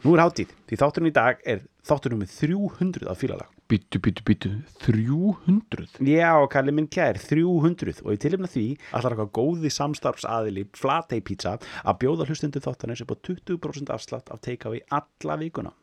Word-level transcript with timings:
Nú 0.00 0.14
er 0.16 0.22
hátíð, 0.22 0.52
því 0.64 0.76
þátturinn 0.80 1.10
í 1.10 1.12
dag 1.12 1.40
er 1.44 1.58
þátturinn 1.84 2.22
með 2.22 2.30
300 2.38 3.08
af 3.12 3.18
fílalag. 3.20 3.48
Byttu, 3.68 4.00
byttu, 4.00 4.22
byttu 4.24 4.52
300 4.86 6.00
Já, 6.08 6.30
kalli 6.50 6.72
minn 6.72 6.88
kær, 6.88 7.20
300 7.20 8.00
og 8.00 8.14
í 8.14 8.20
tilumna 8.22 8.48
því 8.48 8.64
allar 8.96 9.12
eitthvað 9.12 9.34
góði 9.36 9.72
samstarfsaðili 9.76 10.64
Flatey 10.80 11.20
Pizza 11.20 11.58
að 11.84 12.00
bjóða 12.00 12.30
hlustundu 12.30 12.64
þáttarins 12.64 13.04
upp 13.04 13.12
á 13.12 13.16
20% 13.28 13.92
afslátt 13.92 14.32
af 14.32 14.40
takeaway 14.48 14.80
alla 14.88 15.36
vikuna. 15.44 15.74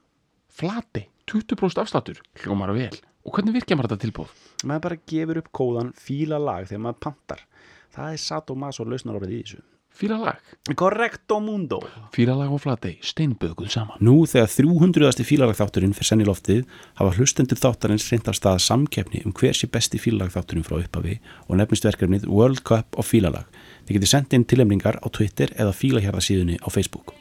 Flati, 0.50 1.06
20% 1.30 1.86
afsláttur? 1.86 2.26
Hljómar 2.42 2.74
vel. 2.74 2.90
Og 3.22 3.38
hvernig 3.38 3.60
virkja 3.60 3.78
maður 3.78 3.94
þetta 3.94 4.08
tilbúð? 4.08 4.36
maður 4.66 4.86
bara 4.90 5.02
gefur 5.14 5.44
upp 5.44 5.54
kóðan 5.54 5.94
fílalag 5.94 6.72
þegar 6.72 6.86
maður 6.88 7.02
pantar. 7.06 7.48
Það 7.94 8.18
er 8.18 8.24
satt 8.26 8.50
og 8.50 8.64
maður 8.66 8.82
svo 8.82 8.90
lausnar 8.90 9.22
orðið 9.22 9.38
í 9.38 9.44
þessu 9.46 9.66
Fílalag 9.98 10.38
Correcto 10.76 11.40
mundo 11.40 11.80
Fílalag 12.14 12.52
og 12.54 12.62
flati, 12.62 12.92
steinbökuð 13.02 13.70
saman 13.74 13.98
Nú 14.06 14.28
þegar 14.30 14.52
300. 14.54 15.26
fílalag 15.26 15.58
þátturinn 15.58 15.96
fyrir 15.98 16.10
senni 16.12 16.28
loftið 16.28 16.68
hafa 17.00 17.16
hlustendur 17.18 17.58
þáttarins 17.58 18.06
reynd 18.12 18.30
af 18.30 18.38
stað 18.38 18.62
samkeppni 18.68 19.24
um 19.26 19.34
hver 19.34 19.58
sé 19.58 19.70
besti 19.74 19.98
fílalag 19.98 20.30
þátturinn 20.36 20.68
frá 20.68 20.78
upphafi 20.78 21.18
og 21.48 21.58
nefnist 21.58 21.90
verkefnið 21.90 22.30
World 22.30 22.62
Cup 22.68 22.94
of 22.94 23.10
Fílalag. 23.10 23.50
Þið 23.88 23.98
getið 23.98 24.14
sendt 24.14 24.38
inn 24.38 24.46
tilemningar 24.46 25.02
á 25.02 25.08
Twitter 25.10 25.56
eða 25.58 25.74
fílahjarðasíðunni 25.74 26.62
á 26.62 26.68
Facebook. 26.70 27.16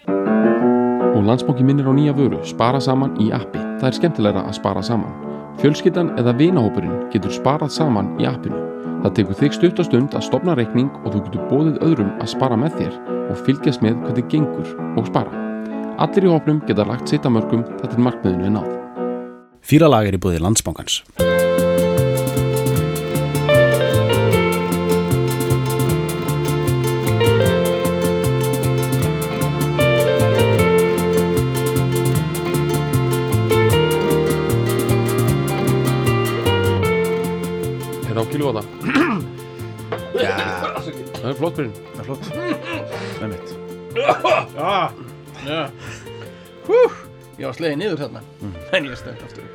Og 1.17 1.25
landsbóki 1.25 1.65
minnir 1.65 1.89
á 1.89 1.97
nýja 1.97 2.13
vöru 2.13 2.45
Spara 2.45 2.83
saman 2.83 3.17
í 3.25 3.33
appi 3.33 3.63
Það 3.81 3.89
er 3.89 4.01
skemmtilegra 4.03 4.45
að 4.45 4.59
spara 4.61 4.85
saman 4.85 5.17
Fjölskyldan 5.63 6.13
eða 6.21 6.37
vinahópurinn 6.37 7.07
getur 7.15 7.33
sparað 7.33 7.73
saman 7.81 8.19
í 8.21 8.29
appinu 8.29 8.76
Það 9.07 9.13
tekur 9.21 9.37
þig 9.39 9.53
stutt 9.55 9.79
og 9.79 9.87
stund 9.87 10.15
að 10.19 10.25
stopna 10.27 10.55
reikning 10.59 10.89
og 11.05 11.13
þú 11.15 11.21
getur 11.29 11.43
bóðið 11.47 11.77
öðrum 11.87 12.09
að 12.19 12.31
spara 12.33 12.57
með 12.59 12.73
þér 12.81 12.95
og 13.31 13.37
fylgjast 13.47 13.85
með 13.85 14.01
hvernig 14.03 14.27
gengur 14.33 14.73
og 14.99 15.07
spara. 15.07 15.45
Allir 16.03 16.27
í 16.27 16.33
hópnum 16.33 16.59
geta 16.67 16.83
lagt 16.89 17.07
sitt 17.07 17.23
að 17.23 17.37
mörgum 17.37 17.63
þar 17.79 17.93
til 17.93 18.03
markmiðinu 18.03 18.49
er 18.49 18.55
náð. 18.57 18.67
Fílalag 19.63 20.11
er 20.11 20.19
í 20.19 20.23
búið 20.27 20.43
landsbankans. 20.43 21.05
Er 38.11 38.19
Það 41.27 41.33
er 41.33 41.39
flott 41.41 41.57
byrjun 41.59 41.77
það 41.91 41.99
er 41.99 42.07
flott. 42.07 42.25
Með 43.21 43.29
mitt. 43.33 43.49
Já 45.47 45.59
Hú, 46.67 46.79
ég 47.41 47.45
var 47.49 47.57
slegið 47.59 47.79
niður 47.81 47.99
þarna 48.05 48.21
En 48.77 48.87
ég 48.87 48.95
stönd 49.01 49.25
aftur 49.27 49.47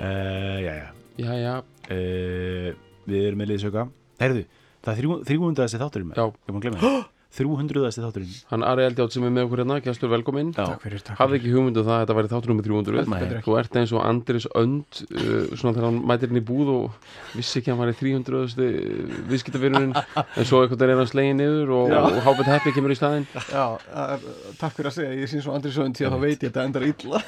Uh. 0.00 0.60
Já, 0.64 1.34
já, 1.36 1.54
Uh, 1.90 2.70
við 3.10 3.24
erum 3.26 3.40
með 3.42 3.48
liðsöka. 3.50 3.82
Herðu, 4.22 4.44
það 4.80 4.92
er 4.92 4.98
þrjú- 5.00 5.24
300. 5.26 5.80
þátturinn. 5.82 6.12
Já. 6.14 6.24
Ég 6.46 6.54
má 6.54 6.60
glemja 6.62 6.80
það. 6.84 7.00
300. 7.30 7.90
þátturinn. 8.02 8.32
hann 8.50 8.64
Ari 8.66 8.84
Eldjátt 8.88 9.14
sem 9.14 9.24
er 9.24 9.30
með 9.30 9.44
okkur 9.46 9.60
hérna, 9.62 9.76
gæstur 9.84 10.10
velkominn 10.10 10.48
Já. 10.50 10.64
Takk 10.66 10.82
fyrir, 10.82 11.02
takk 11.06 11.18
Hafði 11.20 11.38
ekki 11.38 11.52
hugmyndu 11.54 11.84
það 11.86 11.94
að 11.94 12.00
þetta 12.02 12.16
væri 12.18 12.30
þáttur 12.32 12.50
nummer 12.50 12.66
300 12.66 13.04
Nei. 13.10 13.42
Þú 13.46 13.54
ert 13.60 13.76
eins 13.80 13.92
og 13.94 14.02
Andris 14.02 14.46
Önd 14.58 15.00
uh, 15.06 15.52
svona 15.54 15.74
þegar 15.76 15.86
hann 15.86 16.00
mætir 16.10 16.32
inn 16.34 16.40
í 16.40 16.44
búð 16.50 16.72
og 16.74 17.10
vissi 17.38 17.60
ekki 17.60 17.70
að 17.70 17.76
hann 17.76 17.84
væri 17.84 17.96
300 18.00 19.20
viðskiptavirunin 19.30 19.94
en 20.40 20.48
svo 20.48 20.62
eitthvað 20.64 20.84
er 20.88 20.94
hann 20.98 21.10
slegin 21.10 21.38
niður 21.40 21.72
og, 21.78 21.94
Já. 21.94 22.00
og 22.08 22.18
Hábett 22.26 22.50
Heppi 22.50 22.74
kemur 22.76 22.94
í 22.94 22.98
staðinn 22.98 23.26
Já, 23.36 23.66
það 23.86 24.14
er- 24.16 24.56
takk 24.60 24.74
fyrir 24.78 24.90
að 24.90 24.96
segja, 24.98 25.12
ég 25.22 25.30
sé 25.30 25.42
svo 25.44 25.54
andri 25.54 25.74
sögund 25.74 25.98
því 26.00 26.08
að 26.08 26.16
þá 26.16 26.20
veit 26.24 26.34
ég 26.34 26.40
að 26.40 26.50
þetta 26.50 26.66
endar 26.66 26.88
illa 26.90 27.22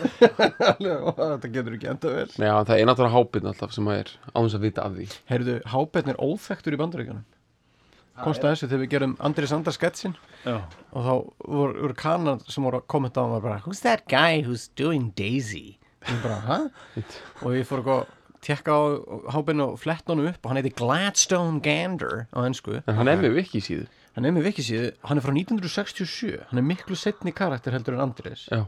og 1.13 1.23
þetta 1.23 1.53
getur 1.59 1.77
ekki 1.79 1.93
enda 1.95 2.17
vel 2.17 2.27
Nei, 2.43 2.49
já, 2.51 2.57
það 2.69 2.75
er 2.81 2.91
náttúrulega 2.91 3.15
Hábett 3.17 3.49
alltaf 3.53 3.77
sem 3.77 3.93
að 3.93 4.03
er 4.03 4.13
á 4.35 4.39
þess 4.43 4.59
að 4.59 4.67
vita 4.67 4.87
af 4.89 4.99
því 4.99 5.09
Heyrðu, 5.31 5.57
Hábetn 5.77 6.13
er 6.15 6.21
óþektur 6.27 6.75
í 6.77 6.81
bandaríkjunum 6.83 7.25
Komst 8.23 8.45
að 8.45 8.55
þessu 8.55 8.69
þegar 8.69 8.83
við 8.85 8.93
gerum 8.95 9.15
Andri 9.29 9.51
Sandar 9.51 9.77
sketsin 9.77 10.17
og 10.47 10.99
þá 10.99 11.13
voru, 11.13 11.77
voru 11.85 11.99
kanar 11.99 12.43
sem 12.49 12.67
voru 12.67 12.81
að 12.83 12.89
kommenta 12.95 13.23
á 13.23 13.25
hann 13.27 13.37
var 13.37 13.47
bara 13.47 13.63
Who's 13.67 13.83
that 13.87 14.07
guy 14.11 14.43
who's 14.47 14.69
doing 14.79 15.11
Daisy? 15.19 15.79
Og 16.03 16.13
ég 16.13 16.23
bara, 16.25 16.41
hæ? 16.47 16.59
og 17.45 17.57
ég 17.57 17.67
fór 17.69 17.83
að 17.87 18.05
tekka 18.43 18.75
á 18.75 18.81
Hábetn 19.37 19.63
og 19.63 19.75
flett 19.79 20.07
honum 20.11 20.31
upp 20.33 20.43
og 20.43 20.51
hann 20.53 20.63
heiti 20.63 20.75
Gladstone 20.79 21.63
Gander 21.63 22.25
á 22.35 22.43
ennsku 22.47 22.81
En 22.83 22.99
hann 22.99 23.11
er 23.11 23.21
með 23.23 23.39
viki 23.43 23.63
síðu 23.63 23.91
hann 24.17 24.29
er 24.29 24.35
með 24.37 24.49
vikisíðu, 24.51 24.89
hann 25.09 25.19
er 25.19 25.25
frá 25.25 25.33
1967 25.33 26.41
hann 26.51 26.61
er 26.61 26.67
miklu 26.67 26.97
setni 26.99 27.33
karakter 27.37 27.73
heldur 27.73 27.97
en 27.97 28.05
Andris 28.09 28.45
Já, 28.51 28.67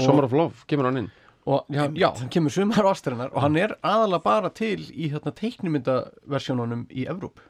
Summer 0.00 0.26
of 0.26 0.34
Love, 0.34 0.66
kemur 0.70 0.88
hann 0.90 1.04
inn? 1.04 1.10
Og 1.44 1.68
já, 1.68 1.84
já, 1.92 2.08
hann 2.18 2.30
kemur 2.32 2.54
sumar 2.54 2.88
ástæðanar 2.90 3.34
og 3.34 3.44
hann 3.44 3.58
er 3.60 3.76
aðalega 3.84 4.24
bara 4.24 4.50
til 4.50 4.80
í 4.90 5.10
hérna 5.12 5.34
teiknumyndaversjónunum 5.38 6.86
í 6.90 7.06
Evróp 7.10 7.42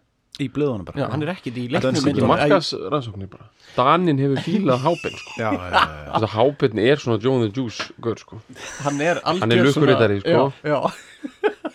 Í 0.43 0.49
blöðunum 0.50 0.83
bara. 0.89 0.99
já, 0.99 1.05
hann 1.12 1.22
er 1.22 1.28
ekkit 1.31 1.55
í 1.55 1.69
Þetta 1.71 1.78
er 1.78 1.84
Ekki 1.95 2.00
leiknumyndunum 2.00 2.31
markas 2.33 2.72
rannsóknir 2.91 3.28
bara 3.31 3.45
Danin 3.77 4.19
hefur 4.19 4.41
fílað 4.43 4.81
Hábett 4.83 5.15
sko. 5.21 5.31
Já, 5.39 5.50
já, 5.55 5.83
já, 6.09 6.27
Hábett 6.33 6.75
er 6.83 6.97
svona 7.03 7.19
John 7.22 7.45
the 7.45 7.50
Juice 7.55 7.83
gaur, 8.03 8.19
sko. 8.19 8.41
hann 8.83 8.99
er 9.00 9.17
algjör 9.23 9.41
Hann 9.44 9.53
er 9.55 9.59
lukkuritari, 9.69 10.17
sko. 10.25 10.50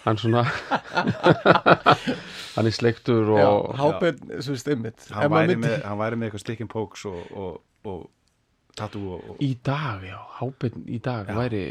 Hann 0.04 0.18
svona 0.20 0.44
Hann 2.56 2.66
er 2.68 2.72
sleiktur 2.76 3.24
já, 3.40 3.48
og 3.48 3.80
Hábjörn, 3.80 4.20
svo 4.44 4.54
Ef 4.54 4.60
Hann 5.16 5.32
væri, 5.32 5.56
með, 5.56 5.80
hann 5.86 5.98
væri 6.02 6.16
með 6.20 6.26
eitthvað 6.28 6.44
stick 6.44 6.60
and 6.66 6.72
pokes 6.74 7.06
og, 7.08 7.22
og, 7.32 7.54
og 7.88 8.00
tattoo 8.76 9.16
og, 9.16 9.20
og 9.32 9.36
Í 9.40 9.56
dag, 9.64 10.04
já, 10.04 10.20
Hábett 10.42 10.76
í 10.84 11.00
dag 11.00 11.32
væri 11.38 11.64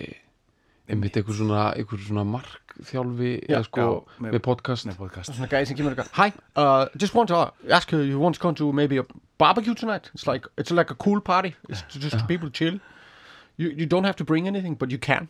einmitt 0.89 1.17
einhver 1.21 1.35
svona, 1.37 1.63
einhver 1.77 2.01
svona 2.03 2.25
markþjálfi 2.29 3.33
eða 3.49 3.63
sko 3.67 3.81
já, 3.81 3.89
með- 4.25 4.33
með 4.37 4.43
podcast. 4.47 4.87
Nei, 4.89 4.95
podcast. 4.99 5.33
svona 5.35 5.49
gæði 5.53 5.67
sem 5.71 5.77
kemur 5.79 5.93
eitthvað 5.97 6.13
Hi, 6.19 6.29
uh, 6.57 6.87
just 6.97 7.15
want 7.15 7.29
to 7.33 7.43
ask 7.71 7.93
you, 7.93 8.01
you 8.01 8.19
want 8.21 8.35
to 8.39 8.41
come 8.43 8.55
to 8.55 8.73
maybe 8.73 8.99
a 8.99 9.05
barbecue 9.39 9.75
tonight? 9.75 10.11
It's 10.15 10.27
like, 10.27 10.49
it's 10.57 10.71
like 10.71 10.91
a 10.91 10.95
cool 10.97 11.21
party. 11.21 11.55
It's 11.69 11.83
just 11.93 12.27
people 12.27 12.51
chill. 12.51 12.79
You, 13.57 13.71
you 13.71 13.87
don't 13.87 14.05
have 14.05 14.17
to 14.17 14.25
bring 14.25 14.47
anything, 14.47 14.75
but 14.75 14.91
you 14.91 14.99
can. 14.99 15.29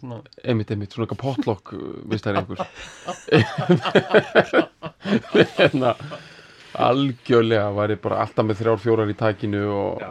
Svona, 0.00 0.22
einmitt, 0.44 0.70
einmitt, 0.70 0.92
svona 0.94 1.06
eitthvað 1.08 1.20
potluck 1.20 1.72
veist 2.08 2.24
það 2.24 2.32
er 2.32 2.38
einhver. 2.40 2.58
Hérna 5.56 5.94
algjörlega 6.76 7.70
væri 7.72 7.96
bara 8.00 8.18
alltaf 8.24 8.44
með 8.44 8.58
þrjár 8.60 8.80
fjórar 8.82 9.08
í 9.12 9.14
takinu 9.16 9.62
og 9.72 10.02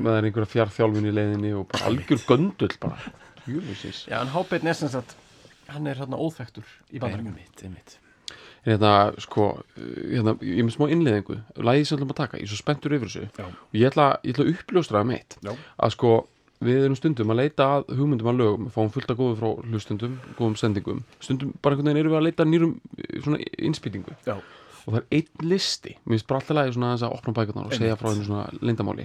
með 0.00 0.08
það 0.08 0.28
einhverja 0.28 0.50
fjárþjálfun 0.54 1.08
í 1.10 1.12
leiðinni 1.14 1.50
og 1.58 1.66
bara 1.72 1.90
algjör 1.90 2.22
göndull 2.28 2.76
bara 2.80 2.96
Jöfusins. 3.48 4.04
Já, 4.10 4.20
en 4.20 4.32
Hábjörn 4.34 4.70
er 4.70 4.78
sem 4.78 4.92
sagt 4.92 5.16
hann 5.68 5.86
er 5.86 5.98
hérna 6.00 6.16
óþektur 6.20 6.64
í 6.92 7.00
bandaríkjunum 7.02 7.34
Einmitt, 7.36 7.64
einmitt. 7.64 7.98
Hérna, 8.66 8.92
sko, 9.22 9.50
uh, 9.60 9.84
hérna, 10.10 10.34
ég 10.44 10.58
er 10.60 10.66
með 10.66 10.74
smá 10.74 10.88
innleiðingu 10.92 11.36
Læðið 11.56 11.86
sem 11.88 11.98
ætlum 11.98 12.10
að 12.12 12.18
taka, 12.22 12.40
ég 12.40 12.48
er 12.48 12.50
svo 12.52 12.58
spenntur 12.60 12.96
yfir 12.96 13.08
þessu 13.12 13.28
Já. 13.38 13.46
Og 13.46 13.78
ég 13.78 13.86
ætla, 13.92 14.08
ég 14.26 14.34
ætla 14.34 14.44
að 14.48 14.52
uppljóstra 14.54 15.04
um 15.06 15.12
eitt 15.14 15.38
Já. 15.44 15.52
Að 15.78 15.94
sko, 15.94 16.12
við 16.68 16.80
erum 16.88 16.96
stundum 16.98 17.32
að 17.32 17.40
leita 17.42 17.68
að 17.78 17.92
hugmyndum 17.94 18.30
að 18.32 18.40
lögum 18.42 18.70
Fáum 18.74 18.90
fullt 18.92 19.12
að 19.14 19.20
góðu 19.22 19.36
frá 19.38 19.50
hlustundum, 19.70 20.16
góðum 20.40 20.56
sendingum 20.58 21.04
Stundum 21.22 21.54
bara 21.62 21.76
einhvern 21.78 21.92
veginn 21.92 22.02
erum 22.02 22.16
við 22.16 22.20
að 22.20 22.26
leita 22.28 22.44
að 22.44 22.52
nýrum 22.52 22.74
eh, 22.98 23.20
svona 23.22 23.40
innspýtingu 23.68 24.16
Já. 24.26 24.36
Og 24.88 24.94
það 24.94 25.00
er 25.02 25.18
einn 25.18 25.48
listi, 25.50 25.90
mér 26.06 26.14
finnst 26.16 26.26
bara 26.30 26.40
alltaf 26.40 26.56
lagi 26.56 26.72
svona 26.72 26.86
aðeins 26.88 27.02
að 27.04 27.14
opna 27.18 27.32
bækurnar 27.36 27.66
og 27.68 27.74
segja 27.76 27.96
frá 28.00 28.08
henni 28.08 28.24
svona 28.24 28.44
lindamáli. 28.64 29.04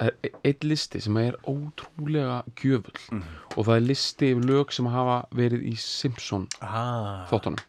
Það 0.00 0.08
er 0.08 0.16
e- 0.26 0.32
einn 0.50 0.64
listi 0.72 1.00
sem 1.04 1.18
er 1.22 1.36
ótrúlega 1.46 2.40
gjöfull. 2.58 3.20
Og 3.54 3.60
það 3.68 3.74
er 3.76 3.84
listi 3.86 4.30
yfir 4.34 4.48
lög 4.50 4.74
sem 4.74 4.88
hafa 4.90 5.20
verið 5.38 5.68
í 5.70 5.76
Simpson 5.78 6.48
ah. 6.60 7.28
þáttunum. 7.30 7.62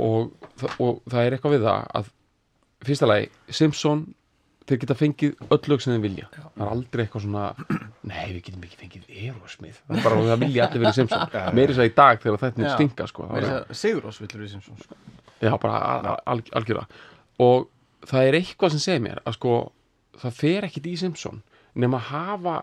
Og, 0.00 0.32
þa- 0.56 0.72
og 0.80 1.02
það 1.12 1.20
er 1.26 1.36
eitthvað 1.36 1.58
við 1.58 1.68
það 1.68 1.84
að 2.00 2.08
fyrsta 2.88 3.10
lagi, 3.10 3.28
Simpson 3.50 4.06
þeir 4.66 4.80
geta 4.82 4.94
fengið 4.98 5.34
öll 5.54 5.60
lög 5.70 5.82
sem 5.84 5.92
þeir 5.94 6.02
vilja 6.06 6.26
það 6.34 6.62
er 6.64 6.70
aldrei 6.72 7.02
eitthvað 7.04 7.22
svona 7.26 7.44
nei, 8.02 8.24
við 8.32 8.40
getum 8.48 8.64
ekki 8.66 8.80
fengið 8.80 9.04
Aerosmith 9.22 9.78
það 9.86 9.98
er 10.00 10.06
bara 10.08 10.22
það 10.30 10.42
vilja 10.44 10.66
allir 10.66 10.82
verið 10.84 10.98
Simpson 11.00 11.54
meiri 11.60 11.76
svo 11.76 11.86
í 11.86 11.94
dag 12.00 12.20
þegar 12.24 12.40
þetta 12.42 12.66
Já. 12.66 12.74
stinga 12.74 13.06
sko. 13.12 13.28
Meira 13.32 13.46
er, 13.52 13.64
að 13.70 13.80
Sigurós 13.82 14.20
villur 14.22 14.42
við 14.44 14.50
sem 14.56 14.64
svona 14.66 14.82
sko. 14.86 14.98
já, 15.46 15.52
bara 15.62 15.80
al, 15.92 16.16
al, 16.34 16.42
algjörða 16.60 16.86
og 17.46 17.68
það 18.06 18.28
er 18.30 18.38
eitthvað 18.40 18.74
sem 18.76 18.82
segir 18.86 19.04
mér 19.06 19.22
að 19.26 19.38
sko, 19.38 19.54
það 20.22 20.36
fer 20.42 20.66
ekkit 20.70 20.86
í 20.90 20.96
Simpson 20.98 21.42
nema 21.76 21.98
að 22.00 22.10
hafa 22.10 22.56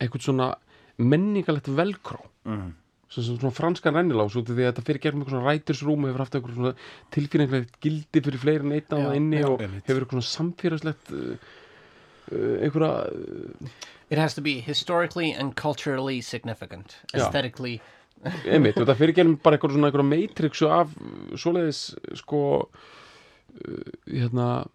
eitthvað 0.00 0.26
svona 0.30 0.50
menningalegt 0.98 1.68
velkró 1.74 2.22
Mhm. 2.44 2.74
Svona 3.22 3.50
franskan 3.54 3.94
rennilás 3.94 4.34
út 4.36 4.48
af 4.50 4.56
því 4.56 4.64
að 4.64 4.70
þetta 4.72 4.84
fyrir 4.88 5.00
gegnum 5.04 5.22
eitthvað 5.22 5.36
svona 5.36 5.50
rætursrúm 5.52 6.04
og 6.04 6.10
hefur 6.10 6.22
haft 6.24 6.34
eitthvað 6.38 6.56
svona 6.58 6.72
tilfinningilegt 7.14 7.78
gildi 7.84 8.22
fyrir 8.26 8.42
fleiri 8.42 8.64
en 8.66 8.74
einn 8.76 8.90
á 8.90 8.96
það 8.98 9.16
inni 9.20 9.40
já, 9.42 9.48
og 9.50 9.62
einmitt. 9.64 9.86
hefur 9.88 10.04
eitthvað 10.06 10.18
svona 10.20 10.30
samfélagslegt 10.34 11.12
uh, 11.14 11.34
uh, 12.32 12.54
einhverja 12.64 12.92
uh, 13.10 13.80
It 14.10 14.18
has 14.20 14.34
to 14.34 14.42
be 14.44 14.60
historically 14.60 15.32
and 15.32 15.54
culturally 15.56 16.20
significant, 16.20 16.96
Ja. 17.14 17.24
aesthetically. 17.24 17.80
einmitt, 18.46 18.76
það 18.76 18.96
fyrir 19.00 19.14
gegnum 19.16 19.38
bara 19.42 19.56
eitthvað 19.56 19.74
svona 19.74 19.88
einhverja 19.90 20.10
matrixu 20.10 20.68
af 20.70 20.92
svoleiðis 21.40 21.80
sko 22.20 22.42
uh, 22.64 23.92
hérna 24.08 24.66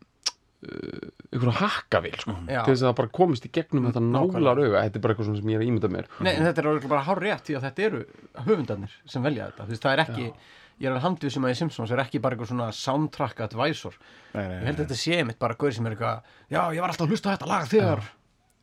einhverja 0.60 1.56
hakkavél 1.62 2.18
sko, 2.20 2.34
Já. 2.50 2.62
til 2.66 2.74
þess 2.74 2.84
að 2.84 2.90
það 2.90 2.96
bara 2.98 3.12
komist 3.16 3.46
í 3.48 3.52
gegnum 3.56 3.86
þetta 3.88 4.02
nálar 4.04 4.60
auga 4.60 4.82
þetta 4.84 5.00
er 5.00 5.04
bara 5.06 5.16
eitthvað 5.16 5.30
sem 5.40 5.52
ég 5.54 5.56
er 5.56 5.64
að 5.64 5.70
ímynda 5.70 5.92
mér. 5.94 6.10
Nei, 6.20 6.32
en 6.34 6.48
þetta 6.50 6.64
er 6.66 6.88
bara 6.92 7.04
hár 7.08 7.22
rétt 7.24 7.46
því 7.48 7.56
að 7.56 7.68
þetta 7.68 7.86
eru 7.88 8.02
höfundarnir 8.48 8.98
sem 9.08 9.24
velja 9.24 9.48
þetta. 9.52 9.68
Þú 9.70 9.76
veist, 9.76 9.86
það 9.86 9.96
er 9.96 10.04
ekki, 10.04 10.28
ég 10.84 10.90
er 10.90 10.98
að 10.98 11.06
handvísum 11.08 11.48
að 11.48 11.56
í 11.56 11.60
Simpsons 11.62 11.96
er 11.96 12.04
ekki 12.04 12.22
bara 12.24 12.36
eitthvað 12.36 12.52
svona 12.52 12.70
soundtrack 12.76 13.44
advisor. 13.48 13.96
Nei, 14.34 14.44
nei, 14.44 14.58
Ég 14.60 14.68
held 14.68 14.76
að 14.76 14.84
þetta 14.84 15.02
sé 15.06 15.24
mitt 15.30 15.40
bara 15.40 15.60
gaur 15.60 15.76
sem 15.76 15.88
er 15.88 15.96
eitthvað 15.96 16.36
Já, 16.52 16.62
ég 16.76 16.84
var 16.84 16.92
alltaf 16.92 17.08
að 17.08 17.16
hlusta 17.16 17.32
á 17.32 17.34
þetta 17.38 17.52
lag 17.54 17.70
þegar. 17.72 18.08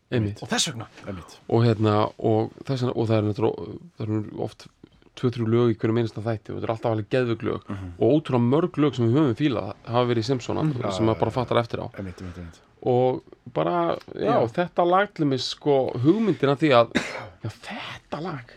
Einmitt. 0.07 0.39
Og 0.45 0.51
þess 0.53 0.69
vegna. 0.71 0.87
Einmitt. 1.03 1.33
og 1.51 1.65
hérna 1.65 1.95
og, 2.23 2.53
þess 2.63 2.85
vegna, 2.85 2.93
og 2.95 3.09
það 3.09 3.17
er, 3.17 3.55
það 3.97 4.05
er 4.05 4.43
oft 4.45 4.69
tvö-þrjú 5.17 5.47
lög 5.53 5.73
í 5.73 5.77
hverju 5.81 5.97
minnsta 5.97 6.23
þætti 6.25 6.53
og 6.53 6.59
þetta 6.61 6.67
er 6.69 6.73
alltaf 6.75 6.93
alveg 6.93 7.09
geðvögg 7.15 7.45
lög. 7.49 7.67
Og 7.97 8.15
ótrúlega 8.17 8.51
mörg 8.53 8.79
lög 8.83 8.97
sem 8.99 9.07
við 9.09 9.19
höfum 9.21 9.37
fílað 9.39 9.73
hafa 9.89 10.05
verið 10.11 10.25
í 10.25 10.29
Simpsona 10.31 10.65
sem 10.93 11.07
maður 11.09 11.21
bara 11.25 11.35
fattar 11.39 11.61
eftir 11.63 11.83
á. 11.83 11.87
Einmitt, 11.97 12.21
einmitt, 12.23 12.41
einmitt. 12.43 12.63
og 12.87 13.23
bara, 13.57 13.77
já, 14.15 14.33
Já. 14.37 14.49
þetta 14.61 14.85
lag 14.91 15.13
til 15.17 15.27
mig 15.31 15.41
sko 15.43 15.77
hugmyndina 16.05 16.57
því 16.61 16.73
að 16.77 16.93
já, 17.01 17.51
þetta 17.71 18.21
lag, 18.23 18.53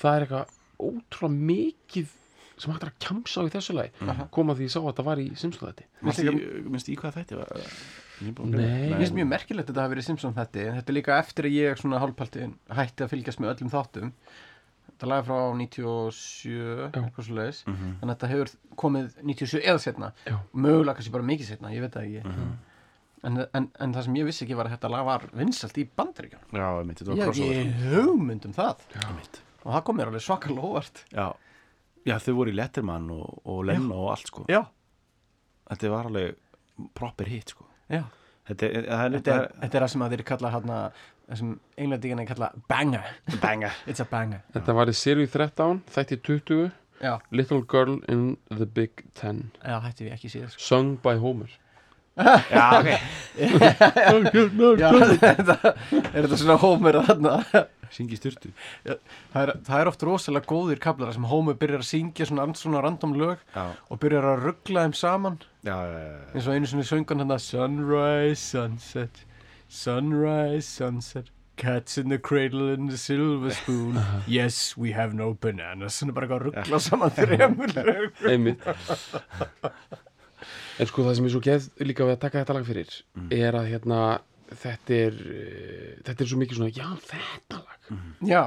það 0.00 0.16
er 0.16 0.26
eitthvað 0.26 0.56
ótrúlega 0.80 1.46
mikið 1.52 2.16
sem 2.60 2.72
hægt 2.74 2.82
er 2.84 2.90
að 2.90 2.98
kjamsa 3.06 3.40
á 3.40 3.44
í 3.48 3.52
þessu 3.54 3.74
lagi. 3.78 3.90
Koma 4.36 4.52
því 4.58 4.66
ég 4.66 4.72
sá 4.74 4.80
að 4.82 4.90
þetta 4.90 5.04
var 5.06 5.20
í 5.22 5.30
Simpsons 5.40 5.70
þetta 5.70 6.66
Minnst 6.68 6.90
í, 6.92 6.96
hvað 7.00 7.14
þetta 7.22 7.38
var? 7.40 7.70
Mér 8.20 8.98
finnst 9.00 9.14
mjög 9.16 9.28
merkilegt 9.30 9.70
að 9.70 9.72
þetta 9.72 9.84
hafi 9.86 9.94
verið 9.94 10.04
Simpson 10.10 10.34
þetta 10.36 10.60
en 10.66 10.74
þetta 10.76 10.92
er 10.92 10.96
líka 10.98 11.14
eftir 11.22 11.46
að 11.48 11.54
ég 11.56 11.78
svona 11.80 12.00
hálfpaltin 12.02 12.50
hætti 12.76 13.06
að 13.06 13.12
fylgjast 13.14 13.40
með 13.40 13.52
öllum 13.54 13.70
þáttum 13.72 14.10
þetta 15.00 15.08
laga 15.10 15.24
frá 15.26 15.36
97 15.56 16.88
eitthvað 16.92 17.26
svo 17.26 17.36
leiðis 17.38 17.60
þannig 17.66 18.02
að 18.04 18.10
þetta 18.12 18.30
hefur 18.34 18.50
komið 18.82 19.14
97 19.24 19.62
eða 19.64 19.80
setna 19.86 20.10
mögulega 20.52 20.98
kannski 20.98 21.14
bara 21.14 21.28
mikið 21.30 21.48
setna, 21.54 21.72
ég 21.72 21.86
veit 21.86 21.96
það 21.96 22.10
ekki. 22.10 22.48
En, 23.20 23.36
en, 23.52 23.68
en 23.84 23.92
það 23.96 24.04
sem 24.06 24.14
ég 24.16 24.28
vissi 24.30 24.44
ekki 24.46 24.56
var 24.56 24.68
að 24.68 24.76
þetta 24.78 24.90
lag 24.94 25.06
var 25.08 25.24
vinsalt 25.36 25.76
í 25.76 25.84
bandaríkjum 25.96 26.54
Já, 26.56 26.66
einmitt, 26.80 27.00
þetta 27.02 27.16
ég 27.16 27.18
var 27.20 27.32
crossover 27.32 27.58
ekki 27.60 27.88
hugmynd 27.90 28.46
um 28.48 28.54
það. 28.56 28.84
Og 29.60 29.72
það 29.74 29.82
kom 29.88 29.98
mér 30.00 30.08
alveg 30.08 30.24
svakalega 30.24 30.70
óvart. 30.70 31.02
Já, 31.12 31.26
já 32.08 32.14
þau 32.24 32.30
voru 32.38 32.54
í 32.54 32.56
Letterman 32.56 33.10
og, 33.12 33.42
og 33.44 33.64
Lenno 33.68 33.98
og 34.06 34.14
allt 34.14 34.30
sko. 34.32 34.46
Já, 34.48 34.62
Þetta 35.70 35.90
var 35.92 36.08
alveg 36.08 36.88
proper 36.98 37.28
hit 37.30 37.52
sko. 37.54 37.66
Já. 37.90 38.02
Þetta 38.48 38.66
er, 38.66 38.86
er, 38.88 39.12
Þetta 39.14 39.34
er, 39.36 39.44
þetta 39.60 39.78
er 39.78 39.84
það 39.84 39.92
sem 39.92 40.02
að 40.04 40.14
þeir 40.14 40.22
kalla 40.30 40.50
hérna, 40.54 40.78
það 41.30 41.40
sem 41.40 41.54
englendingarnir 41.78 42.28
kalla 42.28 42.50
banger. 42.68 43.08
Banga 43.40 43.70
It's 43.90 44.02
a 44.02 44.06
banger. 44.10 44.42
Þetta 44.56 44.76
var 44.76 44.90
í 44.90 44.94
seríu 44.98 45.30
13, 45.30 45.82
þætti 45.94 46.20
20 46.26 46.70
Já, 47.00 47.14
Little 47.32 47.62
Girl 47.64 47.96
in 48.12 48.36
the 48.52 48.66
Big 48.66 49.06
Ten. 49.16 49.46
Já 49.64 49.78
hætti 49.80 50.04
við 50.08 50.16
ekki 50.18 50.28
síðan 50.34 50.50
sko. 50.52 50.60
sung 50.66 50.96
by 51.00 51.16
Homer. 51.22 51.52
Já, 52.20 52.64
ok. 52.76 52.88
Já, 54.76 54.90
þetta, 55.22 55.56
er 56.10 56.26
þetta 56.26 56.40
svona 56.42 56.58
Homer 56.60 56.98
þarna? 57.06 57.38
Syngi 57.90 58.18
styrtu 58.18 58.50
það 58.84 59.40
er, 59.40 59.52
það 59.66 59.80
er 59.80 59.90
oft 59.90 60.04
rosalega 60.06 60.50
góðir 60.50 60.82
kablar 60.82 61.14
sem 61.14 61.24
Homer 61.30 61.56
byrjar 61.58 61.82
að 61.82 61.88
syngja 61.88 62.26
svona, 62.28 62.44
svona 62.58 62.82
random 62.84 63.16
lög 63.18 63.40
Já, 63.54 63.64
og 63.88 64.02
byrjar 64.02 64.28
að 64.34 64.44
ruggla 64.44 64.84
þeim 64.84 64.98
saman. 65.00 65.40
Já, 65.64 65.74
já, 65.78 65.96
já, 65.96 66.12
já. 66.12 66.28
eins 66.34 66.46
og 66.50 66.58
einu 66.58 66.70
svona 66.74 66.88
söngan 66.90 67.24
hann 67.24 67.38
Sunrise, 67.40 68.44
sunset 68.52 69.24
Sunrise, 69.70 70.66
sunset 70.66 71.30
Cats 71.60 71.98
in 71.98 72.08
the 72.08 72.18
cradle 72.18 72.72
and 72.72 72.90
the 72.90 72.96
silver 72.96 73.50
spoon. 73.50 73.98
Yes, 74.26 74.76
we 74.76 74.92
have 74.92 75.12
no 75.14 75.34
bananas. 75.34 75.98
Svona 76.00 76.14
bara 76.16 76.26
eitthvað 76.26 76.40
að 76.40 76.46
ruggla 76.48 76.80
saman 76.80 77.10
einmitt. 78.32 78.64
En 80.80 80.88
sko 80.88 81.04
það 81.04 81.18
sem 81.18 81.28
er 81.28 81.34
svo 81.34 81.42
geð 81.44 81.66
líka 81.84 82.06
við 82.08 82.14
að 82.16 82.22
taka 82.24 82.40
þetta 82.42 82.56
lag 82.56 82.66
fyrir 82.70 82.94
er 83.36 83.58
að 83.60 83.68
hérna 83.74 84.00
þetta 84.62 84.96
er 84.96 85.18
uh, 85.20 85.90
þetta 86.08 86.24
er 86.24 86.30
svo 86.32 86.40
mikið 86.40 86.60
svona, 86.62 86.72
já 86.80 86.88
þetta 87.12 87.60
lag. 87.60 87.90
Já, 88.32 88.42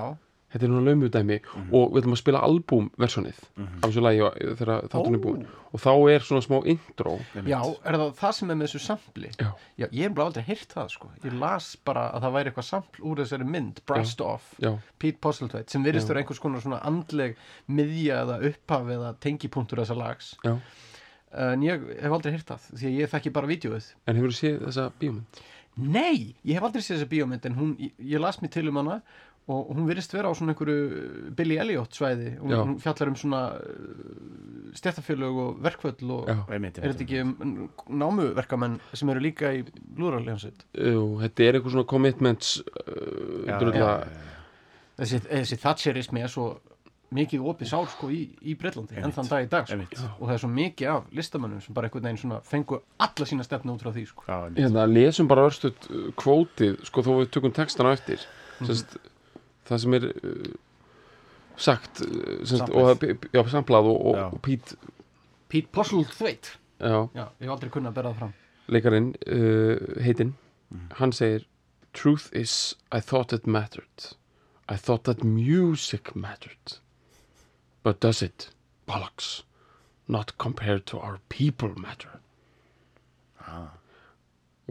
þetta 0.53 0.63
er 0.67 0.69
núna 0.71 0.83
laumudæmi 0.87 1.37
og 1.73 1.91
við 1.95 2.03
ætlum 2.03 2.13
að 2.15 2.21
spila 2.21 2.41
albúmversjonið 2.47 3.39
af 3.63 3.87
þessu 3.87 4.03
lagi 4.05 4.21
og- 4.21 4.37
þegar 4.59 4.87
þáttunni 4.93 5.17
er 5.19 5.23
búin 5.23 5.45
og 5.73 5.81
þá 5.81 5.89
er 6.13 6.19
svona 6.27 6.43
smá 6.45 6.59
intro. 6.69 7.15
Já, 7.49 7.59
er 7.83 7.97
það 7.97 8.13
það 8.19 8.33
sem 8.37 8.51
er 8.51 8.55
með 8.59 8.67
þessu 8.69 8.81
sampli? 8.85 9.29
Já. 9.41 9.49
Já, 9.81 9.87
ég 9.89 10.03
hef 10.05 10.13
bara 10.13 10.27
aldrei 10.29 10.43
heyrt 10.45 10.69
það 10.75 10.89
sko. 10.93 11.09
Ég 11.23 11.33
las 11.39 11.75
bara 11.83 12.03
að 12.13 12.21
það 12.27 12.35
væri 12.37 12.51
eitthvað 12.51 12.67
sampl 12.69 13.01
úr 13.09 13.21
þessari 13.23 13.47
mynd 13.49 13.81
Brust 13.89 14.21
Off, 14.21 14.53
já, 14.61 14.77
Pete 14.99 15.17
Postlethwaite 15.19 15.71
sem 15.73 15.83
virðist 15.83 16.05
Já. 16.05 16.13
vera 16.13 16.21
einhvers 16.21 16.39
konar 16.39 16.61
svona 16.61 16.79
andleg 16.85 17.35
miðja 17.67 18.21
eða 18.21 18.37
upphaf 18.51 18.85
eða 18.93 19.15
tengipunktur 19.19 19.81
þessa 19.81 19.97
lags. 19.97 20.35
Já, 20.45 20.57
en 21.33 21.61
ég 21.65 21.81
hef 22.03 22.11
aldrei 22.13 22.35
heyrt 22.35 22.45
það 22.53 22.69
því 22.77 22.85
að 22.91 22.97
ég 23.01 23.09
þekki 23.09 23.33
bara 23.33 23.47
vídeoið 23.49 23.87
en 24.05 24.15
hefur 24.21 24.29
þú 24.29 24.37
séð 24.37 24.59
þessa 24.67 24.91
bíómynd? 25.01 25.41
Nei, 25.75 26.35
ég 26.45 26.53
hef 26.59 26.63
aldrei 26.67 26.83
séð 26.85 26.99
þessa 26.99 27.09
bíómynd 27.09 27.45
en 27.49 27.55
hún, 27.57 27.71
ég, 27.81 27.91
ég 28.13 28.21
las 28.21 28.37
mér 28.43 28.51
til 28.53 28.67
um 28.69 28.77
hana 28.77 28.99
og 29.51 29.73
hún 29.75 29.87
virðist 29.89 30.13
vera 30.15 30.29
á 30.31 30.33
svona 30.37 30.53
einhverju 30.53 31.31
Billy 31.35 31.57
Elliot 31.59 31.91
svæði 31.97 32.29
og 32.39 32.51
Já. 32.53 32.59
hún 32.63 32.77
fjallar 32.79 33.09
um 33.11 33.15
svona 33.19 33.41
stjættafélög 34.73 35.39
og 35.43 35.57
verkvöld 35.65 36.03
og 36.09 36.29
Já. 36.29 36.37
Einmitt, 36.55 36.77
er 36.79 36.93
þetta 36.93 37.03
ekki 37.05 37.21
um 37.21 37.69
námuverkamenn 37.89 38.77
sem 38.95 39.09
eru 39.11 39.19
líka 39.23 39.51
í 39.53 39.63
lúraljónsveit 39.99 40.63
Jú, 40.79 41.03
þetta 41.25 41.43
er 41.49 41.57
eitthvað 41.59 41.75
svona 41.75 41.89
commitments 41.91 42.53
uh, 42.63 44.05
þessi, 44.97 45.19
þessi 45.27 45.59
thatcherismi 45.61 46.23
er 46.23 46.31
svo 46.31 46.53
mikið 47.13 47.43
opið 47.45 47.69
sár 47.69 47.89
sko 47.93 48.07
í, 48.09 48.23
í 48.41 48.55
Breitlandi 48.57 48.97
en 48.97 49.11
þann 49.13 49.27
dag 49.29 49.43
í 49.45 49.49
dag 49.51 49.67
sko. 49.69 50.07
Og 50.17 50.23
það 50.25 50.33
er 50.33 50.41
svo 50.41 50.49
mikið 50.49 50.87
af 50.95 51.11
listamönnum 51.13 51.61
sem 51.61 51.75
bara 51.77 51.85
einhvern 51.89 52.07
veginn 52.07 52.21
svona 52.23 52.39
fengu 52.47 52.79
alla 53.05 53.27
sína 53.29 53.45
stefnu 53.45 53.75
út 53.75 53.83
frá 53.85 53.91
því 53.93 54.05
sko. 54.09 54.25
já, 54.25 54.37
hérna, 54.57 54.87
lesum 54.89 55.29
bara 55.29 55.43
örstuð 55.45 55.75
uh, 55.91 56.07
kvótið, 56.17 56.79
sko 56.89 57.03
þó 57.05 57.11
við 57.21 57.29
tökum 57.35 57.53
textana 57.53 57.93
eftir 57.97 58.23
Mhm. 58.61 58.67
Sest, 58.69 58.91
það 59.69 59.81
sem 59.83 59.93
er 59.99 60.05
uh, 60.11 60.53
sagt 61.57 62.01
uh, 62.01 62.67
og, 62.73 63.03
já, 63.33 63.41
samplað 63.53 63.89
og, 63.91 63.99
og, 64.11 64.19
og 64.33 64.41
Pete 64.45 64.77
Pete 65.53 65.69
Postlethwaite. 65.71 66.55
Já, 66.81 66.97
Já, 67.15 67.25
ég 67.39 67.45
hef 67.45 67.51
aldrei 67.53 67.69
kunnað 67.71 67.91
að 67.93 67.97
bera 67.99 68.11
það 68.13 68.21
fram. 68.23 68.33
Leikarinn 68.73 69.11
uh, 69.27 70.01
heitinn, 70.03 70.33
Mhm. 70.73 70.87
hann 70.97 71.11
segir 71.13 71.43
Truth 71.93 72.31
is, 72.33 72.75
I 72.91 72.99
thought 72.99 73.31
it 73.33 73.45
mattered. 73.45 74.15
I 74.67 74.75
thought 74.77 75.03
that 75.03 75.23
music 75.23 76.15
mattered. 76.15 76.79
But 77.83 77.99
does 77.99 78.23
it? 78.23 78.49
Bollocks. 78.87 79.43
Not 80.07 80.35
compared 80.39 80.87
to 80.87 80.97
our 80.97 81.19
people 81.29 81.69
matter. 81.77 82.19
Ah. 83.45 83.69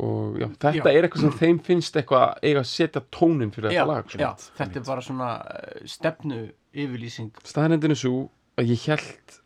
Og 0.00 0.38
já, 0.40 0.46
þetta 0.56 0.72
Já. 0.78 0.84
er 0.88 1.04
eitthvað 1.06 1.24
sem 1.26 1.34
þeim 1.36 1.58
finnst 1.66 1.96
eitthvað 2.00 2.38
eiga 2.40 2.62
að 2.62 2.68
setja 2.70 3.02
tónin 3.12 3.50
fyrir 3.52 3.74
já, 3.74 3.82
þetta 3.82 3.90
lag 3.90 4.08
sko. 4.08 4.20
já, 4.22 4.30
þetta 4.56 4.80
er 4.80 4.86
bara 4.86 5.04
svona 5.04 5.28
uh, 5.42 5.82
stefnu 5.84 6.38
yfirlýsing. 6.72 7.42
Staðnendin 7.44 7.92
er 7.92 8.00
svo 8.00 8.22
að 8.56 8.72
ég 8.72 8.86
held 8.88 9.36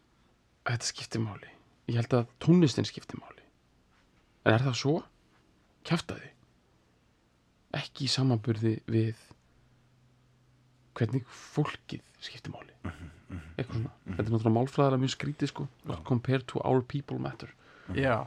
að 0.66 0.76
þetta 0.76 0.90
skipti 0.92 1.22
máli. 1.22 1.50
Ég 1.90 1.98
held 1.98 2.14
að 2.20 2.30
tónlistin 2.42 2.86
skipti 2.86 3.18
máli. 3.18 3.42
En 4.46 4.54
er 4.54 4.66
það 4.68 4.78
svo? 4.78 4.96
kjaftaði. 5.86 6.30
Ekki 7.78 8.06
í 8.06 8.10
samanburði 8.10 8.72
við 8.90 9.18
hvernig 10.98 11.26
fólkið 11.26 12.02
skipti 12.22 12.54
máli. 12.54 12.72
Eitthvað 13.58 13.80
svona. 13.80 13.92
Þetta 14.06 14.22
er 14.22 14.32
náttúrulega 14.32 14.54
málfræðara 14.56 15.02
mjög 15.02 15.14
skrítið 15.14 15.50
sko 15.52 15.68
compared 16.06 16.46
to 16.50 16.62
our 16.62 16.82
people 16.82 17.18
matter. 17.22 17.50
Já 17.94 18.26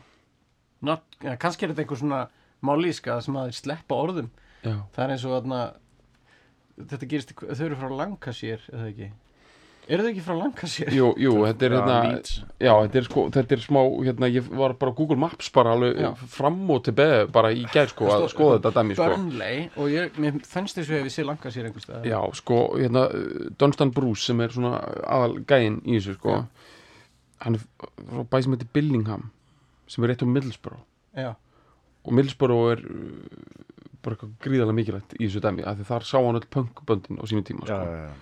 Not, 0.81 1.03
ja, 1.25 1.35
kannski 1.39 1.65
er 1.65 1.73
þetta 1.73 1.83
einhver 1.85 1.99
svona 1.99 2.19
málíska 2.63 3.19
sem 3.23 3.35
að 3.39 3.53
sleppa 3.57 3.97
orðum. 3.99 4.29
Já, 4.63 4.75
það 4.95 5.03
er 5.05 5.15
eins 5.15 5.25
og 5.27 5.33
þarna 5.37 5.63
þetta 6.89 7.09
gerist, 7.11 7.33
þau 7.35 7.65
eru 7.65 7.79
frá 7.79 7.89
Lancashire 7.91 8.63
eða 8.71 8.87
ekki? 8.91 9.09
Eru 9.89 10.03
þau 10.05 10.09
ekki 10.11 10.23
frá 10.23 10.35
Lancashire? 10.37 10.93
jú, 10.93 11.07
jú, 11.17 11.31
þetta 11.47 11.65
er 11.65 11.73
Já, 11.73 11.77
hérna 11.79 11.95
já, 12.61 12.71
þetta 12.83 12.99
er 12.99 13.07
sko, 13.07 13.23
þetta 13.35 13.55
er 13.55 13.63
smá 13.63 13.79
hérna, 14.05 14.29
ég 14.29 14.49
var 14.61 14.75
bara 14.79 14.93
Google 14.99 15.17
Maps 15.19 15.49
bara 15.55 15.73
alveg 15.75 15.99
Já. 16.03 16.09
fram 16.35 16.59
og 16.75 16.83
til 16.85 16.93
beð 16.99 17.31
bara 17.35 17.51
í 17.55 17.63
gær 17.73 17.89
sko 17.91 18.11
að 18.13 18.27
skoða 18.31 18.59
þetta 18.59 18.73
dæmi 18.77 18.97
sko. 18.99 19.07
Burnley 19.15 19.63
og 19.75 19.89
ég, 19.91 20.19
mér 20.21 20.37
fannst 20.47 20.77
þessu 20.79 20.99
hefði 20.99 21.15
séð 21.15 21.29
Lancashire 21.31 21.71
einhvers 21.71 21.87
staðar. 21.89 22.07
Já, 22.11 22.19
sko, 22.37 22.59
hérna, 22.77 23.07
Dunstan 23.59 23.91
Bruce 23.95 24.29
sem 24.29 24.45
er 24.45 24.53
svona 24.55 24.77
aðal 25.09 25.41
gæinn 25.49 25.81
í 25.87 25.97
þessu, 25.97 26.15
sko 26.21 26.37
hann 27.39 27.55
er 27.55 27.65
frá 28.11 28.23
bæ 28.29 28.41
sem 28.43 28.55
heitir 28.55 28.71
Billingham 28.75 29.29
sem 29.89 30.05
er 30.05 30.13
rétt 30.13 30.23
um 30.25 30.33
Middlesbrough. 30.35 30.83
Já, 31.17 31.33
og 32.05 32.15
Middlesbrough 32.15 32.71
er 32.75 32.83
uh, 32.85 33.69
bara 34.03 34.15
eitthvað 34.15 34.35
gríðarlega 34.43 34.77
mikilvægt 34.77 35.15
í 35.17 35.25
þessu 35.25 35.41
dæmi 35.43 35.65
af 35.67 35.79
því 35.79 35.87
þar 35.89 36.05
sá 36.07 36.17
hann 36.19 36.39
öll 36.39 36.47
punkböndin 36.55 37.19
á 37.19 37.23
sínum 37.29 37.45
tíma, 37.47 37.65
sko. 37.67 37.75
já, 37.75 38.05
já. 38.05 38.13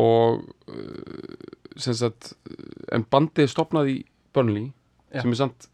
og 0.00 0.46
uh, 0.72 1.76
sem 1.76 1.96
sagt 1.98 2.32
uh, 2.48 2.96
en 2.96 3.04
bandið 3.12 3.44
er 3.46 3.52
stopnað 3.52 3.92
í 3.92 3.98
Burnley 4.32 4.70
Já. 5.12 5.20
sem 5.20 5.34
er 5.34 5.40
samt 5.42 5.66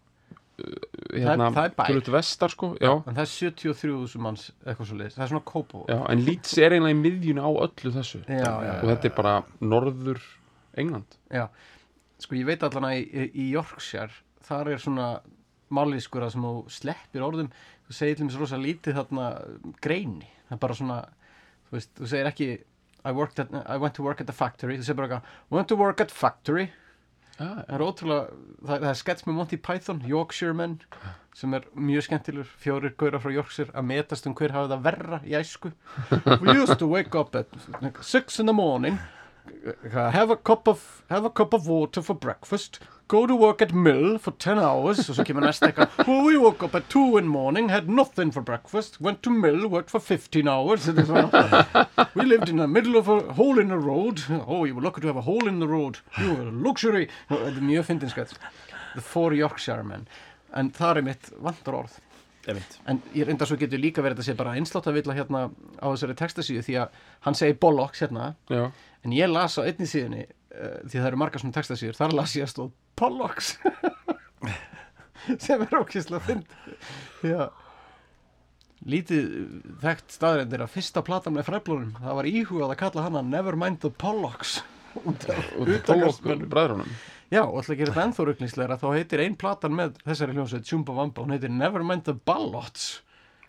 uh, 0.59 0.75
hérna, 1.15 1.53
það 1.55 1.63
er 1.69 1.75
bær. 1.79 1.93
tölvöld 1.93 2.13
vestar, 2.17 2.55
sko 2.55 2.73
já, 2.83 2.91
en 2.97 3.15
það 3.15 3.23
er 3.23 3.33
73.000 3.63 4.25
manns 4.27 4.49
eitthvað 4.65 4.91
svo 4.91 4.99
leiðis, 4.99 5.19
það 5.19 5.27
er 5.29 5.33
svona 5.35 5.47
kópó 5.53 5.85
já, 5.87 5.99
en 6.11 6.25
Leeds 6.27 6.59
er 6.59 6.75
eiginlega 6.75 6.97
í 6.97 7.01
miðjunu 7.05 7.47
á 7.47 7.51
öllu 7.69 7.95
þessu. 8.01 8.25
Já, 8.27 8.51
já, 8.67 8.73
og 8.81 8.87
þetta 8.91 9.13
er 9.13 9.19
bara 9.21 9.37
norður 9.63 10.25
England. 10.79 11.21
Já. 11.31 11.47
sko 12.19 12.35
ég 12.35 12.51
veit 12.51 12.67
allan 12.67 12.91
að 12.91 12.99
í, 12.99 13.29
í 13.31 13.53
Yorkshire 13.55 14.11
þar 14.49 14.73
er 14.73 14.83
svona 14.83 15.09
mállískur 15.75 16.25
að 16.25 16.35
sem 16.35 16.49
þú 16.49 16.55
sleppir 16.73 17.25
orðum. 17.25 17.53
Þú 17.89 17.97
segir 17.97 18.19
til 18.19 18.27
mér 18.29 18.43
rosa 18.43 18.61
lítið 18.61 18.99
þarna 18.99 19.29
greini, 19.85 20.29
það 20.49 20.57
er 20.57 20.63
bara 20.65 20.77
svona 20.79 20.99
þú 21.69 21.79
veist, 21.79 21.95
þú 21.99 22.11
segir 22.13 22.33
ekki 22.33 22.51
I, 23.07 23.13
worked 23.13 23.39
at, 23.39 23.53
I 23.65 23.77
went 23.79 23.95
to 23.95 24.03
work 24.03 24.21
at 24.21 24.27
the 24.27 24.37
factory. 24.37 24.77
Þú 24.79 24.89
segir 24.89 24.99
bara 24.99 25.09
eitthvað, 25.09 25.33
went 25.55 25.69
to 25.71 25.79
work 25.79 26.03
at 26.05 26.13
factory. 26.13 26.69
Já, 27.39 27.47
það 27.47 27.75
er 27.77 27.85
ótrúlega, 27.87 28.39
það, 28.67 28.73
það 28.75 28.89
er 28.91 28.99
skets 28.99 29.27
með 29.29 29.37
Monty 29.37 29.59
Python, 29.63 30.01
Yorkshire 30.11 30.57
menn 30.59 30.81
sem 31.39 31.53
er 31.55 31.69
mjög 31.79 32.09
skemmtilegur, 32.09 32.49
fjórir 32.59 32.97
gaurar 32.99 33.23
frá 33.23 33.31
Yorkshire 33.31 33.71
að 33.79 33.87
metast 33.93 34.27
um 34.27 34.35
hver 34.35 34.51
hafi 34.57 34.73
það 34.73 34.83
verra 34.89 35.21
í 35.23 35.37
æsku. 35.39 35.71
We 36.43 36.57
used 36.57 36.81
to 36.83 36.89
wake 36.91 37.15
up 37.15 37.39
at 37.39 37.55
six 38.03 38.41
in 38.43 38.51
the 38.51 38.57
morning 38.57 38.99
have 39.93 40.31
a 40.31 40.37
cup 40.37 40.69
of, 40.69 41.05
have 41.09 41.25
a 41.25 41.31
cup 41.31 41.55
of 41.55 41.69
water 41.69 42.03
for 42.03 42.15
breakfast 42.15 42.81
go 43.09 43.27
to 43.27 43.35
work 43.35 43.63
at 43.63 43.73
mill 43.73 44.19
for 44.19 44.33
10 44.33 44.59
hours 44.61 44.99
og 45.09 45.17
svo 45.17 45.25
kemur 45.27 45.47
næst 45.47 45.65
eitthvað 45.65 46.09
well, 46.09 46.25
we 46.27 46.37
woke 46.41 46.65
up 46.67 46.75
at 46.79 46.89
2 46.95 47.19
in 47.21 47.29
morning 47.33 47.71
had 47.73 47.89
nothing 47.89 48.33
for 48.35 48.43
breakfast 48.43 49.01
went 49.01 49.23
to 49.23 49.31
mill, 49.31 49.67
worked 49.67 49.91
for 49.91 50.01
15 50.01 50.49
hours. 50.49 50.89
We 52.15 52.25
lived 52.25 52.49
in 52.49 52.57
the 52.57 52.67
middle 52.69 52.97
of 52.97 53.09
a 53.09 53.21
hole 53.33 53.59
in 53.59 53.69
the 53.69 53.79
road. 53.79 54.23
Oh 54.47 54.65
you 54.65 54.75
were 54.75 54.83
lucky 54.83 55.01
to 55.01 55.07
have 55.07 55.17
a 55.17 55.23
hole 55.23 55.49
in 55.49 55.59
the 55.61 55.69
road. 55.69 55.99
You 56.19 56.35
were 56.35 56.49
a 56.49 56.57
luxury. 56.69 57.09
Mjög 57.31 57.87
fyndin 57.89 58.11
skets 58.11 58.35
the 58.95 59.01
four 59.01 59.33
Yorkshire 59.35 59.83
men. 59.83 60.07
En 60.55 60.71
það 60.71 61.01
er 61.01 61.09
mitt 61.13 61.33
vantar 61.41 61.81
orð. 61.83 61.99
Einmitt. 62.49 62.79
en 62.89 63.03
ég 63.13 63.27
reynda 63.29 63.45
svo 63.45 63.59
getur 63.61 63.81
líka 63.81 64.01
verið 64.01 64.23
að 64.23 64.29
sé 64.31 64.35
bara 64.37 64.55
einsláttavilla 64.57 65.13
hérna 65.13 65.41
á 65.85 65.87
þessari 65.91 66.15
textasíðu 66.17 66.63
því 66.65 66.77
að 66.81 67.03
hann 67.27 67.37
segir 67.37 67.59
bollocks 67.61 68.01
hérna. 68.01 68.31
Já, 68.49 68.71
en 69.05 69.13
ég 69.13 69.29
las 69.29 69.59
á 69.61 69.67
einni 69.69 69.89
síðunni 69.91 70.23
því 70.59 70.99
það 70.99 71.09
eru 71.11 71.21
margar 71.23 71.43
svona 71.43 71.57
textasíður, 71.59 71.99
þar 71.99 72.19
las 72.19 72.37
ég 72.39 72.47
að 72.47 72.53
stóð 72.55 72.75
bollocks 72.99 73.55
sem 75.45 75.63
er 75.63 75.73
því 77.21 77.35
að 77.37 77.65
lítið 78.89 79.29
þekkt 79.83 80.15
staðrendir 80.15 80.63
að 80.65 80.75
fyrsta 80.77 81.03
platan 81.07 81.37
með 81.37 81.49
fræflunum, 81.49 81.95
það 81.99 82.19
var 82.21 82.31
íhugað 82.31 82.75
að 82.75 82.81
kalla 82.83 83.07
hana 83.09 83.23
Nevermind 83.27 83.81
the 83.83 83.91
Pollocks. 83.91 84.59
Út 85.09 85.27
af 85.31 85.51
og 85.59 85.69
utangarðsmönnum. 85.69 86.23
Pollock 86.23 86.53
bræðrunum. 86.55 86.95
Já, 87.29 87.43
og 87.45 87.59
að 87.61 87.83
gera 87.83 87.93
þetta 87.93 88.07
ennþá 88.07 88.27
rugglislegra 88.29 88.79
þá 88.81 88.87
heitir 88.95 89.23
ein 89.25 89.37
platan 89.39 89.77
með 89.77 89.99
þessari 90.07 90.37
hljómsveit 90.37 90.71
Chumba 90.71 90.97
Wamba, 90.97 91.27
hún 91.27 91.35
heitir 91.35 91.53
Nevermind 91.53 92.07
the 92.07 92.17
Ballots. 92.17 92.89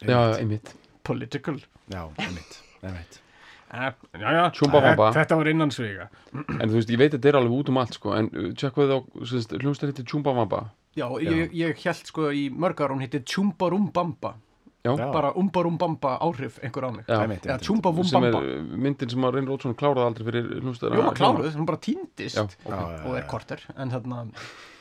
Já, 0.01 0.20
einmitt. 0.36 0.74
Political. 1.08 1.62
Já, 1.88 2.04
einmitt, 2.20 2.60
einmitt. 2.84 3.22
Já, 3.70 3.94
já, 4.18 4.44
Chumba 4.58 4.80
Wamba. 4.82 5.12
þetta 5.14 5.36
var 5.38 5.48
innan 5.52 5.70
sviga 5.72 6.08
en 6.34 6.66
þú 6.70 6.74
veist, 6.80 6.90
ég 6.90 6.98
veit 6.98 7.14
að 7.14 7.20
þetta 7.20 7.30
er 7.30 7.38
alveg 7.38 7.54
út 7.60 7.70
um 7.70 7.78
allt 7.78 7.94
sko, 8.00 8.14
en 8.18 8.30
uh, 8.34 8.48
tjekkuðu 8.58 8.98
þá, 8.98 9.58
hljómsdæð 9.62 9.92
hittir 9.94 10.08
Chumba 10.10 10.34
Wamba 10.34 10.64
Já, 10.98 11.06
ég, 11.22 11.52
ég 11.54 11.84
held 11.86 12.08
sko 12.10 12.32
í 12.34 12.48
mörgar 12.50 12.90
hún 12.90 13.04
heitir 13.06 13.22
Chumba 13.30 13.70
Rumbamba 13.70 14.34
já, 14.82 14.96
Já. 14.98 15.06
bara 15.14 15.32
Umba 15.38 15.62
Rumbamba 15.64 16.16
áhrif 16.24 16.58
einhver 16.64 16.88
á 16.88 16.92
mig. 16.96 17.06
Já, 17.06 17.20
Einmitt, 17.22 17.46
eða 17.46 17.60
er 17.60 17.70
Rumbamba 17.70 18.42
uh, 18.42 18.74
myndin 18.88 19.12
sem 19.14 19.28
að 19.30 19.34
Reynir 19.38 19.52
Rótsson 19.54 19.76
kláraði 19.78 20.08
aldrei 20.10 20.28
fyrir 20.32 20.50
hljómsdæð 20.64 20.96
Jú, 20.98 21.04
maður 21.06 21.20
kláruð, 21.22 21.50
hún 21.60 21.70
bara 21.70 21.82
týndist. 21.86 22.40
Já, 22.40 22.46
Já, 22.66 22.74
ok, 22.74 22.96
já, 22.96 23.06
og 23.06 23.14
er 23.20 23.22
já. 23.24 23.28
korter 23.30 23.66
en 23.78 23.94
þarna 23.94 24.24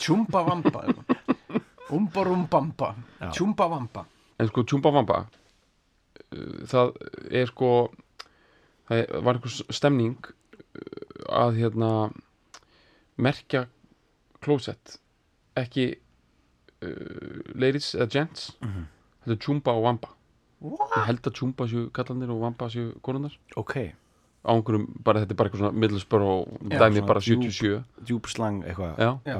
Chumba 0.00 0.44
Wamba 0.48 0.84
Umba 1.92 2.24
Rumbamba 2.24 2.94
Já. 3.20 3.30
Chumba 3.36 3.68
Wamba 3.68 4.06
en 4.38 4.48
sko 4.52 4.64
Chumba 4.64 4.92
Wamba 4.94 5.20
uh, 6.32 6.66
það 6.72 6.94
er 7.42 7.50
sko 7.52 7.72
það 8.88 9.02
er- 9.04 9.22
var 9.24 9.34
einhver 9.38 9.74
stemning 9.74 10.16
uh, 10.24 11.42
að 11.44 11.58
hérna 11.62 11.90
merkja 13.18 13.66
klósett 14.44 14.98
ekki 15.58 15.88
uh, 16.82 17.40
ladies 17.58 17.94
eða 17.98 18.08
gents. 18.12 18.52
Mhm. 18.62 18.84
þetta 19.24 19.34
er 19.34 19.42
Chumba 19.44 19.72
og 19.74 19.82
Wamba. 19.84 20.08
What? 20.60 20.90
ég 20.96 21.04
held 21.06 21.26
að 21.28 21.34
Chumba 21.38 21.66
séu 21.70 21.88
kallanir 21.94 22.30
og 22.34 22.40
Wamba 22.42 22.66
séu 22.70 22.92
konunar 23.02 23.34
Ok, 23.56 23.74
á 24.42 24.50
einhverjum, 24.50 24.86
bara 25.04 25.20
þetta 25.22 25.30
er 25.34 25.38
bara 25.38 25.50
eitthvað 25.50 25.62
svona 25.62 25.78
Middlesbrough 25.78 26.48
Já, 26.70 26.78
dæmi 26.80 26.98
svona 26.98 27.06
bara 27.06 27.20
djúp- 27.20 27.44
77 27.46 27.84
djúpslang 28.08 28.62
eitthvað. 28.64 28.96
já, 28.98 29.10
Já, 29.26 29.38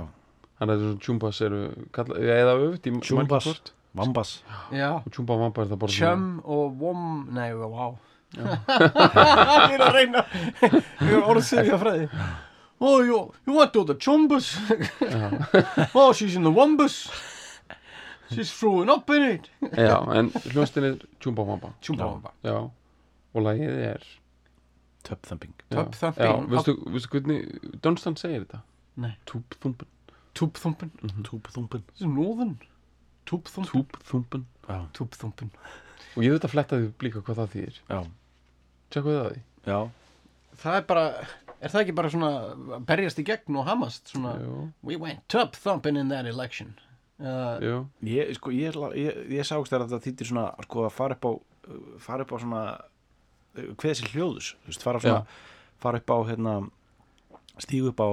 þannig 0.61 0.75
að 0.75 0.83
þessum 0.85 1.00
Chumbas 1.07 1.40
eru 1.40 1.61
kalla, 1.93 2.14
eða 2.19 2.55
öfugt 2.59 2.87
í 2.87 2.90
hvort. 2.99 3.73
Vambas. 3.99 4.43
já. 4.71 4.90
Og 5.02 5.11
og 5.19 5.40
Wamba 5.40 5.62
er 5.62 5.67
það 5.73 5.78
bara 5.78 5.93
Chum 5.93 6.40
og 6.45 6.78
Wom 6.83 7.28
Nei, 7.35 7.52
wow 7.55 7.99
Ég 8.38 9.73
er 9.78 9.82
að 9.87 9.94
reyna. 9.97 10.23
Ég 10.61 11.14
er 11.16 11.23
orðið 11.25 11.47
sefja 11.49 11.78
fræði. 11.80 12.08
Oh, 12.80 13.00
you, 13.02 13.16
you 13.47 13.54
went 13.56 13.73
to 13.75 13.82
the 13.85 13.94
Chumbas 13.99 14.52
Oh, 15.97 16.12
she's 16.12 16.37
in 16.37 16.44
the 16.44 16.52
Wombas 16.52 17.08
She's 18.30 18.52
throwing 18.52 18.88
up 18.92 19.08
in 19.11 19.23
it. 19.23 19.49
Já, 19.73 19.97
en 20.14 20.28
hljónstin 20.52 20.85
er 20.85 20.99
Chumba 21.18 21.42
og 21.42 21.49
Wamba. 21.49 21.70
Chumba 21.82 22.04
Já. 22.04 22.11
Wamba. 22.12 22.30
Já, 22.44 22.56
og 23.35 23.42
lagið 23.47 23.78
er 23.88 24.04
Tub 25.08 25.23
thumping. 25.25 25.54
já, 25.70 25.76
Tub 25.87 25.94
já, 25.97 26.12
thumping. 26.12 26.50
veistu, 26.52 26.75
veistu 26.92 27.08
hvernig 27.16 27.80
Dunstan 27.82 28.16
segir 28.20 28.44
þetta? 28.44 28.61
Nei. 29.00 29.14
Túbþúmpin 29.26 29.88
Túbþumpin 30.37 30.92
Tub 31.25 31.49
thumping. 31.54 31.82
This 31.88 32.04
is 32.04 32.06
northern. 32.12 32.58
Túbþumpin 33.26 33.73
Túbþúmpin 33.73 34.44
Já, 34.68 34.78
Túbþumpin 34.94 35.50
og 36.14 36.25
ég 36.25 36.35
veit 36.35 36.47
að 36.47 36.55
fletta 36.55 36.78
því 36.81 36.88
líka 37.07 37.25
hvað 37.26 37.40
það 37.43 37.52
þýðir. 37.55 37.78
Já, 37.88 38.00
tjekku 38.95 39.14
það 39.19 39.28
því 39.28 39.43
já. 39.73 39.78
Það 40.59 40.81
er 40.81 40.88
bara 40.88 41.05
Er 41.59 41.73
það 41.73 41.81
ekki 41.83 41.95
bara 41.99 42.11
svona 42.12 42.78
berjast 42.87 43.19
í 43.19 43.25
gegn 43.26 43.57
og 43.59 43.64
hamast? 43.67 44.12
Svona 44.12 44.37
We 44.87 44.95
went 44.95 45.25
tub 45.26 45.57
thumping 45.59 45.99
in 45.99 46.12
that 46.12 46.28
election. 46.31 46.76
Uh, 47.19 47.59
Ég, 48.07 48.31
sko, 48.38 48.52
ég, 48.55 48.76
ég, 48.95 49.17
ég 49.35 49.47
sást 49.47 49.73
þér 49.73 49.88
að 49.88 49.97
það 49.97 50.05
þýttir 50.05 50.28
svona, 50.31 50.45
sko, 50.69 50.85
að 50.87 50.95
fara 50.95 51.17
upp 51.19 51.26
á, 51.26 51.33
fara 52.05 52.23
upp 52.23 52.31
á 52.31 52.37
svona, 52.38 52.61
hvað 53.59 53.88
þessi 53.88 54.11
hljóðus, 54.12 54.52
þú 54.62 54.71
veist, 54.71 54.85
fara 54.87 55.00
svona, 55.02 55.40
fara 55.83 55.99
upp 55.99 56.12
á, 56.14 56.19
hérna, 56.31 56.52
stígu 57.58 57.90
upp 57.92 58.00
á, 58.00 58.08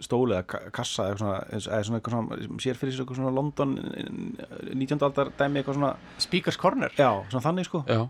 stóli 0.00 0.36
eða 0.36 0.46
ka- 0.46 0.70
kassa 0.74 1.08
eða 1.10 1.18
svona, 1.22 1.38
eins- 1.52 1.68
eða 1.68 1.84
svona 1.88 2.00
eitthvað 2.00 2.14
svona, 2.16 2.58
sér 2.64 2.78
fyrir 2.80 2.92
sér 2.94 3.04
eitthvað 3.04 3.20
svona 3.20 3.34
London, 3.34 3.72
eh, 3.78 4.74
19. 4.74 5.02
aldar 5.08 5.30
dæmi 5.38 5.62
eitthvað 5.62 5.78
svona, 5.80 5.96
Speakers 6.18 6.56
Corner 6.56 6.90
já, 6.96 7.10
svona 7.30 7.44
þannig, 7.44 7.64
sko. 7.66 7.84
já, 7.88 8.08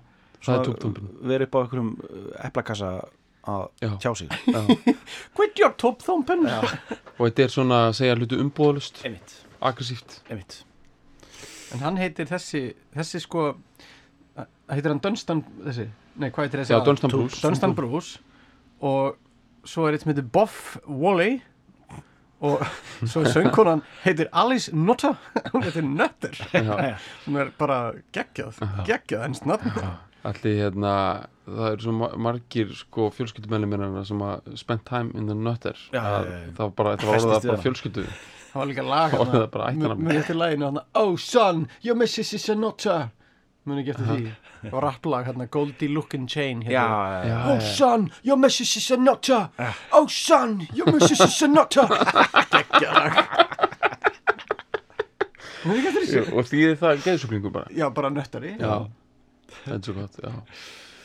er 0.49 0.65
Verið 1.29 1.43
upp 1.49 1.55
á 1.55 1.61
einhverjum 1.65 1.91
eplakassa 2.45 2.91
að 3.49 3.69
Já. 3.81 3.91
tjá 3.99 4.15
sig. 4.17 4.29
já. 4.29 4.95
Quit 5.35 5.59
your 5.59 5.73
túbþumpin 5.73 6.45
og 6.47 7.23
þetta 7.27 7.43
er 7.47 7.49
svona 7.49 7.79
að 7.89 7.95
segja 7.97 8.17
hlutu 8.19 8.37
umbúðalust 8.43 9.01
aggressíft. 9.63 10.21
En 11.73 11.81
hann 11.81 11.97
heitir 12.01 12.27
þessi 12.29 12.75
Þessi 12.97 13.21
sko 13.21 13.43
uh, 14.39 14.45
Heitir 14.71 14.89
hann 14.93 15.01
Dunstan 15.05 15.43
þessi 15.65 15.89
Nei, 16.19 16.31
hvað 16.31 16.47
heitir 16.49 16.63
þessi 16.63 16.73
já, 16.73 16.79
aðal? 16.79 16.87
Dunstan 16.93 17.11
Bruce 17.13 17.41
Dunstan 17.45 17.75
Bruce 17.77 18.19
Og 18.81 19.17
svo 19.69 19.87
er 19.89 19.97
eitt 19.97 20.05
sem 20.07 20.13
heitir 20.15 20.27
Boff 20.33 20.77
Wally 20.89 21.39
Og 22.41 22.61
svo 23.11 23.25
er 23.25 23.33
söngkonan 23.35 23.81
heitir 24.05 24.29
Alice 24.33 24.71
Nutter. 24.71 25.17
Hún 25.53 25.65
heitir 25.67 25.83
Nutter. 25.83 26.37
Hún 27.27 27.41
er 27.43 27.51
bara 27.59 27.79
geggjað 28.15 28.61
Geggjað 28.87 29.25
ennst 29.27 29.49
nafn. 29.49 29.75
Allir 30.29 30.57
hérna 30.61 30.93
það 31.49 31.69
eru 31.73 31.85
svo 31.87 31.95
ma- 31.99 32.13
margir 32.29 32.71
sko 32.77 33.09
fjölskyldumennir 33.15 33.71
minna 33.71 34.05
sem 34.07 34.23
að 34.23 34.55
spend 34.61 34.85
time 34.87 35.11
in 35.19 35.27
the 35.31 35.35
nutter. 35.35 35.79
Já, 35.95 36.03
að 36.03 36.27
já, 36.27 36.33
já. 36.33 36.51
það 36.57 36.65
var 36.65 36.75
bara, 36.81 36.95
þetta 36.97 37.11
var 37.11 37.21
orðað 37.23 37.47
bara 37.51 37.63
fjölskyldu. 37.67 38.05
Það 38.49 38.59
var 38.61 38.71
líka 38.71 38.85
lag 38.87 39.15
það 39.15 39.37
er 39.41 39.53
bara 39.55 39.69
ættarnafn. 39.73 40.03
Muni 40.09 40.19
eftir 40.23 40.39
laginu 40.39 40.69
hann 40.69 40.83
Oh 40.99 41.15
son, 41.17 41.65
your 41.83 41.97
missus 41.99 42.35
is 42.35 42.49
a 42.49 42.57
nutter 42.59 43.09
Muni 43.69 43.83
ekki 43.85 43.93
eftir 43.95 44.09
því? 44.09 44.33
Það 44.63 44.75
var 44.75 44.87
rapplag 44.89 45.29
hérna 45.29 45.47
Goldie 45.55 45.91
Lookin' 45.93 46.27
Chain 46.31 46.65
Oh 46.73 47.61
son, 47.61 48.09
your 48.27 48.39
missus 48.41 48.73
is 48.81 48.91
a 48.91 48.97
nutter. 48.97 49.49
Oh 49.93 50.07
son, 50.09 50.59
your 50.75 50.91
missus 50.93 51.21
is 51.21 51.43
a 51.47 51.49
nutter. 51.53 51.87
Gekkjalag 52.55 53.23
Muni 55.67 55.81
ekki 55.83 55.89
eftir 55.91 56.05
þessu? 56.07 56.25
Og 56.39 56.47
því 56.49 56.65
það 56.81 57.01
geðsuglingu 57.07 57.51
bara? 57.55 57.71
Já, 57.75 57.89
bara 57.95 58.11
nöttari 58.15 58.55
þetta 58.59 59.75
er 59.75 59.81
svo 59.85 59.95
gott 59.97 60.19
já. 60.23 60.31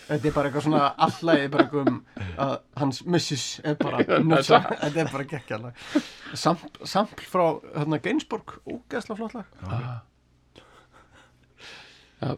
Þetta 0.04 0.28
er 0.30 0.34
bara 0.36 0.50
eitthvað 0.50 0.66
svona 0.68 0.88
allagi 1.06 1.50
bara 1.54 1.64
eitthvað 1.64 1.88
um 1.90 2.00
að 2.44 2.56
hans 2.82 2.98
missus 3.08 3.46
er 3.64 3.78
bara 3.80 4.02
nutter. 4.24 4.66
Þetta 4.82 5.04
er 5.06 5.12
bara 5.14 5.28
gekkjalag 5.32 5.74
Samp, 6.38 6.66
Sampl 6.84 7.24
frá 7.30 7.46
hérna 7.78 8.00
Gainsborg 8.04 8.58
Ógeðsla 8.68 9.16
flott 9.20 9.38
lag. 9.38 9.48
Já, 12.24 12.36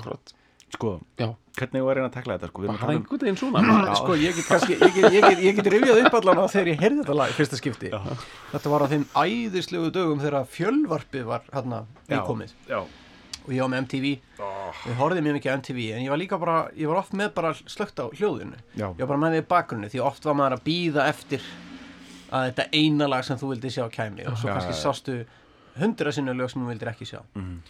akkurat 0.00 0.34
Sko, 0.66 0.88
já, 1.16 1.28
hvernig 1.60 1.84
var 1.86 1.94
reyna 1.94 2.08
að 2.10 2.14
tekla 2.16 2.34
þetta, 2.36 2.48
sko, 2.50 2.62
við 2.62 2.66
erum 2.66 2.74
að 2.74 2.80
bara 2.80 2.86
tala 2.86 2.96
um 2.96 3.02
einhvern 3.04 3.22
veginn 3.22 3.36
svona 3.38 3.94
Sko, 4.00 4.16
ég 4.18 4.34
get 4.34 4.48
kannski, 4.50 4.74
ég 4.80 4.94
get, 4.96 5.12
ég 5.14 5.22
get, 5.28 5.42
ég 5.46 5.54
get 5.60 5.68
rifjað 5.72 6.00
upp 6.08 6.16
allan 6.18 6.40
á 6.42 6.44
þegar 6.50 6.70
ég 6.72 6.80
heyrði 6.82 6.98
þetta 7.04 7.14
lag 7.20 7.34
fyrsta 7.36 7.58
skipti. 7.60 7.90
Þetta 8.50 8.72
var 8.72 8.82
á 8.82 8.86
þeim 8.90 9.04
æðislegu 9.22 9.92
dögum 9.94 10.20
þegar 10.24 10.48
fjölvarpið 10.56 11.24
var 11.30 11.46
hérna 11.54 11.78
nýkomið 12.10 12.52
Já, 12.66 12.80
og 12.82 13.54
ég 13.54 13.62
var 13.62 13.70
með 13.76 13.84
MTV 13.86 14.10
Við 14.82 14.98
horfðum 14.98 15.28
mjög 15.28 15.38
mikið 15.38 15.54
á 15.54 15.58
MTV 15.62 15.80
en 15.94 16.02
ég 16.02 16.10
var 16.16 16.20
líka 16.24 16.40
bara, 16.42 16.56
ég 16.74 16.90
var 16.90 16.98
oft 17.04 17.14
með 17.16 17.30
bara 17.38 17.54
slögt 17.62 18.02
á 18.02 18.06
hljóðinu. 18.10 18.58
Já, 18.74 18.88
Ég 18.90 19.00
var 19.06 19.12
bara 19.14 19.22
með 19.22 19.36
því 19.38 19.44
í 19.44 19.48
bakgrunni 19.54 19.92
því 19.94 20.02
oft 20.10 20.26
var 20.26 20.34
maður 20.42 20.58
að 20.58 20.66
býða 20.66 21.06
eftir 21.14 21.46
að 22.34 22.50
þetta 22.50 22.66
eina 22.74 23.06
lag 23.14 23.22
sem 23.24 23.38
þú 23.38 23.52
vildi 23.54 23.70
sjá 23.70 23.86
kæmi 23.94 24.26
og 24.26 24.34
svo 24.34 24.50
Já, 24.50 24.58
kannski 24.58 24.74
já, 24.74 24.76
já. 24.76 24.82
sástu 24.82 25.16
hundra 25.78 26.10
sinni 26.12 26.34
lög 26.34 26.50
sem 26.50 26.62
þú 26.66 26.72
vildir 26.74 26.90
ekki 26.90 27.06
sjá. 27.06 27.20
Mhm. 27.38 27.60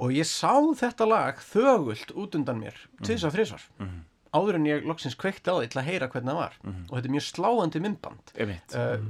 Og 0.00 0.14
ég 0.16 0.26
sá 0.28 0.54
þetta 0.80 1.06
lag 1.08 1.40
þögult 1.44 2.14
út 2.16 2.36
undan 2.38 2.60
mér 2.62 2.76
tvisar 3.04 3.34
þrisvar. 3.34 3.66
Mhm. 3.78 4.06
áður 4.30 4.54
en 4.60 4.66
ég 4.68 4.84
loksins 4.86 5.16
kveikti 5.18 5.50
á 5.50 5.58
því 5.58 5.68
til 5.72 5.80
að 5.80 5.88
heyra 5.90 6.06
hvernig 6.08 6.30
það 6.30 6.38
var. 6.38 6.52
Og 6.62 6.92
þetta 6.94 7.08
er 7.08 7.14
mjög 7.16 7.24
sláandi 7.26 7.80
myndband. 7.82 8.30
Uh, 8.38 9.00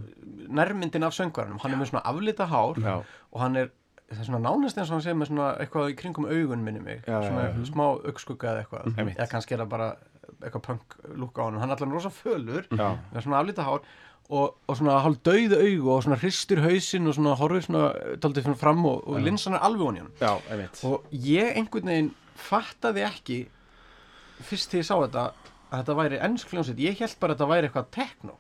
nærmyndin 0.49 1.05
af 1.05 1.13
söngvaranum 1.13 1.61
hann 1.61 1.75
er 1.75 1.77
með 1.83 1.91
svona 1.91 2.03
aflita 2.09 2.47
hár 2.49 2.81
Já. 2.81 2.95
og 3.33 3.41
hann 3.43 3.57
er 3.61 3.69
það 4.11 4.23
er 4.25 4.29
svona 4.31 4.41
nánast 4.49 4.79
eins 4.81 4.89
og 4.89 4.97
hann 4.97 5.05
segir 5.05 5.19
með 5.21 5.29
svona 5.31 5.51
eitthvað 5.61 5.93
í 5.93 5.97
kringum 6.01 6.27
augun 6.27 6.65
minni 6.65 6.81
mig. 6.81 7.03
Já, 7.07 7.21
svona 7.23 7.45
já, 7.51 7.53
já. 7.53 7.69
smá 7.69 7.85
augskugga 8.09 8.49
eða 8.55 8.65
eitthvað. 8.65 8.97
Einmitt. 8.99 9.19
eða 9.21 9.29
kannski 9.35 9.55
er 9.55 9.61
það 9.63 9.69
bara 9.77 9.91
eitthvað 10.41 10.63
punk 10.71 10.97
lúka 11.21 11.43
á 11.43 11.45
hann 11.51 11.61
hann 11.61 11.71
er 11.71 11.77
allan 11.77 11.93
rosa 11.93 12.11
fölur 12.11 12.65
Já. 12.73 12.97
með 13.13 13.27
svona 13.27 13.41
aflita 13.43 13.67
hár 13.67 13.85
og, 14.31 14.55
og 14.71 14.77
svona 14.79 14.99
hálf 15.05 15.19
dauð 15.27 15.55
augu 15.59 15.91
og 15.91 16.03
svona 16.07 16.19
hristur 16.21 16.63
hausinn 16.63 17.11
og 17.11 17.17
svona 17.17 17.37
horfir 17.41 17.67
svona 17.67 17.87
daldið 18.23 18.47
svona 18.47 18.61
fram 18.61 18.85
og, 18.87 19.03
og 19.09 19.23
linsan 19.27 19.57
er 19.59 19.65
alveg 19.67 19.87
honi 19.89 20.05
hann 20.05 20.13
og 20.87 21.07
ég 21.13 21.57
einhvern 21.59 21.91
veginn 21.91 22.13
fattaði 22.41 23.05
ekki 23.09 23.41
fyrst 24.47 24.73
því 24.73 24.83
ég 24.83 24.89
sá 24.89 24.95
þetta 25.03 25.25
að 25.71 25.81
þetta 25.83 25.97
væri 26.01 26.19
ennsk 26.27 26.51
hljómsveit. 26.53 26.81
Ég 26.83 26.99
held 27.01 27.17
bara 27.23 27.35
að 27.35 27.39
þetta 27.41 27.49
væri 27.51 27.69
eitthvað 27.71 27.89
tekno 27.95 28.37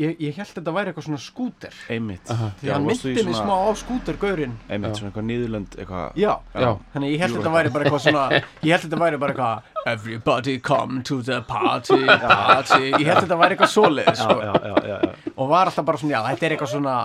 ég, 0.00 0.14
ég 0.20 0.36
held 0.36 0.46
að 0.46 0.54
þetta 0.58 0.74
væri 0.76 0.92
eitthvað 0.92 1.06
svona 1.08 1.20
skúter. 1.24 1.76
Einmitt. 1.90 2.32
því 2.60 2.68
að 2.70 2.74
hann 2.74 2.88
myndi 2.88 3.24
mig 3.30 3.38
smá 3.38 3.54
á 3.56 3.70
skútergaurinn. 3.80 4.56
Einmitt, 4.68 5.00
svona 5.00 5.10
eitthvað 5.10 5.26
niðurlönd, 5.30 5.76
eitthvað. 5.80 6.06
já, 6.20 6.32
Já. 6.54 6.70
þannig 6.94 7.14
ég 7.14 7.24
held 7.24 7.32
að 7.32 7.40
þetta 7.40 7.54
væri 7.56 7.74
bara 7.74 7.88
eitthvað 7.88 8.04
svona 8.06 8.24
ég 8.66 8.70
held 8.70 8.80
að 8.80 8.86
þetta 8.86 9.02
væri 9.04 9.20
bara 9.24 9.34
eitthvað 9.34 9.88
everybody 9.90 10.58
come 10.60 11.02
to 11.02 11.22
the 11.22 11.40
party 11.48 12.00
party. 12.04 12.80
Ég 12.92 13.06
held 13.08 13.16
að 13.16 13.24
þetta 13.24 13.40
væri 13.40 13.56
eitthvað 13.56 13.72
svoleið 13.74 14.12
sko. 14.20 14.36
Já, 14.44 14.52
já, 14.60 14.74
já, 14.90 14.96
já. 15.06 15.32
og 15.36 15.50
var 15.50 15.70
alltaf 15.70 15.86
bara 15.88 16.00
svona, 16.02 16.14
já, 16.16 16.20
þetta 16.28 16.46
er 16.46 16.56
eitthvað 16.56 16.72
svona 16.74 16.96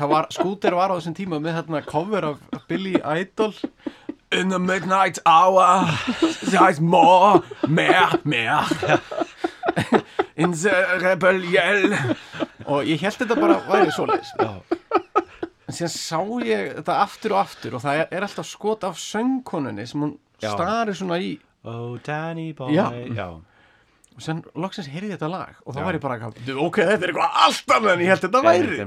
það 0.00 0.06
var, 0.14 0.28
skúter 0.34 0.76
var 0.78 0.90
á 0.90 0.96
þessum 0.98 1.16
tíma 1.18 1.40
með 1.42 1.60
þarna 1.60 1.82
cover 1.86 2.28
af 2.32 2.66
Billy 2.70 2.96
Idol 2.98 3.52
In 4.32 4.48
the 4.48 4.58
midnight 4.58 5.18
hour 5.26 5.88
There's 6.42 6.80
more, 6.80 7.42
mer, 7.68 8.20
mer 8.24 8.62
In 10.36 10.52
the 10.52 10.74
rebellion 11.02 11.94
og 12.70 12.86
ég 12.86 13.00
held 13.02 13.16
þetta 13.18 13.34
bara 13.40 13.56
væri 13.66 13.90
svoleiðis 13.90 14.30
en 15.70 15.74
síðan 15.74 15.92
sá 15.94 16.20
ég 16.46 16.72
þetta 16.78 16.96
aftur 17.02 17.34
og 17.34 17.40
aftur 17.40 17.74
og 17.78 17.82
það 17.82 18.02
er, 18.04 18.24
alltaf 18.26 18.46
skot 18.46 18.86
af 18.86 18.98
söngkonunni 19.00 19.86
sem 19.90 20.02
hún 20.04 20.12
Já. 20.42 20.52
starir 20.54 20.94
svona 20.98 21.18
í 21.22 21.32
Oh, 21.60 21.98
Danny 22.06 22.52
boy. 22.56 22.70
Já. 22.72 22.86
Já. 23.12 23.26
og 24.14 24.22
síðan 24.24 24.44
loksins 24.56 24.88
heyrði 24.90 25.10
ég 25.12 25.18
þetta 25.18 25.28
lag 25.32 25.58
og 25.66 25.74
þá 25.74 25.80
Já. 25.80 25.84
var 25.88 25.98
ég 25.98 26.04
bara 26.06 26.16
eitthvað, 26.16 26.54
ok, 26.68 26.78
þetta 26.80 27.04
er 27.04 27.12
eitthvað 27.12 27.40
allt 27.44 27.74
annað 27.76 27.92
en 27.96 28.04
ég 28.04 28.10
held 28.14 28.24
þetta 28.24 28.42
væri. 28.46 28.78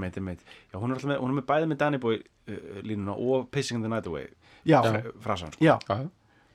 Já, 0.74 0.78
hún 0.80 0.90
er 0.90 0.96
alltaf 0.98 1.10
með, 1.12 1.20
hún 1.22 1.34
er 1.34 1.38
með 1.38 1.46
bæði 1.52 1.70
með 1.74 1.80
Danny 1.84 2.00
boy 2.02 2.16
uh, 2.18 2.80
línuna 2.88 3.16
og 3.20 3.46
Pissing 3.54 3.78
in 3.80 3.86
the 3.86 3.92
Night 3.94 4.10
Away 4.10 4.28
já, 4.66 4.80
fra- 4.84 5.04
frasan. 5.22 5.52
sko. 5.58 6.00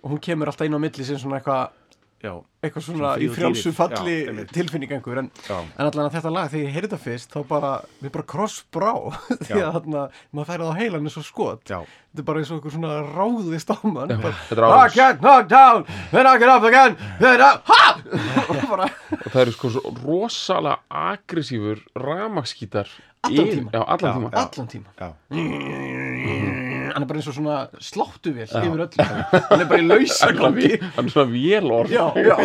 og 0.03 0.11
hún 0.13 0.21
kemur 0.23 0.47
alltaf 0.53 0.67
inn 0.67 0.75
á 0.79 0.81
milli 0.81 1.05
sem 1.05 1.19
svona 1.19 1.41
eitthvað 1.41 1.71
eitthvað 2.19 2.83
svona 2.83 3.11
í 3.23 3.29
fríð 3.31 3.31
og 3.31 3.37
frjálsu 3.39 3.69
dýrið. 3.71 3.75
falli 3.79 4.15
Já, 4.19 4.29
einmitt. 4.29 4.49
tilfinning 4.53 4.91
einhver 4.97 5.19
en, 5.21 5.29
en 5.55 5.87
allan 5.87 6.09
að 6.09 6.15
þetta 6.17 6.33
lag 6.35 6.49
þegar 6.51 6.65
ég 6.65 6.73
heyrði 6.75 6.89
þetta 6.89 6.99
fyrst 7.05 7.31
þá 7.31 7.39
bara, 7.47 7.71
við 8.03 8.11
bara 8.17 8.25
krossbrá 8.33 8.91
því 9.47 9.61
að 9.63 9.71
þarna, 9.77 10.03
maður 10.35 10.49
færið 10.51 10.67
á 10.67 10.79
heilan 10.81 11.07
eins 11.07 11.19
og 11.21 11.27
skot 11.29 11.63
Já. 11.71 11.79
þetta 11.87 12.19
er 12.19 12.27
bara 12.27 12.43
eins 12.43 12.51
og 12.51 12.57
einhver 12.59 12.75
svona 12.75 12.97
ráðist 13.07 13.71
á 13.71 13.77
mann 13.87 14.11
I 14.11 14.89
get 14.97 15.21
knocked 15.23 15.51
down 15.55 15.87
then 16.11 16.27
I 16.27 16.35
get 16.43 16.51
up 16.51 16.67
again 16.67 16.97
then 17.23 17.39
I, 17.39 17.55
ha! 17.71 17.83
og 18.51 18.67
bara, 18.67 18.91
og 19.15 19.29
það 19.31 19.41
eru 19.45 19.55
sko 19.55 19.71
svo 19.77 19.95
rosalega 20.03 20.81
aggressífur 20.91 21.85
ramaskítar 21.95 22.91
Allan 23.23 23.47
tíma 23.51 23.71
já. 23.75 23.83
allan 23.87 24.67
tíma. 24.67 25.15
hann 26.95 27.05
er 27.05 27.09
bara 27.11 27.21
eins 27.21 27.29
og 27.31 27.37
svona 27.37 27.59
sláttuvél 27.83 28.49
yfir 28.49 28.83
öllu. 28.87 29.07
Hann 29.51 29.63
er 29.65 29.69
bara 29.71 29.81
í 29.83 29.87
lausa 29.87 30.31
gangi. 30.37 30.73
Hann 30.97 31.09
er 31.09 31.15
svona 31.15 31.31
vélorf 31.33 31.93
Já, 31.93 32.05
já. 32.17 32.37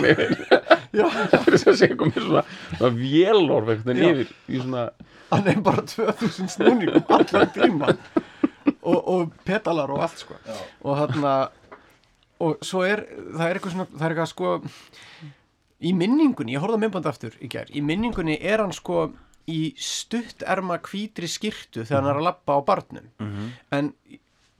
já, 0.99 1.07
Það 1.31 1.49
er 1.53 1.57
sem 1.61 1.73
að 1.73 1.79
segja 1.81 1.97
komið 1.99 2.19
svona, 2.27 2.43
svona 2.77 2.93
vélorf 2.99 3.71
Já. 3.73 3.79
veginn 3.87 4.05
yfir 4.11 4.33
í 4.53 4.61
svona 4.63 4.85
hann 5.33 5.47
er 5.49 5.61
bara 5.65 5.81
2000 5.89 6.51
snúningum 6.53 7.07
allan 7.09 7.49
tíma 7.55 7.87
og, 8.83 8.99
og 8.99 9.31
petalar 9.47 9.89
og 9.95 10.03
allt 10.05 10.19
sko. 10.21 10.37
Og 10.85 10.99
þarna 10.99 11.31
og 12.43 12.59
svo 12.65 12.83
er, 12.85 13.01
það 13.33 13.45
er 13.47 13.57
eitthvað 13.57 13.73
svona 13.77 13.87
það 13.93 14.05
er 14.05 14.13
eitthvað 14.13 14.31
sko 14.33 14.51
í 15.83 15.91
minningunni, 15.97 16.53
ég 16.55 16.61
horfði 16.63 16.77
á 16.79 16.81
myndband 16.85 17.09
aftur 17.09 17.33
í 17.43 17.49
gær 17.51 17.71
í 17.73 17.81
minningunni 17.83 18.37
er 18.39 18.61
hann 18.63 18.75
sko 18.75 19.07
í 19.51 19.73
stutterma 19.75 20.77
hvítri 20.85 21.27
skirtu 21.27 21.81
þegar 21.83 21.97
hann 21.99 22.11
er 22.13 22.19
að 22.21 22.27
labba 22.29 22.55
á 22.55 22.59
barnum. 22.63 23.09
En 23.75 23.89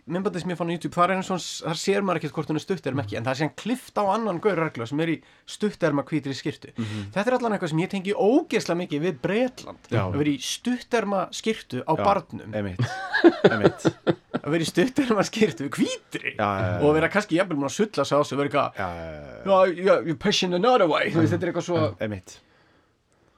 myndbandið 0.03 0.43
sem 0.43 0.51
ég 0.51 0.57
fann 0.59 0.67
á 0.67 0.73
YouTube 0.75 0.95
þar, 0.97 1.11
er 1.13 1.19
eins 1.21 1.29
og, 1.31 1.43
þar 1.63 1.77
sér 1.79 2.01
maður 2.03 2.19
ekkert 2.19 2.33
hvort 2.35 2.49
hún 2.51 2.59
er 2.59 2.63
stutterma 2.63 3.03
ekki 3.05 3.15
en 3.19 3.23
það 3.23 3.31
er 3.33 3.39
síðan 3.39 3.53
klift 3.61 3.95
á 3.95 4.03
annan 4.11 4.41
gaurregla 4.43 4.87
sem 4.89 4.99
er 5.05 5.11
í 5.13 5.15
stutterma 5.47 6.03
hvítri 6.09 6.35
skirtu 6.35 6.73
þetta 6.75 7.23
er 7.23 7.37
allan 7.37 7.55
eitthvað 7.55 7.71
sem 7.71 7.81
ég 7.85 7.91
tengi 7.93 8.15
ógeðslega 8.17 8.79
mikið 8.81 9.05
við 9.07 9.21
Bretland 9.23 9.87
Já. 9.93 10.01
að 10.09 10.17
vera 10.19 10.33
í 10.33 10.37
stutterma 10.43 11.21
skirtu 11.39 11.83
á 11.87 11.93
Já. 11.95 12.03
barnum 12.03 12.57
Einmitt. 12.59 12.83
Einmitt. 13.53 13.87
að 14.43 14.49
vera 14.57 14.67
í 14.67 14.71
stutterma 14.73 15.23
skirtu 15.29 15.69
hvítri 15.71 16.35
Já, 16.35 16.43
já, 16.43 16.67
já. 16.67 16.79
og 16.83 16.97
vera 16.99 17.11
kannski 17.15 17.39
jafnvel 17.39 17.61
múin 17.63 17.71
að 17.71 17.77
sulla 17.79 18.03
sig 18.09 18.19
á 18.19 18.21
sig 18.27 18.35
og 18.35 18.43
vera 18.43 18.65
eitthvað 18.67 19.77
you're 19.79 20.19
pushing 20.19 20.53
another 20.59 20.87
way 20.91 21.11
þetta 21.15 21.39
er 21.39 21.53
eitthvað 21.53 21.69
svo 21.71 21.85
Einmitt. 22.03 22.41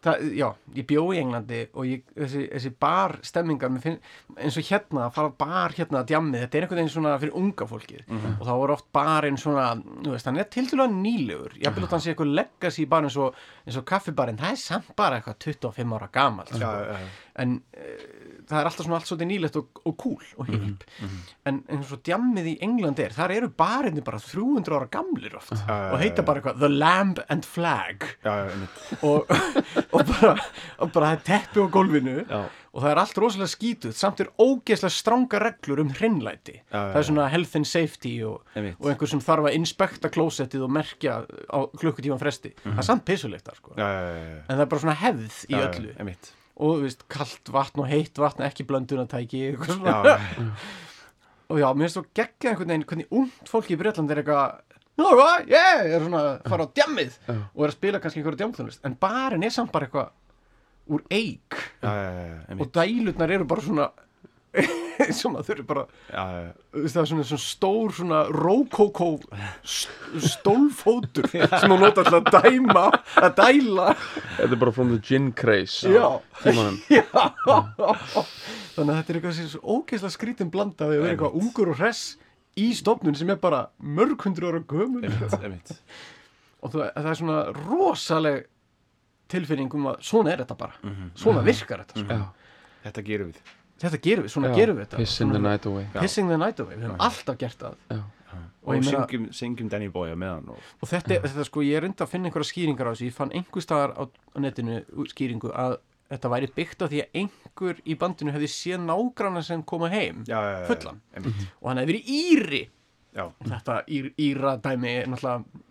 Það, 0.06 0.24
Já, 0.38 0.48
ég 0.78 0.86
bjó 0.89 1.04
í 1.15 1.20
Englandi 1.22 1.60
og 1.74 1.86
ég, 1.89 2.04
þessi, 2.15 2.44
þessi 2.54 2.72
bar 2.86 3.15
stemmingar 3.26 3.72
mér 3.74 3.84
finn, 3.84 3.98
eins 4.38 4.58
og 4.62 4.68
hérna, 4.70 5.08
að 5.08 5.13
fara 5.18 5.34
bar 5.41 5.76
hérna 5.78 6.02
að 6.04 6.10
djammið, 6.13 6.44
þetta 6.46 6.58
er 6.62 6.65
einhvern 6.68 6.82
veginn 6.82 6.94
svona 6.96 7.15
fyrir 7.22 7.36
unga 7.41 7.68
fólkið 7.74 8.02
Mhm. 8.08 8.38
og 8.39 8.48
þá 8.48 8.54
voru 8.62 8.74
oft 8.78 8.88
barinn 8.94 9.38
svona, 9.41 9.68
veist, 10.06 10.26
hann 10.30 10.38
er 10.38 10.50
tildulega 10.54 10.89
nýlegur 10.94 11.58
ég 11.60 11.74
vil 11.76 11.84
að 11.86 11.89
hann 11.96 12.00
sé 12.06 12.13
eitthvað 12.13 12.34
legacy 12.39 12.86
bar 12.86 13.04
eins 13.04 13.18
og, 13.18 13.36
eins 13.65 13.78
og 13.78 13.86
kaffibarinn, 13.86 14.38
það 14.38 14.52
er 14.52 14.62
samt 14.62 14.96
bara 14.96 15.20
eitthvað 15.22 15.39
25 15.39 15.94
ára 16.00 16.10
gamalt 16.12 16.52
Já, 16.52 16.58
sko. 16.58 16.65
já, 16.65 17.00
já. 17.00 17.08
En 17.41 17.58
uh, 17.76 18.26
það 18.45 18.60
er 18.60 18.69
alltaf 18.69 18.86
svona 18.86 18.98
allt 19.00 19.10
svolítið 19.10 19.30
nýlegt 19.30 19.56
og, 19.60 19.80
og 19.89 19.95
cool 20.02 20.26
og 20.41 20.50
hip. 20.52 20.84
Mhm, 21.02 21.21
en 21.50 21.60
eins 21.76 21.93
og 21.95 22.02
djammið 22.06 22.50
í 22.52 22.56
England 22.65 23.00
er 23.02 23.15
þar 23.15 23.34
eru 23.36 23.50
barinni 23.58 24.04
bara 24.06 24.19
300 24.21 24.76
ára 24.78 24.89
gamlir 24.93 25.38
oft 25.38 25.56
já, 25.56 25.78
og 25.93 25.98
heita 26.02 26.26
bara 26.26 26.41
eitthvað 26.41 26.60
The 26.62 26.69
Lamb 26.74 27.24
and 27.30 27.48
Flag. 27.48 28.06
Já, 28.26 28.36
já, 28.45 28.67
og, 29.02 29.34
og, 29.89 30.12
bara, 30.12 30.36
og 30.80 30.93
bara 30.93 31.10
það 31.10 31.17
er 31.17 31.26
teppi 31.32 31.65
á 31.65 31.67
gólfinu 31.74 32.15
Já. 32.21 32.39
og 32.76 32.84
það 32.84 32.89
er 32.91 33.02
allt 33.02 33.19
rosalega 33.24 33.54
skítuð 33.56 33.98
samt 33.98 34.24
er 34.24 34.32
ógeðslega 34.41 34.93
stranga 34.93 35.41
reglur 35.41 35.82
um 35.86 35.91
já, 35.95 36.62
það 36.69 37.02
er 37.02 37.10
svona 37.10 37.28
health 37.32 37.56
and 37.58 37.69
safety 37.69 38.15
og, 38.28 38.41
einhver 38.56 39.10
sem 39.10 39.24
þarf 39.24 39.50
að 39.50 39.60
inspekta 39.60 40.12
klósettið 40.13 40.67
og 40.67 40.74
merkja 40.76 41.21
á 41.26 41.60
klukkutíman 41.74 42.21
fresti. 42.21 42.54
Það 42.63 42.82
er 42.84 42.89
samt 42.93 43.06
pissulegt 43.08 43.45
þar 43.48 43.62
sko. 43.62 43.76
En 43.76 44.54
það 44.54 44.65
er 44.65 44.74
bara 44.74 44.84
svona 44.86 45.00
hefð 45.02 45.45
í 45.50 45.62
öllu. 45.62 45.93
Einmitt. 45.98 46.34
Og 46.56 46.78
þú 46.78 46.86
veist, 46.86 47.06
kalt 47.12 47.52
vatn 47.52 47.84
og 47.84 47.89
heitt 47.91 48.20
vatn 48.22 48.46
ekki 48.48 48.65
blöndunatæki 48.70 49.41
eitthvað 49.52 49.82
Já, 49.86 49.98
og 51.52 51.60
já, 51.62 51.68
mér 51.78 51.86
finnst 51.86 51.98
svo 52.00 52.06
geggja 52.18 52.52
einhvern 52.52 52.72
veginn 52.72 52.86
hvernig 52.89 53.12
ungt 53.13 53.52
fólki 53.52 53.76
í 53.76 53.80
Breitland 53.80 54.12
er 54.12 54.24
eitthvað 54.24 54.62
hvað, 54.96 55.50
ég 55.52 55.89
er 55.91 56.06
svona 56.06 56.22
að 56.24 56.50
fara 56.50 56.65
á 56.65 56.74
djammið. 56.80 57.18
Og 57.28 57.65
er 57.65 57.68
að 57.68 57.76
spila 57.76 58.00
kannski 58.00 58.22
einhverja 58.22 58.39
djamþjónlist 58.41 58.88
en 58.88 58.96
barinn 59.02 59.44
er 59.44 59.52
samt 59.52 59.74
bara 59.74 59.89
eitthvað 59.89 60.13
úr 60.96 61.04
já, 61.12 61.58
og 62.56 62.68
dælutnar 62.78 63.34
eru 63.36 63.48
bara 63.50 63.65
svona 63.65 63.89
sem 65.15 65.36
að 65.36 65.47
þau 65.47 65.53
eru 65.55 65.65
bara 65.69 65.84
Já, 66.10 66.23
það 66.73 66.99
er 67.01 67.10
svona, 67.12 67.25
svona 67.29 67.43
stór 67.45 67.95
svona 67.97 68.19
rókókó 68.31 69.10
st 69.65 69.89
stólfótur 70.31 71.27
sem 71.34 71.71
hún 71.73 71.81
nota 71.84 72.03
alltaf 72.05 72.19
að 72.21 72.45
dæma 72.47 72.86
að 73.19 73.31
dæla 73.41 73.88
Þetta 74.38 74.49
er 74.51 74.62
bara 74.65 74.75
from 74.75 74.93
the 74.95 75.01
gin 75.03 75.31
craze 75.36 75.89
Já. 75.91 76.08
Já. 76.95 77.03
þannig 78.75 78.91
að 78.91 78.97
þetta 78.99 79.13
er 79.13 79.19
eitthvað 79.19 79.38
sem 79.39 79.63
ógeðslega 79.75 80.15
skrítin 80.15 80.51
blanda 80.53 80.89
við 80.89 80.99
að 80.99 81.05
vera 81.05 81.15
eitthvað 81.17 81.39
ungur 81.41 81.73
og 81.73 81.79
hress 81.81 82.05
í 82.55 82.69
stofnun 82.77 83.17
sem 83.19 83.29
er 83.34 83.39
bara 83.41 83.65
mörg 83.84 84.21
hundur 84.23 84.47
ára 84.49 84.62
einmitt. 84.63 85.73
og 86.63 86.71
það, 86.71 86.86
það 86.95 87.10
er 87.12 87.19
svona 87.19 87.39
rosaleg 87.65 88.45
tilfinning 89.31 89.73
um 89.75 89.89
að 89.91 90.01
svona 90.05 90.31
er 90.31 90.43
þetta 90.43 90.58
bara 90.60 90.95
svona 91.17 91.41
virkar 91.45 91.84
þetta 91.84 92.03
sko. 92.03 92.17
Já, 92.19 92.25
Þetta 92.86 93.01
gerum 93.08 93.31
við. 93.34 93.53
Þetta 93.84 94.00
gerum 94.06 94.26
við, 94.28 94.32
svona 94.36 94.52
já. 94.52 94.56
gerum 94.60 94.78
við 94.80 94.86
þetta. 94.88 94.98
Piss 95.04 95.22
in 95.26 95.32
the 95.36 95.40
night 95.42 95.66
away. 95.70 95.88
Pissing 95.96 96.30
the 96.32 96.38
night 96.38 96.60
away, 96.64 96.76
við 96.78 96.88
höfum 96.88 97.02
alltaf 97.08 97.38
gert 97.42 97.58
það. 97.66 97.76
Já, 97.92 98.02
og, 98.66 98.76
Og 98.76 98.84
syngjum, 98.88 99.26
syngjum 99.36 99.68
Danny 99.70 99.90
Boy 99.94 100.10
á 100.14 100.18
meðan 100.18 100.48
og... 100.56 100.62
og 100.82 100.90
þetta, 100.90 101.18
er- 101.20 101.28
þetta 101.28 101.44
sko, 101.46 101.62
ég 101.66 101.78
er 101.78 101.86
enda 101.90 102.06
að 102.08 102.14
finna 102.16 102.30
einhverja 102.32 102.50
skýringar 102.50 102.88
á 102.90 102.92
þessu, 102.96 103.10
ég 103.12 103.18
fann 103.18 103.34
einhver 103.38 103.62
staðar 103.66 103.94
á, 103.94 104.04
netinu 104.42 104.80
skýringu 105.12 105.52
að 105.54 105.76
þetta 106.10 106.32
væri 106.34 106.50
byggt 106.56 106.82
á 106.82 106.86
því 106.90 107.04
að 107.04 107.20
einhver 107.22 107.80
í 107.86 107.98
bandinu 108.02 108.34
hefði 108.34 108.50
séð 108.56 108.82
nágrana 108.88 109.44
sem 109.46 109.62
koma 109.66 109.90
heim 109.94 110.24
Já, 110.26 110.38
já, 110.42 110.58
já. 110.62 110.66
Fullan. 110.72 111.00
Og 111.62 111.70
hann 111.70 111.82
hefði 111.82 111.92
verið 111.94 112.10
íri. 112.18 112.64
Já, 113.16 113.24
þetta 113.54 113.78
ír, 113.96 114.10
íra 114.20 114.56
dæmi 114.66 114.92
er 115.04 115.08
náttúrulega 115.14 115.64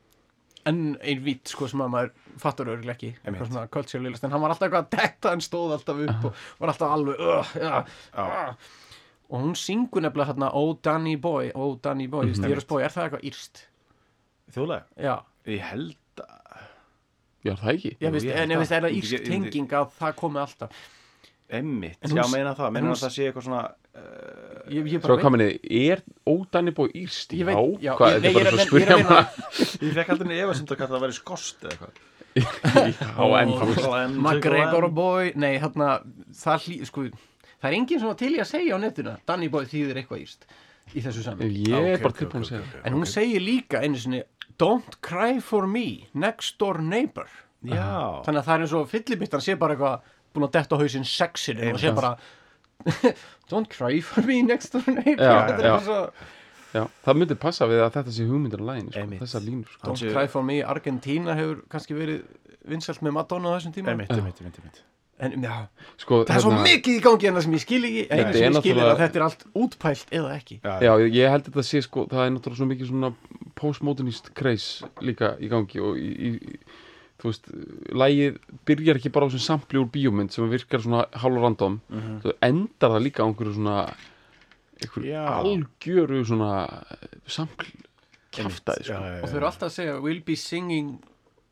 enn 0.70 0.94
ein 1.02 1.20
vít 1.24 1.50
sko 1.52 1.68
sem 1.70 1.82
að 1.84 1.92
maður 1.94 2.38
fattur 2.40 2.70
örgulega 2.72 2.96
ekki 2.96 3.10
eitthvað 3.22 3.50
svona 3.50 3.66
culturalist 3.76 4.24
en 4.24 4.34
hann 4.34 4.44
var 4.44 4.54
alltaf 4.54 4.68
eitthvað 4.68 4.86
að 4.86 4.96
detta 4.96 5.34
hann 5.34 5.44
stóð 5.44 5.76
alltaf 5.76 6.02
upp 6.06 6.24
og 6.30 6.40
var 6.62 6.72
alltaf 6.72 6.94
alveg 6.96 7.20
uh, 7.20 7.52
ja, 7.60 7.82
Já. 8.14 8.24
uh. 8.24 8.72
og 9.28 9.44
hún 9.44 9.54
syngur 9.58 10.04
nefnilega 10.04 10.32
hérna 10.32 10.50
Oh 10.56 10.72
Danny 10.84 11.16
Boy, 11.16 11.52
Oh 11.54 11.76
Danny 11.82 12.08
Boy, 12.08 12.26
mm 12.26 12.32
-hmm. 12.32 12.66
Boy 12.68 12.82
er 12.82 12.90
það 12.96 13.04
eitthvað 13.04 13.24
írst? 13.30 13.66
Þjóðlega? 14.54 14.84
Já, 14.96 15.16
Ég 15.46 15.60
held 15.60 15.96
að 16.20 16.44
Já, 17.44 17.52
það 17.60 17.70
ekki 17.74 17.96
ég 18.00 18.12
veist, 18.12 18.26
ég 18.26 18.36
en 18.40 18.50
ég 18.50 18.58
veist, 18.58 18.72
það. 18.72 18.76
er 18.76 18.82
það 18.82 18.98
írst 18.98 19.24
tenging 19.28 19.72
að 19.72 19.90
það 19.98 20.14
komi 20.16 20.38
alltaf 20.40 20.70
Emmitt, 21.48 21.98
já 22.00 22.24
meina 22.32 22.54
það, 22.56 22.70
meina 22.72 22.94
það 22.96 23.10
sé 23.12 23.26
eitthvað 23.28 23.44
svona 23.44 23.64
uh, 23.68 23.83
Ég, 24.74 24.86
ég 24.88 25.02
Svo 25.04 25.16
hvað 25.20 25.34
minni, 25.34 25.48
er 25.88 26.00
ódæni 26.26 26.72
búið 26.74 26.94
írst? 27.04 27.34
Ég 27.36 27.44
veit- 27.46 27.58
já, 27.84 27.92
já, 27.92 27.92
hvað, 27.98 28.14
ég- 28.14 28.22
nei, 28.22 28.30
er 28.30 28.34
ég 28.34 28.40
er 28.40 29.04
bara 29.04 29.20
að- 29.20 29.28
að 29.28 29.82
ég 29.84 29.88
er 29.90 29.94
fekk 29.98 30.10
aldrei 30.14 30.38
efa 30.40 30.54
sem 30.54 30.66
það 30.66 30.76
kalla 30.80 30.88
að 30.88 30.94
það 30.96 31.04
væri 31.04 31.16
skost 31.18 31.60
eða 31.60 31.70
eitthvað. 31.74 31.94
Já, 32.34 33.40
en 33.42 34.40
Glenn. 34.40 34.94
Boy, 34.94 35.32
nei, 35.36 35.58
hérna 35.62 36.00
það 36.34 36.64
hlý, 36.64 36.78
sko, 36.88 37.04
það 37.04 37.68
er 37.70 37.76
engin 37.78 38.00
svona 38.00 38.16
til 38.18 38.32
í 38.34 38.40
að 38.42 38.48
segja 38.50 38.74
á 38.74 38.78
netinu 38.82 39.16
Danny 39.26 39.48
Boy 39.48 39.64
þýðir 39.70 40.00
eitthvað 40.02 40.24
írst 40.24 40.44
í 40.94 41.00
þessu 41.04 41.22
saman 41.22 41.50
Ég 41.54 41.70
er 41.72 41.94
Ok, 41.94 42.02
bara 42.02 42.10
ok, 42.10 42.18
tilbúin 42.18 42.42
ok, 42.42 42.44
að 42.44 42.50
segja 42.50 42.60
ok, 42.64 42.72
það. 42.74 42.86
En 42.86 42.92
hún 42.98 43.06
segir 43.06 43.40
líka 43.44 43.82
einu 43.84 43.96
sinni 44.02 44.22
Don't 44.58 44.98
cry 45.02 45.40
for 45.40 45.66
me, 45.66 46.08
next 46.14 46.58
door 46.58 46.78
neighbor. 46.82 47.28
Já, 47.64 48.22
Þannig 48.26 48.40
að 48.42 48.44
það 48.48 48.54
er 48.54 48.60
eins 48.66 48.72
og 48.74 48.88
fyllibittan 48.90 49.40
sé 49.42 49.54
bara 49.58 49.74
eitthvað 49.74 50.00
búin 50.34 50.44
að 50.48 50.52
detta 50.58 50.76
á 50.76 50.78
hausinn 50.82 51.04
sexinu 51.06 51.72
og 51.72 51.78
sé 51.80 51.94
bara 51.94 52.16
Don't 53.50 53.68
cry 53.70 54.00
for 54.04 54.24
me, 54.26 54.42
next 54.42 54.72
door 54.72 54.86
neighbor. 54.86 55.24
Já, 55.24 55.36
er 55.54 55.68
já. 55.68 55.76
svo 55.84 56.00
Já, 56.74 56.88
það 57.06 57.20
myndi 57.20 57.36
passa 57.38 57.68
við 57.70 57.84
að 57.84 57.92
þetta 57.94 58.12
sé 58.16 58.24
hugmyndir 58.26 58.62
á 58.62 58.66
lægin, 58.66 58.88
sko, 58.90 59.04
þessar 59.20 59.44
línur 59.44 59.68
sko. 59.70 59.92
Don't 59.92 60.08
cry 60.16 60.26
for 60.30 60.42
me, 60.42 60.56
Argentina 60.66 61.36
hefur 61.38 61.60
kannski 61.70 61.94
verið 61.94 62.24
vinsælt 62.66 63.04
með 63.04 63.14
Madonna 63.20 63.54
á 63.54 63.56
þessum 63.60 63.76
tíma. 63.76 63.94
Emmitt, 63.94 64.10
emmitt, 64.10 64.42
emmitt 64.42 64.82
En 65.22 65.44
já, 65.44 65.68
sko, 66.02 66.24
það 66.26 66.34
er 66.34 66.42
svo 66.42 66.50
hérna- 66.50 66.64
mikið 66.66 66.96
í 66.98 67.02
gangi 67.04 67.28
en 67.28 67.36
það 67.36 67.44
sem 67.44 67.52
ég 67.54 67.62
skil 67.62 67.84
ekki 67.86 68.00
einu 68.08 68.16
Þetta 68.18 68.32
sem 68.34 68.56
ég 68.56 68.64
skil 68.64 68.78
er 68.78 68.88
að 68.88 69.02
þetta 69.04 69.20
er 69.20 69.24
allt 69.28 69.44
útpælt 69.54 70.14
eða 70.18 70.32
ekki. 70.34 70.56
Já, 70.64 70.92
ég, 71.06 71.28
held 71.30 71.44
að 71.44 71.50
þetta 71.52 71.64
sé 71.68 71.82
sko, 71.86 72.06
það 72.10 72.24
er 72.24 72.32
náttúrulega 72.34 72.58
svo 72.58 72.66
mikið 72.72 72.90
svona 72.90 73.10
postmodernist 73.54 74.32
kreis 74.34 74.66
líka 74.98 75.36
í 75.38 75.50
gangi 75.52 75.78
og 75.78 76.00
í, 76.02 76.10
í, 76.10 76.58
þú 77.20 77.30
veist, 77.30 77.46
lægið 77.94 78.38
byrjar 78.66 78.98
ekki 79.00 79.12
bara 79.14 79.26
á 79.26 79.30
sem 79.30 79.40
sampli 79.40 79.78
úr 79.80 79.88
bíómynd 79.94 80.32
sem 80.34 80.48
virkar 80.50 80.80
svona 80.82 81.04
hálf 81.14 81.40
random, 81.42 81.80
Mhm. 81.90 82.20
þú 82.24 82.32
endar 82.42 82.90
það 82.90 83.02
líka 83.06 83.22
á 83.22 83.26
einhverju 83.30 83.54
svona 83.54 83.94
einhverju 84.82 85.10
Já. 85.12 85.24
algjöru 85.40 86.24
svona 86.26 86.50
sampl 87.26 87.66
kjaftaði, 88.34 88.82
Já, 88.82 88.96
sko. 88.98 89.22
og 89.22 89.28
þau 89.30 89.36
eru 89.36 89.46
alltaf 89.46 89.68
að 89.70 89.76
segja 89.78 90.00
we'll 90.02 90.24
be 90.24 90.34
singing 90.36 90.98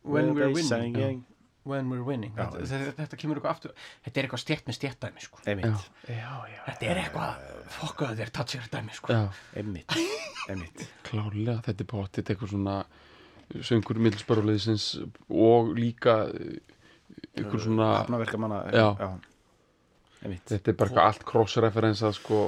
when 0.03 0.35
we're 0.35 0.53
winning. 0.53 1.25
when 1.65 1.89
we're 1.89 2.03
winning. 2.03 2.33
Já, 2.37 2.51
þetta, 2.51 2.67
þetta, 2.67 2.93
þetta 3.07 3.17
kemur 3.21 3.37
eitthvað 3.39 3.51
aftur. 3.55 3.71
Þetta 4.05 4.19
er 4.19 4.27
eitthvað 4.27 4.41
stjætt 4.43 4.65
með 4.67 4.75
stjættdæmi 4.81 5.21
sko. 5.23 5.39
Þetta 5.47 6.83
er 6.91 6.99
eitthvað 7.05 7.37
fokkaðu 7.71 8.17
þér 8.19 8.31
toucher 8.35 8.67
dæmi 8.73 8.97
sko. 8.99 9.31
Emmitt 9.55 10.89
klárlega, 11.07 11.63
þetta 11.63 11.85
er 11.85 11.91
potið 11.93 12.33
eitthvað 12.35 12.51
svona 12.51 12.75
söngur 13.61 14.01
middlsbörulegisins 14.03 14.87
og 15.29 15.75
líka 15.77 16.17
eh, 16.33 16.59
einhver 17.37 17.61
svona 17.63 17.91
Hafnaverka 17.99 18.41
manna 18.41 18.63
Já. 18.73 19.13
Emmitt 20.23 20.47
þetta 20.47 20.71
er 20.71 20.79
bara 20.79 20.89
eitthvað 20.93 21.09
allt 21.11 21.25
cross-referensa 21.27 22.13
sko. 22.15 22.43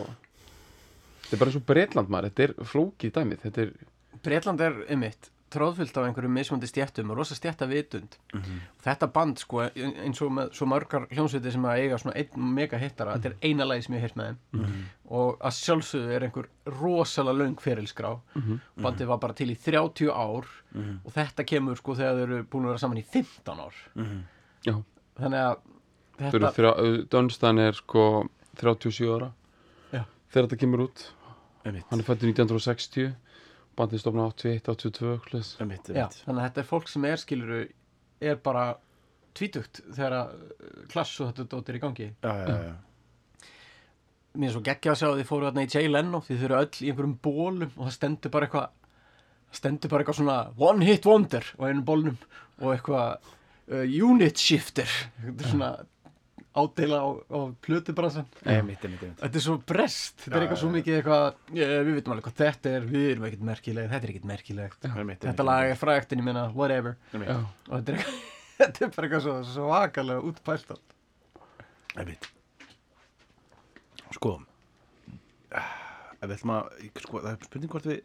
Þetta 1.25 1.35
er 1.35 1.41
bara 1.41 1.51
eins 1.51 1.59
og 1.59 1.67
Breitland 1.67 2.13
maður, 2.13 2.31
þetta 2.31 2.45
er 2.45 2.69
flókið 2.71 3.15
dæmið. 3.17 3.41
Þetta 3.49 3.65
er, 3.65 3.73
Breitland 4.25 4.63
er 4.63 4.77
ymitt 4.95 5.31
tróðfyllt 5.55 5.97
af 6.01 6.07
einhverjum 6.09 6.35
mismundi 6.37 6.69
stjættum 6.69 7.11
og 7.15 7.19
rosa 7.21 7.37
stjætta 7.39 7.67
vitund. 7.71 8.17
Þetta 8.85 9.09
band 9.15 9.41
sko 9.43 9.63
eins 9.71 10.21
og 10.25 10.33
með 10.37 10.53
svo 10.59 10.67
margar 10.71 11.07
hljómsveitir 11.13 11.55
sem 11.55 11.65
að 11.71 11.83
eiga 11.85 11.99
svona 12.03 12.17
einn 12.21 12.51
mega 12.59 12.81
hittara 12.83 13.15
þetta 13.17 13.33
er 13.33 13.49
eina 13.51 13.67
lagi 13.69 13.87
sem 13.87 13.97
ég 13.97 14.05
heyrt 14.05 14.19
með 14.21 14.31
þeim. 14.33 14.75
Og 15.15 15.39
að 15.45 15.57
sjálfsögðu 15.61 16.15
er 16.17 16.27
einhver 16.29 16.49
rosalega 16.81 17.39
löng 17.43 17.57
ferilskrá. 17.63 18.13
Bandið 18.83 19.11
var 19.13 19.21
bara 19.23 19.37
til 19.39 19.51
í 19.53 19.57
30 19.61 20.11
ár 20.11 20.49
og 21.05 21.11
þetta 21.15 21.45
kemur 21.47 21.79
sko 21.79 21.95
þegar 21.99 22.19
þau 22.19 22.25
eru 22.29 22.43
búin 22.51 22.67
að 22.67 22.75
vera 22.75 22.85
saman 22.85 23.03
í 23.03 23.07
15 23.07 23.65
ár. 23.67 23.83
Já, 24.65 24.75
þannig 25.21 25.45
að 25.45 25.57
þetta 26.19 26.51
þrjá, 26.57 26.73
Dunstan 27.11 27.59
er 27.59 27.75
sko 27.79 28.05
37 28.61 29.11
ára 29.17 29.33
Já. 29.93 30.05
þegar 30.31 30.47
þetta 30.49 30.59
kemur 30.65 30.85
út. 30.89 31.05
Emmitt, 31.65 31.87
hann 31.91 32.01
er 32.03 32.05
fættur 32.07 32.29
1960 32.29 33.15
bandið 33.79 34.03
stofna 34.05 34.29
81, 34.31 34.65
82 34.71 35.15
hlust. 35.29 35.61
emmitt, 35.63 35.91
já, 35.91 36.05
emmitt 36.05 36.23
þannig 36.25 36.41
að 36.41 36.49
þetta 36.49 36.65
er 36.65 36.71
fólk 36.71 36.91
sem 36.93 37.07
er 37.11 37.23
skiluru 37.23 37.61
er 38.25 38.41
bara 38.45 38.65
tvítugt 39.35 39.83
þegar 39.89 40.19
að 40.21 40.35
uh, 40.35 40.83
klass 40.93 41.15
og 41.21 41.33
þetta 41.33 41.49
dótt 41.51 41.71
er 41.73 41.79
í 41.79 41.83
gangi. 41.83 42.11
Já, 42.23 42.33
já, 42.33 42.45
já, 42.49 42.59
já 42.71 42.75
mér 44.35 44.51
er 44.51 44.55
svo 44.57 44.65
geggja 44.67 44.95
að 44.95 44.99
sjá 44.99 45.07
að 45.09 45.21
þið 45.21 45.29
fóru 45.29 45.47
þarna 45.47 45.65
í 45.65 45.71
Jay 45.71 45.91
Leno 45.91 46.21
því 46.25 46.37
þau 46.39 46.45
eru 46.49 46.57
öll 46.59 46.71
í 46.75 46.89
einhverjum 46.91 47.19
bólum 47.23 47.71
og 47.77 47.83
það 47.85 47.95
stendur 47.97 48.33
bara 48.35 48.49
eitthvað 48.49 48.73
stendur 49.55 49.93
bara 49.93 50.03
eitthvað 50.03 50.19
svona 50.19 50.39
one 50.59 50.89
hit 50.89 51.07
wonder 51.07 51.51
á 51.55 51.63
einum 51.69 51.85
bólnum 51.87 52.17
og 52.59 52.73
eitthvað 52.73 53.29
uh, 53.71 53.85
unit 53.85 54.41
shifter. 54.41 54.91
Þetta 55.23 55.47
er 55.47 55.53
svona 55.53 55.71
ádela 56.55 56.99
á, 57.03 57.09
á 57.35 57.39
plötubransan. 57.67 58.27
Þetta 58.45 59.27
er 59.31 59.43
svo 59.43 59.57
brest, 59.67 60.21
þetta 60.23 60.37
er 60.37 60.45
Já, 60.45 60.45
eitthvað 60.45 60.55
já, 60.55 60.61
svo 60.63 60.69
já. 60.71 60.75
mikið 60.77 60.99
eitthvað 60.99 61.25
við 61.59 61.91
veitum 61.97 62.15
alveg 62.15 62.27
hvað 62.29 62.37
þetta 62.45 62.75
er, 62.79 62.87
við 62.93 63.07
erum 63.15 63.27
ekkert 63.29 63.47
merkilegt 63.49 63.91
þetta 63.91 64.07
er 64.09 64.13
ekkert 64.15 64.29
merkilegt. 64.31 64.87
Emmitt, 65.03 65.25
þetta 65.27 65.47
lag 65.49 65.73
er 65.73 65.81
frægt 65.81 66.15
en 66.15 66.23
ég 66.23 66.29
meina 66.29 66.45
whatever 66.55 66.95
Já. 67.11 67.37
og 67.43 67.75
þetta 67.81 67.93
er, 67.93 67.99
eitthvað, 67.99 68.21
þetta 68.61 68.85
er 68.87 68.93
bara 68.95 69.09
eitthvað 69.09 69.25
svo 69.27 69.35
svakalega 69.51 70.27
útpælt 70.31 70.75
allt. 70.77 70.97
emmitt 72.05 72.31
Sko 74.15 74.37
Ef 75.55 76.29
við 76.31 76.37
ætlum 76.39 76.55
að, 76.55 76.69
sko, 77.03 77.19
það 77.21 77.33
er 77.35 77.49
spurning 77.49 77.73
hvort 77.75 77.89
við 77.91 77.99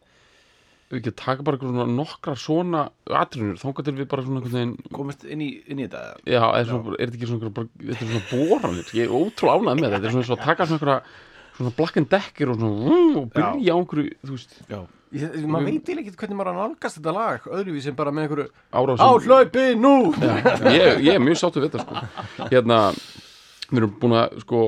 við 0.89 0.99
ekki 0.99 1.13
taka 1.21 1.45
bara 1.45 1.57
eitthvað 1.59 1.75
svona 1.77 2.35
svona 2.41 2.83
atrunur, 3.21 3.57
þangað 3.61 3.87
til 3.89 3.95
við 3.99 4.07
bara 4.09 4.25
svona 4.25 4.43
veginn 4.45 4.75
komist 4.95 5.25
inn 5.25 5.43
í, 5.45 5.49
inn 5.69 5.81
í 5.81 5.87
þetta 5.87 6.03
Já, 6.25 6.43
er, 6.57 6.69
svona, 6.69 6.95
er 6.97 7.09
þetta 7.09 7.19
ekki 7.19 7.29
svona, 7.29 7.51
bara, 7.59 7.73
þetta 7.79 8.05
er 8.05 8.13
svona 8.13 8.29
boranir, 8.31 8.93
ég 8.97 9.03
er 9.05 9.17
ótrúlega 9.19 9.59
ánægð 9.59 9.81
með 9.81 9.85
þetta, 9.85 9.99
þetta 9.99 10.09
er 10.09 10.15
svona 10.15 10.39
að 10.39 10.47
taka 10.47 10.69
svona 10.69 10.79
einhverja 10.79 11.01
svona 11.59 11.75
black 11.77 11.99
and 11.99 12.09
decker 12.13 12.53
og 12.53 12.61
svona 12.63 13.03
og 13.21 13.29
byrja 13.35 13.75
á 13.75 13.77
einhverju, 13.77 14.15
þú 14.23 14.37
veist, 14.37 14.57
Já, 14.69 14.79
Ég, 15.09 15.39
maður 15.49 15.65
veit 15.65 15.87
eiginlega 15.87 16.11
ekki 16.11 16.19
hvernig 16.21 16.37
maður 16.37 16.51
að 16.51 16.57
nálgast 16.59 16.97
þetta 16.99 17.13
lag 17.15 17.45
öðruvísi 17.49 17.89
en 17.89 17.95
bara 17.97 18.11
með 18.13 18.27
einhverju 18.27 18.43
á 18.77 19.09
hlaupi 19.25 19.63
nú 19.73 19.93
ég, 20.69 20.99
ég 21.01 21.15
er 21.15 21.23
mjög 21.23 21.39
sáttu 21.41 21.63
við 21.63 21.71
þetta 21.73 21.81
sko. 21.81 22.43
Hérna 22.51 22.77
við 23.69 23.79
erum 23.81 23.95
búin 24.01 24.17
að 24.17 24.35
sko 24.43 24.59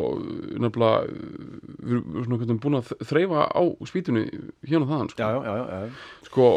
nefnilega 0.62 1.00
við 1.82 2.46
erum 2.46 2.62
búin 2.64 2.80
að 2.80 2.94
þreifa 3.10 3.48
á 3.50 3.62
spýtunni 3.90 4.26
hérna 4.68 4.90
þaðan 4.90 5.12
sko, 5.14 5.22
já, 5.22 5.38
já, 5.46 5.54
já, 5.72 6.26
sko 6.30 6.50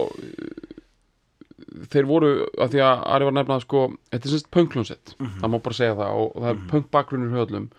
þeir 1.90 2.08
voru 2.08 2.32
að 2.60 2.74
því 2.74 2.82
að 2.84 3.04
Ari 3.14 3.28
var 3.28 3.36
nefnað 3.38 3.62
sko, 3.64 3.84
þetta 4.12 4.28
er 4.28 4.34
semst 4.34 4.50
punkljónsett 4.54 5.14
það 5.18 5.50
má 5.50 5.56
bara 5.58 5.78
segja 5.78 5.96
það 5.98 6.18
og, 6.20 6.34
það 6.40 6.50
er 6.50 6.60
punk 6.72 6.90
bakgrunnur 6.94 7.38
höllum 7.38 7.70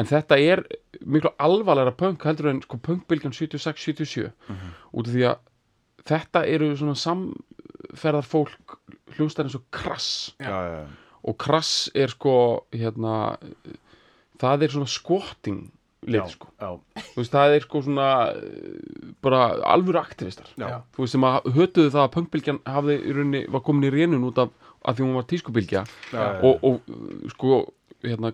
en 0.00 0.10
þetta 0.10 0.40
er 0.40 0.64
miklu 1.06 1.32
alvarlega 1.40 1.94
punk 1.96 2.24
heldur 2.26 2.50
en 2.52 2.62
sko 2.64 2.80
punkbylgjan 2.82 3.36
76-77 3.36 4.28
út 4.92 5.06
af 5.06 5.14
því 5.14 5.24
að 5.30 5.38
þetta 6.10 6.44
eru 6.48 6.70
svona 6.78 6.96
samferðar 6.98 8.26
fólk 8.26 8.78
hljómsdæðar 9.16 9.50
eins 9.50 9.58
og 9.58 9.64
krass. 9.74 10.10
Já, 10.40 10.48
já, 10.48 10.80
já. 10.80 10.86
og 11.28 11.36
krass 11.40 11.90
er 11.94 12.12
sko 12.12 12.34
hérna 12.72 13.36
það 14.40 14.64
er 14.66 14.74
svona 14.74 14.90
squatting 14.90 15.60
Já, 16.00 16.14
lið 16.14 16.30
sko. 16.32 16.46
já, 16.56 16.70
þú 17.10 17.18
veist 17.20 17.34
það 17.34 17.54
er 17.58 17.64
sko 17.66 17.82
svona 17.84 18.06
eh, 18.32 19.10
bara 19.20 19.40
alvöru 19.68 20.00
aktivistar. 20.00 20.48
Já, 20.56 20.78
þú 20.96 21.04
veist 21.04 21.12
sem 21.16 21.26
að 21.28 21.50
hötuðu 21.58 21.90
það 21.92 22.06
að 22.06 22.14
punkbylgjan 22.14 22.60
hafði 22.72 22.96
í 23.04 23.12
rauninni, 23.18 23.42
var 23.52 23.64
komin 23.66 23.84
í 23.90 23.92
rénun 23.92 24.24
út 24.30 24.40
af 24.40 24.54
að 24.80 24.96
því 24.96 25.04
hún 25.04 25.18
var 25.18 25.26
tískubylgja. 25.28 25.82
Já, 26.14 26.24
og, 26.40 26.64
og 26.64 27.34
sko 27.34 27.58
hérna 28.00 28.30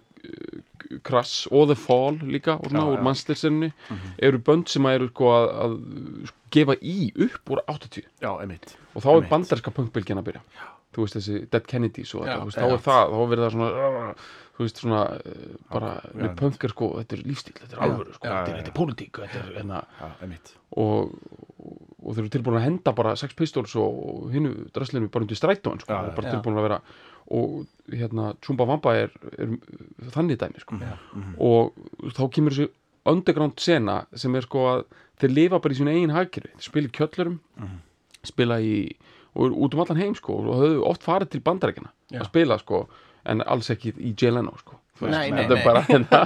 Krass 1.02 1.48
og 1.50 1.66
The 1.72 1.74
Fall 1.74 2.20
líka 2.22 2.54
og 2.60 2.68
svona 2.70 2.84
Já, 2.84 2.90
úr 2.92 3.00
já. 3.00 3.02
mannstilsinni 3.08 3.72
eru 4.22 4.38
bönd 4.46 4.70
sem 4.70 4.86
að 4.86 5.00
eru 5.00 5.08
sko 5.10 5.32
að, 5.34 5.46
að 5.64 5.76
gefa 6.54 6.76
í 6.86 6.96
upp 7.26 7.50
úr 7.56 7.64
80 7.66 8.06
já, 8.22 8.30
einmitt. 8.44 8.76
Og 8.94 9.02
þá 9.02 9.08
er 9.10 9.14
Einmitt. 9.16 9.30
bandarska 9.34 9.74
punkbylgjan 9.74 10.22
að 10.22 10.28
byrja. 10.30 10.44
Þú 10.94 11.02
veist 11.02 11.18
þessi 11.18 11.40
Dead 11.50 11.66
Kennedys 11.68 12.14
og 12.14 12.24
Já, 12.30 12.36
þetta, 12.38 12.46
já. 12.46 12.62
þá 12.62 12.66
er 12.78 12.84
það, 12.86 13.10
þá 13.10 13.22
verður 13.32 13.44
það 13.48 13.56
svona 13.58 14.14
þú 14.56 14.64
veist 14.64 14.80
svona 14.80 15.00
uh, 15.16 15.56
bara, 15.72 15.90
með 16.14 16.30
já. 16.30 16.34
punk 16.40 16.64
er 16.66 16.72
sko, 16.72 16.90
þetta 17.00 17.16
er 17.16 17.24
lífstíl 17.28 17.56
þetta 17.58 17.76
er 17.76 17.82
alvöru 17.86 18.14
sko, 18.16 18.28
já, 18.28 18.36
þetta 18.48 18.62
er, 18.62 18.76
pólitík 18.76 19.20
þetta 19.24 19.42
er, 19.42 19.50
hérna, 19.58 19.82
og, 20.80 21.12
og, 21.60 22.08
þeir 22.08 22.22
eru 22.24 22.32
tilbúin 22.36 22.58
að 22.60 22.66
henda 22.68 22.94
bara 22.96 23.16
Sex 23.20 23.36
Pistols 23.38 23.76
og, 23.80 24.30
hinnu 24.32 24.70
dresslinu 24.76 25.10
bara 25.12 25.26
undir 25.26 25.40
strætóin 25.40 25.82
sko, 25.84 25.92
og 25.92 26.16
bara 26.16 26.32
tilbúin 26.32 26.60
að 26.60 26.68
vera 26.70 26.80
og 27.36 27.66
hérna 27.90 28.32
Chumba 28.44 28.68
Vamba 28.68 28.94
er, 28.94 29.14
er 29.34 29.56
þannig 30.14 30.38
dæmi 30.38 30.62
sko. 30.62 30.78
Já. 30.78 30.94
og 31.42 32.12
þá 32.14 32.22
kemur 32.36 32.54
þessi 32.54 32.70
underground 33.06 33.58
sena 33.62 34.04
sem 34.18 34.34
er 34.38 34.46
sko 34.46 34.62
að 34.70 34.86
þeir 35.20 35.34
lifa 35.34 35.60
bara 35.62 35.74
í 35.74 35.78
sínu 35.78 35.92
eigin 35.94 36.14
hagkerfi 36.14 36.54
þeir 36.54 36.68
spila 36.68 36.88
í 36.88 36.94
kjöllurum 36.96 37.36
spila 38.26 38.60
í 38.62 38.78
og 39.36 39.50
eru 39.50 39.58
út 39.66 39.76
um 39.76 39.82
allan 39.84 40.00
heim 40.00 40.14
sko 40.16 40.38
og 40.40 40.60
höfðu 40.62 40.84
oft 40.88 41.04
farið 41.04 41.34
til 41.34 41.42
bandarækjana 41.44 41.92
Já. 42.10 42.22
að 42.22 42.30
spila 42.30 42.58
sko 42.62 42.86
en 43.26 43.44
alls 43.46 43.70
ekki 43.74 43.94
í 43.98 44.12
Jay 44.14 44.32
Leno 44.34 44.56
sko. 44.60 44.80
Nei, 45.04 45.28
nei, 45.28 45.42
þetta 45.42 45.56
nei. 45.58 45.64
bara 45.66 45.82
hérna, 45.84 46.20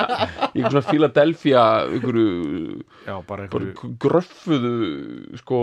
í 0.56 0.62
einhver 0.62 0.72
svona 0.72 0.86
Philadelphia 0.88 1.64
einhverju 1.92 2.28
Já, 3.04 3.16
bara 3.28 3.48
bara 3.52 3.66
einhverju 3.68 3.90
gröffuðu 4.00 4.70
sko, 5.42 5.58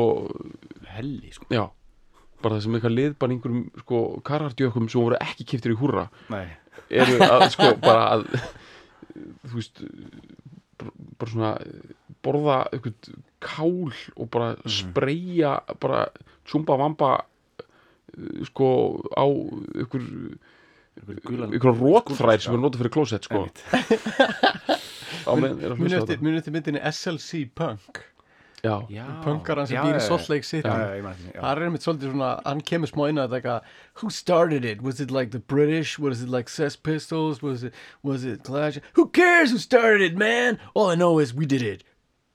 helli 0.93 1.34
sko. 1.34 1.47
já 1.49 1.65
bara 2.41 2.58
það 2.58 2.65
sem 2.65 2.77
eitthvað 2.77 2.97
lið 2.97 3.15
bara 3.21 3.36
einhverjum 3.36 3.63
sko 3.84 4.01
karardjökum 4.27 4.89
sem 4.89 5.01
voru 5.01 5.17
ekki 5.21 5.47
kiptir 5.54 5.75
í 5.75 5.80
húrra. 5.80 6.08
Nei, 6.34 6.45
eru 6.89 7.17
að 7.25 7.47
sko 7.56 7.71
bara 7.82 8.06
að 8.15 8.27
þú 9.49 9.58
veist 9.58 9.84
bara, 10.82 11.30
svona 11.30 11.51
borða 12.25 12.62
eitthvað 12.71 13.12
kál 13.41 13.91
og 14.15 14.32
bara 14.34 14.54
spreyja 14.69 15.58
bara 15.82 16.06
tjúmba 16.49 16.77
vamba 16.82 17.12
uh, 17.21 18.41
sko 18.49 18.69
á 19.13 19.25
gulan 19.91 20.39
ykkur 20.99 21.75
rótfrær 21.80 22.41
sem 22.43 22.56
er 22.56 22.62
notað 22.62 22.84
fyrir 22.84 22.93
klósett 22.93 23.27
sko 23.27 23.45
er 25.32 25.71
á 25.71 25.75
eftir, 26.01 26.23
myndinni 26.23 26.82
SLC 26.91 27.45
Punk 27.56 28.01
já, 28.62 28.75
Já, 28.93 29.06
Punkaran 29.23 29.67
sem 29.67 29.82
býr 29.82 29.97
í 29.97 30.01
Salt 30.06 30.27
Lake 30.30 30.45
City. 30.45 30.69
Það 30.69 31.47
er 31.49 31.63
einmitt 31.65 31.86
svolítið 31.86 32.12
svona, 32.12 32.32
hann 32.45 32.62
kemur 32.62 32.91
smá 32.91 33.08
inn 33.10 33.21
að 33.21 33.34
þetta 33.34 33.39
eitthvað 33.39 34.01
Who 34.01 34.12
started 34.13 34.65
it? 34.65 34.84
Was 34.86 35.01
it 35.01 35.10
like 35.10 35.32
the 35.32 35.39
British? 35.39 35.97
Was 35.97 36.21
it 36.21 36.30
like 36.30 36.49
Sex 36.49 36.75
Pistols? 36.75 37.41
Was 37.41 37.63
it, 37.63 37.73
was 38.04 38.23
it 38.23 38.43
Clash? 38.43 38.77
Who 38.93 39.08
cares 39.10 39.51
who 39.51 39.58
started 39.58 40.01
it, 40.01 40.17
man? 40.17 40.60
All 40.75 40.91
I 40.91 40.95
know 40.95 41.17
is 41.17 41.34
we 41.34 41.45
did 41.45 41.63
it 41.63 41.84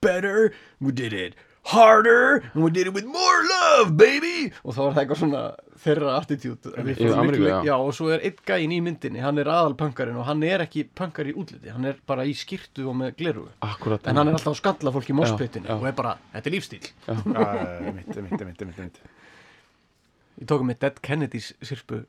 better, 0.01 0.53
we 0.81 0.93
did 0.93 1.13
it 1.13 1.35
harder, 1.67 2.43
and 2.55 2.63
we 2.65 2.71
did 2.71 2.87
it 2.87 2.95
with 2.95 3.05
more 3.05 3.39
love, 3.51 3.97
baby. 3.97 4.53
Og 4.65 4.75
þá 4.77 4.81
er 4.85 4.93
það 4.95 5.01
eitthvað 5.03 5.21
svona 5.23 5.43
þeirra 5.83 6.13
miklu- 7.27 7.67
já. 7.67 7.75
Og 7.77 7.93
svo 7.97 8.11
er 8.15 8.23
einn 8.29 8.39
gæinn 8.47 8.75
í 8.77 8.81
myndinni, 8.87 9.21
hann 9.25 9.39
er 9.43 9.51
aðal 9.51 9.75
punkarinn 9.81 10.17
og 10.21 10.27
hann 10.29 10.43
er 10.47 10.65
ekki 10.67 10.87
punkar 10.95 11.27
í 11.31 11.35
útliti, 11.35 11.71
hann 11.75 11.85
er 11.91 11.99
bara 12.07 12.25
í 12.25 12.35
skýrtu 12.39 12.87
og 12.87 12.97
með 13.01 13.17
gleru 13.19 13.49
akkurat. 13.67 14.07
En 14.07 14.17
hann 14.17 14.29
er 14.31 14.39
alltaf 14.39 14.55
að 14.55 14.61
skalla 14.63 14.95
fólk 14.95 15.11
í 15.11 15.17
já. 15.67 15.75
og 15.75 15.87
er 15.91 15.97
bara, 15.99 16.17
þetta 16.35 16.47
er 16.53 16.57
lífstíl 16.57 16.83
mitt, 17.95 18.17
mitt, 18.17 18.45
mitt, 18.47 18.79
mitt, 18.79 19.01
Ég 20.37 20.45
tók 20.47 20.63
með 20.69 20.79
Dead 20.85 20.99
Kennedys 21.01 21.55
sirpu 21.65 22.03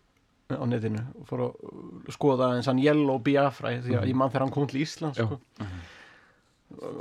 á 0.51 0.63
netinu 0.67 0.99
og 1.19 1.27
fór 1.27 1.43
að 1.47 2.11
skoða 2.15 2.53
eins 2.57 2.67
hann 2.69 2.79
Yellow 2.79 3.19
Biafra 3.23 3.73
því 3.83 3.97
að 3.99 4.07
ég 4.11 4.15
mann 4.19 4.29
þegar 4.31 4.45
hann 4.45 4.53
kom 4.55 4.67
til 4.67 4.81
Ísland 4.83 5.15
sko. 5.15 5.39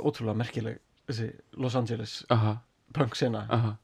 ótrúlega 0.03 0.35
merkileg 0.39 0.79
þessi 1.07 1.31
Los 1.57 1.75
Angeles 1.79 2.19
aha, 2.33 2.57
punk 2.93 3.15
sena 3.15 3.45
aha, 3.49 3.75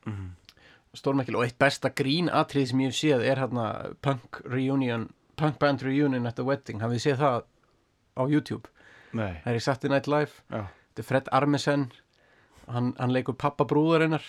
stórmerkileg. 0.94 1.40
Og 1.40 1.48
eitt 1.48 1.60
besta 1.62 1.90
grín 1.90 2.30
atrið 2.30 2.70
sem 2.72 2.84
ég 2.84 2.92
hef 2.94 3.00
séð 3.00 3.26
er 3.26 3.42
hérna 3.42 3.68
punk 4.06 4.42
reunion 4.46 5.10
punk 5.40 5.58
band 5.60 5.82
reunion 5.82 6.28
at 6.30 6.38
the 6.38 6.46
wedding. 6.46 6.82
Hafið 6.84 7.04
séð 7.08 7.20
það 7.24 7.38
á 8.14 8.24
YouTube? 8.30 8.70
Nei, 9.14 9.40
það 9.44 9.52
er 9.52 9.58
í 9.58 9.64
Saturday 9.66 9.94
Night 9.94 10.10
Live. 10.10 10.44
Þetta 10.50 11.02
er 11.04 11.08
Fred 11.10 11.32
Armisen. 11.34 11.88
Hann, 12.70 12.94
hann 13.00 13.12
leikur 13.12 13.36
pappa 13.36 13.66
brúðarinnar 13.68 14.24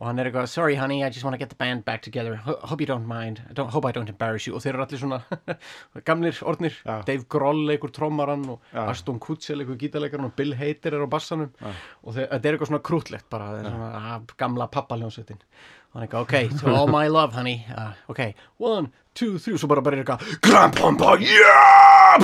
og 0.00 0.06
hann 0.08 0.18
er 0.22 0.30
eitthvað, 0.30 0.46
sorry 0.48 0.76
honey, 0.80 1.02
I 1.04 1.10
just 1.12 1.24
want 1.26 1.34
to 1.36 1.38
get 1.38 1.50
the 1.52 1.58
band 1.60 1.84
back 1.84 2.00
together. 2.02 2.36
Ho- 2.46 2.56
hope 2.70 2.80
you 2.80 2.86
don't 2.88 3.04
mind, 3.06 3.42
I 3.50 3.52
don't, 3.52 3.68
hope 3.68 3.84
I 3.84 3.92
don't 3.92 4.08
embarrass 4.08 4.46
you. 4.48 4.54
Og 4.56 4.62
þeir 4.64 4.78
eru 4.78 4.84
allir 4.86 5.02
svona 5.02 5.18
gamlir 6.08 6.38
orðnir, 6.48 6.78
Já. 6.86 7.02
Dave 7.04 7.26
Grohl 7.28 7.60
leikur 7.68 7.92
trommaran 7.92 8.46
og 8.54 8.62
Já. 8.72 8.86
Aston 8.94 9.20
Kutcher 9.20 9.58
leikur 9.60 9.76
gítarleikaran 9.80 10.30
og 10.30 10.32
Bill 10.40 10.54
Hader 10.56 10.96
er 10.96 11.04
á 11.04 11.08
bassanum. 11.12 11.52
Já. 11.60 11.74
og 12.04 12.16
þeir, 12.16 12.30
þetta 12.32 12.48
er 12.48 12.56
eitthvað 12.56 12.72
svona 12.72 12.84
krútlegt 12.88 13.28
bara, 13.30 13.50
svona 13.60 13.90
ah, 14.00 14.16
gamla 14.40 14.70
pappaljónsveitin 14.72 15.42
og 15.90 15.98
hann 15.98 16.04
er 16.04 16.08
eitthvað, 16.08 16.22
ok, 16.22 16.58
to 16.62 16.70
all 16.72 16.86
my 16.88 17.08
love 17.10 17.34
honey. 17.34 17.64
Uh, 17.74 17.92
ok, 18.12 18.20
one, 18.62 18.92
two, 19.18 19.36
three 19.42 19.56
og 19.56 19.60
svo 19.60 19.68
bara 19.72 19.82
bara 19.82 19.98
er 19.98 20.04
eitthvað, 20.04 20.22
grandpampa, 20.46 21.16
yeah! 21.18 22.14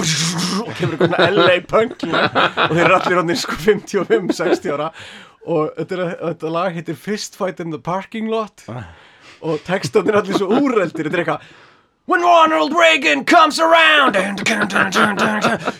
Og 0.62 0.70
kemur 0.78 0.96
eitthvað 0.96 1.34
LA 1.34 1.56
punk 1.66 1.96
og 2.06 2.72
þeir 2.72 2.84
eru 2.84 2.96
allir 3.00 3.20
orðnir 3.20 3.40
sko 3.42 3.56
55, 3.66 4.30
60 4.38 4.72
ára 4.76 4.88
og 5.46 5.76
þetta, 5.76 6.00
er, 6.00 6.16
þetta 6.30 6.50
lag 6.52 6.74
heitir 6.76 6.98
Fist 6.98 7.38
Fight 7.38 7.62
in 7.62 7.70
the 7.74 7.78
Parking 7.82 8.30
Lot. 8.32 8.66
Og 9.44 9.62
textarnir 9.66 10.18
allir 10.18 10.38
svo 10.38 10.50
úreldir 10.50 11.06
þetta 11.06 11.16
er 11.16 11.24
eitthvað 11.24 11.54
When 12.06 12.22
Ronald 12.22 12.72
Reagan 12.72 13.24
comes 13.24 13.58
around 13.58 14.14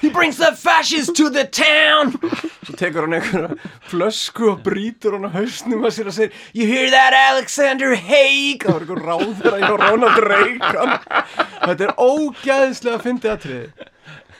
He 0.01 0.11
brings 0.11 0.37
the 0.39 0.57
fascists 0.57 1.13
to 1.13 1.31
the 1.31 1.45
town. 1.45 2.19
Svo 2.67 2.75
tekur 2.75 3.07
hann 3.07 3.15
einhverja 3.15 3.55
flösku 3.87 4.49
og 4.51 4.65
brýtur 4.67 5.15
hann 5.15 5.29
á 5.31 5.31
hausnum 5.31 5.87
að 5.87 5.95
sér 5.95 6.11
að 6.11 6.17
segja 6.17 6.33
You 6.51 6.67
hear 6.67 6.91
that 6.91 7.15
Alexander 7.15 7.95
Haig? 7.95 8.67
Það 8.67 8.75
var 8.75 8.87
einhver 8.87 9.05
ráður 9.07 9.53
að 9.53 9.63
ég 9.63 9.77
Ronald 9.85 10.19
Reagan. 10.27 10.97
Þetta 11.63 11.87
er 11.87 11.95
ógæðislega 11.95 13.05
fyndið 13.07 13.37
atriði 13.37 13.93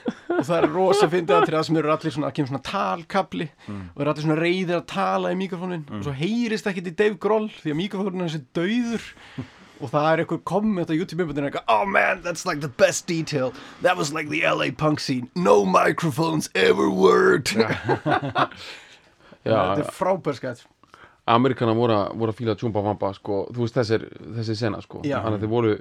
og 0.07 0.43
það 0.47 0.57
er 0.61 0.67
rosa 0.71 1.07
fyndið 1.11 1.35
atriða 1.41 1.63
sem 1.67 1.77
eru 1.81 1.91
allir 1.91 2.13
svona, 2.15 2.29
að 2.31 2.35
kemur 2.37 2.51
svona 2.53 2.63
talkabli 2.67 3.47
og 3.67 4.01
eru 4.01 4.11
allir 4.13 4.23
svona 4.27 4.39
reyðir 4.41 4.77
að 4.79 4.85
tala 4.93 5.33
í 5.33 5.37
mikrofónin. 5.39 5.83
Og 5.97 6.03
svo 6.07 6.13
heyrist 6.15 6.67
ekkit 6.71 6.91
í 6.91 6.95
Dave 7.03 7.17
Grohl 7.19 7.49
því 7.61 7.73
að 7.73 7.79
mikrofónin 7.81 8.23
er 8.25 8.31
þessi 8.31 8.43
dauður. 8.57 9.07
Og 9.77 9.91
það 9.93 10.07
er 10.09 10.21
einhver 10.23 10.39
komment 10.49 10.89
á 10.89 10.95
YouTube-myndinu 10.97 11.51
eitthvað 11.51 11.67
Oh 11.69 11.83
man, 11.85 12.23
that's 12.25 12.47
like 12.49 12.61
the 12.61 12.71
best 12.81 13.05
detail. 13.05 13.51
That 13.83 13.95
was 13.97 14.09
like 14.13 14.29
the 14.31 14.41
LA 14.49 14.71
punk 14.75 14.99
scene. 14.99 15.29
No 15.35 15.65
microphones 15.65 16.49
ever 16.55 16.89
worked 16.89 17.53
já, 17.53 17.67
Þetta 19.47 19.83
er 19.83 19.91
frábær 19.93 20.35
skætt 20.39 20.63
Amerikana 21.27 21.73
voru, 21.75 21.91
að- 21.93 22.27
að 22.31 22.37
fíla 22.39 22.53
tjúmba 22.55 22.81
vamba 22.85 23.09
sko, 23.13 23.41
þú 23.51 23.65
veist 23.65 23.75
þessi 23.75 24.55
sena 24.55 24.79
sko. 24.81 25.01
Þannig 25.03 25.35
að 25.35 25.41
þeir 25.43 25.51
voru 25.51 25.73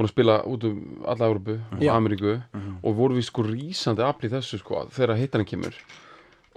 búin 0.00 0.08
að 0.08 0.14
spila 0.16 0.40
út 0.48 0.66
um 0.70 0.82
alla 1.04 1.30
Európu 1.30 1.60
og 1.60 1.84
Já. 1.84 1.92
Ameríku 1.94 2.36
og 2.80 2.92
voru 2.96 3.20
við 3.20 3.28
sko 3.28 3.46
rísandi 3.46 4.04
afl 4.06 4.28
í 4.28 4.34
þessu 4.34 4.60
sko, 4.62 4.86
þegar 4.96 5.18
hittarinn 5.20 5.48
kemur. 5.48 5.76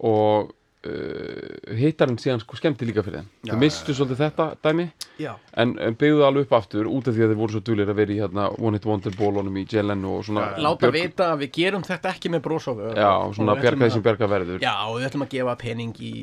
Og 0.04 0.54
uh, 0.88 1.74
hittarinn 1.78 2.20
síðan 2.22 2.42
sko 2.44 2.58
skemmti 2.60 2.88
líka 2.88 3.04
fyrir 3.04 3.22
þeim. 3.22 3.30
Þeir 3.50 3.60
mistu 3.62 3.96
svolítið 3.96 4.22
þetta 4.24 4.48
dæmi. 4.64 4.86
Já, 5.22 5.34
en, 5.60 5.76
en 5.84 5.98
byggðu 6.00 6.24
alveg 6.28 6.48
upp 6.48 6.56
aftur 6.58 6.88
út 6.90 7.08
af 7.10 7.16
því 7.16 7.26
að 7.26 7.34
þeir 7.34 7.40
voru 7.42 7.56
svo 7.56 7.64
dulir 7.68 7.92
að 7.92 8.00
vera 8.00 8.16
í 8.16 8.20
hérna, 8.22 8.48
One 8.58 8.80
Hit 8.80 8.88
Wonder 8.90 9.18
bólunum 9.20 9.60
í 9.60 9.66
JLN 9.70 10.06
og 10.10 10.24
svona 10.28 10.48
láta 10.64 10.90
vita 10.96 11.28
að 11.36 11.44
við 11.44 11.52
gerum 11.60 11.84
þetta 11.86 12.14
ekki 12.16 12.32
með 12.34 12.46
brósofu 12.48 12.94
já, 12.98 13.12
svona 13.38 13.58
bjarga 13.60 13.84
því 13.84 13.92
sem 13.98 14.06
bjarga 14.08 14.32
verður. 14.32 14.64
Já, 14.64 14.74
og 14.88 14.98
við 14.98 15.10
ætlum 15.10 15.28
að 15.28 15.36
gefa 15.36 15.58
pening 15.62 16.00
í 16.00 16.14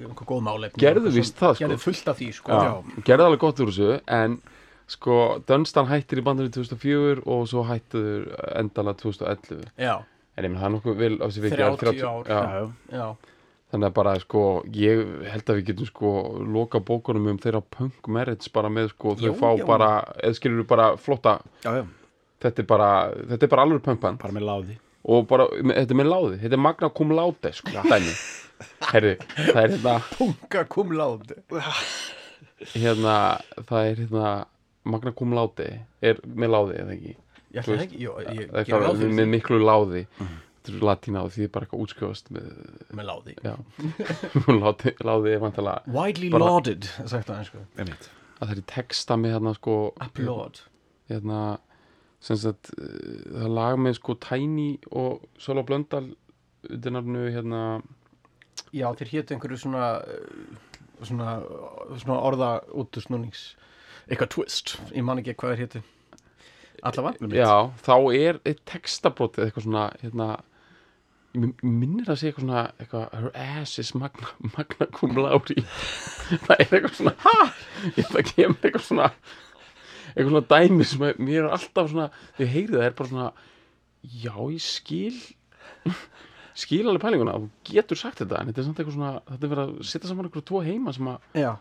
einhver 0.00 0.30
góð 0.32 0.42
málefni 0.48 0.82
Gerðu 0.82 1.14
víst 1.14 1.36
það, 1.38 1.54
sko. 1.54 1.66
Gerðu 1.66 1.82
fullt 1.84 2.10
af 2.10 2.18
því, 2.20 2.32
sko 2.40 2.64
Já, 2.66 2.72
gerði 3.06 3.28
alveg 3.28 3.44
gott 3.46 3.62
úr 3.62 3.70
þessu 3.70 3.92
en 4.18 4.40
sko, 4.90 5.16
Dunstan 5.48 5.88
hættir 5.90 6.20
í 6.20 6.24
bandinu 6.26 6.52
2004 6.54 7.24
og 7.24 7.44
svo 7.50 7.64
hættur 7.68 8.30
endala 8.58 8.94
2011 8.98 9.68
Já, 9.80 10.00
en 10.36 10.46
ég 10.46 10.50
menn 10.50 10.60
það 10.60 10.68
er 10.68 10.74
nokkuð 10.76 10.98
vel 11.02 11.12
á 11.22 11.26
sig 11.30 11.46
vikið 11.46 11.62
30 11.84 12.02
ár. 12.08 12.26
já, 12.26 12.40
já, 12.40 12.98
já, 12.98 13.38
þannig 13.70 13.88
að 13.90 13.96
bara 14.00 14.16
sko 14.24 14.44
ég 14.74 15.04
held 15.30 15.46
að 15.54 15.60
við 15.60 15.70
getum 15.70 15.90
sko 15.92 16.12
loka 16.58 16.82
bókunum 16.82 17.30
um 17.32 17.40
þeirra 17.40 17.62
punk 17.62 18.10
merits 18.10 18.52
bara 18.52 18.72
með 18.72 18.92
sko 18.96 19.16
þau 19.20 19.32
fá 19.38 19.48
jú. 19.54 19.66
bara, 19.70 19.90
eða 20.18 20.38
skilur 20.40 20.68
bara 20.68 20.92
flotta. 20.98 21.38
Já, 21.64 21.80
já, 21.80 21.86
þetta 22.42 22.64
er 22.64 22.70
bara, 22.74 22.92
þetta 23.32 23.46
er 23.46 23.54
bara 23.56 23.66
alveg 23.68 23.82
punkband 23.86 24.22
bara 24.22 24.36
með 24.36 24.48
láði. 24.50 24.78
Og 25.10 25.24
bara, 25.30 25.46
þetta 25.56 25.94
er 25.94 25.96
með 25.96 26.10
láði. 26.10 26.38
Þetta 26.42 26.56
er 26.58 26.60
magna 26.60 26.90
cum 26.92 27.14
laude 27.16 27.52
sko, 27.56 27.72
dæmi 27.86 28.14
herri, 28.90 29.16
það 29.36 29.60
er 29.62 29.74
hérna 29.74 29.96
punga 30.14 30.64
kum 30.72 30.94
láti 30.96 31.36
hérna, 32.74 33.16
það 33.68 33.90
er 33.90 34.02
hérna 34.02 34.32
magna 34.94 35.12
cum 35.16 35.32
laude. 35.36 35.66
Er 36.02 36.20
með 36.26 36.52
láði 36.54 36.78
eða 36.84 36.94
ekki? 36.96 37.16
Ég 37.50 37.60
ætla 37.64 37.80
ekki, 37.84 37.98
Jó, 38.04 38.12
ég 38.22 38.46
það 38.52 38.60
er 38.60 38.68
gera 38.68 38.78
ráð 38.78 38.86
eitthvað 38.86 39.00
fyrir 39.02 39.16
með 39.16 39.24
því. 39.26 39.32
miklu 39.34 39.58
láði. 39.64 40.02
Þetta 40.60 40.72
er 40.76 40.84
latína 40.90 41.22
og 41.24 41.30
því 41.34 41.44
er 41.46 41.50
bara 41.54 41.66
eitthvað 41.66 41.82
útskrifast 41.86 42.30
með, 42.36 42.48
með 42.98 43.06
láði. 43.08 43.34
Já. 43.42 43.54
Láði, 44.60 44.92
láði 45.08 45.32
er 45.34 45.40
vantilega 45.42 45.94
Widely 45.96 46.28
Bara- 46.34 46.50
lauded, 46.50 46.88
sagt 47.08 47.30
það 47.30 47.54
einmitt. 47.80 48.10
Að 48.40 48.44
það 48.44 48.52
er 48.54 48.60
í 48.60 48.66
texta 48.74 49.16
með 49.20 49.34
hérna 49.36 49.54
sko 49.56 49.76
Applaud. 50.04 50.60
hérna 51.10 51.40
sem 52.20 52.36
sagt 52.36 52.70
uh, 52.76 52.84
það 53.40 53.54
lag 53.56 53.78
með 53.80 53.96
sko 53.98 54.14
Tiny 54.20 54.68
og 54.92 55.24
Solo 55.40 55.64
Blöndal 55.64 56.10
undir 56.68 56.92
nafnu 56.92 57.26
hérna 57.32 57.62
Já, 58.76 58.86
þeir 59.00 59.10
hétu 59.14 59.34
einhverju 59.34 59.58
svona 59.64 59.86
uh, 60.04 60.58
svona, 61.08 61.38
svona 61.96 62.20
orða 62.28 62.50
út 62.76 63.00
úr 63.00 63.06
snúnings 63.08 63.46
eitthvað 64.10 64.30
twist, 64.34 64.76
ég 64.94 65.04
man 65.06 65.20
ekki 65.22 65.34
hvað 65.38 65.54
þeir 65.56 65.64
hétu. 65.66 65.82
Allavega 66.88 67.28
já, 67.36 67.50
þá 67.84 67.94
er 68.16 68.38
textabrótið 68.68 69.44
eitthvað 69.48 69.66
svona 69.66 69.82
hérna 70.00 70.28
ég 71.34 71.42
min- 71.44 71.54
minnir 71.62 72.08
að 72.10 72.18
segja 72.22 72.32
eitthvað 72.32 72.46
svona 72.46 72.62
eitthvað, 72.80 73.04
her 73.20 73.60
ass 73.60 73.78
is 73.82 73.92
magna, 73.94 74.30
magna 74.56 74.88
cum 74.96 75.12
laude. 75.20 75.54
Það 76.46 76.54
er 76.56 76.64
eitthvað 76.64 76.96
svona 76.96 77.14
ha, 77.26 77.34
ég 77.98 78.08
það 78.10 78.32
kemur 78.32 78.64
eitthvað 78.64 78.86
svona 78.88 79.10
eitthvað 80.10 80.32
svona 80.32 80.46
dæmi 80.50 80.86
sem 80.90 81.04
að 81.06 81.20
mér 81.22 81.42
er 81.44 81.52
alltaf 81.54 81.92
svona 81.92 82.08
þegar 82.38 82.46
ég 82.48 82.52
heyri 82.56 82.74
það 82.78 82.86
er 82.88 82.96
bara 82.98 83.10
svona 83.12 83.28
já, 84.24 84.34
ég 84.56 84.64
skil 84.64 85.20
skil 86.64 86.82
alveg 86.90 87.02
pælinguna, 87.04 87.36
þú 87.44 87.50
getur 87.70 88.00
sagt 88.00 88.22
þetta 88.24 88.40
en 88.40 88.50
þetta 88.50 88.62
er 88.64 88.66
samt 88.70 88.80
eitthvað 88.82 88.96
svona, 88.96 89.12
þetta 89.28 89.46
er 89.46 89.52
verið 89.54 89.66
að 89.68 89.90
setja 89.92 90.10
saman 90.10 90.26
eitthvað 90.30 90.48
tvo 90.50 90.62
heima 90.66 90.94
sem 90.96 91.12
að 91.12 91.42
Já, 91.44 91.52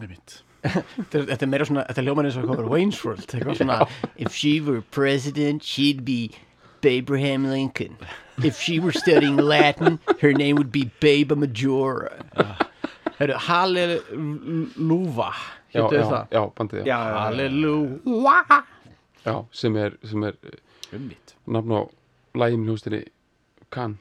einmitt 0.00 0.40
þetta 0.62 1.42
er- 1.42 1.46
meira 1.48 1.64
svona, 1.68 1.84
þetta 1.88 1.98
er 2.02 2.06
ljóman 2.08 2.26
eins 2.28 2.36
og 2.36 2.44
eitthvað 2.48 2.68
Wayne's 2.70 3.04
World, 3.04 3.26
eitthvað 3.26 3.56
svona 3.62 3.88
If 4.16 4.34
she 4.34 4.60
were 4.60 4.80
president, 4.90 5.62
she'd 5.64 6.04
be 6.04 6.30
Abraham 6.84 7.44
Lincoln. 7.50 7.96
If 8.42 8.56
she 8.60 8.78
were 8.80 8.92
studying 8.92 9.36
Latin, 9.36 9.98
her 10.20 10.32
name 10.32 10.56
would 10.56 10.72
be 10.72 10.90
Baba 11.00 11.36
Majora. 11.36 12.10
Heru, 13.18 13.34
Hallelujah. 13.36 15.34
Já, 15.72 15.82
Hétu 15.84 15.94
já, 15.94 16.04
það 16.10 16.26
já, 16.34 16.40
bandið, 16.56 16.86
já, 16.88 16.96
Hallelujah. 17.20 18.64
Já 19.24 19.34
sem 19.52 19.76
er, 19.76 19.92
sem 20.08 20.24
er 20.24 20.34
ummitt 20.96 21.34
nafn 21.46 21.70
á 21.76 21.80
lægum 22.34 22.64
hljóstinni 22.66 23.04
Kann, 23.70 23.98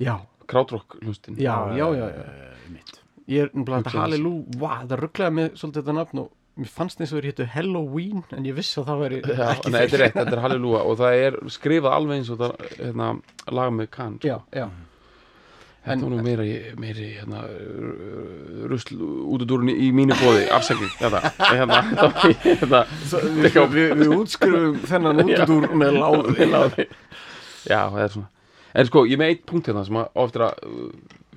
Já, 0.00 0.20
Krautrock 0.48 0.96
hljóstin 1.02 1.36
já, 1.36 1.56
já, 1.76 1.90
já, 1.98 2.06
já. 2.08 2.24
ummitt 2.68 3.00
Ég 3.32 3.46
er 3.46 3.52
náttúrulega 3.54 3.84
Hugsaði 3.88 4.00
Hallelujah 4.04 4.80
Það 4.88 4.98
rugglaði 5.00 5.36
mig 5.38 5.52
svolítið 5.56 5.80
þetta 5.82 5.96
nafn 5.98 6.22
og 6.24 6.32
mér 6.54 6.70
fannst 6.70 7.00
eins 7.00 7.10
og 7.12 7.18
þeir 7.18 7.28
hétu 7.32 7.46
Halloween 7.54 8.24
en 8.36 8.44
ég 8.46 8.54
vissi 8.58 8.76
að 8.82 8.90
það 8.92 9.00
veri 9.04 9.20
Já, 9.40 9.46
ekki 9.54 9.70
nei, 9.74 9.78
þetta 9.80 9.96
er 9.96 10.02
rétt, 10.04 10.18
þetta 10.20 10.36
er 10.36 10.42
Halleluja 10.44 10.82
og 10.90 10.98
það 11.00 11.20
er 11.28 11.38
skrifað 11.56 11.96
alveg 11.96 12.20
eins 12.20 12.32
og 12.34 12.42
það 12.44 12.66
hérna, 12.78 13.08
lag 13.58 13.72
með 13.78 13.88
Kann 13.96 14.18
sko. 14.20 14.28
Já, 14.28 14.36
já. 14.60 14.66
Þetta 15.84 15.92
En- 15.92 16.04
var 16.04 16.12
nú 16.14 16.20
meira, 16.24 16.44
meiri 16.80 17.06
hérna, 17.18 17.40
rusl 18.70 18.94
út 19.00 19.42
úr 19.42 19.48
dúrunni 19.50 19.74
í 19.84 19.90
mínu 19.92 20.16
bóði, 20.16 20.44
afsækning 20.56 20.92
þetta, 20.96 21.20
hérna, 21.50 21.80
þetta, 22.62 22.80
Við, 23.44 23.58
við, 23.74 23.90
við 24.00 24.14
útskrifum 24.16 24.78
þennan 24.88 25.20
útudur 25.24 25.66
með 25.76 25.98
láði. 25.98 26.46
Láði. 26.54 26.86
Já, 27.68 27.80
það 27.92 28.00
er 28.06 28.14
svona. 28.14 28.30
En 28.74 28.88
sko, 28.88 29.04
ég 29.10 29.18
er 29.18 29.22
með 29.26 29.34
eitt 29.34 29.44
punkt 29.50 29.68
hérna 29.70 29.84
sem 29.86 29.98
að 30.00 30.22
ofta 30.24 30.48
uh, 30.56 30.88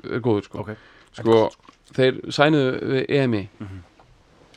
er 0.08 0.24
góður 0.26 0.48
sko. 0.48 0.64
Ok. 0.64 0.72
Sko, 1.20 1.42
þeir 1.96 2.22
sænuðu 2.34 2.94
við 2.94 3.12
EMI. 3.22 3.44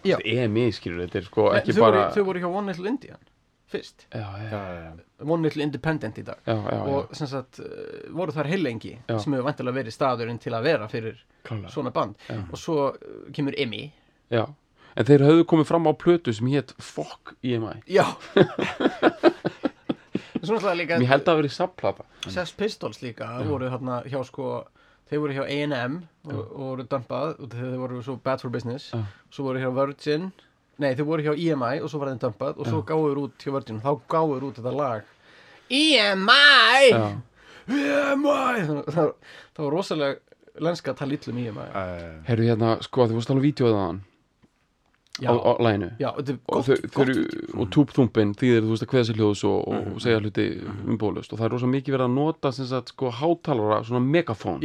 Já. 0.06 0.16
EMI 0.24 0.70
skilur 0.72 1.04
þetta 1.04 1.20
er 1.20 1.26
sko 1.28 1.50
ekki 1.58 1.74
þau, 1.76 1.82
bara 1.84 1.98
voru, 1.98 2.14
þau 2.16 2.24
voru 2.30 2.40
hjá 2.42 2.48
One 2.48 2.72
Little 2.72 2.88
Indian 2.88 3.20
fyrst. 3.70 4.06
Já, 4.10 4.26
já, 4.50 4.60
já. 4.74 4.92
One 5.22 5.42
Little 5.46 5.62
Independent 5.62 6.18
í 6.18 6.24
dag. 6.26 6.40
Já, 6.46 6.54
já, 6.56 6.70
já, 6.74 6.80
og 6.90 7.12
sem 7.14 7.28
sagt 7.30 7.60
uh, 7.62 7.68
voru 8.16 8.34
þar 8.34 8.48
heilengi 8.50 8.96
Já. 8.96 9.18
sem 9.22 9.36
hefur 9.36 9.46
vantilega 9.46 9.76
verið 9.76 9.94
staðurinn 9.94 10.40
til 10.42 10.54
að 10.56 10.66
vera 10.66 10.88
fyrir 10.90 11.20
klálega. 11.46 11.70
svona 11.70 11.92
band. 11.94 12.16
Já. 12.26 12.40
og 12.48 12.58
svo 12.58 12.78
uh, 12.90 13.20
kemur 13.36 13.54
Emmy 13.60 13.84
Já, 14.30 14.46
en 14.96 15.06
þeir 15.06 15.26
höfðu 15.28 15.46
komið 15.52 15.70
fram 15.70 15.86
á 15.86 15.92
plötu 15.94 16.34
sem 16.34 16.50
hétt 16.50 16.74
Fuck 16.82 17.36
EMI 17.46 17.76
Já. 17.90 18.06
Mér 20.40 21.04
held 21.04 21.20
að 21.20 21.26
það 21.28 21.38
verið 21.42 21.52
sapplata 21.52 22.06
Sex 22.24 22.54
Pistols 22.56 23.02
líka 23.04 23.28
voru 23.44 23.68
hérna 23.70 24.00
hjá 24.08 24.22
sko 24.24 24.62
þeir 25.10 25.22
voru 25.24 25.36
hjá 25.36 25.44
A&M 25.46 25.98
og, 26.28 26.38
og 26.38 26.62
voru 26.68 26.86
dumpað 26.90 27.40
og 27.42 27.50
þeir 27.54 27.76
voru 27.80 28.02
svo 28.06 28.16
bad 28.22 28.42
for 28.42 28.52
business. 28.54 28.92
Já. 28.94 29.02
svo 29.34 29.48
voru 29.48 29.62
hjá 29.62 29.70
Virgin 29.74 30.30
nei 30.80 30.94
þeir 30.96 31.08
voru 31.08 31.24
hjá 31.26 31.34
EMI 31.34 31.80
og 31.84 31.90
svo 31.92 32.00
var 32.00 32.12
þeim 32.12 32.22
dumpað 32.22 32.60
og 32.60 32.68
svo 32.68 32.82
gáður 32.88 33.24
út 33.26 33.44
hjá 33.44 33.52
Virgin 33.56 33.80
og 33.80 33.84
þá 33.84 34.12
gáður 34.14 34.46
út 34.48 34.60
þetta 34.60 34.74
lag. 34.76 35.10
EMI 35.70 36.86
Já, 36.90 37.02
EMI 37.70 38.66
það, 38.66 38.84
það, 38.94 39.64
var 39.64 39.74
rosalega 39.76 40.60
lenska 40.60 40.94
að 40.94 41.02
tala 41.02 41.18
illum 41.18 41.42
EMI 41.44 41.66
Uh, 41.70 42.06
herru 42.28 42.48
hérna, 42.48 42.76
sko 42.84 43.06
þið 43.06 43.18
vorst 43.18 43.34
alveg 43.34 43.50
vídeoið 43.50 43.76
á 45.28 45.32
á, 45.36 45.52
læginu 45.60 45.88
já, 46.00 46.10
og, 46.14 46.70
og 47.60 47.70
túpþúmpin 47.74 48.34
þýðir 48.40 48.66
þú 48.66 48.74
veist 48.74 48.84
að 48.86 48.90
kveða 48.92 49.08
sér 49.08 49.20
hljóðs 49.20 49.42
og, 49.48 49.58
og 49.68 50.02
segja 50.04 50.20
hluti 50.22 50.46
umbólust 50.88 51.32
og 51.34 51.40
það 51.40 51.48
er 51.48 51.54
rosa 51.56 51.70
mikið 51.74 51.96
verið 51.96 52.06
að 52.08 52.14
nota 52.16 52.52
sem 52.56 52.68
sagt 52.70 52.94
sko 52.94 53.10
hátalara, 53.20 53.80
svona 53.86 54.04
megafón 54.04 54.62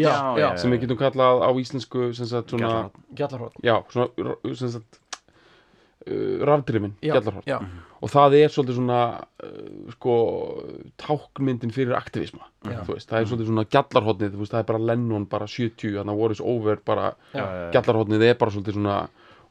sem 0.61 0.75
við 0.75 0.85
getum 0.85 1.01
kallað 1.01 1.43
á 1.43 1.49
íslensku 1.61 2.11
sem 2.17 2.29
sagt 2.29 2.53
svona, 2.53 2.69
Gjallarhorn. 2.69 3.09
gjallarhótt 3.15 3.59
já, 3.65 3.75
svona 3.89 4.71
sagt 4.77 5.01
uh, 6.05 6.45
rafdrifin, 6.45 6.95
já, 7.01 7.13
gjallarhort 7.15 7.49
já, 7.49 7.57
og 8.01 8.11
það 8.13 8.37
er 8.39 8.53
svolítið 8.53 8.79
svona 8.79 9.01
uh, 9.19 9.91
sko 9.95 10.15
tákmyndin 11.01 11.73
fyrir 11.75 11.97
aktivisma 11.97 12.47
veist, 12.65 13.09
það 13.09 13.19
er 13.19 13.29
svolítið 13.29 13.51
svona 13.51 13.67
veist, 13.67 14.53
það 14.53 14.61
er 14.61 14.69
bara 14.71 14.83
Lennon 14.91 15.27
bara 15.29 15.49
70 15.49 15.99
þannig 15.99 16.13
að 16.15 16.21
War 16.21 16.35
is 16.35 16.43
over 16.43 16.81
bara 16.85 17.11
já, 17.33 17.45
gjallarhotnið 17.75 18.27
er 18.29 18.39
bara 18.39 18.53
svolítið 18.55 18.79
svona 18.79 18.97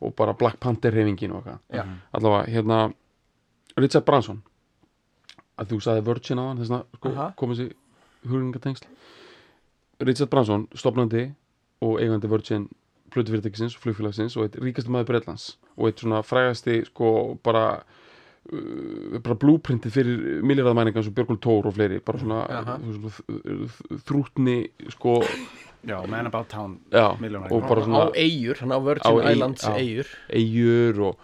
og 0.04 0.14
bara 0.18 0.36
Black 0.38 0.60
Panther 0.62 0.94
reyfingin 0.94 1.34
og 1.34 1.42
eitthvað. 1.42 1.62
Já, 1.78 1.84
allavega, 2.18 2.50
hérna 2.52 2.80
Richard 3.80 4.04
Branson. 4.06 4.42
Að 5.58 5.72
þú 5.72 5.80
sagði 5.86 6.06
Virgin 6.08 6.42
á 6.42 6.44
hann 6.48 6.60
þess 6.60 6.74
að 6.74 6.86
sko, 6.98 7.14
komið 7.40 7.60
sér 7.60 7.74
hugringatengsl 8.24 8.88
Richard 10.04 10.30
Branson, 10.32 10.66
stopnandi 10.74 11.28
og 11.84 12.00
eigandi 12.02 12.30
Virgin 12.30 12.68
plötufyrirtækisins, 13.14 13.76
flugfélagsins 13.78 14.34
og 14.38 14.48
eitt 14.48 14.56
ríkasti 14.62 14.90
maður 14.90 15.12
Breitlands 15.12 15.52
og 15.76 15.88
eitt 15.88 16.02
svona 16.02 16.22
frægasti 16.26 16.80
sko 16.88 17.10
bara 17.46 17.66
uh, 17.78 19.18
bara 19.20 19.38
blúprintið 19.38 19.94
fyrir 19.94 20.42
milljarðamæningar 20.46 21.02
eins 21.02 21.10
og 21.10 21.16
Björgul 21.18 21.38
Tór 21.42 21.70
og 21.70 21.76
fleiri 21.76 22.00
bara 22.04 22.22
svona, 22.22 22.40
svona 22.80 24.00
þrútni 24.08 24.58
sko, 24.96 25.20
Já, 25.86 25.98
Man 26.08 26.26
About 26.26 26.48
Town 26.48 26.78
já, 26.90 27.06
og 27.50 27.62
bara 27.68 27.80
á 27.80 27.84
svona 27.84 28.10
eigur, 28.16 28.56
hann 28.60 28.72
á 28.72 28.78
Á 28.78 28.84
Virgin 28.84 29.20
Ey- 29.20 29.32
Islands 29.34 29.62
já. 29.64 29.74
eigur 29.76 30.06
eigur 30.32 31.00
og, 31.08 31.16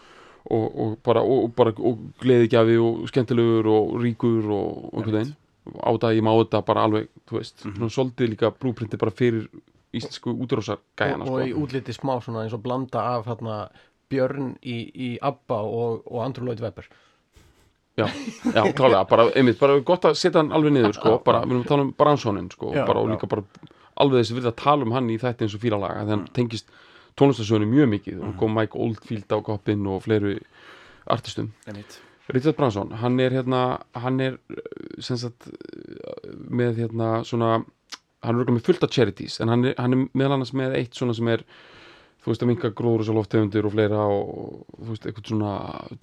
og, 0.51 0.79
og 0.81 0.99
bara, 1.03 1.23
og, 1.23 1.55
bara 1.57 1.73
gleðigjafi 2.21 2.77
og 2.81 3.09
skemmtilegur 3.09 3.67
og 3.67 3.95
ríkur 4.03 4.45
og, 4.51 4.95
og 4.95 5.01
einhvern 5.01 5.17
veginn 5.21 5.37
á 5.81 5.89
þetta, 5.93 6.13
ég 6.17 6.25
má 6.25 6.33
þetta 6.41 6.65
bara 6.67 6.85
alveg 6.89 7.09
þú 7.29 7.39
veist, 7.39 7.65
Mhm. 7.65 7.77
svona 7.77 7.91
svolítið 7.97 8.31
líka 8.35 8.51
blúprintið 8.53 8.99
bara 8.99 9.11
fyrir 9.13 9.49
íslensku 9.95 10.33
útrósar 10.45 10.79
gæjana 10.97 11.23
og, 11.25 11.27
sko. 11.27 11.37
og 11.37 11.47
í 11.49 11.55
útliti 11.55 11.93
smá 11.93 12.21
svona 12.23 12.45
eins 12.45 12.53
og 12.55 12.63
blanda 12.63 12.99
af 13.17 13.27
hérna, 13.27 13.69
Björn 14.11 14.57
í, 14.63 14.91
í 14.95 15.19
Abba 15.23 15.61
og, 15.63 16.03
og 16.11 16.25
Andrew 16.25 16.45
Lloyd 16.47 16.61
Webber 16.61 16.85
já, 17.99 18.07
já, 18.55 18.73
klálega, 18.73 19.05
bara, 19.09 19.29
einmitt, 19.37 19.59
bara 19.61 19.79
gott 19.81 20.05
að 20.09 20.15
setja 20.19 20.41
hann 20.41 20.53
alveg 20.53 20.73
niður, 20.73 20.95
sko, 20.97 21.19
bara, 21.25 21.43
við 21.45 21.51
erum 21.53 21.63
að 21.65 21.69
tala 21.69 21.83
um 21.83 21.93
Branssonin, 21.99 22.49
sko, 22.51 22.73
Já, 22.75 22.87
bara 22.87 23.01
og 23.01 23.09
já. 23.09 23.13
líka 23.15 23.29
bara 23.29 23.43
alveg 24.03 24.23
þessi 24.25 24.39
við 24.39 24.51
að 24.51 24.61
tala 24.63 24.87
um 24.87 24.95
hann 24.97 25.11
í 25.13 25.19
þetta 25.21 25.47
eins 25.47 25.57
og 25.57 25.65
fílalaga, 25.65 26.03
þannig 26.03 26.17
hann 26.17 26.29
tengist 26.37 26.71
tónlistasögunni 27.21 27.69
mjög 27.71 27.91
mikið, 27.95 28.21
og 28.27 28.37
kom 28.41 28.55
Mike 28.57 28.79
Oldfield 28.79 29.35
á 29.35 29.39
koppinn 29.45 29.89
og 29.91 30.05
fleiri 30.07 30.39
artistum. 31.11 31.51
Richard 32.31 32.57
Branson, 32.57 32.93
hann 33.01 33.19
er 33.21 33.35
hérna 33.35 33.81
hann 33.99 34.21
er 34.23 34.37
uh, 34.53 34.63
sem 35.03 35.19
sagt 35.19 35.49
uh, 35.51 36.31
með 36.51 36.85
hérna 36.85 37.25
svona 37.27 37.61
hann 38.23 38.35
er 38.35 38.43
örugglega 38.43 38.59
með 38.59 38.67
fullt 38.69 38.87
af 38.87 38.95
charities 38.95 39.41
en 39.41 39.51
hann 39.51 39.65
er, 39.65 39.75
hann 39.81 39.97
er 39.97 40.05
meðal 40.13 40.37
annars 40.37 40.53
með 40.57 40.77
eitt 40.79 40.99
svona 40.99 41.17
sem 41.17 41.29
er 41.33 41.45
þú 42.21 42.31
veist 42.31 42.45
að 42.45 42.51
minka 42.53 42.71
gróður 42.77 43.15
og 43.15 43.21
loftegundir 43.21 43.67
og 43.67 43.75
fleira 43.75 44.05
og 44.13 44.67
þú 44.77 44.91
veist 44.93 45.09
eitthvað 45.09 45.33
svona 45.33 45.55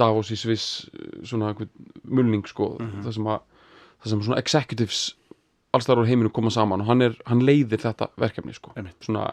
Davos 0.02 0.34
í 0.34 0.40
Sviss 0.40 0.88
svona 1.22 1.54
eitthvað 1.54 1.70
mulning 2.10 2.48
sko 2.50 2.74
það 2.80 3.12
sem 3.20 3.30
að 3.30 3.46
það 4.02 4.12
sem 4.12 4.24
svona 4.26 4.42
executives 4.42 5.02
allstar 5.78 6.02
á 6.02 6.10
heiminu 6.10 6.32
koma 6.34 6.52
saman 6.54 6.84
og 6.84 6.90
hann, 6.92 7.04
er, 7.06 7.18
hann 7.30 7.44
leiðir 7.46 7.82
þetta 7.84 8.10
verkefni 8.20 8.56
sko. 8.58 8.74
Svona 9.06 9.30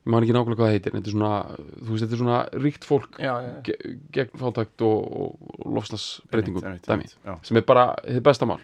ég 0.00 0.12
man 0.14 0.24
ekki 0.24 0.32
nákvæmlega 0.32 0.56
hvað 0.56 0.70
það 0.70 0.74
heitir 0.76 0.94
þetta 0.96 1.10
er 1.10 1.14
svona, 1.14 1.32
þú 1.76 1.90
veist, 1.90 2.04
þetta 2.04 2.16
er 2.16 2.20
svona 2.22 2.38
ríkt 2.64 2.86
fólk 2.88 3.18
já, 3.20 3.32
já, 3.44 3.50
ge 3.66 3.74
gegn 4.16 4.40
fátækt 4.40 4.84
og, 4.86 5.10
og 5.20 5.74
lofslagsbreytingum 5.76 6.64
já. 6.64 7.34
sem 7.44 7.60
er 7.60 7.66
bara 7.68 7.90
þið 8.06 8.22
besta 8.24 8.48
mál. 8.48 8.62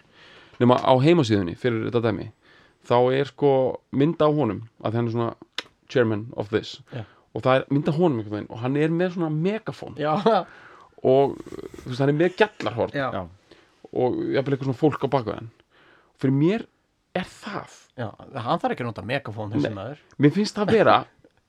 Nema 0.57 0.79
á 0.81 0.93
heimasíðunni 0.97 1.53
fyrir 1.61 1.85
þetta 1.91 2.01
dæmi 2.07 2.31
þá 2.87 2.97
er 3.19 3.29
sko 3.29 3.51
mynd 3.97 4.21
á 4.23 4.27
honum 4.31 4.63
að 4.81 4.97
hann 4.97 5.09
er 5.09 5.13
svona 5.13 5.33
chairman 5.91 6.25
of 6.39 6.49
this 6.49 6.77
Já. 6.93 7.03
og 7.35 7.43
það 7.45 7.59
er 7.59 7.67
mynd 7.73 7.91
á 7.91 7.93
honum 7.97 8.21
einhvern 8.21 8.37
veginn 8.37 8.49
og 8.53 8.63
hann 8.63 8.79
er 8.79 8.93
með 8.93 9.13
svona 9.17 9.29
megafón 9.33 9.99
já, 10.01 10.13
og 11.03 11.37
þú 11.37 11.91
veist 11.91 12.01
hann 12.01 12.13
er 12.13 12.17
með 12.17 12.39
gjallarhorn. 12.41 12.95
Já, 12.97 13.07
Já. 13.13 13.21
og 13.93 14.17
jafnvel 14.33 14.57
eitthvað 14.57 14.71
svona 14.71 14.81
fólk 14.81 15.05
á 15.05 15.13
bakveðan 15.17 15.51
og 15.51 16.23
fyrir 16.23 16.37
mér 16.39 16.65
er 17.21 17.29
það 17.31 17.77
já, 17.97 18.07
hann 18.47 18.59
þarf 18.63 18.73
ekki 18.75 18.85
að 18.85 18.89
nota 18.91 19.05
megafón 19.13 19.53
þessi 19.55 19.69
Nei. 19.71 19.77
maður 19.79 20.03
mér 20.25 20.35
finnst 20.37 20.59
það 20.59 20.73
vera 20.77 20.97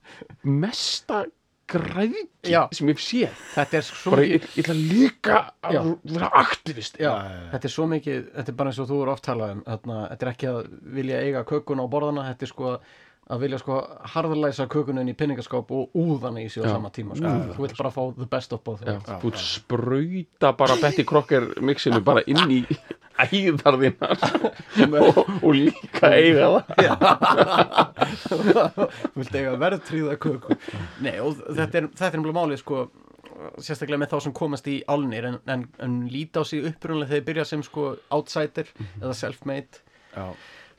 mesta 0.65 1.25
græðki 1.69 2.49
Já. 2.49 2.63
sem 2.73 2.89
ég 2.89 3.01
sé 3.03 3.27
þetta 3.53 3.77
er 3.77 3.85
svo 3.85 4.15
bara 4.15 4.23
mikið 4.25 4.37
ég, 4.39 4.47
ég 4.57 4.63
ætla 4.65 4.77
líka 4.79 5.35
Já. 5.69 5.81
að 5.83 5.91
vera 6.15 6.31
aktivist 6.41 6.97
já, 6.97 7.11
Já, 7.11 7.11
já, 7.29 7.35
já. 7.35 7.51
þetta 7.53 7.69
er 7.69 7.75
svo 7.75 7.87
mikið, 7.91 8.23
þetta 8.39 8.53
er 8.55 8.57
bara 8.63 8.73
eins 8.73 8.81
og 8.81 8.89
þú 8.89 9.01
eru 9.05 9.13
oft 9.13 9.27
talað 9.29 9.53
um 9.57 9.61
þarna, 9.67 9.99
þetta 10.15 10.27
er 10.27 10.31
ekki 10.33 10.49
að 10.53 10.61
vilja 10.97 11.21
eiga 11.27 11.43
kökun 11.51 11.83
á 11.85 11.87
borðana, 11.93 12.25
þetta 12.31 12.49
er 12.49 12.53
sko 12.55 12.71
að 12.73 12.97
vilja 13.37 13.59
sko 13.61 13.79
harðlæsa 14.15 14.69
kökunin 14.73 15.11
í 15.11 15.15
pinningaskáp 15.19 15.69
og 15.75 15.97
úðana 15.99 16.41
í 16.41 16.49
sig 16.49 16.65
á 16.65 16.73
sama 16.73 16.89
tíma 16.95 17.19
sko. 17.19 17.33
þú 17.57 17.67
vilt 17.67 17.77
bara 17.77 17.93
fá 17.93 18.03
the 18.17 18.29
best 18.31 18.55
of 18.57 18.63
both 18.65 18.81
þú 18.87 19.33
ert 19.33 19.43
sprauta 19.43 20.55
bara 20.57 20.79
Betty 20.81 21.05
Crocker 21.05 21.51
mixinu 21.61 22.01
bara 22.05 22.25
inn 22.27 22.57
í 22.61 22.63
æðar 23.19 23.79
þínar 23.83 25.01
og, 25.03 25.19
og 25.43 25.51
líka 25.57 26.13
eiga 26.15 26.49
það. 26.55 26.63
Þú 28.29 29.19
vilt 29.19 29.35
eiga 29.35 29.57
verðtríða 29.59 30.17
köku. 30.23 30.59
Nei 31.03 31.17
þetta 31.19 31.81
er, 31.81 31.89
þetta 31.99 32.21
umlega 32.21 32.39
málið 32.39 32.63
sko 32.63 32.85
sérstaklega 33.63 34.03
með 34.03 34.13
þá 34.13 34.19
sem 34.27 34.35
komast 34.35 34.71
í 34.71 34.77
álnir 34.91 35.29
en, 35.31 35.41
en, 35.51 35.67
en 35.83 35.99
líta 36.11 36.43
á 36.43 36.45
sig 36.49 36.65
upprunlega 36.67 37.11
þegar 37.11 37.19
þeir 37.19 37.27
byrja 37.31 37.49
sem 37.53 37.65
sko 37.67 37.89
outsider 38.15 38.71
eða 39.01 39.15
self-made. 39.19 39.83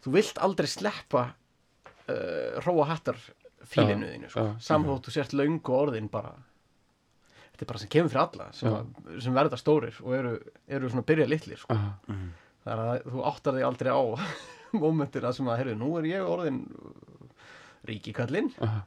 Þú 0.03 0.15
vilt 0.15 0.41
aldrei 0.43 0.69
sleppa 0.71 1.29
uh, 2.09 2.59
róa 2.65 2.89
hattar 2.91 3.19
fílinu 3.69 4.09
þínu 4.09 4.31
sko. 4.33 4.45
þú 4.59 5.13
sért 5.13 5.35
löngu 5.37 5.75
orðin 5.75 6.09
bara 6.11 6.33
þetta 7.49 7.65
er 7.65 7.71
bara 7.73 7.81
sem 7.81 7.91
kemur 7.91 8.13
fyrir 8.13 8.23
alla 8.23 8.47
sem, 8.55 8.73
að, 8.73 9.19
sem 9.23 9.35
verða 9.35 9.59
stórir 9.59 9.97
og 10.03 10.15
eru, 10.15 10.33
eru 10.67 10.91
svona 10.91 11.07
byrja 11.09 11.27
litlir 11.27 11.59
sko. 11.59 11.75
Aha. 11.75 12.19
það 12.63 12.73
er 12.73 12.83
að 12.85 13.09
þú 13.13 13.25
áttar 13.31 13.57
þig 13.57 13.67
aldrei 13.67 13.91
á 13.91 14.01
mómentina 14.81 15.33
sem 15.35 15.49
að, 15.49 15.63
heyrðu, 15.63 15.77
nú 15.79 15.91
er 15.99 16.09
ég 16.09 16.29
orðin 16.29 16.61
ríkikallinn 17.89 18.51
Aha. 18.63 18.83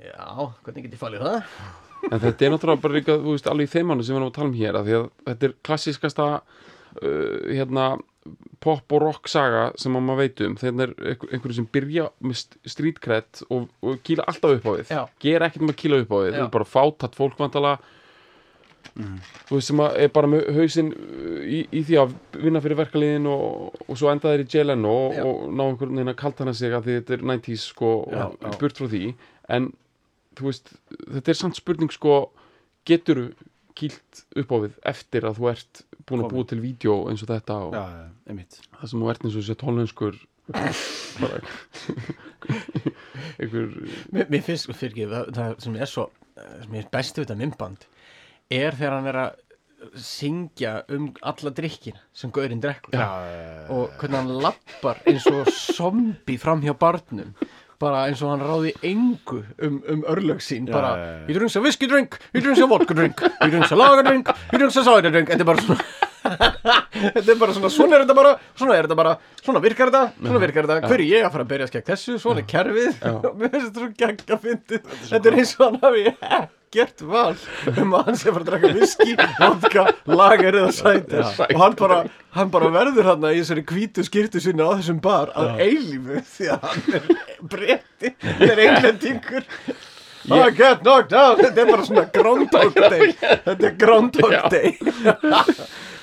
já, 0.00 0.26
hvernig 0.64 0.86
get 0.86 0.98
ég 0.98 1.00
falið 1.00 1.26
það? 1.26 1.56
En 2.08 2.20
þetta 2.22 2.46
er 2.46 2.52
náttúrulega 2.54 2.80
bara 2.80 2.96
líka, 2.96 3.16
þú 3.20 3.34
veist, 3.34 3.48
alveg 3.50 3.68
í 3.68 3.72
þeimánu 3.74 4.04
sem 4.04 4.14
við 4.14 4.20
erum 4.20 4.30
að 4.30 4.36
tala 4.38 4.48
um 4.48 4.56
hér, 4.56 4.78
af 4.78 4.86
því 4.86 4.94
að 4.96 5.08
þetta 5.26 5.48
er 5.48 5.56
klassískasta 5.68 6.28
uh, 6.40 7.34
hérna, 7.50 7.86
pop 8.60 8.92
og 8.96 9.02
rock 9.02 9.28
saga 9.32 9.70
sem 9.80 9.94
að 9.96 10.04
maður 10.08 10.20
veit 10.24 10.40
um, 10.46 10.56
þegar 10.60 10.82
er 10.90 10.92
einhver, 11.14 11.30
einhverju 11.36 11.56
sem 11.60 11.68
byrja 11.76 12.08
með 12.20 12.36
st- 12.42 12.60
street 12.74 13.00
cred 13.04 13.44
og, 13.48 13.68
og 13.84 14.02
kýla 14.06 14.26
alltaf 14.28 14.58
upp 14.58 14.68
á 14.68 14.72
við, 14.76 14.90
Já. 14.92 15.02
gera 15.24 15.48
ekkert 15.48 15.64
með 15.66 15.74
að 15.74 15.80
kýla 15.84 16.02
upp 16.04 16.12
á 16.12 16.18
við, 16.20 16.28
Já. 16.28 16.34
þau 16.36 16.42
eru 16.44 16.52
bara 16.58 16.68
fátatt 16.74 17.18
fólk 17.18 17.40
vantala 17.40 17.72
þú 18.90 19.54
veist, 19.58 19.68
sem 19.70 19.80
er 19.86 20.08
bara 20.12 20.28
með 20.32 20.46
hausinn 20.56 20.88
uh, 20.96 21.40
í, 21.44 21.60
í 21.78 21.82
því 21.86 21.98
að 22.00 22.14
vinna 22.42 22.62
fyrir 22.64 22.78
verkaliðin 22.80 23.28
og, 23.30 23.76
og 23.86 23.98
svo 24.00 24.10
enda 24.12 24.32
þeir 24.32 24.42
í 24.44 24.48
JLN 24.54 24.86
og, 24.88 25.18
og 25.24 25.42
ná 25.54 25.62
einhvern 25.68 25.94
veginn 25.98 26.12
að 26.12 26.18
kalta 26.20 26.44
hana 26.44 26.54
sig 26.56 26.74
að 26.74 26.88
þetta 26.90 27.16
er 27.18 27.24
90s 27.34 27.66
sko, 27.74 27.92
Já, 28.12 28.24
og 28.32 28.48
já. 28.48 28.56
burt 28.62 28.80
frá 28.80 28.88
því 28.92 29.02
en 29.56 29.70
þú 30.38 30.48
veist, 30.48 30.72
þetta 31.16 31.32
er 31.34 31.38
samt 31.42 31.58
spurning 31.60 31.92
sko, 31.94 32.16
getur 32.88 33.22
kýlt 33.80 34.22
upp 34.42 34.54
á 34.54 34.56
við 34.66 34.78
eftir 34.92 35.26
að 35.28 35.40
þú 35.40 35.50
ert 35.52 35.82
búin 36.08 36.24
að 36.24 36.32
búa 36.34 36.48
til 36.50 36.60
vídeo 36.62 36.96
eins 37.10 37.24
og 37.24 37.30
þetta 37.32 37.58
og 37.66 37.76
Já, 37.76 37.84
það 38.80 38.92
sem 38.92 39.04
þú 39.04 39.12
ert 39.12 39.26
eins 39.26 39.38
og 39.40 39.46
sett 39.48 39.66
hollenskur 39.66 40.18
bara 40.50 41.42
einhver 43.40 43.68
Mér, 44.10 44.42
finnst, 44.42 44.66
sko, 44.66 44.74
fyrir 44.76 44.96
ekki, 44.96 45.06
það, 45.12 45.30
það 45.36 45.54
sem 45.66 45.78
er 45.78 45.90
svo 45.90 46.08
sem 46.40 46.74
er 46.80 46.90
bestu 46.92 47.20
við 47.20 47.28
þetta 47.28 47.38
mymband 47.40 47.86
er 48.50 48.76
þegar 48.76 48.96
hann 48.96 49.10
er 49.10 49.20
að 49.26 49.96
syngja 50.00 50.72
um 50.92 51.06
alla 51.24 51.52
drikkina 51.56 52.02
sem 52.16 52.32
gaurinn 52.34 52.60
drekkur 52.60 53.00
og 53.00 53.94
hvernig 54.00 54.18
hann 54.18 54.34
lappar 54.44 55.00
eins 55.08 55.24
og 55.30 55.48
zombi 55.54 56.36
fram 56.40 56.60
hjá 56.64 56.74
barnum 56.76 57.32
bara 57.80 58.02
eins 58.08 58.20
og 58.22 58.30
hann 58.34 58.42
ráði 58.44 58.74
engu 58.84 59.38
um, 59.64 59.78
um 59.88 60.02
örlög 60.12 60.42
sín 60.44 60.66
Já, 60.68 60.74
bara, 60.76 60.90
já, 60.98 61.06
já. 61.06 61.26
he 61.28 61.34
drinks 61.38 61.56
a 61.56 61.62
whiskey 61.64 61.88
drink 61.88 62.18
he 62.34 62.40
drinks 62.44 62.60
a 62.60 62.66
vodka 62.68 62.94
drink, 62.94 63.20
he 63.40 63.48
drinks 63.50 63.72
a 63.72 63.76
lager 63.80 64.04
drink 64.04 64.28
he 64.52 64.58
drinks 64.60 64.76
a 64.76 64.84
cider 64.84 65.10
drink, 65.14 65.30
þetta 65.32 65.46
er 65.46 65.48
bara 65.48 65.64
svona 65.64 65.80
þetta 66.40 67.26
er 67.34 67.40
bara 67.40 67.56
svona, 67.56 67.72
svona 67.72 67.96
er 67.96 68.04
þetta 68.04 68.16
bara 68.18 68.32
svona 68.58 68.76
er 68.76 68.86
þetta 68.88 68.98
bara, 69.00 69.16
svona 69.42 69.64
virkar 69.64 69.90
þetta 69.90 70.04
svona 70.20 70.44
virkar 70.44 70.68
þetta, 70.70 70.88
hver 70.92 71.02
er 71.02 71.08
ég 71.08 71.26
að 71.26 71.34
fara 71.34 71.46
að 71.46 71.52
berjast 71.54 71.76
gegn 71.76 71.88
þessu? 71.90 72.16
Svona 72.22 72.42
er 72.44 72.48
kerfið, 72.54 73.04
mér 73.40 73.52
finnst 73.52 73.68
þetta 73.68 73.82
svo 73.84 73.90
gegn 74.04 74.24
að 74.36 74.46
fyndi, 74.46 74.80
þetta 75.10 75.30
er 75.30 75.38
eins 75.42 75.54
og 75.58 75.66
hann 75.66 75.78
hafi 75.84 76.06
ekkert 76.70 77.04
val 77.10 77.36
um 77.82 77.94
að 77.98 78.08
hann 78.08 78.18
sé 78.20 78.30
að 78.30 78.34
fara 78.36 78.44
að 78.44 78.50
drakka 78.52 78.72
viski, 78.78 79.14
vodka 79.42 79.86
lager 80.06 80.58
eða 80.62 80.74
cider, 80.80 81.30
og 81.50 81.62
hann 81.64 81.78
bara 81.80 82.00
hann 82.36 82.52
bara 82.54 82.72
verður 82.74 83.08
hann 83.10 83.28
í 83.32 83.40
þessari 83.40 83.64
hvítu 83.66 84.06
skýrtu 84.06 84.42
sinni 84.42 84.62
á 84.62 84.70
þessum 84.78 85.00
bar 85.02 85.32
að 85.34 85.64
eilífu 85.66 86.22
því 86.36 86.52
að 86.54 86.68
hann 86.68 87.00
er 87.00 87.08
bretti 87.54 88.14
hann 88.22 88.52
er 88.54 88.66
englendingur. 88.68 89.48
I 90.30 90.50
get 90.52 90.82
knocked 90.84 91.14
out. 91.16 91.40
Þetta 91.40 91.62
er 91.62 91.70
bara 91.70 91.84
svona 91.86 92.02
Groundhog 92.12 92.74
Day. 92.76 93.14
Þetta 93.46 93.70
er 93.70 93.76
Groundhog. 93.80 94.34
Day 94.52 94.76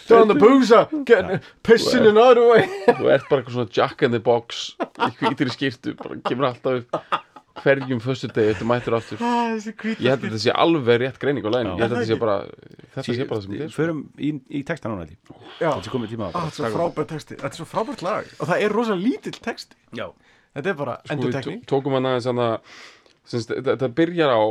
down 0.10 0.28
the 0.32 0.36
boozer 0.40 0.88
getting 1.06 1.40
pissing 1.64 2.02
in 2.06 2.12
another 2.18 2.44
way 2.50 2.66
þú 2.88 3.10
ert 3.14 3.28
bara 3.30 3.42
eitthvað 3.42 3.54
svona 3.58 3.72
Jack 3.78 4.02
in 4.08 4.12
the 4.16 4.20
Box 4.24 4.76
í 4.80 5.12
hvítri 5.22 5.50
skýrtu, 5.54 5.96
bara 6.00 6.20
kemur 6.28 6.50
alltaf 6.52 6.84
upp 6.84 7.24
hverjum 7.58 7.98
föstu 8.04 8.28
degi 8.30 8.52
þetta 8.54 8.66
mættur 8.70 8.94
aftur. 8.94 9.18
Ah, 9.26 9.56
ég 9.58 9.72
held 10.06 10.20
að 10.20 10.26
þetta 10.28 10.40
sé 10.44 10.52
alveg 10.54 11.00
rétt 11.02 11.16
greining 11.24 11.42
á 11.42 11.50
læginu 11.50 11.72
ég 11.74 11.80
held 11.82 11.96
að 11.96 12.04
þetta 12.04 12.10
sé 12.12 12.18
bara 12.22 12.36
þetta 12.94 13.06
sé 13.08 13.26
bara 13.26 13.40
það 13.40 13.46
sem 13.48 13.56
þetta 13.56 13.66
er. 13.66 13.72
Förum 13.74 14.02
í, 14.22 14.30
í 14.54 14.62
texta 14.68 14.92
núna. 14.92 15.08
Þetta 15.58 15.72
er 15.82 15.90
komið 15.96 16.12
tíma 16.14 16.28
á 16.30 16.38
Ah, 16.38 16.44
þetta 16.52 16.68
er 16.68 16.70
svo 16.70 16.78
frábært 16.78 17.10
texti. 17.16 17.34
Þetta 17.42 17.50
er 17.50 17.58
svo 17.58 17.66
frábært 17.72 18.04
lag. 18.06 18.30
Og 18.38 18.52
það 18.52 18.62
er 18.68 18.76
rosa 18.78 18.98
lítill 19.02 19.40
texti. 19.42 19.74
Já. 19.98 20.06
Þetta 20.54 20.70
er 20.70 20.78
bara 20.84 20.96
Sko, 21.02 21.08
við 21.10 21.16
endurtekning. 21.18 21.64
tó- 21.66 21.74
tókum 21.74 21.98
hann 21.98 22.10
aðeins 22.12 22.30
að 22.30 22.54
þetta 23.34 23.66
þetta 23.74 23.90
byrjar 24.04 24.36
á 24.38 24.42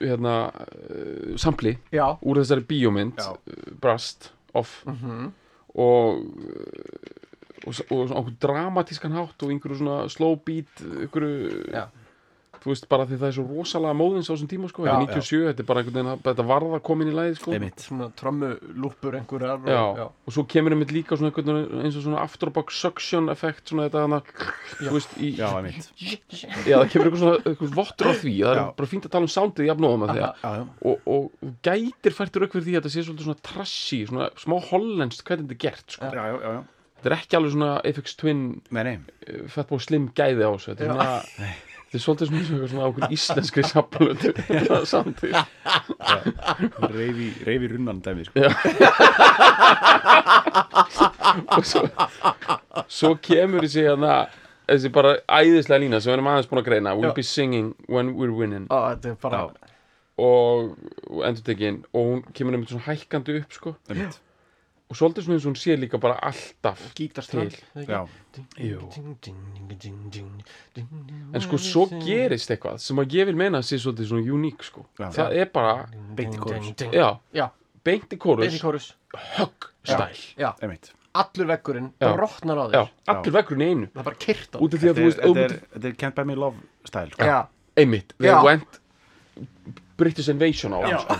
hérna 0.00 0.52
uh, 0.52 1.36
sampli 1.36 1.76
já, 1.92 2.06
úr 2.22 2.36
þessari 2.42 2.64
bíómynd 2.68 3.16
Já. 3.18 3.32
uh, 3.32 3.72
Brast 3.80 4.32
Off 4.54 4.84
Mhm. 4.86 5.32
og 5.74 6.18
uh, 6.18 7.16
og, 7.66 7.74
s- 7.74 7.84
og 7.90 8.08
svona 8.08 8.20
okkur 8.22 8.36
dramatískan 8.40 9.12
hátt 9.12 9.42
og 9.42 9.50
einhverju 9.50 9.78
svona 9.80 10.08
slow 10.08 10.36
beat 10.46 10.70
einhverju 10.80 11.72
Já. 11.74 11.88
Þú 12.62 12.72
veist 12.72 12.88
bara 12.90 13.06
því 13.08 13.18
það 13.20 13.28
er 13.28 13.34
svo 13.38 13.44
rosalega 13.48 13.96
móðins 13.98 14.28
á 14.28 14.32
þessum 14.34 14.50
tíma 14.50 14.68
sko, 14.70 14.84
þetta 14.84 14.96
er 14.98 15.22
97, 15.22 15.42
þetta 15.48 15.62
er 15.64 15.68
bara 15.68 15.82
einhvern 15.82 15.96
veginn 15.98 16.12
að- 16.12 16.22
þetta 16.28 16.46
varða 16.48 16.80
komin 16.88 17.08
í 17.10 17.14
lagið 17.16 17.36
sko. 17.40 17.52
Einmitt. 17.56 17.84
Svona 17.88 18.08
trömmulúppur 18.18 19.18
einhverjar 19.18 19.58
og, 19.58 19.68
Já, 19.68 19.82
já. 19.98 20.06
og 20.26 20.32
svo 20.36 20.44
kemur 20.48 20.72
einmitt 20.76 20.92
líka 20.94 21.16
svona 21.18 21.30
einhvern 21.32 21.52
veginn 21.58 21.84
eins 21.86 21.96
og 21.96 22.02
svona 22.06 22.22
afterbox 22.24 22.80
suction 22.82 23.28
effekt 23.32 23.68
svona 23.72 23.88
þetta 23.88 24.04
hana, 24.06 24.20
þú 24.78 24.92
veist, 24.96 25.12
í, 25.18 25.32
Já, 25.38 25.48
einmitt. 25.58 25.90
Já, 26.66 26.78
það 26.82 26.90
kemur 26.92 27.10
eitthvað 27.10 27.22
svona 27.24 27.36
eitthvað 27.44 27.74
vottur 27.78 28.10
á 28.10 28.14
því, 28.18 28.34
það 28.42 28.52
er 28.54 28.62
Já. 28.62 28.66
bara 28.76 28.88
fínt 28.94 29.06
að 29.08 29.12
tala 29.14 29.28
um 29.28 29.34
soundið 29.34 29.68
jafnóðum 29.70 30.06
að 30.08 30.16
því 30.16 30.66
og, 30.82 30.98
og 31.06 31.54
gætir 31.62 32.12
fært 32.16 32.36
rauk 32.42 32.52
fyrir 32.52 32.66
því 32.68 32.74
að 32.74 32.82
þetta 32.82 32.92
sé 32.94 33.04
svolítið 33.06 33.28
svona 33.28 33.42
trashy, 33.48 34.00
svona 34.08 34.28
smá 34.38 34.56
hollenskt 34.70 35.24
hvernig 35.28 35.48
þetta 35.48 35.56
er 35.56 35.62
gert, 35.68 35.86
sko. 35.96 36.04
Já, 36.08 36.24
já, 36.28 36.36
já, 36.42 36.52
já. 36.58 36.62
Þetta 36.98 37.10
er 37.12 37.14
ekki 37.14 37.36
alveg 37.38 37.52
svona 37.54 37.70
FX 37.86 38.16
Twin 38.18 38.40
Nei, 38.74 38.82
nei. 38.82 38.94
uh, 39.30 39.44
Fatboy 39.54 39.78
Slim 39.78 40.08
gæði 40.18 40.42
á 40.42 40.50
þessu 40.50 40.72
þetta 40.74 40.82
er 40.82 40.90
svona 40.90 41.52
þetta 41.88 41.96
er 41.96 42.02
svolítið 42.04 42.28
svona 42.28 42.42
svona, 42.48 42.66
svona 42.72 42.88
okkur 42.90 43.14
íslenskri 43.16 43.62
sappalötu 43.64 44.32
samtíð 44.92 45.38
Reyfi, 46.92 47.28
reyfi 47.48 47.70
runnan 47.72 48.02
dæmi 48.04 48.26
sko. 48.28 48.44
og 51.56 51.64
svo, 51.64 51.82
svo 52.88 53.14
kemur 53.24 53.64
þessi 53.64 53.86
hérna 53.88 54.18
þessi 54.68 54.92
bara 54.92 55.16
æðislega 55.24 55.82
lína 55.84 56.00
sem 56.02 56.12
við 56.12 56.18
erum 56.18 56.30
aðeins 56.32 56.50
búin 56.50 56.60
að 56.62 56.68
greina. 56.68 56.94
We'll 56.98 57.10
Já. 57.12 57.16
be 57.16 57.24
singing 57.24 57.72
when 57.88 58.14
we're 58.18 58.34
winning. 58.36 58.68
Á, 58.68 58.92
þetta 58.92 59.14
er 59.14 59.18
bara 59.22 59.42
og, 60.18 60.72
og 61.08 61.22
endur 61.24 61.44
tekin 61.46 61.82
og 61.94 62.08
hún 62.12 62.24
kemur 62.34 62.56
einmitt 62.56 62.72
svona 62.72 62.88
hækkandi 62.90 63.38
upp 63.40 63.54
sko. 63.54 63.76
Einmitt 63.88 64.18
og 64.88 64.96
svolítið 64.96 65.24
svona 65.26 65.36
eins 65.36 65.44
og 65.46 65.50
hún 65.52 65.58
sé 65.60 65.74
líka 65.76 65.98
bara 66.00 66.14
alltaf 66.24 66.80
gítarströnd 66.96 67.56
Já. 67.88 68.00
Jú. 68.56 68.78
en 71.34 71.40
sko 71.44 71.58
svo 71.60 71.86
gerist 72.04 72.50
eitthvað 72.54 72.78
sem 72.80 73.00
að 73.02 73.16
ég 73.18 73.28
vil 73.28 73.36
meina 73.36 73.60
að 73.60 73.66
sé 73.68 73.78
svolítið 73.82 74.08
svona 74.12 74.32
uník 74.38 74.64
sko. 74.64 74.86
Já. 74.98 75.10
það 75.12 75.36
er 75.42 75.50
bara, 75.52 75.74
Beint 76.16 76.34
í 76.34 76.40
kórus. 76.40 76.70
já, 76.92 77.08
já, 77.36 77.46
beint 77.84 78.12
í 78.12 78.20
kórus. 78.20 78.46
Beint 78.46 78.56
í 78.56 78.62
kórus. 78.64 78.88
Högg 79.36 79.68
stæl. 79.84 80.78
Allur 81.18 81.48
vekkurinn 81.48 81.92
brotnar 81.98 82.58
á 82.60 82.64
já, 82.70 82.82
þér 82.84 83.14
allur 83.14 83.32
vekkurinn 83.38 83.64
í 83.64 83.68
einu. 83.72 83.86
Það 83.92 84.00
er 84.02 84.08
bara 84.08 84.20
kyrt 84.24 84.50
á 84.52 84.56
að 84.58 84.74
Þetta 84.78 85.22
þú 85.24 85.32
er, 85.88 85.94
Can't 85.98 86.14
Buy 86.16 86.24
Me 86.28 86.36
Love 86.36 86.56
stæl 86.88 87.08
sko. 87.12 87.24
já, 87.24 87.38
einmitt, 87.76 88.12
they 88.18 88.30
Já. 88.30 88.42
went 88.44 88.80
British 89.98 90.30
Invasion 90.32 90.74
á 90.74 90.78
hann 90.84 91.00
sko. 91.02 91.16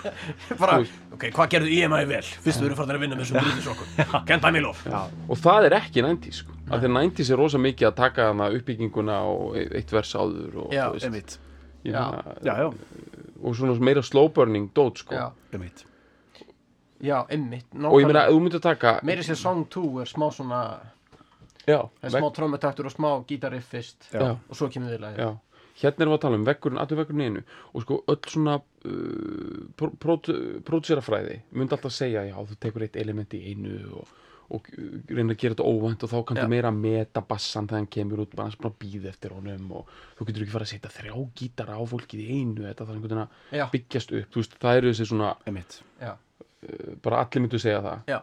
bara, 0.60 0.78
Þú 0.80 1.14
ok, 1.16 1.26
hvað 1.36 1.50
gerðu 1.54 1.72
EMI 1.78 2.02
vel? 2.08 2.22
Fyrst 2.24 2.62
við 2.62 2.68
erum 2.70 2.78
farin 2.80 2.96
að 2.96 3.04
vinna 3.04 3.18
með 3.18 3.26
þessum 3.26 3.40
brúðis 3.44 3.70
okkur. 3.74 4.52
Me 4.54 4.62
love. 4.64 5.00
Og 5.28 5.40
það 5.44 5.68
er 5.68 5.76
ekki 5.78 6.04
90s 6.06 6.42
sko. 6.42 6.56
af 6.70 6.80
því 6.80 6.88
að 6.90 6.94
90s 6.98 7.32
er 7.34 7.42
rosa 7.42 7.60
mikið 7.60 7.90
að 7.90 7.96
taka 8.00 8.28
hana 8.30 8.50
uppbygginguna 8.56 9.18
og 9.28 9.58
e- 9.60 9.68
eitt 9.80 9.92
vers 9.92 10.14
áður 10.16 10.62
og, 10.64 10.72
Já, 10.72 10.86
þú 10.88 10.94
veist, 10.96 11.08
Einmitt. 11.10 11.38
Já. 11.84 12.72
og 13.44 13.56
svona 13.58 13.76
meira 13.84 14.02
slow 14.02 14.30
burning 14.32 14.70
dót 14.72 15.02
sko. 15.04 15.14
já, 15.14 15.28
Einmitt. 15.52 15.84
Já, 17.04 17.26
einmitt 17.28 17.66
og 17.74 18.00
ég 18.00 18.06
meina, 18.08 18.24
þú 18.30 18.40
myndir 18.40 18.62
taka 18.64 18.98
meiri 19.04 19.24
sér 19.26 19.36
song 19.36 19.66
2 19.68 20.00
er 20.00 20.08
smá 20.08 20.30
svona 20.32 20.60
já, 21.68 21.82
smá 22.08 22.28
trommutaktur 22.32 22.88
og 22.88 22.94
smá 22.94 23.10
gítariff 23.28 23.68
fyrst 23.68 24.08
já, 24.12 24.30
og 24.32 24.56
svo 24.56 24.70
kemur 24.72 24.94
við 24.94 25.02
lagið 25.02 25.20
já. 25.20 25.30
Hérna 25.80 26.04
erum 26.04 26.14
við 26.14 26.18
að 26.18 26.24
tala 26.24 26.38
um 26.40 26.48
vekkurinn, 26.48 26.80
allur 26.82 27.00
vekkurinn 27.00 27.22
í 27.24 27.30
einu. 27.30 27.44
Og 27.72 27.84
sko 27.84 28.00
öll 28.12 28.20
svona 28.30 28.58
uh, 28.58 29.86
pródúserafræði 30.68 31.40
myndi 31.54 31.76
alltaf 31.76 31.94
segja, 31.94 32.26
já, 32.28 32.36
þú 32.36 32.58
tekur 32.62 32.86
eitt 32.86 32.98
element 33.00 33.34
í 33.34 33.40
einu 33.50 33.78
og, 34.00 34.12
og 34.54 34.68
reyna 35.08 35.34
að 35.34 35.40
gera 35.40 35.56
þetta 35.56 35.66
óvænt 35.66 36.04
og 36.04 36.12
þá 36.12 36.18
kanntu 36.28 36.44
Já. 36.44 36.50
meira 36.52 36.70
að 36.70 36.80
meta 36.84 37.22
bassan 37.24 37.68
þegar 37.70 37.80
hann 37.82 37.90
kemur 37.96 38.22
út, 38.24 38.36
bara 38.36 38.54
svona 38.54 38.74
býð 38.84 39.08
eftir 39.10 39.34
honum 39.34 39.72
og 39.80 39.94
þú 40.18 40.28
getur 40.28 40.44
ekki 40.44 40.54
fara 40.54 40.68
að 40.68 40.72
setja 40.74 40.92
þrjá 40.98 41.16
gítara 41.40 41.78
á 41.80 41.82
fólkið 41.94 42.22
í 42.22 42.28
einu, 42.38 42.66
þetta 42.66 42.84
þarf 42.84 42.98
einhvern 42.98 43.24
veginn 43.24 43.64
að 43.64 43.72
byggjast 43.74 44.14
upp, 44.20 44.28
þú 44.34 44.42
veist, 44.42 44.58
það 44.62 44.80
eru 44.80 44.92
þessi 44.92 45.08
svona 45.10 45.32
uh, 46.04 46.92
bara 47.04 47.24
allir 47.24 47.44
myndu 47.44 47.60
segja 47.62 47.80
það. 47.84 48.04
Já, 48.12 48.20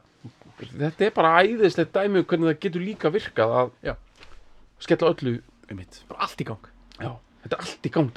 þetta 0.69 1.07
er 1.07 1.15
bara 1.17 1.33
æðislegt 1.41 1.97
dæmi 1.97 2.21
um 2.21 2.29
hvernig 2.29 2.51
það 2.51 2.61
getur 2.67 2.85
líka 2.85 3.11
virkað 3.13 3.57
að 3.57 3.73
Já. 3.89 3.95
skella 4.81 5.11
öllu 5.15 5.35
Einmitt. 5.71 6.01
bara 6.09 6.27
allt 6.27 6.41
í 6.41 6.47
gang. 6.47 6.71
Já, 7.01 7.11
þetta 7.43 7.57
er 7.57 7.65
allt 7.65 7.89
í 7.89 7.93
gang 7.95 8.11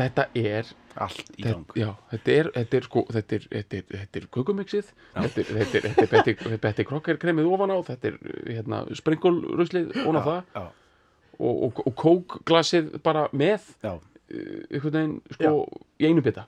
þetta 0.00 0.28
er 0.38 0.74
Allt 0.98 1.30
í 1.38 1.44
gang. 1.44 1.62
Þetta, 1.70 1.78
já, 1.78 1.88
þetta 2.10 2.32
er, 2.34 2.48
þetta 2.56 2.78
er 2.78 2.86
sko, 2.88 3.02
þetta 3.14 3.36
er, 3.36 3.44
þetta 3.52 3.78
er, 3.78 3.84
þetta 3.92 4.20
er 4.20 4.26
kökumixið, 4.36 4.88
þetta 5.14 5.42
er, 5.42 5.50
þetta 5.50 5.78
er, 5.78 5.86
þetta 5.86 6.02
er 6.02 6.10
Betty, 6.10 6.34
Betty 6.64 6.86
Crocker 6.88 7.20
kremið 7.22 7.50
ofan 7.54 7.72
á, 7.74 7.78
þetta 7.86 8.10
er, 8.10 8.16
hérna, 8.48 8.80
springulruslið 8.98 9.92
ofan 10.02 10.18
á 10.18 10.22
það. 10.26 10.40
Já, 10.56 10.64
og, 11.38 11.62
og, 11.68 11.82
og 11.86 11.96
kókglasið 12.02 12.90
bara 13.06 13.28
með, 13.30 13.70
já, 13.84 13.92
uh, 13.94 14.58
einhvern 14.66 14.96
veginn, 14.98 15.14
sko, 15.38 15.54
í 16.02 16.10
einu 16.10 16.26
bita. 16.26 16.46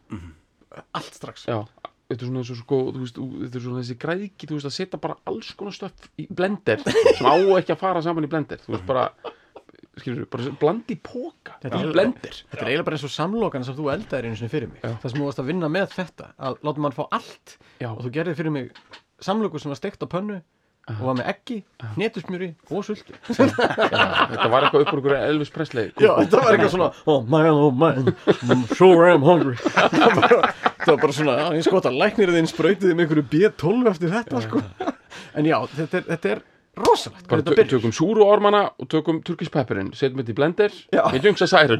allt 0.98 1.16
strax. 1.20 1.46
Já, 1.46 1.62
þetta 2.11 2.18
er 2.18 2.26
svona 2.26 2.42
eins 2.42 2.53
og 2.53 2.59
sko, 2.64 2.80
þú 2.90 3.05
veist, 3.05 3.22
þetta 3.44 3.61
er 3.61 3.66
svona 3.68 3.84
þessi 3.84 3.98
græðki, 4.03 4.50
þú 4.50 4.59
veist, 4.59 4.72
að 4.72 4.76
setja 4.80 5.00
bara 5.07 5.20
alls 5.30 5.55
konar 5.55 5.78
stöff 5.78 6.11
í 6.18 6.26
blender 6.28 6.82
sem 6.82 7.30
á 7.30 7.34
ekki 7.61 7.76
að 7.76 7.80
fara 7.86 8.03
saman 8.05 8.26
í 8.26 8.32
blender, 8.32 8.61
þú 8.66 8.74
veist, 8.74 8.88
bara 8.90 9.07
skilur, 10.01 10.24
bara 10.32 10.53
blandi 10.61 10.97
póka 10.97 11.59
Þetta 11.62 11.76
er- 11.76 11.82
er 11.82 12.64
eiginlega 12.64 12.84
bara 12.86 12.97
eins 12.97 13.05
og 13.05 13.12
samlokan 13.12 13.64
sem 13.66 13.74
þú 13.76 13.90
eldaðir 13.93 14.24
einu 14.30 14.36
sinni 14.40 14.49
fyrir 14.53 14.68
mig. 14.72 14.80
Já. 14.82 14.95
Það 15.03 15.11
sem 15.12 15.20
þú 15.20 15.26
varst 15.28 15.43
að 15.43 15.51
vinna 15.53 15.68
með 15.68 15.93
þetta 15.99 16.30
að 16.38 16.57
láta 16.64 16.80
mann 16.86 16.97
fá 16.97 17.05
allt 17.12 17.59
Já. 17.82 17.90
og 17.93 18.01
þú 18.07 18.11
gerði 18.16 18.34
fyrir 18.38 18.53
mig 18.53 18.72
samloku 19.20 19.61
sem 19.61 19.70
var 19.70 19.76
steikt 19.82 20.03
á 20.03 20.09
pönnu 20.09 20.40
og 20.88 20.99
var 21.07 21.14
með 21.14 21.28
eggi, 21.30 21.57
hnetusmjöri 21.95 22.49
og 22.74 22.82
sultu. 22.82 23.14
Þetta 23.30 24.49
var 24.51 24.64
eitthvað 24.66 24.82
upp 24.82 24.90
úr 24.90 24.99
einhverju 24.99 25.18
Elvis 25.28 25.53
Presley 25.55 25.93
Já, 25.95 26.11
þetta 26.18 26.40
var 26.43 26.57
eitthvað 26.57 26.72
svona 26.74 26.88
Oh 27.07 27.20
man, 27.22 27.47
oh 27.53 27.70
man, 27.70 28.09
I'm 28.51 28.64
sure 28.74 29.07
I'm 29.12 29.22
hungry. 29.22 29.55
Það 29.62 29.93
var 29.93 30.16
bara, 30.16 30.53
það 30.82 30.90
var 30.90 31.01
bara 31.05 31.12
svona, 31.20 31.36
eins 31.55 31.68
gott 31.70 31.86
að 31.86 32.01
læknir 32.03 32.32
þinn 32.34 32.51
sprautiði 32.51 32.97
með 32.99 33.05
einhverju 33.07 33.26
B12 33.30 33.93
eftir 33.93 34.11
þetta 34.16 34.43
sko. 34.49 34.64
En 35.38 35.47
já, 35.49 35.57
þetta 35.76 36.01
er, 36.01 36.09
þetta 36.16 36.32
er 36.34 36.43
rosalegt 36.78 37.26
hvað 37.28 37.42
þetta 37.42 37.52
byrjar. 37.56 37.70
tökum 37.74 37.92
súru 37.92 38.24
ormana 38.24 38.62
og 38.80 38.88
tökum 38.92 39.20
turkisk 39.26 39.52
pepperinn, 39.52 39.92
setjum 39.96 40.22
þetta 40.22 40.32
í 40.32 40.38
blender. 40.38 40.72
Ég 40.92 41.20
djöngsa 41.24 41.46
særa 41.50 41.76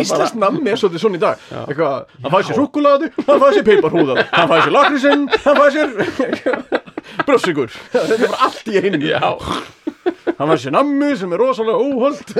Íslands 0.00 0.34
nammi 0.38 0.72
er 0.72 0.80
svolítið 0.80 1.02
svona 1.02 1.18
í 1.18 1.22
dag. 1.22 1.40
Hann 1.52 2.32
fæði 2.32 2.48
sér 2.48 2.58
súkulaði 2.58 3.10
hann 3.26 3.40
fæði 3.42 3.58
sér 3.58 3.66
peiparhúða, 3.68 4.14
hann 4.32 4.50
fæði 4.50 4.64
sér 4.66 4.74
lakrísinn 4.78 5.24
hann 5.44 5.60
fæði 5.60 5.72
sér 5.76 5.88
brössigur 7.28 7.72
þetta 7.94 8.16
er 8.16 8.24
bara 8.26 8.40
allt 8.48 8.68
í 8.72 8.80
einu. 8.80 9.00
Já, 9.04 9.20
hann 10.04 10.50
fæði 10.50 10.58
sér 10.64 10.74
nammi 10.74 11.10
sem 11.18 11.32
er 11.34 11.42
rosalega 11.42 11.78
óholt. 11.84 12.32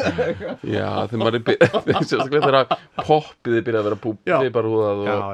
Já, 0.74 0.88
þegar 1.10 1.20
maður 1.22 1.38
er 1.38 2.04
sérstaklega 2.04 2.48
þegar 2.48 2.76
poppið 3.04 3.58
er 3.58 3.64
byrjað 3.68 3.80
að 3.80 3.88
vera 3.88 3.98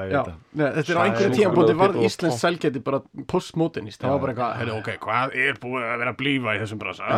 veit 0.01 0.15
það. 0.15 0.37
Nei, 0.51 0.65
þetta 0.75 0.91
er 0.91 0.97
á 0.99 1.03
einhverju 1.05 1.27
er 1.31 1.37
súkkulaði, 1.37 1.75
var 1.79 1.93
Íslands 2.05 2.39
sælgæti 2.43 2.81
bara 2.83 2.99
postmodernist 3.31 4.01
það 4.03 4.11
var 4.11 4.23
bara 4.25 4.33
eitthvað, 4.33 4.55
heyrðu, 4.59 4.79
ok, 4.81 4.89
hvað 5.05 5.35
er 5.45 5.59
búið 5.63 5.85
að 5.87 6.01
vera 6.01 6.11
að 6.11 6.17
blífa 6.19 6.55
í 6.57 6.61
þessum 6.61 6.81
brasa? 6.81 7.11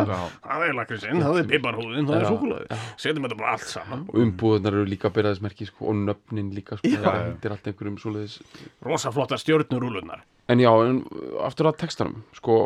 Það 0.44 0.66
er 0.68 0.76
lakrísinn, 0.78 1.24
það 1.24 1.40
er 1.40 1.48
piparhúðin, 1.50 2.06
það 2.10 2.18
er 2.20 2.22
Já. 2.24 2.28
súkulaði 2.30 2.78
setjum 3.02 3.26
þetta 3.26 3.40
bara 3.40 3.56
allt 3.56 3.66
saman. 3.72 4.04
Og 4.12 4.20
umbúðunar 4.22 4.78
eru 4.78 4.86
líka 4.92 5.10
byrjaðismerki 5.14 5.66
sko, 5.70 5.88
og 5.90 5.98
nöfnin 6.04 6.52
líka 6.54 6.78
sko, 6.78 6.94
það 6.94 7.18
hendir 7.24 7.56
allt 7.56 7.72
einhverjum 7.72 7.98
svoleiðis. 8.04 8.38
Rosa 8.86 9.10
flotta 9.14 9.40
stjörnurúlunar 9.40 10.22
En 10.52 10.60
já, 10.60 10.68
en 10.84 10.98
aftur 11.40 11.70
að 11.70 11.78
textanum 11.80 12.20
sko 12.36 12.58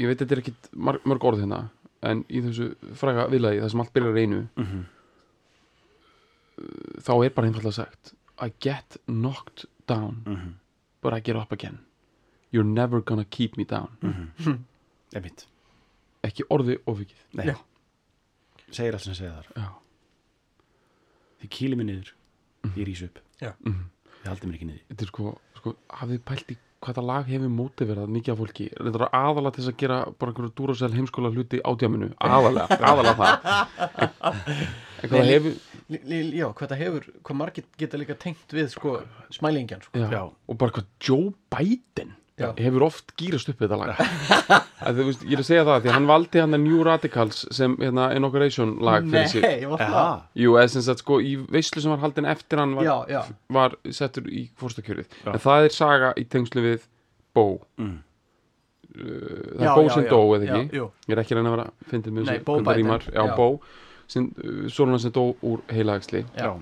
ég 0.00 0.08
veit 0.08 0.18
þetta 0.22 0.36
er 0.36 0.40
ekki 0.42 0.54
marg, 0.88 1.04
mörg 1.04 1.24
orð 1.28 1.42
hérna 1.44 1.60
en 2.02 2.22
í 2.32 2.40
þessu 2.44 2.70
fræga 2.96 3.26
viðlagi 3.28 3.60
það 3.60 3.70
sem 3.74 3.82
allt 3.84 3.92
byrjar 3.96 4.18
einu 4.22 4.40
Mhm. 4.56 4.80
uh, 6.58 7.00
þá 7.04 7.12
er 7.26 7.34
bara 7.36 7.50
einfallega 7.50 7.72
sagt 7.82 8.14
I 8.40 8.52
get 8.60 8.96
knocked 9.06 9.66
down 9.86 10.22
Mhm. 10.26 10.54
but 11.02 11.12
I 11.14 11.20
get 11.20 11.36
up 11.36 11.52
again 11.52 11.78
You're 12.52 12.64
never 12.66 13.00
gonna 13.00 13.24
keep 13.24 13.56
me 13.56 13.64
down 13.64 13.90
Einmitt. 15.14 15.46
ekki 16.24 16.44
orði 16.50 16.78
ofikið 16.86 17.54
segir 18.70 18.94
allt 18.94 19.02
sem 19.04 19.14
segir 19.14 19.32
þar 19.32 19.46
Já. 19.56 19.68
þið 21.42 21.48
kýli 21.56 21.76
mig 21.76 21.86
niður, 21.86 22.10
ég 22.76 22.86
rís 22.86 23.02
upp 23.04 23.18
Já. 23.40 23.52
Mhm. 23.64 23.84
þið 24.22 24.28
haldið 24.32 24.48
mér 24.50 24.54
ekki 24.58 24.66
niður 24.70 24.82
Þetta 24.90 25.02
er 25.02 25.06
sko, 25.12 25.38
sko 25.56 25.76
hafið 26.00 26.18
pælt 26.24 26.50
í 26.50 26.56
hvað 26.80 26.96
það 26.96 27.08
lag 27.10 27.26
hefur 27.28 27.50
mótiverað 27.52 28.12
mikið 28.14 28.32
af 28.34 28.38
fólki. 28.40 28.68
Reyndar 28.80 29.06
að 29.06 29.16
aðalega 29.20 29.54
til 29.56 29.62
þess 29.62 29.72
að 29.72 29.80
gera 29.82 29.98
bara 30.16 30.32
einhverju 30.32 30.52
dúrasel 30.60 30.94
heimskóla 30.94 31.32
hluti 31.34 31.60
ádjáminu 31.60 32.12
aðalega, 32.16 32.78
aðalega 32.90 33.16
það. 33.20 33.34
En, 34.20 34.40
en 35.02 35.10
hvað 35.10 35.18
það 35.18 35.34
hefur 35.34 35.58
Já, 35.90 36.46
hvað 36.54 36.70
það 36.70 36.80
hefur, 36.84 37.06
hvað 37.26 37.38
margir 37.40 37.64
geta 37.80 37.98
líka 37.98 38.14
tengt 38.22 38.52
við 38.54 38.68
sko, 38.70 38.92
smælingjan 39.34 39.82
sko. 39.82 40.04
og 40.46 40.58
bara 40.60 40.76
hvað 40.76 40.86
Joe 41.02 41.32
Biden 41.50 42.12
Já. 42.40 42.48
hefur 42.64 42.84
oft 42.86 43.12
gýrast 43.20 43.48
upp 43.52 43.60
þetta 43.62 43.78
lag. 43.80 44.00
Að, 44.80 44.96
þú 44.96 45.04
veist, 45.10 45.24
ég 45.28 45.34
er 45.36 45.42
að 45.42 45.48
segja 45.50 45.64
það 45.68 45.80
því 45.84 45.90
að 45.90 45.96
hann 45.98 46.06
valdi 46.08 46.40
hann 46.40 46.56
að 46.56 46.62
New 46.64 46.78
Radicals 46.88 47.40
sem 47.52 47.74
hérna, 47.82 48.06
inauguration 48.16 48.70
lag 48.86 49.04
fyrir 49.12 49.28
sig. 49.28 49.42
Nei, 49.44 49.66
var 49.68 49.82
það. 49.84 50.22
Jú, 50.40 50.54
eða 50.56 50.70
sem 50.72 50.84
sagt 50.86 51.02
sko 51.04 51.18
í 51.20 51.34
veislu 51.52 51.82
sem 51.84 51.92
var 51.92 52.00
haldin 52.06 52.28
eftir 52.32 52.62
hann 52.62 52.72
var, 52.78 52.86
Já, 52.88 52.94
já, 53.12 53.20
var 53.52 53.76
settur 53.92 54.30
í 54.32 54.46
fórstakjörið 54.60 55.18
en 55.34 55.42
það 55.44 55.66
er 55.68 55.76
saga 55.76 56.14
í 56.16 56.24
tengslu 56.32 56.64
við 56.64 56.88
Bó 57.36 57.44
Mm. 57.80 57.98
uh, 58.00 59.04
það 59.60 59.68
er 59.68 59.76
Bó 59.76 59.84
sem 59.94 60.08
dó 60.10 60.20
eða 60.38 60.48
ekki? 60.56 60.80
Ég 60.80 61.14
er 61.14 61.22
ekki 61.22 61.36
reyna 61.38 61.52
að 61.52 61.56
vera 61.58 61.68
að 61.68 62.80
rímar. 62.80 63.06
já, 63.12 63.20
já. 63.20 63.36
Bó 63.36 63.48
sem, 64.10 64.30
uh, 64.42 64.64
sem 64.98 65.12
dó 65.14 65.24
úr 65.46 65.60
heilagsli 65.70 66.24
Já. 66.36 66.54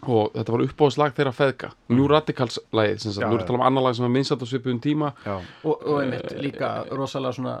Já. 0.00 0.08
og 0.14 0.32
þetta 0.34 0.52
var 0.56 0.64
uppáðslag 0.66 1.14
þeirra 1.18 1.32
feðka 1.36 1.70
New 1.92 2.06
Radicals 2.10 2.58
lagið 2.72 2.98
sem 3.04 3.12
sagt, 3.12 3.24
Já, 3.24 3.28
nú 3.28 3.34
er 3.36 3.40
já. 3.40 3.44
að 3.44 3.50
tala 3.50 3.58
um 3.60 3.66
annar 3.68 3.82
lag 3.88 3.94
sem 3.98 4.04
var 4.06 4.12
minnsatt 4.14 4.42
á 4.42 4.46
svipuðum 4.48 4.80
tíma 4.84 5.12
Já. 5.26 5.36
og, 5.64 5.74
og 5.86 6.00
einmitt 6.02 6.32
líka 6.40 6.70
rosalega 6.90 7.36
svona 7.36 7.56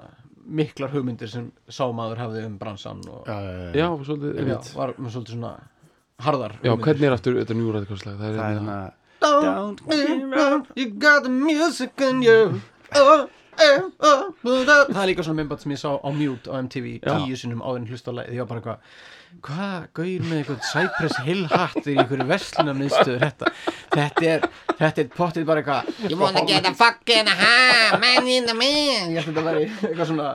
miklar 0.50 0.90
hugmyndir 0.94 1.28
sem 1.30 1.50
sámaður 1.70 2.18
hafði 2.24 2.46
um 2.48 2.56
bransan 2.58 3.02
og 3.08 3.28
Já, 3.28 3.36
já, 3.40 3.50
já. 3.50 3.74
já, 3.82 3.88
svolítið, 4.08 4.48
já, 4.48 4.56
var 4.78 4.94
með 4.98 5.12
svolítið 5.14 5.34
svona 5.36 5.52
harðar 6.24 6.56
já, 6.56 6.70
hugmyndir. 6.72 6.84
hvernig 6.88 7.06
er 7.10 7.18
aftur 7.18 7.36
þetta 7.42 7.58
New 7.60 7.74
Radicals 7.76 8.06
lag 8.08 8.16
það 8.18 8.30
er, 8.30 8.40
hérna, 8.40 8.56
hérna 8.56 8.78
Don't 9.20 9.82
get 9.84 10.22
round, 10.32 10.66
you 10.76 10.86
got 10.96 11.22
the 11.22 11.28
music 11.28 11.92
in 12.00 12.22
you 12.24 12.60
oh, 12.96 13.26
eh, 13.60 13.82
oh, 14.00 14.32
oh. 14.42 14.64
Það 14.88 15.02
er 15.02 15.08
líka 15.12 15.22
svona 15.26 15.42
myndbætt 15.42 15.60
sem 15.66 15.74
ég 15.76 15.80
sá 15.82 15.90
á 15.92 16.08
mute 16.08 16.48
á 16.48 16.56
MTV 16.64 16.86
Já. 17.04 17.12
tíu 17.20 17.36
sinnum 17.36 17.60
áður 17.60 17.82
en 17.82 17.88
hlusta 17.92 18.10
á 18.10 18.16
lagið, 18.16 18.38
ég 18.38 18.40
var 18.40 18.48
bara 18.48 18.62
eitthvað 18.62 18.78
hvað 19.44 19.86
gauðir 19.96 20.24
með 20.26 20.40
einhvern 20.40 20.64
Cypress 20.68 21.20
Hill 21.26 21.44
hattir 21.50 21.94
í 21.94 21.98
einhverju 22.00 22.26
verslunarmiðstöður 22.28 23.22
þetta, 23.24 23.52
þetta 23.94 24.26
er 24.34 24.48
þetta 24.80 25.02
er 25.02 25.10
pottið 25.14 25.46
bara 25.48 25.62
eitthvað 25.62 26.10
You 26.10 26.18
wanna 26.20 26.42
get 26.48 26.66
a 26.68 26.72
fucking 26.76 27.28
ha, 27.28 27.98
man 28.00 28.28
in 28.28 28.48
the 28.48 28.56
man. 28.56 29.12
ég 29.14 29.20
að 29.20 29.30
þetta 29.30 29.44
væri 29.46 29.66
eitthvað 29.68 30.10
svona 30.10 30.28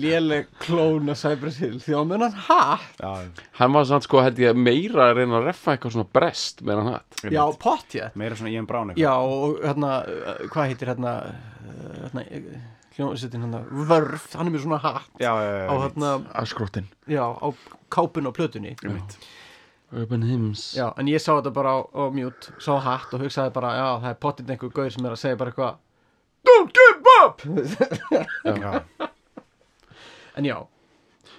léleg 0.00 0.50
klón 0.62 1.12
af 1.12 1.20
Cypress 1.20 1.60
Hill. 1.60 1.78
Því 1.82 1.96
á 1.98 2.02
mun 2.06 2.24
hann 2.26 2.36
hatt. 2.48 3.00
Já, 3.00 3.44
hann 3.60 3.76
var 3.76 3.88
samt 3.88 4.06
sko 4.06 4.24
held 4.24 4.40
ég 4.40 4.58
meira 4.58 5.10
að 5.10 5.20
reyna 5.20 5.40
að 5.40 5.48
reffa 5.50 5.74
eitthvað 5.76 5.96
svona 5.96 6.10
brest 6.18 6.64
með 6.66 6.82
hann 6.82 6.92
hatt. 6.94 7.22
Já, 7.30 7.42
pottið 7.60 8.18
meira 8.20 8.38
svona 8.38 8.54
Ian 8.54 8.68
Brown 8.70 8.94
Já, 8.98 9.12
og 9.18 9.60
hérna, 9.64 9.94
uh, 10.04 10.44
hvað 10.50 10.72
heitir 10.72 10.92
hérna, 10.94 11.16
uh, 11.30 11.96
hérna 12.04 12.26
hljómsveitin 13.00 13.44
hérna, 13.46 13.60
Vörf, 13.90 14.30
hann 14.36 14.50
er 14.50 14.54
með 14.54 14.64
svona 14.66 14.78
hatt 14.84 15.20
já, 15.22 15.30
já, 15.40 15.50
já, 15.56 15.66
á 15.66 15.74
hérna, 15.82 16.14
Askróttin 16.44 16.88
já, 17.10 17.24
á 17.26 17.46
kápun 17.90 18.28
og 18.30 18.36
plötunni. 18.36 18.76
Urban 19.90 20.22
Hymns. 20.22 20.68
Já, 20.78 20.92
en 21.00 21.08
ég 21.10 21.18
sá 21.18 21.32
þetta 21.32 21.50
bara 21.50 21.72
á, 21.74 21.78
á 21.82 22.02
mute, 22.14 22.52
sá 22.62 22.76
hatt 22.78 23.10
og 23.16 23.24
hugsaði 23.24 23.50
bara, 23.56 23.72
já, 23.74 23.86
það 24.04 24.10
er 24.12 24.20
pottitt 24.22 24.52
einhver 24.54 24.70
gaur 24.76 24.92
sem 24.94 25.08
er 25.08 25.16
að 25.16 25.22
segja 25.24 25.40
bara 25.40 25.50
eitthvað 25.50 25.86
Don't 26.46 26.70
give 26.72 27.16
up! 27.20 27.42
já. 28.62 28.84
En 30.38 30.46
já, 30.46 30.54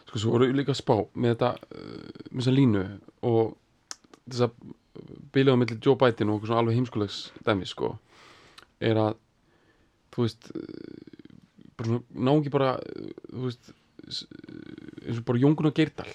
sko 0.09 0.20
svo 0.20 0.34
voru 0.36 0.49
líka 0.51 0.76
spá 0.76 0.97
með 1.16 1.32
þetta 1.32 1.53
uh, 1.55 2.26
með 2.28 2.41
þessa 2.41 2.53
línu 2.57 2.82
og 3.32 3.53
þess 4.28 4.43
að 4.45 4.57
bílaðu 5.32 5.62
millir 5.62 5.80
Joe 5.82 5.95
Biden 5.97 6.30
og 6.30 6.41
okkur 6.41 6.51
svona 6.51 6.62
alveg 6.66 6.76
heimskulegs 6.78 7.20
dæmi 7.47 7.66
sko 7.70 7.93
er 8.84 8.99
að 8.99 9.16
þú 10.12 10.26
veist 10.28 10.51
bara 11.82 11.89
svona, 11.89 12.03
ná 12.27 12.34
ekki 12.38 12.53
bara 12.53 12.71
uh, 12.79 13.07
þú 13.32 13.45
veist 13.49 13.71
s- 14.07 14.27
eins 15.05 15.19
og 15.21 15.25
bara 15.27 15.41
Jóngun 15.43 15.69
og 15.71 15.75
Geirdal. 15.82 16.11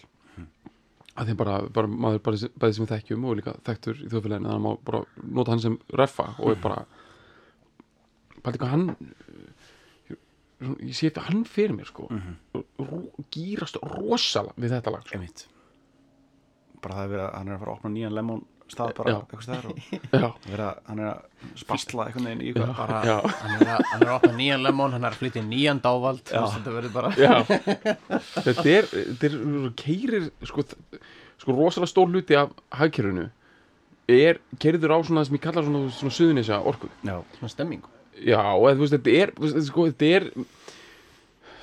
Að 1.16 1.30
því 1.30 1.34
bara, 1.40 1.52
bara 1.72 1.88
maður 1.88 2.18
bara 2.26 2.36
sem- 2.42 2.52
bæði 2.60 2.74
sem 2.76 2.84
við 2.86 2.90
þekkjum 2.94 3.22
og 3.30 3.36
líka 3.38 3.54
þekktur 3.64 4.00
í 4.04 4.08
þjóðfélaginu 4.12 4.50
þannig 4.50 4.56
að 4.58 4.64
maður 4.66 4.82
bara 4.90 5.28
nota 5.38 5.54
hann 5.54 5.62
sem 5.64 5.78
reffa 5.96 6.26
og 6.36 6.50
er 6.52 6.58
bara 6.60 6.82
bara 8.44 8.52
líka 8.58 8.68
hann 8.68 8.84
svona, 10.56 10.76
ég 10.84 10.92
sé 10.96 11.08
þetta 11.10 11.24
hann 11.28 11.44
fyrir 11.48 11.74
mér 11.76 11.88
sko. 11.88 12.06
Ró, 12.80 12.98
gýrast 13.34 13.78
rosalega 13.82 14.56
við 14.60 14.74
þetta 14.76 14.92
lag 14.94 15.06
sko. 15.08 15.18
bara 16.84 16.94
það 17.00 17.04
er 17.06 17.10
verið 17.14 17.24
að 17.26 17.34
hann 17.38 17.48
er 17.48 17.56
að 17.56 17.62
fara 17.64 17.72
að 17.72 17.78
opna 17.80 17.90
nýjan 17.96 18.14
lemon 18.16 18.44
stað 18.72 18.92
bara 18.98 19.12
eitthvað 19.14 19.44
staðar 19.46 19.66
og 19.70 20.38
vera, 20.50 20.68
hann 20.88 21.02
er 21.04 21.08
að 21.12 21.52
spasla 21.60 22.06
einhvern 22.08 22.26
veginn 22.30 22.42
í 22.42 22.50
eitthvað 22.50 22.72
bara, 22.80 23.00
Já. 23.06 23.16
hann 23.42 23.54
er 23.60 23.70
að, 23.76 23.84
hann 23.92 24.02
er 24.02 24.10
að 24.10 24.16
opna 24.16 24.32
nýjan 24.40 24.64
lemon, 24.66 24.94
hann 24.96 25.06
er 25.06 25.14
að 25.14 25.20
flytja 25.22 25.42
í 25.44 25.46
nýjan 25.50 25.82
dávald, 25.84 26.22
þetta 26.32 26.74
verður 26.74 26.94
bara 26.96 27.12
þetta 27.14 28.66
er, 28.72 28.88
þetta 28.90 29.30
er 29.30 29.36
keirir 29.78 30.30
sko, 30.50 30.66
sko 31.42 31.56
rosalega 31.56 31.92
stór 31.92 32.10
hluti 32.10 32.38
af 32.40 32.54
hagkerfinu 32.80 33.28
er 34.10 34.38
keiriður 34.62 34.94
á 34.94 34.98
svona 35.02 35.22
það 35.22 35.28
sem 35.30 35.36
ég 35.38 35.44
kalla 35.46 35.62
svona, 35.66 35.84
svona 35.94 36.14
suðunisja 36.14 36.58
orku. 36.70 36.90
Já, 37.02 37.16
svona 37.38 37.50
stemming. 37.50 37.86
Já, 38.16 38.38
eða 38.54 38.74
þú 38.78 38.84
veist, 38.84 38.94
þetta 38.94 39.14
er 39.22 39.32
þú 39.34 39.42
veist, 39.46 39.66
sko, 39.70 39.86
þetta 39.90 40.10
er 40.16 40.28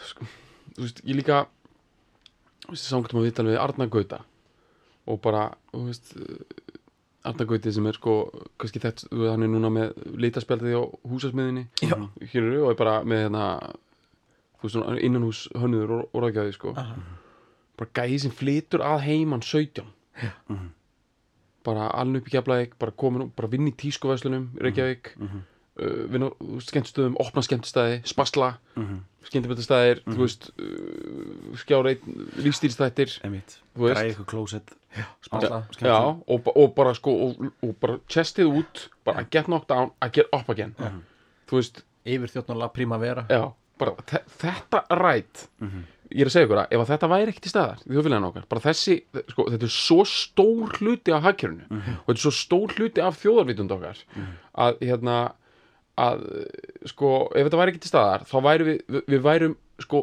sko, 0.09 0.27
þú 0.75 0.83
veist, 0.85 0.99
ég 1.07 1.17
líka 1.21 1.37
þú 2.65 2.75
veist, 2.75 2.89
sángt 2.89 3.15
um 3.15 3.21
að 3.21 3.29
viðtal 3.29 3.47
við 3.47 3.59
Arna 3.63 3.87
Gauta 3.95 4.19
og 5.07 5.21
bara, 5.23 5.45
þú 5.71 5.85
veist 5.87 6.11
Arna 7.23 7.45
Gauti 7.47 7.71
sem 7.71 7.85
er 7.87 7.95
sko 7.95 8.13
kannski 8.59 8.81
þetta, 8.83 9.07
hann 9.31 9.45
er 9.45 9.51
núna 9.51 9.69
með 9.71 9.93
litaspjaldið 10.19 10.75
á 10.75 10.83
húsasmiðinni 11.07 11.65
Já. 11.79 11.95
hér 12.33 12.41
eru 12.43 12.65
og 12.65 12.73
er 12.73 12.79
bara 12.81 12.95
með 13.07 13.25
hérna 13.27 13.45
innanhús 15.03 15.45
hönnuður 15.55 15.93
og, 15.97 16.17
ráðgjaði 16.23 16.55
sko. 16.55 16.73
Aha. 16.79 16.95
bara 17.79 17.89
gæði 17.99 18.19
sem 18.25 18.31
flytur 18.31 18.83
að 18.85 19.05
heiman 19.07 19.41
17 19.43 19.87
bara 21.63 21.87
alveg 21.95 22.21
upp 22.21 22.29
í 22.29 22.35
keflaðik 22.35 22.77
bara 22.79 22.91
komin 22.91 23.25
og 23.25 23.33
bara 23.37 23.49
vinn 23.51 23.71
í 23.71 23.75
tískuvæslunum 23.79 24.49
í 24.57 24.63
Reykjavík. 24.67 25.13
Mm 25.17 25.27
-hmm. 25.27 25.41
Uh, 25.79 26.03
vinna 26.11 26.29
á 26.29 26.33
skemmtstöðum, 26.63 27.15
opna 27.19 27.41
skemmtstæði 27.45 28.01
spasla, 28.05 28.53
mm 28.75 28.83
-hmm. 28.87 28.99
skemmtibættastæðir 29.29 30.01
þú 30.05 30.17
veist 30.21 30.49
uh, 30.59 31.55
skjáreit, 31.57 32.01
lífstýrstættir 32.37 33.19
Einmitt, 33.23 33.59
Þú 33.75 33.87
veist. 33.87 33.95
græði 33.99 34.11
ykkur 34.15 34.25
klósett 34.25 34.73
Spasla. 35.25 35.63
já, 35.81 35.97
og, 36.27 36.47
og 36.57 36.75
bara 36.75 36.93
sko 36.93 37.11
og, 37.11 37.51
og 37.63 37.75
bara 37.81 37.97
chestið 38.07 38.45
út, 38.45 38.89
bara 39.05 39.23
get 39.31 39.45
knocked 39.45 39.67
down 39.69 39.91
I 40.05 40.09
get 40.13 40.25
up 40.33 40.49
again. 40.49 40.75
Þú 41.49 41.55
veist, 41.55 41.83
Yfir 42.05 42.27
þjóttnála 42.27 42.67
primavera. 42.73 43.25
Já 43.29 43.51
bara 43.79 43.91
þe- 44.05 44.25
þetta 44.39 44.83
rætt 44.91 45.47
ég 46.13 46.21
er 46.21 46.27
að 46.27 46.33
segja 46.35 46.45
ykkur 46.45 46.57
að 46.61 46.67
ef 46.71 46.79
að 46.83 46.89
þetta 46.91 47.07
væri 47.09 47.31
ekkert 47.31 47.45
í 47.45 47.49
staðar 47.49 47.79
í 47.87 47.93
þjóðfélaginu 47.93 48.27
okkar, 48.27 48.43
bara 48.49 48.61
þessi 48.61 48.95
sko, 49.29 49.45
þetta 49.49 49.63
er 49.65 49.73
svo 49.73 50.03
stór 50.05 50.75
hluti 50.77 51.11
af 51.15 51.23
hagkjörinu 51.23 51.63
og 51.71 52.05
þetta 52.05 52.13
er 52.13 52.21
svo 52.21 52.31
stór 52.31 52.75
hluti 52.77 53.01
af 53.01 53.17
þjóðarvitund 53.23 53.71
okkar 53.71 53.97
að 54.53 54.77
hérna 54.85 55.15
að 56.01 56.23
sko, 56.89 57.09
ef 57.35 57.43
þetta 57.45 57.59
væri 57.59 57.69
ekkert 57.73 57.85
í 57.85 57.91
staðar 57.91 58.21
þá 58.29 58.37
væri 58.47 58.63
við, 58.69 58.77
við, 58.87 59.03
við 59.13 59.21
værum 59.27 59.55
sko 59.83 59.99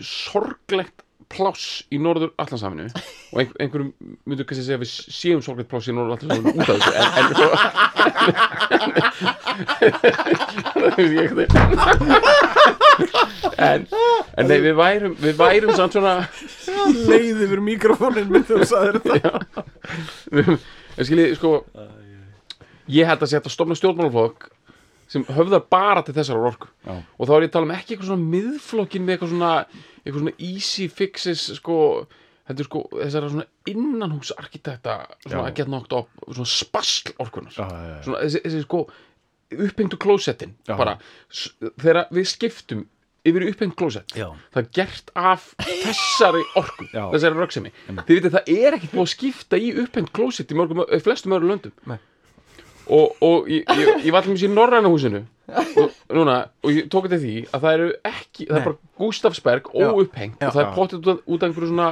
sorglegt 0.00 0.98
pláss 1.30 1.84
í 1.94 1.98
norður 2.02 2.32
allansaminu 2.42 2.88
og 2.90 3.38
ein, 3.38 3.50
einhverjum 3.62 3.92
myndu 4.26 4.42
kannski 4.46 4.64
segja 4.66 4.78
að 4.80 4.84
við 4.84 4.92
séum 5.14 5.42
sorglegt 5.46 5.70
pláss 5.70 5.86
í 5.86 5.94
norður 5.94 6.14
allansaminu 6.16 6.50
út 6.58 6.66
af 6.66 6.76
þessu 6.80 6.92
en, 6.98 7.06
en 7.20 7.26
sko 7.30 7.46
en, 13.60 13.86
en 14.36 14.46
nei, 14.50 14.58
við 14.64 14.74
værum 14.78 15.14
við 15.20 15.34
værum 15.38 15.72
samt 15.78 15.94
svona 15.96 16.14
Leið 16.90 17.44
yfir 17.46 17.60
mikrofónin 17.64 18.30
þegar 18.30 18.62
þú 18.62 18.68
sagðir 18.70 18.96
þetta. 19.04 20.56
En 20.96 21.06
skiljið, 21.06 21.34
sko 21.38 21.50
ég 22.90 23.08
held 23.08 23.22
að 23.22 23.32
setja 23.32 23.50
að 23.50 23.54
stofna 23.54 23.76
stjórnmálaflokk 23.78 24.48
sem 25.10 25.24
höfðar 25.26 25.64
bara 25.72 26.04
til 26.06 26.14
þessar 26.14 26.38
orku. 26.50 26.68
Já. 26.86 26.94
og 27.18 27.26
þá 27.28 27.32
er 27.36 27.44
ég 27.44 27.50
að 27.50 27.54
tala 27.56 27.68
um 27.68 27.74
ekki 27.74 27.94
eitthvað 27.96 28.10
svona 28.12 28.30
miðflokkin 28.36 29.06
með 29.06 29.16
eitthvað 29.16 29.32
svona, 29.34 29.52
eitthvað 30.04 30.20
svona 30.22 30.36
easy 30.50 30.86
fixes 31.00 31.42
sko, 31.58 31.78
þetta 32.46 32.62
er 32.64 32.68
sko 32.70 32.84
þessara 32.94 33.32
svona 33.32 33.48
innanhús 33.72 34.30
arkitekta 34.38 34.96
svona 35.26 35.48
að 35.48 35.56
geta 35.58 35.74
nokt 35.74 35.96
upp, 35.98 36.24
svona 36.30 36.52
spasl 36.54 37.12
orkunar 37.22 37.54
svona 37.58 38.22
þessi, 38.22 38.44
þessi 38.46 38.62
sko 38.68 38.84
upphengtu 39.50 39.98
klósettin 39.98 40.54
bara, 40.70 40.96
þegar 41.82 42.04
við 42.14 42.30
skiptum 42.30 42.86
yfir 43.26 43.44
upphengt 43.50 43.74
klósett 43.76 44.14
það 44.14 44.60
er 44.62 44.68
gert 44.78 45.10
af 45.18 45.50
þessari 45.60 46.40
orku 46.56 46.86
Já. 46.94 47.02
þessari 47.12 47.36
röksemi 47.36 47.72
þið 47.90 48.14
vitið 48.14 48.36
það 48.38 48.52
er 48.54 48.76
ekkert 48.78 48.94
búið 48.94 49.02
að 49.04 49.10
skipta 49.12 49.58
í 49.60 49.72
upphengt 49.82 50.12
klósett 50.16 50.54
í 50.54 50.56
mörgum, 50.56 50.84
flestum 51.04 51.34
öðru 51.36 51.50
löndum. 51.50 51.74
Nei. 51.90 51.98
Og, 52.90 53.20
og 53.24 53.50
ég, 53.50 53.62
ég, 53.78 53.90
ég 54.06 54.14
var 54.14 54.26
allir 54.26 54.44
í 54.46 54.50
norræna 54.50 54.90
húsinu. 54.90 55.22
Og, 55.50 55.94
núna, 56.14 56.36
og 56.62 56.70
ég 56.70 56.86
tók 56.92 57.08
þetta 57.08 57.18
því 57.24 57.32
að 57.50 57.64
það 57.64 57.72
eru 57.76 57.88
ekki, 58.06 58.44
það 58.46 58.58
er 58.60 58.66
bara 58.68 58.76
Gustafsberg 59.00 59.70
óupphengt 59.74 60.44
og 60.46 60.52
það 60.54 60.60
er 60.62 60.68
potið 60.76 61.00
út, 61.00 61.22
út 61.26 61.42
af 61.42 61.48
einhverju 61.48 61.70
svona 61.72 61.88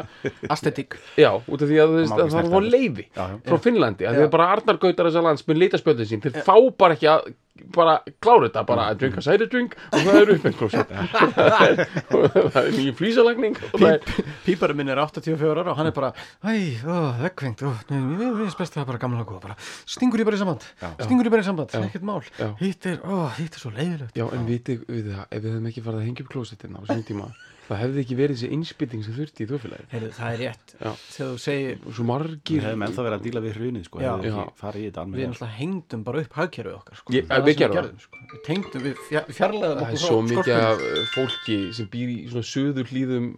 Aesthetic. 0.55 0.95
Já, 1.19 1.31
út 1.41 1.65
af 1.65 1.73
því 1.73 1.81
að, 1.83 1.97
að 2.05 2.23
það. 2.37 2.69
Já, 3.09 3.25
já. 3.25 3.37
frá 3.49 3.59
Finnlandi, 3.65 4.07
að 4.07 4.21
að 4.23 4.31
bara 4.37 4.49
Arnar 4.55 4.79
Gautar 4.85 5.11
þessar 5.11 5.27
lands 5.27 5.47
með 5.49 5.61
litaspjöldin 5.65 6.11
sín, 6.13 6.23
þeir 6.23 6.39
fá 6.47 6.55
bara 6.79 6.99
ekki 6.99 7.11
að 7.11 7.33
bara 7.75 7.99
klára 8.23 8.49
þetta, 8.49 8.63
bara 8.69 8.87
að 8.93 9.01
drinka 9.03 9.25
cider 9.25 9.49
drink 9.53 9.77
og 9.93 9.99
það 10.07 10.19
er 10.21 10.33
upphengt 10.35 10.59
klósett 10.61 10.93
og 10.93 12.27
það 12.55 12.61
er 12.63 12.71
nýju 12.77 12.95
flýsalagning 12.99 13.59
og 13.73 13.77
það 13.83 13.93
er 13.93 14.25
Píparinn 14.47 14.81
minn 14.81 14.93
er 14.95 15.03
84 15.03 15.51
ára 15.53 15.73
og 15.75 15.79
hann 15.81 15.91
er 15.91 15.97
bara 15.97 16.13
Æ, 16.45 16.81
ó, 16.87 16.97
vekkvengt, 17.25 17.65
ó, 17.67 17.73
nei, 17.91 17.99
mér 17.99 18.23
mér 18.23 18.39
finnst 18.45 18.61
best 18.63 18.75
að 18.75 18.81
það 18.81 18.85
er 18.85 18.91
bara 18.93 19.03
gamla 19.05 19.27
góða, 19.29 19.43
bara 19.49 19.59
stingur 19.89 20.23
ég 20.23 20.29
bara 20.29 20.39
í 20.39 20.43
samband 20.43 20.67
stingur 21.05 21.29
ég 21.29 21.35
bara 21.35 21.45
í 21.45 21.49
samband, 21.49 21.77
ekkert 21.83 22.07
mál 22.09 22.21
hitt 22.63 22.89
er, 22.89 22.99
ó, 23.05 23.29
hitt 23.39 23.55
er 23.59 23.63
svo 23.63 23.71
leiðilegt. 23.75 24.17
Já, 24.19 24.27
en 24.35 24.47
vitið 24.49 24.85
við 24.89 25.13
það, 25.13 25.25
ef 25.31 25.43
við 25.45 25.53
hefum 25.55 25.69
ekki 25.71 25.85
farið 25.87 26.01
að 26.01 26.07
hengja 26.09 26.25
upp 26.25 26.33
klósettin 26.35 26.77
á 26.77 26.81
þessum 26.83 27.05
tíma, 27.09 27.29
það 27.69 27.81
hefði 27.83 28.03
ekki 28.03 28.17
verið 28.19 28.37
þessi 28.39 28.49
innspýting 28.57 29.03
sem 29.05 29.15
þurfti 29.19 29.45
í 29.45 29.49
þjóðfélagi. 29.51 29.87
Heyrðu, 29.93 30.11
það 30.19 30.33
er 30.35 30.39
rétt, 30.43 30.73
Já. 30.79 30.91
þegar 31.13 31.29
þú 31.33 31.41
segir 31.45 31.79
svo 31.85 31.91
Við 31.99 32.09
margir... 32.11 32.63
hefum 32.65 32.85
ennþá 32.87 33.05
verið 33.07 33.19
að 33.19 33.25
díla 33.29 33.43
við 33.45 33.59
hrunið 33.59 33.85
sko, 33.89 34.01
við 34.01 34.07
náttúrulega 34.09 35.49
hengdum 35.59 36.05
bara 36.09 36.23
upp 36.25 36.39
hagkerfið 36.39 36.77
okkar 36.79 37.01
sko. 37.03 37.15
Ég- 37.17 37.35
við 37.49 37.59
gerðum 37.63 37.99
sko. 38.05 38.23
við 38.33 38.43
tengdum, 38.49 38.87
við 38.89 39.03
fja- 39.11 39.25
fjarlægðum 39.29 39.83
Það 39.85 39.93
er 39.99 40.03
svo 40.05 40.21
mikið 40.29 40.55
af 40.59 40.87
eh, 40.89 41.03
fólki 41.15 41.59
sem 41.79 41.91
býr 41.93 42.15
í 42.15 42.19
svona 42.33 42.49
söður 42.53 42.93
hlýðum, 42.95 43.29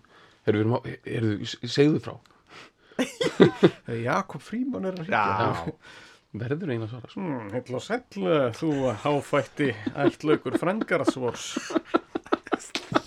við 0.47 1.57
segðu 1.66 2.05
frá. 2.07 2.14
Jakob 4.11 4.43
Fríman 4.45 4.87
er 4.91 5.03
að 5.03 5.11
Já. 5.11 5.26
Verður 6.41 6.70
eina 6.70 6.87
svara, 6.87 7.09
sko. 7.11 7.18
Hmm, 7.18 7.49
Hill 7.51 7.74
og 7.74 7.83
sæll, 7.83 8.05
þú 8.55 8.68
háfætti 9.03 9.72
ættlaugur 9.99 10.55
frængarðsvors. 10.62 11.49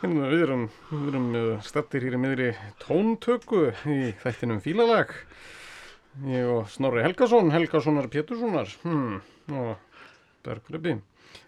Hérna, 0.00 0.30
við 0.32 0.42
erum, 0.46 0.62
við 0.88 1.08
erum 1.10 1.24
stattir 1.60 2.06
hér 2.06 2.14
í 2.16 2.18
miðri 2.22 2.44
tóntöku 2.80 3.66
í 3.84 4.14
þættinum 4.22 4.62
Fílalag. 4.64 5.10
Ég 6.24 6.48
og 6.48 6.70
Snorri 6.72 7.02
Helgason, 7.04 7.50
Helgasonar 7.52 8.08
Péturssonar, 8.08 8.72
hmm, 8.80 9.18
og 9.52 9.76
Bergröpi. 10.46 10.94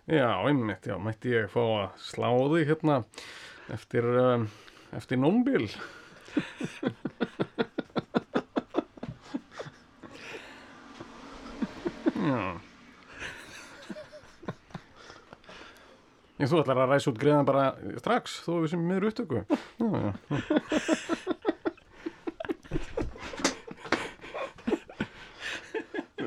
Já, 0.05 0.29
einmitt, 0.45 0.85
já, 0.85 0.99
mætti 1.01 1.33
ég 1.33 1.49
fá 1.49 1.63
að 1.65 1.97
slá 2.05 2.29
þig 2.53 2.69
hérna 2.75 2.99
eftir, 3.73 4.05
um, 4.21 4.45
eftir 5.01 5.17
nómbil. 5.23 5.71
Já. 12.23 12.72
Ég, 16.43 16.49
þú 16.51 16.59
ætlar 16.59 16.81
að 16.83 16.91
ræsa 16.91 17.11
út 17.13 17.19
greiðan 17.23 17.47
bara 17.47 17.65
strax, 18.03 18.41
þú 18.43 18.57
við 18.65 18.73
sem 18.73 18.81
miður 18.89 19.05
upptöku. 19.13 19.43
Já, 19.79 19.87
já. 20.03 20.13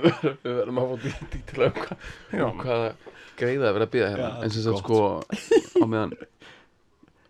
Við 0.05 0.53
verðum 0.59 0.79
að 0.81 0.87
fá 0.91 0.95
dýtti 1.05 1.41
til 1.49 1.65
að 1.65 1.75
hvað, 1.79 2.07
Já. 2.35 2.45
hvaða 2.61 2.87
greiða 3.39 3.67
að 3.69 3.75
vera 3.77 3.87
að 3.87 3.91
byggja 3.95 4.07
hérna. 4.13 4.29
Já, 4.29 4.45
en 4.47 4.53
sem 4.55 4.65
sagt, 4.65 4.81
sko, 4.81 4.99
á 5.75 5.85
meðan 5.85 6.15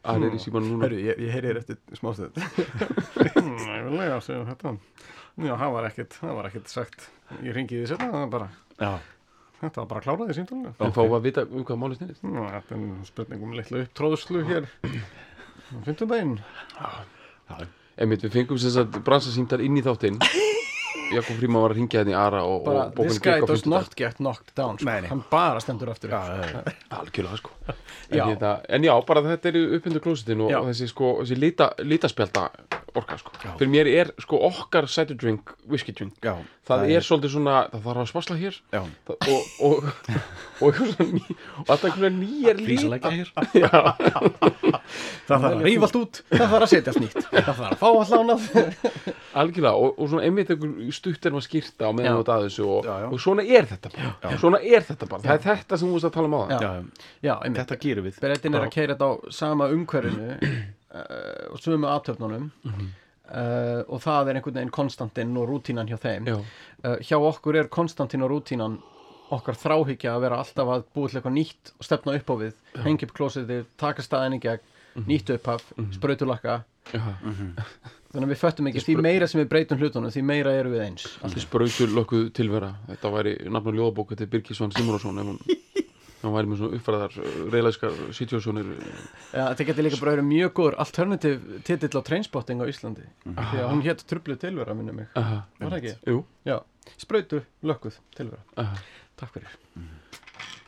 Ari 0.05 0.27
er 0.29 0.35
í 0.37 0.39
síman 0.43 0.67
núna. 0.69 0.85
Hörru, 0.85 0.99
ég, 1.01 1.17
ég 1.25 1.31
heyri 1.33 1.49
þér 1.49 1.59
eftir 1.63 1.97
smástuð. 1.97 2.37
Nægulega, 3.41 4.19
segjum 4.21 4.45
þetta. 4.51 4.75
Já, 5.41 5.53
það 5.57 5.71
var 5.73 5.87
ekkit, 5.89 6.17
það 6.21 6.35
var 6.37 6.49
ekkit 6.51 6.69
sagt. 6.69 7.07
Ég 7.41 7.55
ringi 7.57 7.79
því 7.81 7.87
setna, 7.89 8.11
það 8.13 8.21
var 8.21 8.31
bara, 8.35 8.49
Já, 8.77 8.91
þetta 9.67 9.81
var 9.83 9.89
bara 9.91 10.01
að 10.01 10.07
klára 10.07 10.27
því 10.29 10.37
síntalinu. 10.39 10.73
En 10.79 10.95
fáum 10.95 11.09
við 11.11 11.17
að 11.19 11.25
vita 11.29 11.45
um 11.49 11.65
hvað 11.67 11.79
máli 11.83 11.97
snýrist. 11.99 12.23
Já, 12.25 12.43
þetta 12.55 12.77
er 12.79 13.05
spurning 13.09 13.43
um 13.47 13.55
litla 13.57 13.83
upptróðslu 13.85 14.43
hér. 14.49 14.69
á 14.85 15.75
Fimmtudaginn. 15.85 16.37
já, 16.79 17.65
Einmitt, 17.95 18.25
við 18.27 18.33
fengum 18.35 18.59
sem 18.59 18.73
sagt 18.75 18.97
bransasýndar 19.07 19.61
inn 19.63 19.77
í 19.79 19.83
þáttinn 19.85 20.17
Jakob 21.13 21.37
Fríman 21.37 21.61
var 21.61 21.71
að 21.73 21.77
ringja 21.79 21.99
hérna 22.01 22.11
í 22.11 22.15
Ara 22.17 22.39
og, 22.49 22.63
Bara, 22.65 22.85
og 22.89 23.05
this 23.05 23.19
guy 23.21 23.39
does 23.45 23.65
not 23.69 23.93
get 23.95 24.17
knocked 24.17 24.55
down. 24.57 24.79
Sko. 24.79 24.87
Nei, 24.89 25.01
nei. 25.05 25.09
Hann 25.11 25.21
bara 25.29 25.61
stendur 25.61 25.91
aftur. 25.93 26.09
já, 26.09 26.17
upp. 26.17 26.49
já, 26.49 26.63
já. 26.65 26.73
Algjörlega 26.97 27.37
sko 27.37 27.51
en, 27.69 27.75
Já. 28.17 28.25
hérna, 28.25 28.51
en 28.69 28.83
já, 28.87 28.93
bara 29.05 29.21
þetta 29.25 29.51
er 29.51 29.59
uppindur 29.77 30.01
klósitin 30.01 30.41
og, 30.45 30.51
og 30.59 30.67
þessi 30.71 30.87
sko, 30.91 31.11
þessi 31.21 31.37
lita, 31.39 31.69
litaspjalda 31.85 32.47
orka 33.01 33.17
sko. 33.21 33.33
Fyrir 33.59 33.71
mér 33.71 33.89
er 33.91 34.11
sko 34.23 34.39
okkar 34.49 34.87
cider 34.91 35.17
drink, 35.19 35.55
whisky 35.69 35.95
drink. 35.95 36.17
Já 36.23 36.35
Það, 36.65 36.83
er, 36.95 37.03
svolítið 37.05 37.29
svona, 37.29 37.55
það 37.69 37.81
þarf 37.85 37.99
að 38.01 38.07
spasla 38.09 38.35
hér. 38.39 38.55
Já, 38.73 38.79
það, 39.05 39.25
og, 39.29 39.41
og, 39.67 39.89
og, 40.65 40.79
ný, 41.13 41.19
og 41.61 41.67
alltaf 41.67 41.83
einhverja 41.91 42.09
nýjar 42.15 42.61
flísalækja 42.65 43.11
hér. 43.13 43.29
Já, 43.61 43.69
Það 45.25 45.43
þarf 45.43 45.45
að 45.49 45.61
rífa 45.65 45.85
allt 45.87 45.99
út, 45.99 46.19
það 46.31 46.41
þarf 46.55 46.65
að 46.65 46.71
setja 46.71 46.91
allt 46.93 47.01
nýtt. 47.03 47.19
Það 47.35 47.51
þarf 47.51 47.61
að 47.67 47.75
fá 47.83 47.85
allt 47.91 48.13
lánað. 48.15 48.47
algjörlega 49.43 49.73
og, 49.85 49.93
og 50.01 50.09
svona 50.09 50.25
einmitt 50.25 50.53
einhver 50.55 50.95
stutt 50.97 51.27
er 51.29 51.35
maður 51.35 51.45
skýrta 51.51 51.85
á 51.85 51.91
meðan 51.93 52.09
Já. 52.09 52.15
þú 52.15 52.23
ert 52.25 52.31
að 52.35 52.45
þessu 52.47 52.65
og, 52.65 52.89
Já, 52.89 52.95
já. 53.03 53.07
og 53.11 53.23
svona 53.27 53.45
er 53.59 53.69
þetta 53.73 53.91
bara. 53.95 54.33
Svona 54.41 54.61
er 54.65 54.87
þetta 54.89 55.09
bara, 55.13 55.25
það 55.27 55.35
er 55.37 55.45
þetta 55.51 55.79
sem 55.81 55.91
þú 55.91 55.99
veist 55.99 56.09
að 56.09 56.15
tala 56.17 56.31
um 56.31 56.37
á 56.37 56.41
það 56.41 56.55
Já. 56.55 56.57
Já, 56.65 57.05
Já, 57.29 57.33
einmitt. 57.45 57.61
þetta 57.61 57.79
gerum 57.85 58.09
við. 58.09 58.19
Berettin 58.25 58.57
er 58.57 58.65
að 58.65 58.73
keira 58.79 58.97
þetta 58.97 59.09
á 59.09 59.13
sama 59.43 59.69
umhverfinu 59.75 60.39
og 61.51 61.59
sömu 61.59 61.87
aðtöfnunum 61.91 62.51
Mhm. 62.63 62.87
uh, 63.29 63.83
og 63.89 64.01
það 64.01 64.29
er 64.29 64.35
einhvern 64.39 64.53
veginn 64.59 64.71
konstantinn 64.71 65.37
og 65.37 65.49
rútínan 65.49 65.87
hjá 65.89 65.97
þeim. 65.99 66.25
Já. 66.27 66.35
uh, 66.85 66.97
hjá 67.01 67.17
okkur 67.19 67.55
er 67.59 67.67
konstantinn 67.67 68.23
og 68.23 68.29
rútínan 68.31 68.79
okkar 69.31 69.55
þráhyggja 69.57 70.13
að 70.15 70.21
vera 70.21 70.37
alltaf 70.37 70.67
að 70.69 70.83
búið 70.95 71.09
til 71.11 71.19
eitthvað 71.19 71.33
nýtt 71.39 71.71
og 71.79 71.83
stefna 71.87 72.13
upp 72.15 72.29
á 72.29 72.35
við. 72.37 72.53
Hengja 72.85 73.07
upp 73.09 73.13
klósitið, 73.17 73.65
taka 73.77 74.01
staðin 74.05 74.37
í 74.37 74.39
gegn 74.39 74.59
Mhm. 74.95 75.05
nýtt 75.09 75.33
upphaf, 75.35 75.73
sprautulakka. 75.91 76.63
Já. 76.93 77.01
þannig 78.13 78.29
að 78.29 78.31
við 78.31 78.37
föttum 78.39 78.67
ekki, 78.69 78.79
því 78.85 79.01
meira 79.01 79.27
sem 79.27 79.41
við 79.41 79.49
breytum 79.49 79.79
hlutunum 79.81 80.11
því 80.13 80.21
meira 80.23 80.51
eru 80.53 80.69
við 80.69 80.83
eins. 80.85 81.17
Sprautur 81.41 81.87
lökuð 81.91 82.29
tilvera. 82.31 82.75
Þetta 82.87 83.11
væri 83.11 83.33
nafn 83.49 83.67
og 83.67 83.73
ljóðabók 83.73 84.07
Þetta 84.13 84.21
er 84.21 84.27
Birgisvann 84.27 84.71
Simrósson 84.71 85.19
ef 85.19 85.25
hún 85.25 85.39
hann 86.25 86.35
væri 86.35 86.49
með 86.51 86.59
svona 86.61 86.77
uppfæðar 86.79 87.15
reyðlæskar 87.53 87.97
situasjónir 88.17 88.69
Já, 88.75 89.43
þetta 89.53 89.67
getur 89.69 89.85
líka 89.87 89.99
bara 90.01 90.13
verið 90.15 90.27
mjög 90.29 90.53
góður 90.59 90.77
alternativ 90.83 91.45
titill 91.67 91.95
á 91.95 92.01
trainspotting 92.09 92.61
á 92.61 92.65
Íslandi. 92.71 93.05
Því 93.25 93.61
að 93.61 93.69
hún 93.71 93.83
hétt 93.85 94.03
trublu 94.09 94.35
tilvera 94.41 94.73
minni 94.77 94.95
mig. 95.03 95.07
Aha, 95.15 95.43
Var 95.59 95.75
það 95.75 95.79
ekki? 95.81 95.95
jú, 96.11 96.23
Já, 96.49 96.57
sprautu, 96.97 97.43
lökkuð 97.63 97.99
tilvera. 98.17 98.41
Aha. 98.57 98.75
Takk 99.15 99.37
fyrir. 99.37 99.55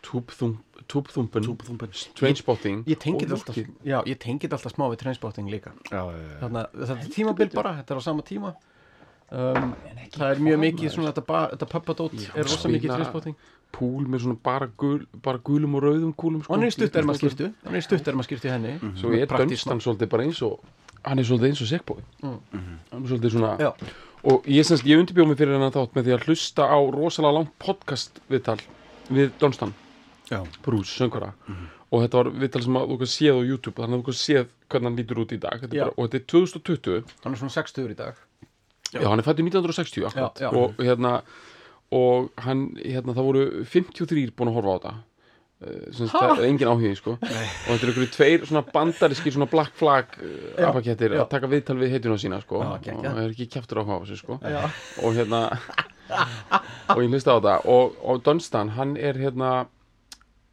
Túbþum- 0.07 0.61
túbþumpun 0.87 1.43
Túbþumpun. 1.43 1.89
trainspotting. 2.15 2.85
Ég 2.87 2.95
tengi 2.97 3.25
og 3.25 3.27
þetta 3.27 3.35
alltaf, 3.35 3.55
lúkið. 3.57 3.67
já, 3.83 3.97
ég 4.07 4.17
tengi 4.23 4.39
þetta 4.47 4.55
alltaf 4.55 4.71
smá 4.77 4.85
við 4.93 4.97
trainspotting 5.01 5.49
líka. 5.51 5.73
Já, 5.91 5.99
já, 6.07 6.15
já. 6.15 6.37
Þannig 6.39 6.61
að 6.63 6.85
þetta 6.87 7.03
er 7.03 7.11
tímabil 7.17 7.49
bara, 7.53 7.73
þetta 7.81 7.91
er 7.91 7.99
á 7.99 8.03
sama 8.05 8.21
tíma. 8.23 8.55
Um, 9.29 9.73
Það 10.15 10.29
er 10.31 10.39
mjög 10.39 10.59
mikið 10.63 10.91
svona 10.93 11.11
þetta, 11.11 11.39
þetta 11.51 11.67
puppadót 11.67 12.13
er 12.31 12.43
rosa 12.47 12.69
mikið 12.71 12.93
trainspotting 12.95 13.35
púl 13.71 14.07
með 14.09 14.23
svona 14.25 14.37
bara, 14.43 14.67
gul, 14.79 15.05
bara 15.23 15.37
gulum 15.43 15.75
og 15.77 15.83
rauðum 15.83 16.13
kúlum 16.17 16.41
sko. 16.43 16.53
Og 16.53 16.57
hann 16.57 16.63
er 16.67 16.71
í 16.71 16.75
stutterma 16.75 17.13
skýrtu 17.17 17.51
Hann 17.65 17.75
er 17.75 17.81
í 17.81 17.85
stutterma 17.85 18.23
skýrtu 18.25 18.49
henni. 18.51 18.75
Svo 18.97 19.11
er 19.13 19.27
Praktískt 19.29 19.67
Dunstan 19.67 19.81
svolítið 19.83 20.09
bara 20.13 20.23
eins 20.27 20.41
og 20.41 20.59
hann 21.05 21.19
er 21.19 21.27
svolítið 21.27 21.49
eins 21.51 21.61
og 21.61 21.67
Sigboy 21.71 22.01
Mm. 22.23 22.39
hann 22.91 23.03
er 23.03 23.07
svolítið 23.11 23.31
svona 23.37 23.51
Já, 23.59 23.71
og 24.23 24.43
ég, 24.47 24.65
semst, 24.65 24.83
ég 24.87 24.99
undirbjóð 24.99 25.27
mig 25.27 25.37
fyrir 25.37 25.53
hennan 25.57 25.71
þátt 25.71 25.93
með 25.95 26.03
því 26.07 26.13
að 26.17 26.25
hlusta 26.27 26.63
á 26.67 26.77
rosalega 26.95 27.33
langt 27.37 27.53
podcast 27.59 28.19
viðtal 28.29 28.59
við 29.09 29.31
Dunstan 29.39 29.73
Já. 30.31 30.41
Bruce, 30.65 30.91
söngara 30.97 31.33
og 31.91 32.01
þetta 32.03 32.17
var 32.23 32.31
viðtal 32.35 32.63
sem 32.63 32.75
að 32.75 32.87
þú 32.91 32.97
kannski 32.99 33.23
séð 33.23 33.37
á 33.39 33.41
YouTube 33.47 33.75
þannig 33.79 33.95
að 33.95 34.01
þú 34.01 34.05
kannski 34.09 34.25
séð 34.33 34.47
hvernig 34.67 34.87
hann 34.89 34.97
lítur 34.99 35.19
út 35.23 35.31
í 35.31 35.37
dag. 35.39 35.61
Þetta 35.61 35.75
er 35.77 35.83
bara, 35.85 35.93
og 35.95 36.09
þetta 36.09 36.17
er 36.17 36.25
2020 36.27 37.13
hann 37.23 37.33
er 37.33 37.39
svona 37.39 37.53
60 37.55 37.91
í 37.93 37.95
dag. 37.95 38.15
Já, 38.91 38.99
hann 39.07 39.19
er 39.19 39.23
fættur 39.27 39.43
1960 39.47 40.05
akkurat, 40.09 40.35
Já, 40.39 40.47
já. 40.47 40.57
og 40.57 40.75
hérna 40.83 41.21
og 41.95 42.31
hann, 42.43 42.69
hérna, 42.81 43.15
það 43.15 43.29
voru 43.29 43.43
53 43.67 44.33
búin 44.35 44.51
að 44.51 44.57
horfa 44.59 44.73
á 44.73 44.77
þetta. 44.77 44.95
Uh, 45.57 45.77
sem 45.89 46.05
sagt, 46.05 46.19
það 46.21 46.41
er 46.43 46.47
engin 46.51 46.69
áhugi 46.69 46.89
sko. 46.99 47.15
og 47.17 47.29
þetta 47.29 47.77
er 47.77 47.89
einhverju 47.89 48.09
tveir 48.13 48.43
svona 48.45 48.61
bandariski 48.75 49.31
svona 49.33 49.47
black 49.49 49.73
flag 49.79 50.11
uh, 50.19 50.33
Já, 50.53 50.67
apakettir 50.67 51.15
já. 51.15 51.21
að 51.23 51.31
taka 51.31 51.49
viðtal 51.49 51.77
við 51.79 51.95
heituna 51.95 52.17
sína 52.21 52.41
sko. 52.43 52.59
Já, 52.61 52.67
og 52.75 52.83
geggjað. 52.85 53.07
það 53.07 53.23
er 53.23 53.33
ekki 53.33 53.47
kjaftur 53.55 53.81
áhuga 53.81 53.97
á 53.97 54.01
þessu 54.03 54.19
sko. 54.19 54.37
Já, 54.43 54.59
og 55.01 55.17
hérna 55.17 55.41
og 56.93 57.01
ég 57.01 57.09
hlusta 57.09 57.33
á 57.33 57.37
þetta. 57.39 57.55
Og, 57.73 57.97
og 58.05 58.21
Dunstan, 58.27 58.75
hann 58.77 58.93
er 59.01 59.17
hérna 59.17 59.55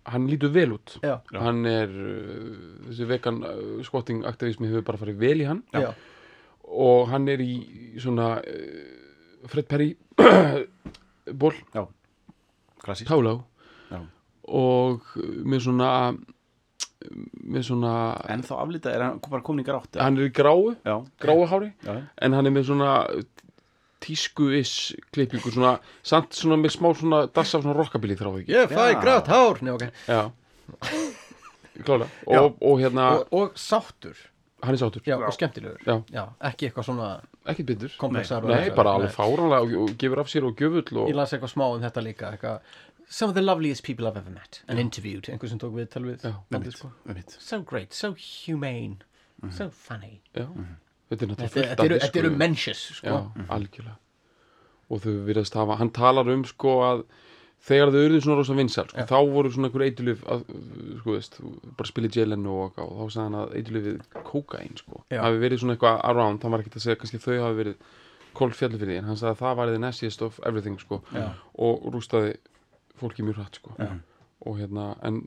hann 0.09 0.27
lítur 0.29 0.53
vel 0.55 0.75
út. 0.79 0.97
Já, 1.05 1.19
hann 1.37 1.65
er 1.69 1.93
uh, 1.93 2.89
þessi 2.89 3.11
vegan 3.13 3.45
uh, 3.45 3.63
squatting 3.85 4.25
aktivismi 4.29 4.71
hefur 4.73 4.89
bara 4.89 5.01
farið 5.01 5.21
vel 5.21 5.37
í 5.45 5.49
hann. 5.49 5.63
Já, 5.75 5.91
og 6.65 7.09
hann 7.13 7.29
er 7.29 7.45
í 7.45 7.55
svona 8.01 8.39
uh, 8.41 9.49
Fred 9.53 9.69
Perry 9.69 9.93
ból. 11.33 11.55
Tálau 12.85 13.39
Já. 13.91 14.01
og 14.53 15.07
með 15.45 15.63
svona 15.65 15.91
með 17.45 17.63
svona 17.69 17.93
En 18.33 18.43
þá 18.45 18.53
aflita, 18.61 18.93
er 18.93 19.03
hann 19.05 19.23
bara 19.25 19.45
komin 19.45 19.65
í 19.65 19.67
grátt? 19.67 19.97
hann 20.01 20.19
er 20.19 20.29
í 20.29 20.33
gráu, 20.33 20.75
Já, 20.85 20.99
gráu 21.21 21.47
hári 21.49 21.71
já, 21.85 21.97
en 22.21 22.37
hann 22.37 22.47
er 22.49 22.53
með 22.53 22.69
svona 22.71 22.93
tísku-is 24.05 24.93
klippingu 25.17 25.53
svona, 25.53 25.79
samt 26.05 26.37
svona 26.37 26.59
með 26.61 26.75
smá 26.77 26.91
svona 26.97 27.23
dass 27.33 27.55
af 27.57 27.65
svona 27.65 27.77
rockabilly 27.77 28.17
þráðu 28.21 28.43
ekki. 28.43 28.53
Ég 28.53 28.73
fæ 28.73 29.01
grátt 29.01 29.31
hár. 29.33 29.63
Nei, 29.65 29.73
ok. 29.73 29.87
Já. 30.09 30.29
Klála 31.87 32.07
og, 32.29 32.59
og 32.61 32.79
hérna, 32.83 33.09
og, 33.17 33.33
og 33.33 33.57
sáttur 33.59 34.19
hann 34.65 34.77
er 34.77 34.81
sátur 34.81 35.05
já, 35.07 35.17
og 35.19 35.37
skemmtilegur. 35.37 35.85
Já. 36.13 36.25
ekki 36.51 36.69
eitthvað 36.69 36.89
svona 36.89 37.09
ekkert 37.45 37.71
bitur 37.71 37.95
komplexar 38.01 38.47
nei, 38.49 38.71
bara 38.77 38.97
alveg 38.99 39.15
fáránlega 39.15 39.63
og, 39.63 39.75
og 39.85 39.95
gefur 40.01 40.23
af 40.25 40.33
sér 40.33 40.49
og 40.49 40.61
gjöfull 40.61 41.03
og 41.05 41.13
ég 41.13 41.19
las 41.19 41.35
eitthvað 41.37 41.55
smá 41.55 41.67
um 41.71 41.83
þetta 41.85 42.05
líka 42.05 42.31
eitthvað, 42.35 42.77
some 43.09 43.31
of 43.31 43.37
the 43.37 43.45
loveliest 43.45 43.85
people 43.85 44.09
I've 44.09 44.21
ever 44.21 44.33
met 44.33 44.63
and 44.69 44.81
interviewed, 44.81 45.29
einhver 45.29 45.51
sem 45.53 45.61
tók 45.63 45.75
við 45.77 45.91
tal 45.93 46.07
við 46.07 46.25
bandið, 46.53 46.79
sko. 46.79 46.93
einmitt. 47.09 47.37
so 47.39 47.61
great, 47.61 47.93
so 47.93 48.15
humane 48.15 49.03
so 49.53 49.69
funny. 49.71 50.21
Já, 50.35 50.47
þetta 51.11 51.27
er 51.27 51.31
náttúrulega 51.31 51.37
þetta, 51.37 51.53
fullt 51.55 51.69
þetta, 51.69 51.85
eru, 51.85 52.33
já, 52.71 52.75
sko. 52.81 53.19
algjörlega. 53.57 53.99
Og 54.93 55.01
þau 55.01 55.13
virðast 55.27 55.57
hafa, 55.59 55.79
hann 55.81 55.93
talar 55.97 56.31
um 56.33 56.45
sko 56.49 56.75
að 56.85 57.05
þegar 57.65 57.93
þau 57.95 58.01
urðu 58.03 58.21
svona 58.25 58.39
rosa 58.41 58.57
vinsæl 58.59 58.87
sko, 58.91 59.05
þá 59.11 59.17
voru 59.33 59.53
svona 59.55 59.71
einhver 59.71 59.85
eitulif 59.87 60.25
að, 60.31 60.47
sko 61.01 61.17
veist, 61.17 61.39
bara 61.79 61.91
spilið 61.91 62.19
jelenu 62.21 62.57
og, 62.65 62.81
og 62.83 62.95
þá 62.99 63.05
sagði 63.15 63.25
hann 63.25 63.39
að 63.41 63.55
eitulifið 63.61 64.01
kókain 64.29 64.81
sko, 64.81 65.05
hafi 65.13 65.43
verið 65.45 65.63
svona 65.63 65.77
eitthvað 65.77 66.01
around, 66.11 66.43
hann 66.45 66.55
var 66.55 66.65
ekkert 66.65 66.81
að 66.81 66.87
segja 66.87 67.01
kannski 67.01 67.23
þau 67.25 67.37
hafi 67.47 67.61
verið 67.63 67.87
kold 68.35 68.59
því, 68.59 68.99
en 68.99 69.09
hann 69.09 69.21
sagði 69.21 69.33
að 69.33 69.43
það 69.45 69.57
var 69.61 69.73
the 69.73 69.81
nastiest 69.81 70.25
of 70.27 70.41
everything 70.45 70.81
sko, 70.83 71.01
Já. 71.15 71.29
og 71.63 71.89
rústaði 71.95 72.35
fólki 73.01 73.27
mjög 73.27 73.41
hratt 73.41 73.61
sko 73.61 73.77
Já. 73.79 73.93
og 74.45 74.59
hérna, 74.59 74.91
en 75.07 75.23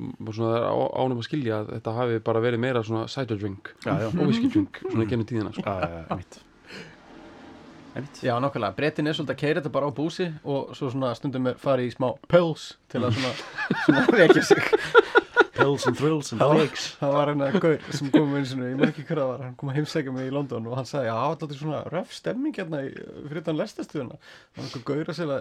maður 0.00 0.36
svona 0.36 0.52
það 0.54 0.68
er 0.68 1.00
ánum 1.02 1.18
að 1.20 1.26
skilja 1.26 1.56
að 1.60 1.72
þetta 1.74 1.96
hafi 1.96 2.20
bara 2.28 2.44
verið 2.44 2.62
meira 2.62 2.84
svona 2.86 3.08
cider 3.10 3.40
drink 3.40 3.72
og 3.86 4.22
whisky 4.22 4.52
drink, 4.52 4.80
svona 4.86 5.08
gennum 5.10 5.28
tíðina 5.28 5.52
sko. 5.56 5.64
Já, 5.66 6.46
já, 8.22 8.34
nákvæmlega, 8.40 8.74
brettin 8.78 9.10
er 9.10 9.16
svolítið 9.18 9.34
að 9.36 9.40
keira 9.42 9.60
þetta 9.60 9.72
bara 9.74 9.88
á 9.90 9.92
búsi 9.96 10.26
og 10.44 10.74
svo 10.78 10.90
svona 10.92 11.12
stundum 11.18 11.50
er 11.50 11.58
farið 11.60 11.90
í 11.90 11.94
smá 11.96 12.08
pills 12.30 12.70
til 12.92 13.02
að 13.04 13.16
svona, 13.18 13.32
svona 13.86 14.04
vekja 14.14 14.44
sig. 14.50 14.62
Pills 15.60 15.84
and 15.90 15.96
thrills 15.98 16.30
and 16.32 16.40
Það 16.40 16.52
flakes. 16.56 16.84
það 16.96 17.10
var 17.12 17.28
hérna 17.34 17.48
gaur 17.60 17.82
sem 17.92 18.08
kom 18.14 18.30
einu 18.32 18.46
sinni, 18.48 18.68
ég 18.70 18.78
maður 18.78 18.92
ekki 18.94 19.02
hvað 19.10 19.18
það 19.20 19.28
var 19.32 19.42
hann 19.44 19.56
kom 19.60 19.68
að 19.72 19.76
heimsækja 19.76 20.14
mig 20.16 20.28
í 20.30 20.32
London 20.32 20.68
og 20.70 20.76
hann 20.78 20.88
sagði 20.88 21.10
já, 21.10 21.16
þetta 21.34 21.48
er 21.56 21.58
svona 21.60 21.80
röf 21.92 22.14
stemming 22.16 22.56
hérna 22.56 22.80
í, 22.86 22.88
fyrir 23.28 23.44
þann 23.44 23.58
lestastuðuna 23.60 24.16
það 24.22 24.62
var 24.62 24.64
einhver 24.70 24.86
gaur 24.88 25.12
að 25.12 25.18
selja 25.18 25.36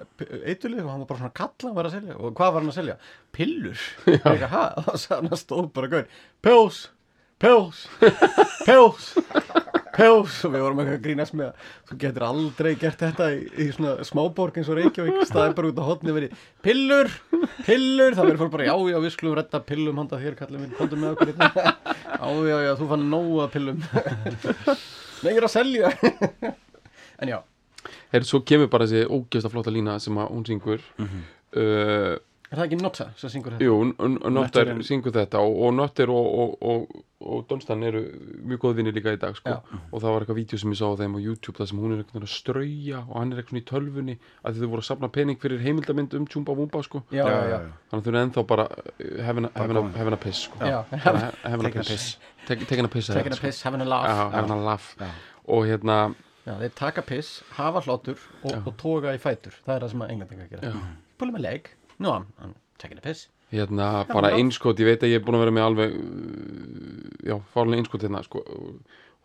eitulif 0.52 0.84
og 0.84 0.92
hann 0.92 1.06
var 1.06 1.10
bara 1.14 1.22
svona 1.22 1.38
kalla 1.40 1.70
hann 1.70 1.78
var 1.80 1.88
að 1.88 1.96
selja. 1.96 2.18
Og 2.20 2.36
hvað 2.36 2.52
var 2.58 2.66
hann 2.66 2.74
að 2.74 2.78
selja? 2.82 2.98
Pillur. 3.40 3.86
Eitthvað, 4.12 4.46
ha? 4.58 4.66
og 4.76 4.90
þá 4.90 4.94
sagði 5.06 5.20
hann 5.22 5.32
að 5.38 5.42
stóð 5.46 5.72
bara 5.80 5.92
gaur 5.96 6.12
pills, 6.50 6.82
pills 7.40 7.86
pills 8.68 9.10
pills 10.00 10.38
og 10.48 10.54
við 10.56 10.64
vorum 10.66 10.82
eitthvað 10.82 10.98
að 10.98 11.04
grínast 11.06 11.36
með 11.38 11.50
að 11.50 11.68
þú 11.90 11.98
getur 12.04 12.26
aldrei 12.30 12.70
gert 12.82 13.04
þetta 13.04 13.28
í, 13.36 13.42
í 13.66 13.68
svona 13.76 14.08
smáborg 14.08 14.60
eins 14.62 14.72
og 14.72 14.80
Reykjavík. 14.80 15.20
Staði 15.30 15.58
bara 15.60 15.72
út 15.74 15.82
á 15.84 15.90
hotni 15.90 16.16
verið 16.16 16.46
pillur, 16.66 17.12
pillur. 17.68 18.16
Það 18.18 18.32
verður 18.32 18.42
fólk 18.46 18.56
bara 18.56 18.70
já 18.70 18.74
já 18.94 18.98
við 19.06 19.14
skulum 19.18 19.38
redda 19.40 19.62
pillum 19.68 20.02
handa 20.04 20.22
þér 20.24 20.40
kallið 20.40 20.64
minn, 20.64 20.74
komdu 20.80 21.00
með 21.04 21.14
okkur 21.18 21.34
hérna. 21.34 21.76
já 22.20 22.50
já 22.54 22.58
já 22.70 22.74
þú 22.80 22.90
fann 22.94 23.06
nóga 23.12 23.50
pillum. 23.54 23.84
Nei 25.20 25.32
ég 25.34 25.42
er 25.44 25.48
að 25.50 25.56
selja. 25.58 25.94
En 27.20 27.34
já, 27.34 27.40
Her, 28.14 28.26
svo 28.26 28.42
kemur 28.48 28.70
bara 28.72 28.88
þessi 28.90 29.06
ógefsta 29.12 29.52
flotta 29.52 29.72
lína 29.74 29.98
sem 30.02 30.18
að 30.20 30.32
hún 30.34 30.48
syngur. 30.48 30.82
Mhm. 31.02 31.22
uh, 31.60 32.16
er 32.52 32.58
það 32.58 32.66
ekki 32.66 32.78
Notsa 32.82 33.06
sem 33.20 33.30
syngur 33.34 33.54
þetta? 33.56 33.66
Jú, 33.68 33.76
Nötter- 34.34 34.72
syngur 34.88 35.14
þetta 35.14 35.42
og, 35.46 35.60
og 35.68 35.74
Nötter 35.78 36.10
og, 36.10 36.28
og, 36.44 36.56
og, 36.72 37.04
og 37.30 37.44
Donstan 37.50 37.84
eru 37.84 38.02
mjög 38.48 38.62
góð 38.64 38.76
vinni 38.80 38.94
líka 38.96 39.12
í 39.14 39.20
dag 39.22 39.36
sko. 39.38 39.58
Og 39.92 40.02
það 40.02 40.14
var 40.16 40.24
eitthvað 40.26 40.40
vídeo 40.40 40.60
sem 40.62 40.72
ég 40.74 40.80
sá 40.80 40.86
á 40.88 40.96
þeim 41.02 41.18
á 41.18 41.20
YouTube 41.22 41.58
þar 41.60 41.70
sem 41.72 41.82
hún 41.84 41.94
er 41.96 42.02
eitthvað 42.04 42.26
að 42.26 42.32
strauja 42.34 43.02
og 43.06 43.14
hann 43.20 43.34
er 43.36 43.42
eitthvað 43.44 43.60
í 43.60 43.66
tölvunni 43.70 44.16
að 44.48 44.62
þau 44.64 44.70
voru 44.72 44.82
að 44.86 44.88
safna 44.90 45.10
pening 45.20 45.38
fyrir 45.42 45.62
heimildamind 45.66 46.16
um 46.18 46.26
Tjumba 46.32 46.56
Vumba 46.58 46.82
sko. 46.86 47.04
já, 47.12 47.22
já, 47.28 47.40
já, 47.54 47.60
þannig 47.92 48.00
að 48.00 48.08
þau 48.08 48.12
eru 48.14 48.22
ennþá 48.24 48.46
bara 48.54 48.66
uh, 48.72 49.24
having 49.28 49.46
a- 49.46 49.52
having 49.60 49.78
a- 49.78 49.82
komin. 49.84 49.94
having 50.00 50.14
a 50.18 50.22
piss 50.26 50.46
sko. 50.48 50.58
já. 50.64 50.80
Bara 51.06 51.32
having 51.44 51.68
a 51.68 51.70
Taking 51.70 51.82
a 51.82 51.84
piss 51.84 51.92
piss. 51.92 52.18
Take- 52.48 52.66
taking 52.70 52.86
a 52.86 52.94
piss 52.96 53.08
taking 53.14 53.34
a 53.34 53.42
piss, 53.44 53.62
having 53.68 53.82
a 53.82 53.86
laugh 53.86 54.08
Já, 54.10 54.32
having 54.40 54.52
a 54.52 54.62
laugh 54.66 54.96
Já. 55.00 55.10
og 55.46 55.66
hérna 55.70 56.00
Já, 56.48 56.56
þeir 56.64 56.72
taka 56.74 57.02
piss, 57.06 57.44
hafa 57.60 57.82
hlátur 57.86 58.18
og, 58.44 58.56
og 58.66 58.74
toga 58.80 59.12
í 59.14 59.20
fætur. 59.22 59.54
Það 59.68 59.76
er 59.76 59.84
það 59.84 59.90
sem 59.92 60.02
að 60.02 60.12
englendingar 60.16 60.48
gera. 60.50 60.72
Já. 60.72 60.80
Pull 61.20 61.30
him 61.30 61.36
a 61.36 61.42
leg. 61.44 61.68
No, 62.00 62.14
I'm, 62.16 62.26
I'm 62.40 62.56
taking 62.82 62.98
a 62.98 63.04
piss. 63.04 63.28
hérna 63.50 64.06
bara 64.08 64.30
einskot, 64.38 64.78
ég 64.80 64.86
veit 64.92 65.04
að 65.04 65.10
ég 65.10 65.20
er 65.20 65.26
búin 65.26 65.40
að 65.40 65.46
vera 65.48 65.54
með 65.58 65.68
alveg 65.68 65.94
já, 67.26 67.36
fárlega 67.54 67.82
einskot 67.82 68.04
hérna 68.06 68.22
sko, 68.22 68.44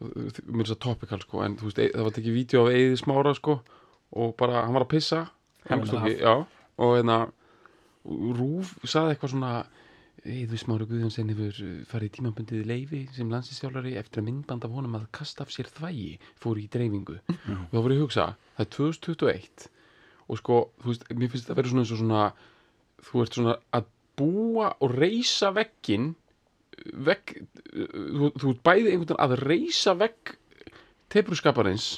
mér 0.00 0.64
er 0.64 0.70
það 0.72 0.80
topical 0.86 1.20
sko, 1.20 1.42
en 1.44 1.56
þú 1.60 1.68
veist, 1.68 1.80
e- 1.84 1.90
það 1.92 2.06
var 2.08 2.14
tekið 2.16 2.38
vídeo 2.38 2.62
af 2.64 2.76
Eiði 2.78 2.98
Smára 3.02 3.34
sko, 3.36 3.58
og 4.16 4.32
bara, 4.40 4.62
hann 4.64 4.76
var 4.76 4.86
að 4.86 4.92
pissa. 4.94 5.20
Heimstóki, 5.68 6.14
já, 6.22 6.34
og 6.80 6.94
hérna 6.96 7.18
Rúf 8.04 8.74
saði 8.84 9.14
eitthvað 9.14 9.32
svona 9.34 9.52
Eiður 10.24 10.60
Smára 10.60 10.88
Guðjónsson 10.88 11.30
hefur 11.34 11.60
farið 11.90 12.08
í 12.08 12.12
tímabundið 12.16 12.64
leifi 12.68 13.02
sem 13.12 13.28
landsinsjálfari 13.32 13.94
eftir 14.00 14.22
að 14.22 14.28
myndband 14.30 14.64
af 14.64 14.72
honum 14.72 14.96
að 14.96 15.06
kasta 15.16 15.44
af 15.44 15.52
sér 15.52 15.68
þvægi 15.68 16.14
fór 16.40 16.60
í 16.60 16.66
dreifingu. 16.72 17.18
Og 17.44 17.72
þá 17.72 17.76
voru 17.76 17.96
ég 17.96 18.00
að 18.00 18.04
hugsa, 18.06 18.26
það 18.56 18.64
er 18.64 18.70
2021 18.78 19.68
og 20.24 20.40
sko, 20.40 20.58
þú 20.80 20.92
veist, 20.94 21.04
mér 21.12 21.28
finnst 21.32 21.44
þetta 21.44 21.52
að 21.52 21.60
vera 21.60 21.72
svona 21.74 21.84
eins 21.84 21.92
og 21.92 22.00
svona 22.00 22.22
þú 23.04 23.24
ert 23.24 23.38
svona 23.38 23.56
að 23.76 23.90
búa 24.18 24.70
og 24.84 24.94
reysa 24.94 25.50
veggin 25.54 26.12
vegg 27.06 27.34
þú, 27.34 28.30
þú 28.40 28.50
ert 28.52 28.64
bæði 28.66 28.92
einhvern 28.92 29.08
veginn 29.08 29.24
að 29.26 29.36
reysa 29.42 29.94
vegg 29.98 30.34
tepruskaparins 31.14 31.88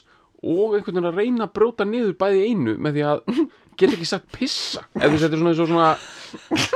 og 0.43 0.77
einhvern 0.77 0.99
veginn 0.99 1.11
að 1.11 1.21
reyna 1.21 1.47
að 1.47 1.55
brjóta 1.57 1.87
niður 1.89 2.17
bæði 2.21 2.43
einu 2.51 2.77
með 2.81 2.99
því 2.99 3.07
að 3.11 3.23
geta 3.81 3.97
ekki 3.97 4.09
sagt 4.09 4.29
pissa. 4.33 4.85
Eða 4.97 5.13
þú 5.13 5.21
setur 5.23 5.43
svona 5.43 5.53
eins 5.53 5.63
og 5.63 5.71
svona 5.71 5.89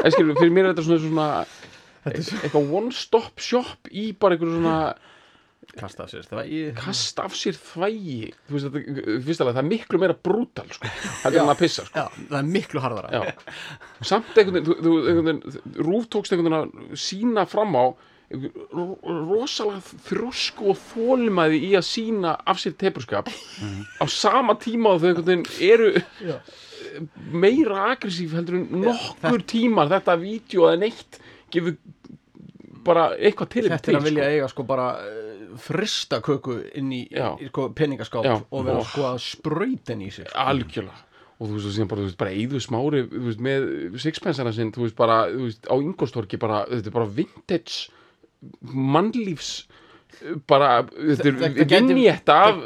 eða 0.02 0.14
skilur, 0.14 0.38
fyrir 0.40 0.54
mér 0.54 0.68
er 0.68 0.74
þetta 0.74 0.86
svona, 0.86 0.98
eins 1.00 1.06
og 1.06 1.14
svona 1.14 2.40
eitthvað 2.44 2.74
one 2.80 2.96
stop 2.96 3.40
shop 3.44 3.90
í 3.92 4.10
bara 4.16 4.36
einhverju 4.36 4.58
svona 4.58 4.76
kasta 5.78 6.04
af 6.06 6.10
sér 6.12 6.26
þvægi 6.28 6.60
kasta 6.78 7.24
af 7.28 7.34
sér 7.38 7.56
þvægi 7.58 8.18
þú 8.48 8.54
veist 8.56 8.70
þetta, 9.40 9.52
það 9.52 9.62
er 9.62 9.68
miklu 9.70 10.00
meira 10.02 10.16
brútal 10.16 10.68
sko, 10.74 10.90
heldur 11.24 11.42
en 11.44 11.52
að 11.54 11.60
pissa 11.62 11.84
sko. 11.86 12.04
Já, 12.04 12.22
það 12.30 12.38
er 12.40 12.48
miklu 12.56 12.82
harðara 12.84 13.10
Já. 13.14 13.34
samt 14.10 14.38
einhvern 14.40 14.70
veginn, 14.70 15.42
rúf 15.86 16.08
tókst 16.12 16.34
einhvern 16.34 16.50
veginn 16.50 16.94
að 16.94 17.04
sína 17.04 17.46
fram 17.50 17.76
á 17.78 17.84
rosalega 18.30 19.80
þrosku 20.06 20.70
og 20.70 20.78
þólmaði 20.92 21.60
í 21.66 21.70
að 21.78 21.86
sína 21.88 22.36
af 22.46 22.60
sér 22.62 22.76
tepurskap 22.78 23.30
á 23.30 24.04
sama 24.06 24.54
tíma 24.60 24.94
og 24.94 25.02
þau 25.02 25.08
einhvern 25.10 25.30
veginn 25.30 25.46
eru 25.66 25.88
Já. 26.22 26.36
meira 27.32 27.88
aggressív 27.92 28.36
heldur 28.38 28.60
en 28.60 28.68
nokkur 28.84 29.42
tímar 29.50 29.90
þetta 29.90 30.14
vídeo 30.22 30.68
eða 30.70 30.82
neitt 30.84 31.18
gefur 31.50 31.74
bara 32.86 33.10
eitthvað 33.16 33.52
til 33.54 33.66
Þetta 33.68 33.92
er 33.92 33.98
að 33.98 34.08
vilja 34.08 34.30
eiga 34.34 34.48
sko 34.52 34.64
bara 34.68 34.88
uh, 35.02 35.52
frista 35.60 36.20
köku 36.24 36.58
inn 36.78 36.90
í, 36.94 37.04
í 37.10 37.50
sko, 37.50 37.68
peningaskáp 37.76 38.26
Já. 38.26 38.34
og 38.40 38.66
vera 38.66 38.82
sko 38.86 39.06
að 39.12 39.22
sprautin 39.26 40.04
í 40.06 40.10
sig 40.14 40.28
algjörlega. 40.34 41.06
Og 41.40 41.48
þú 41.48 41.54
veist, 41.56 41.68
og 41.70 41.72
síðan 41.72 41.88
bara, 41.88 42.02
þú 42.02 42.08
veist, 42.10 42.20
bara 42.20 42.32
Eiður 42.36 42.60
Smári, 42.60 42.98
veist, 43.08 43.38
með 43.40 43.68
sixpensana 44.02 44.50
sinn, 44.52 44.72
þú 44.76 44.84
veist, 44.84 44.96
bara, 44.98 45.22
þú 45.32 45.46
veist, 45.46 45.68
á 45.72 45.74
Ingolstorki 45.80 46.40
bara, 46.40 46.58
þetta 46.68 46.90
er 46.90 46.96
bara 46.98 47.12
vintage 47.16 47.88
mannlífs 48.60 49.54
bara, 50.48 50.82
þetta 50.90 51.30
er 51.30 51.86
vinnjætta 51.86 52.36
af 52.48 52.60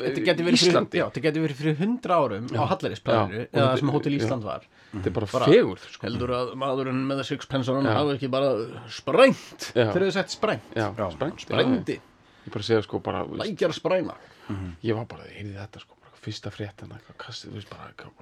Íslandi. 0.51 0.99
já, 0.99 1.05
þetta 1.07 1.23
geti 1.29 1.43
verið 1.45 1.61
fyrir 1.61 1.77
hundra 1.79 2.19
árum 2.19 2.49
á. 2.51 2.65
Og 2.65 2.83
eða 2.83 3.77
sem 3.79 3.93
Hótel 3.95 4.15
já. 4.15 4.19
Ísland 4.19 4.47
var 4.47 4.67
þetta 4.95 5.11
er 5.11 5.17
bara, 5.19 5.29
Bara- 5.33 5.51
fegur 5.51 5.79
sko. 5.85 6.07
heldur 6.07 6.35
að 6.39 6.53
maðurinn 6.63 7.03
með 7.11 7.25
sixpensunum 7.31 7.87
Já. 7.89 7.95
hafi 7.99 8.15
ekki 8.19 8.31
bara 8.33 8.53
sprengt 8.95 9.71
þegar 9.75 10.07
þau 10.07 10.13
sett 10.19 10.31
sprengt 10.37 10.79
já, 10.79 10.87
sprengt, 10.95 11.43
já, 11.43 11.47
sprengdi, 11.49 11.99
ég 12.47 12.53
bara 12.55 12.65
segja 12.71 12.83
sko 12.87 13.01
bara, 13.05 13.25
lækjar 13.43 13.71
að 13.75 13.81
spræna 13.81 14.17
ég 14.85 14.95
var 14.97 15.07
bara, 15.11 15.27
heyrði 15.35 15.57
þetta 15.59 15.81
sko 15.85 15.97
bara, 16.01 16.13
fyrsta 16.25 16.51
fréttan, 16.53 16.93
eitthvað 16.97 17.19
kastið, 17.27 17.51
þú 17.51 17.61
veist, 17.61 17.71
bara, 17.73 17.91
eitthvað 17.93 18.13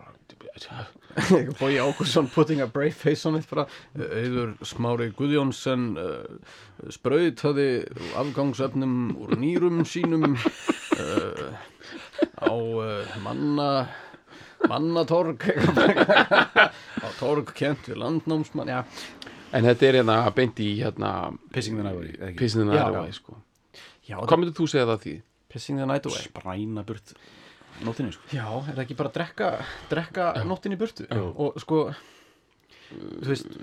Bói 1.60 1.76
Ákusson 1.82 2.26
putting 2.34 2.60
a 2.60 2.66
brave 2.66 2.94
face 2.94 3.26
on 3.28 3.36
it 3.38 3.46
bara, 3.50 3.66
auður 3.96 4.54
Smári 4.66 5.10
Guðjónsson 5.16 5.84
uh, 6.00 6.24
sprautaði 6.92 7.68
afgangsefnum 8.18 8.96
úr 9.22 9.36
nýrum 9.38 9.82
sínum 9.88 10.34
uh, 10.34 11.52
á 12.42 12.52
uh, 12.52 13.16
manna 13.24 13.68
mannatorg 14.70 15.44
torg 17.20 17.52
kent 17.56 17.88
við 17.90 18.00
landnámsmann 18.02 18.70
já, 18.72 18.80
en 19.52 19.66
þetta 19.68 19.88
er 19.88 19.98
hérna 20.00 20.16
beint 20.36 20.62
í 20.62 20.70
hérna 20.80 21.12
Pissing 21.54 21.78
the 21.78 21.84
night 21.86 21.96
away, 21.98 22.14
eða 22.18 22.30
ekki? 22.30 22.38
pissinu 22.42 22.66
Já. 22.72 22.86
næra 22.88 23.04
sko. 23.16 23.36
já 24.08 24.16
hvað 24.20 24.38
myndir 24.42 24.56
þú 24.58 24.68
segja 24.72 24.88
það 24.92 25.04
því? 25.06 25.14
pissing 25.52 25.80
the 25.82 25.86
night 25.88 26.08
away 26.08 26.26
Spræna 26.26 26.84
burt 26.88 27.14
nóttinni 27.82 28.14
sko 28.14 28.28
já, 28.36 28.46
er 28.46 28.74
það 28.76 28.84
ekki 28.86 28.98
bara 28.98 29.12
að 29.12 29.18
drekka 29.18 29.52
drekka 29.92 30.30
nóttin 30.48 30.76
í 30.76 30.80
burtu 30.80 31.08
og 31.12 31.58
sko 31.62 31.84
þú 32.92 33.28
veist? 33.32 33.54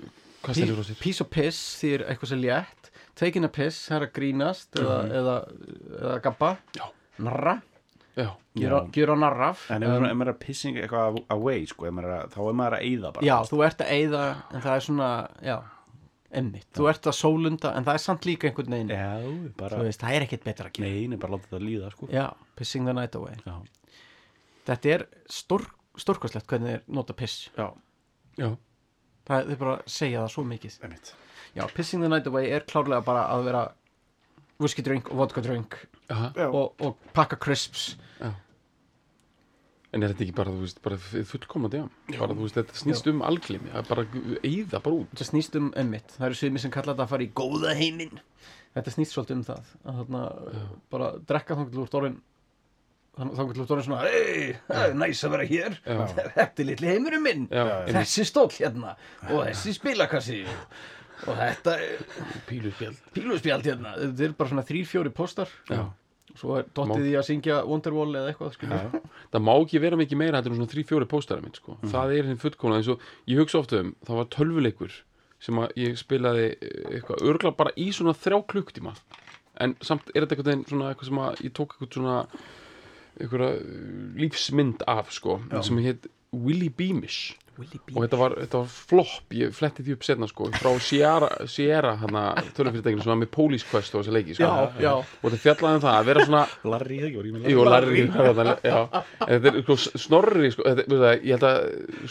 Piece 1.00 1.20
of 1.20 1.28
piss 1.28 1.58
þýr 1.82 2.06
eitthvað 2.08 2.30
sem 2.32 2.40
létt 2.40 2.86
Taking 3.20 3.44
a 3.44 3.50
piss, 3.52 3.82
það 3.90 3.96
er 3.98 4.04
að 4.06 4.12
grínast 4.16 4.78
eða, 4.80 4.94
eða, 5.18 5.34
eða 5.98 6.14
gabba 6.24 6.50
Já. 6.78 6.86
Narra, 7.20 7.58
gera, 8.16 8.84
gera 8.94 9.16
narraf 9.18 9.66
En 9.70 9.84
ef, 9.86 9.96
um, 9.96 10.06
maður 10.06 10.32
er 10.32 10.34
að 10.34 10.40
pissing 10.42 10.78
eitthvað 10.80 11.20
away 11.30 11.66
sko, 11.70 11.86
er 11.90 12.08
að, 12.10 12.32
þá 12.34 12.40
er 12.46 12.56
maður 12.62 12.78
að 12.78 12.88
eyða 12.88 13.12
bara 13.16 13.28
Já, 13.28 13.36
þú 13.50 13.60
ert 13.66 13.84
að 13.84 13.92
eyða 13.98 14.24
en 14.50 14.64
það 14.64 14.72
er 14.74 14.86
svona, 14.88 15.10
já 15.46 15.56
emmitt, 16.30 16.68
þú 16.76 16.86
ert 16.90 17.08
að 17.10 17.16
sólunda 17.18 17.72
en 17.76 17.86
það 17.86 17.96
er 17.96 18.02
samt 18.04 18.26
líka 18.28 18.48
einhvern 18.48 18.74
veginn. 18.76 18.92
Já, 18.94 19.50
bara 19.58 19.80
þú 19.80 19.86
veist, 19.88 20.02
það 20.02 20.16
er 20.16 20.26
ekkert 20.26 20.46
betra 20.46 20.68
að 20.70 20.76
gera. 20.78 20.90
Nei, 20.90 21.08
nei, 21.10 21.18
bara 21.22 21.34
láta 21.34 21.48
þetta 21.48 21.62
líða 21.64 21.90
sko. 21.94 22.08
Já, 22.14 22.26
pissing 22.58 22.86
the 22.86 22.94
night 22.96 23.18
away. 23.18 23.38
Já, 23.46 23.56
Þetta 24.70 24.92
er 24.94 25.04
stór, 25.32 25.64
stórkostlegt 25.98 26.46
hvernig 26.50 26.76
þeir 26.76 26.82
nota 26.94 27.16
piss. 27.18 27.48
Já, 27.56 27.66
já, 28.38 28.50
það 29.26 29.52
er 29.54 29.60
bara 29.64 29.76
að 29.78 29.90
segja 29.90 30.22
það 30.22 30.32
svo 30.36 30.44
mikið. 30.46 30.78
Einmitt. 30.86 31.12
Já, 31.56 31.64
pissing 31.74 32.04
the 32.04 32.10
night 32.12 32.28
away 32.30 32.52
er 32.54 32.66
klárlega 32.70 33.02
bara 33.06 33.26
að 33.34 33.48
vera 33.48 33.64
whisky 34.60 34.84
drink 34.86 35.10
og 35.10 35.24
vodka 35.24 35.42
drink 35.42 35.80
og, 36.10 36.72
og 36.86 36.96
pakka 37.16 37.38
crisps. 37.40 37.92
En 39.90 40.04
er 40.06 40.12
þetta 40.12 40.22
ekki 40.22 40.34
bara, 40.36 40.52
þú 40.54 40.62
veist, 40.62 40.78
bara 40.84 40.96
fullkomandi, 41.26 41.80
já. 41.80 41.86
Bara, 42.20 42.34
þú 42.38 42.44
veist, 42.44 42.58
þetta 42.60 42.76
snýst 42.78 43.08
um 43.10 43.24
alglimi, 43.26 43.72
bara 43.88 44.04
eyða 44.46 44.78
bara 44.84 45.00
út. 45.00 45.08
Þetta 45.10 45.26
snýst 45.32 45.56
um 45.58 45.72
emmitt, 45.82 46.12
það 46.14 46.26
eru 46.28 46.38
sviðmi 46.38 46.62
sem 46.62 46.74
kalla 46.76 46.92
þetta 46.94 47.06
að 47.08 47.14
fara 47.16 47.26
í 47.26 47.30
góða 47.40 47.72
heiminn. 47.74 48.20
Þetta 48.76 48.92
snýst 48.94 49.16
svolítið 49.16 49.40
um 49.40 49.46
það 49.48 49.72
að 49.82 49.98
þarna 49.98 50.20
bara 50.94 51.08
drekka 51.26 51.56
þannig 51.58 51.72
til 51.74 51.82
úr 51.82 51.90
þannig 53.18 53.38
til 53.56 53.64
úr 53.64 53.72
orðin 53.74 53.86
svona 53.88 54.04
Hei, 54.06 54.54
það 54.68 54.84
er 54.86 54.96
næs 55.02 55.24
að 55.26 55.34
vera 55.34 55.48
hér. 55.50 55.76
Já. 55.82 55.98
Þetta 56.38 56.62
er 56.62 56.68
litli 56.70 56.90
heimurinn 56.92 57.24
minn. 57.24 57.46
Já. 57.50 57.64
Þessi 57.90 58.26
stóll 58.30 58.50
hérna 58.54 58.94
og 59.26 59.42
þessi 59.48 59.74
spilakassi. 59.76 60.40
Og 61.28 61.34
þetta 61.36 61.74
er 61.84 62.04
Píluspjald. 62.48 63.00
píluspjald 63.12 63.66
hérna. 63.68 63.90
Þetta 63.98 64.24
er 64.24 64.36
bara 64.38 64.52
svona 64.54 64.64
þrýr, 64.64 64.86
fjóri 64.88 65.10
postar 65.12 65.50
Já. 65.68 65.82
Svo 66.38 66.56
er 66.60 66.66
dottið 66.76 67.06
í 67.10 67.14
að 67.18 67.24
syngja 67.26 67.56
Wonderwall 67.66 68.14
eða 68.14 68.30
eitthvað 68.30 68.52
skilur. 68.54 69.00
Það 69.32 69.42
má 69.46 69.52
ekki 69.56 69.80
vera 69.82 69.98
mikið 70.00 70.20
meira 70.20 70.38
heldur 70.38 70.52
en 70.54 70.60
svona 70.60 70.72
þrý, 70.72 70.84
fjóri 70.88 71.08
póstara 71.10 71.42
minn, 71.44 71.54
sko. 71.56 71.76
Það 71.90 72.14
er 72.16 72.28
hinn 72.30 72.38
fullkomna, 72.40 72.78
eins 72.80 72.88
og 72.92 73.02
ég 73.26 73.40
hugsa 73.42 73.58
ofta 73.60 73.80
um, 73.82 73.94
það 74.06 74.20
var 74.20 74.28
tölvuleikur 74.36 74.96
sem 75.40 75.60
ég 75.80 75.96
spilaði 75.96 76.46
eh, 76.52 76.96
eitthvað 76.98 77.22
örgla 77.32 77.52
bara 77.56 77.72
í 77.80 77.90
svona 77.96 78.12
þrjá 78.14 78.38
klukktíma. 78.52 78.94
En 79.60 79.74
samt 79.84 80.10
er 80.14 80.24
þetta 80.26 80.36
eitthvað 80.38 80.68
svona 80.70 80.90
eitthvað 80.92 81.08
sem 81.10 81.20
að 81.24 81.44
ég 81.46 81.54
tók 81.56 81.74
eitthvað 81.76 81.94
svona 81.98 82.16
eitthvað 83.20 83.62
lífsmynd 84.20 84.84
af, 84.88 85.10
sko, 85.12 85.40
sem 85.66 85.80
heit 85.84 86.06
Willy 86.32 86.68
Beamish. 86.70 87.34
Og 87.60 87.98
þetta 88.04 88.18
var, 88.20 88.34
þetta 88.40 88.60
var 88.62 88.70
flopp 88.90 89.34
ég 89.36 89.52
fletti 89.54 89.84
því 89.84 89.96
upp 89.96 90.06
setna 90.06 90.28
sko 90.30 90.48
frá 90.54 90.70
Sierra, 90.82 91.28
Sierra 91.50 91.92
hana 92.00 92.24
tölufyrirtækinu 92.56 93.04
sem 93.04 93.12
var 93.12 93.20
með 93.20 93.30
Police 93.34 93.68
Quest 93.68 93.94
og 93.94 94.04
þessi 94.04 94.14
leiki 94.16 94.36
sko. 94.38 94.48
Já, 94.48 94.80
já. 94.84 94.92
og 95.00 95.26
þetta 95.26 95.42
fjallaði 95.44 95.80
um 95.80 95.84
það 95.84 95.98
að 95.98 96.10
vera 96.10 96.26
svona 96.28 96.42
Larry, 96.74 96.98
það 97.00 97.08
ekki, 97.08 97.18
var 97.20 97.28
ég 97.28 97.36
með 97.36 97.50
Jú, 97.52 97.64
Larry, 97.68 98.04
þarna, 98.14 98.56
já. 98.64 98.78
En 99.26 99.32
þetta 99.34 99.52
er 99.52 99.66
sko, 99.66 99.78
snorri 100.06 100.52
sko, 100.54 100.66
þetta, 100.68 101.00
það, 101.04 101.14
ég 101.16 101.36
held 101.36 101.48
að 101.50 101.58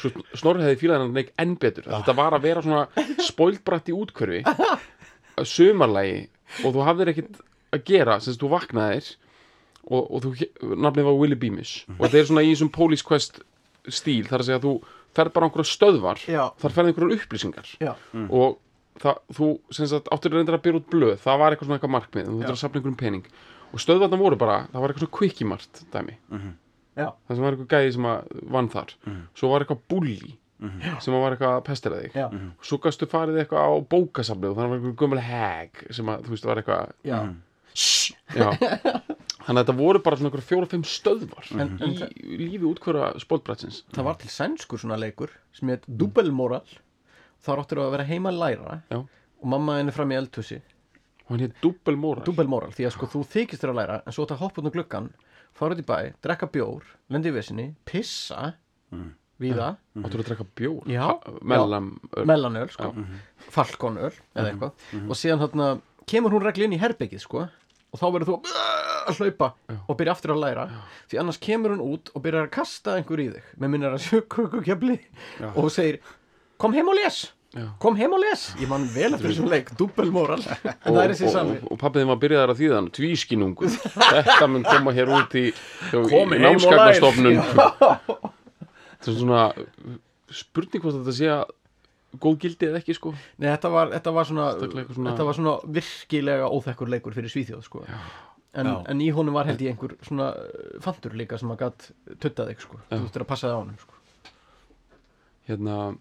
sko, 0.03 0.25
snorri 0.43 0.65
hefði 0.67 0.81
fílaði 0.83 1.05
hann 1.05 1.17
neik 1.17 1.33
enn 1.45 1.55
betur 1.61 1.89
þetta 1.89 2.17
var 2.19 2.37
að 2.37 2.45
vera 2.45 2.65
svona 2.65 3.05
spoilbrætt 3.29 3.91
í 3.91 3.97
útkverfi 3.97 4.43
sumarlægi 5.47 6.21
og 6.65 6.75
þú 6.75 6.85
hafðir 6.87 7.13
ekkit 7.13 7.41
að 7.75 7.83
gera 7.87 8.19
sem 8.23 8.37
þú 8.39 8.53
vaknaðir 8.53 9.11
og, 9.89 10.03
og 10.03 10.23
þú, 10.25 10.33
nafnið 10.75 11.07
var 11.09 11.19
Willy 11.19 11.37
Beamish 11.39 11.85
og 11.97 12.05
þetta 12.07 12.21
er 12.21 12.29
svona 12.31 12.45
í 12.45 12.53
þessum 12.53 12.73
Police 12.75 13.05
Quest 13.05 13.41
stíl 13.89 14.25
þar 14.27 14.43
að 14.43 14.49
segja 14.49 14.59
að 14.59 14.67
þú 14.67 14.73
ferð 15.17 15.35
bara 15.35 15.45
á 15.45 15.47
einhverja 15.49 15.71
stöðvar 15.73 16.23
Já. 16.29 16.41
þar 16.61 16.75
ferð 16.77 16.91
einhverjar 16.91 17.15
upplýsingar. 17.17 17.69
Já, 17.81 17.93
og 18.29 18.57
það, 19.01 19.21
þú 19.37 19.49
sem 19.75 19.89
sagt 19.91 20.09
áttur 20.13 20.35
reyndar 20.35 20.59
að 20.59 20.65
byrja 20.67 20.81
út 20.81 20.89
blöð 20.93 21.15
það 21.23 21.39
var 21.41 21.55
eitthvað 21.55 21.69
svona 21.69 21.79
eitthvað 21.79 21.95
markmið 21.95 22.27
þú 22.27 22.35
þurftur 22.35 22.57
að 22.57 22.61
safna 22.63 22.79
einhverjum 22.81 22.99
pening. 22.99 23.31
Og 23.69 23.83
stöðvarnar 23.83 24.21
voru 24.23 24.39
bara, 24.41 24.59
það 24.73 24.81
var 24.81 24.91
eitthvað 24.91 25.05
svona 25.05 25.17
kvikkimart 25.19 25.81
dæmi, 25.93 26.15
já, 26.97 27.07
það 27.07 27.33
sem 27.35 27.43
var 27.45 27.55
eitthvað 27.57 27.73
gæði 27.75 27.91
sem 27.95 28.07
að 28.09 28.31
vann 28.55 28.69
þar, 28.73 28.93
svo 29.37 29.51
var 29.53 29.65
eitthvað 29.65 29.83
bulli 29.93 30.31
sem 30.99 31.15
að 31.15 31.21
var 31.23 31.35
eitthvað 31.35 31.53
að 31.55 31.61
pestera 31.69 31.99
þig. 32.01 32.15
Já, 32.19 32.25
svo 32.67 32.79
gastu 32.83 33.07
farið 33.07 33.37
eitthvað 33.43 33.69
á 33.69 33.73
bókasaflið 33.93 34.49
og 34.49 34.57
þannig 34.57 34.71
var 34.73 34.79
eitthvað 34.79 34.97
gömul 35.03 35.21
hag 35.23 35.83
sem 35.95 36.09
að 36.11 36.25
þú 36.25 36.33
veist 36.33 36.49
var 36.49 36.59
eitthvað 36.63 36.89
já. 37.07 37.13
já. 37.15 38.18
þannig 39.45 39.55
að 39.55 39.63
þetta 39.63 39.77
voru 39.79 40.01
bara 40.05 40.19
svona 40.19 40.43
fjóra-fimm 40.49 40.83
stöðvar 40.85 41.47
í 41.49 42.37
lífi 42.43 42.67
útkvöra 42.69 43.13
spólbrætsins 43.21 43.81
Það 43.95 44.07
var 44.09 44.19
til 44.21 44.29
sænskur 44.33 44.81
svona 44.81 44.99
leikur 45.01 45.33
sem 45.57 45.71
heit 45.73 45.87
Dubelmoral 45.87 46.65
Þar 47.45 47.61
áttur 47.63 47.81
að 47.83 47.93
vera 47.95 48.07
heima 48.07 48.33
að 48.33 48.41
læra 48.41 48.75
Já. 48.91 48.99
og 48.99 49.47
mamma 49.53 49.77
henni 49.79 49.93
fram 49.95 50.11
í 50.11 50.17
eldhúsi. 50.19 50.59
Og 51.25 51.35
hann 51.35 51.43
hétt 51.45 51.59
Dubbel 51.63 51.95
Moral 51.99 52.25
Dubelmoral, 52.27 52.73
því 52.75 52.87
að 52.89 52.95
sko 52.97 53.07
þú 53.13 53.21
þykist 53.31 53.63
þér 53.63 53.71
að 53.73 53.79
læra 53.79 53.99
en 54.03 54.15
svo 54.15 54.25
þetta 54.25 54.39
hoppa 54.41 54.61
út 54.61 54.67
um 54.67 54.73
gluggan 54.75 55.09
fara 55.55 55.75
út 55.75 55.81
í 55.81 55.85
bæ, 55.87 55.97
drekka 56.23 56.49
bjór, 56.51 56.83
lendi 57.13 57.31
í 57.31 57.35
vesinni 57.35 57.67
pissa 57.87 58.53
víða, 59.39 59.69
áttur 60.03 60.23
að 60.23 60.31
drekka 60.31 60.47
bjór? 60.59 60.89
Já. 60.91 61.05
mellam 61.41 61.93
mellanöl 62.27 62.67
sko, 62.73 62.91
falkonöl 63.55 64.11
eða 64.35 64.51
eitthvað. 64.51 64.87
Og 65.05 65.15
síðan 65.19 65.43
þarna 65.45 65.69
kemur 66.09 66.35
hún 66.35 66.43
regli 66.43 66.67
inn 66.67 66.75
í 66.75 66.81
herbyggið 66.81 67.23
sko 67.23 67.45
og 67.89 68.01
þá 68.01 68.05
verður 68.15 68.29
þú 68.29 68.37
að 69.09 69.19
hlaupa 69.23 69.49
og 69.79 69.97
byrja 69.97 70.13
aftur 70.13 70.35
að 70.35 70.43
læra. 70.43 70.67
Því 71.09 71.19
annars 71.23 71.41
kemur 71.41 71.73
hún 71.73 71.83
út 71.85 72.11
og 72.13 72.23
byrjar 72.25 72.47
að 72.47 72.53
kasta 72.59 72.95
einhver 72.99 73.23
í 73.23 73.27
þig. 73.33 73.49
Með 73.57 73.73
minnir 73.73 73.95
að 73.97 74.05
sjökkukukjafli 74.05 74.97
og 75.55 75.69
segir 75.73 75.99
kom 76.61 76.75
heim 76.77 76.91
og 76.91 76.99
les. 76.99 77.27
Já. 77.49 77.63
kom 77.81 77.95
heim 77.97 78.11
og 78.13 78.19
les. 78.21 78.43
Ég 78.61 78.69
man 78.69 78.83
vel 78.93 79.07
eftir 79.15 79.31
þessum 79.31 79.47
leik, 79.49 79.71
dubbelmoral 79.77 80.43
en 80.69 80.83
það 80.85 80.99
er 81.01 81.13
þessi 81.15 81.31
sami. 81.33 81.55
og, 81.65 81.79
pappið 81.81 82.03
þeim 82.03 82.11
að 82.13 82.19
byrja 82.21 82.43
þar 82.43 82.51
að 82.53 82.59
þýðan 82.59 82.89
tvískinungur 82.93 83.77
þetta 83.95 84.49
mun 84.53 84.67
koma 84.67 84.93
hér 84.93 85.09
út 85.17 85.33
í, 85.39 85.45
í 85.49 86.41
námskagnastofnun 86.43 87.39
þetta 87.49 89.09
er 89.09 89.17
svona 89.17 89.47
spurning 90.29 90.83
hvort 90.85 90.99
þetta 90.99 91.15
sé 91.17 91.31
að 91.39 91.55
góð 92.17 92.39
gildi 92.41 92.65
eða 92.71 92.79
ekki 92.81 92.95
sko 92.97 93.11
Nei, 93.37 93.49
þetta 93.51 93.69
var, 93.73 93.91
þetta 93.93 94.13
var 94.15 94.25
svona, 94.25 94.47
svona- 94.57 95.11
þetta 95.11 95.25
var 95.27 95.37
svona 95.37 95.53
virkilega 95.77 96.49
óþekkur 96.49 96.89
leikur 96.89 97.13
fyrir 97.13 97.29
Svíþjóð 97.29 97.63
sko. 97.67 97.83
en, 98.53 98.65
Já. 98.65 98.75
en 98.89 98.99
í 99.05 99.11
honum 99.13 99.33
var 99.37 99.45
held 99.45 99.61
ég 99.61 99.75
einhver 99.75 99.93
svona 100.01 100.31
uh, 100.33 100.79
fantur 100.81 101.13
líka 101.13 101.37
sem 101.37 101.51
að 101.53 101.59
gatt 101.65 101.91
tuttað 102.19 102.49
þig 102.53 102.61
sko. 102.65 102.79
Já. 102.89 102.97
þú 102.97 103.03
þurftir 103.05 103.21
að 103.25 103.29
passa 103.29 103.47
það 103.47 103.53
á 103.53 103.61
honum 103.61 103.77
sko. 103.77 103.93
hérna 105.49 105.97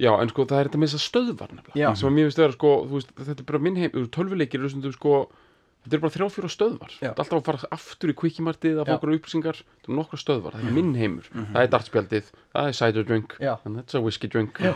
já, 0.00 0.12
en 0.20 0.28
sko 0.28 0.44
það 0.44 0.60
er 0.60 0.68
þetta 0.68 0.78
með 0.82 0.90
þess 0.92 0.98
að 1.00 1.04
stöðvar 1.06 1.52
nefnilega, 1.56 1.80
Já. 1.80 1.88
sem 1.96 2.08
að 2.10 2.14
mér 2.18 2.26
finnst 2.28 2.40
vera 2.42 2.52
sko, 2.56 2.72
þú 2.84 2.98
veist, 2.98 3.12
þetta 3.16 3.40
er 3.40 3.48
bara 3.48 3.62
minn 3.64 3.78
heim, 3.80 3.94
tölvuleikir 4.12 4.60
eru 4.60 4.68
stundum 4.72 4.92
sko, 4.92 5.14
þetta 5.86 5.96
er 5.96 6.02
bara 6.02 6.14
þrjá 6.16 6.26
fjóra 6.34 6.50
stöðvar 6.50 6.94
þetta 6.96 7.12
er 7.12 7.20
alltaf 7.22 7.36
að 7.38 7.44
fara 7.46 7.68
aftur 7.76 8.10
í 8.10 8.16
kvikimartið 8.18 8.80
að 8.82 8.88
fá 8.88 8.94
okkur 8.96 9.12
upplýsingar, 9.14 9.60
þetta 9.76 9.92
er 9.92 9.98
nokkra 10.00 10.18
stöðvar 10.20 10.56
það 10.56 10.66
er 10.66 10.74
minn 10.76 10.94
heimur, 10.98 11.28
það 11.30 11.60
er 11.62 11.70
dartspjaldið 11.74 12.32
það 12.34 12.70
er 12.72 12.78
cider 12.80 13.06
drink, 13.06 13.36
Já. 13.42 13.52
and 13.64 13.78
that's 13.78 13.94
a 13.94 14.02
whiskey 14.02 14.30
drink 14.32 14.58
Já. 14.58 14.74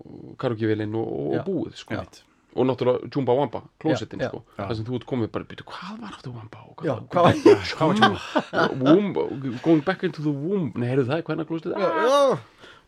og 0.00 0.42
og, 0.42 1.06
og, 1.06 1.38
búið 1.46 1.78
sko. 1.78 2.02
Og 2.50 2.66
náttúrulega 2.66 3.06
Jumba 3.14 3.34
Wamba, 3.38 3.60
klósettin 3.78 4.22
sko. 4.24 4.40
það 4.56 4.72
sem 4.74 4.86
þú 4.88 4.96
ert 4.98 5.04
komið 5.06 5.28
bara, 5.36 5.46
byrju, 5.52 5.66
hvað 5.70 6.00
var 6.02 6.16
áttu 6.16 6.32
Wamba 6.34 6.64
og 6.66 6.80
hvað 6.82 7.22
var 7.22 8.72
womb, 8.80 9.20
going 9.62 9.84
back 9.86 10.02
into 10.02 10.24
the 10.24 10.32
womb 10.34 10.74
nei, 10.74 10.88
heyrðu 10.90 11.06
það, 11.12 11.22
hvernig 11.28 11.46
klósettin 11.46 11.78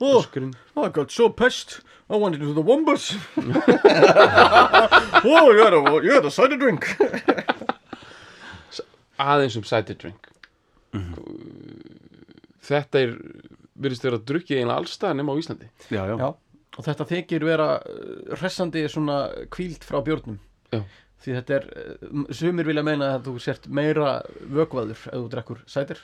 oh. 0.00 0.24
I 0.76 0.88
got 0.88 1.10
so 1.10 1.28
pissed 1.28 1.80
I 2.10 2.16
went 2.16 2.34
into 2.34 2.52
the 2.52 2.62
wombus 2.62 3.16
Oh, 5.24 5.50
you 5.52 5.62
had 5.62 5.72
a, 5.74 6.04
you 6.04 6.12
had 6.12 6.24
a 6.24 6.30
cider 6.30 6.56
drink. 6.56 6.86
Aðeins 9.22 9.56
um 9.56 9.62
cider 9.64 9.94
drink. 9.94 10.26
Þetta 12.62 13.02
er 13.04 13.12
virðist 13.82 14.04
vera 14.06 14.18
að 14.18 14.26
drukki 14.30 14.56
eiginlega 14.56 14.80
allstað 14.82 15.14
nema 15.18 15.34
á 15.34 15.40
Íslandi. 15.40 15.68
Já, 15.90 16.02
já, 16.10 16.16
Já, 16.18 16.28
og 16.78 16.86
þetta 16.88 17.06
þykir 17.12 17.46
vera 17.46 17.68
uh, 17.78 18.34
hressandi 18.38 18.82
svona 18.90 19.18
kvíld 19.54 19.86
frá 19.86 20.02
bjórnum. 20.04 20.38
Já. 20.72 20.82
því 21.22 21.34
þetta 21.38 21.56
er, 21.58 21.66
uh, 22.08 22.22
sumir 22.34 22.66
vilja 22.66 22.82
meina 22.86 23.12
að 23.16 23.28
þú 23.28 23.34
sért 23.44 23.68
meira 23.70 24.14
vökvaður 24.40 24.96
ef 24.96 25.06
þú 25.12 25.26
drekkur 25.36 25.60
sætir 25.70 26.00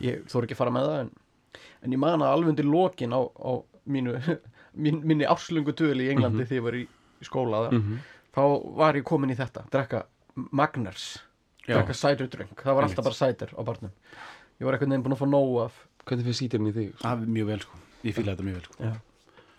ég 0.00 0.22
þór 0.30 0.46
ekki 0.46 0.56
að 0.56 0.60
fara 0.62 0.74
með 0.78 0.86
það 0.88 1.00
en, 1.02 1.10
en 1.82 1.92
ég 1.92 1.98
man 1.98 2.20
að 2.22 2.32
alveg 2.36 2.52
undir 2.54 2.68
lokin 2.70 3.12
á, 3.16 3.20
á 3.22 3.52
mínu, 3.88 4.14
mín, 4.82 5.02
minni 5.04 5.24
árslungu 5.28 5.74
töl 5.76 5.98
í 6.00 6.08
Englandi 6.12 6.46
þegar 6.46 6.58
ég 6.60 6.66
var 6.68 6.78
í, 6.78 6.82
í 7.22 7.28
skóla 7.28 7.64
þar, 7.68 7.78
Mhm. 7.78 7.98
þá 8.32 8.42
var 8.78 8.94
ég 9.00 9.04
komin 9.04 9.30
í 9.34 9.36
þetta 9.38 9.66
drekka 9.70 10.04
Magners 10.50 11.18
drekka 11.66 11.94
cider 11.94 12.26
drink, 12.32 12.56
það 12.62 12.74
var 12.78 12.84
alltaf 12.88 13.04
bara 13.04 13.14
cider 13.18 13.50
á 13.54 13.60
barnum 13.64 13.92
ég 14.58 14.64
var 14.66 14.74
eitthvað 14.78 14.88
nefn 14.94 15.04
búin 15.04 15.16
að 15.16 15.20
fá 15.22 15.28
nóg 15.28 15.56
af 15.66 15.80
hvernig 16.06 16.24
fyrir 16.26 16.38
sítirinn 16.40 16.70
í 16.70 16.74
þig? 16.74 16.92
það 17.02 17.22
er 17.26 17.32
mjög 17.38 17.46
vel 17.52 17.60
sko 17.66 17.80
Ég 18.02 18.14
fíla 18.16 18.32
þetta 18.34 18.46
mjög 18.48 18.56
vel 18.56 18.64
sko 18.66 18.82
Já. 18.88 18.92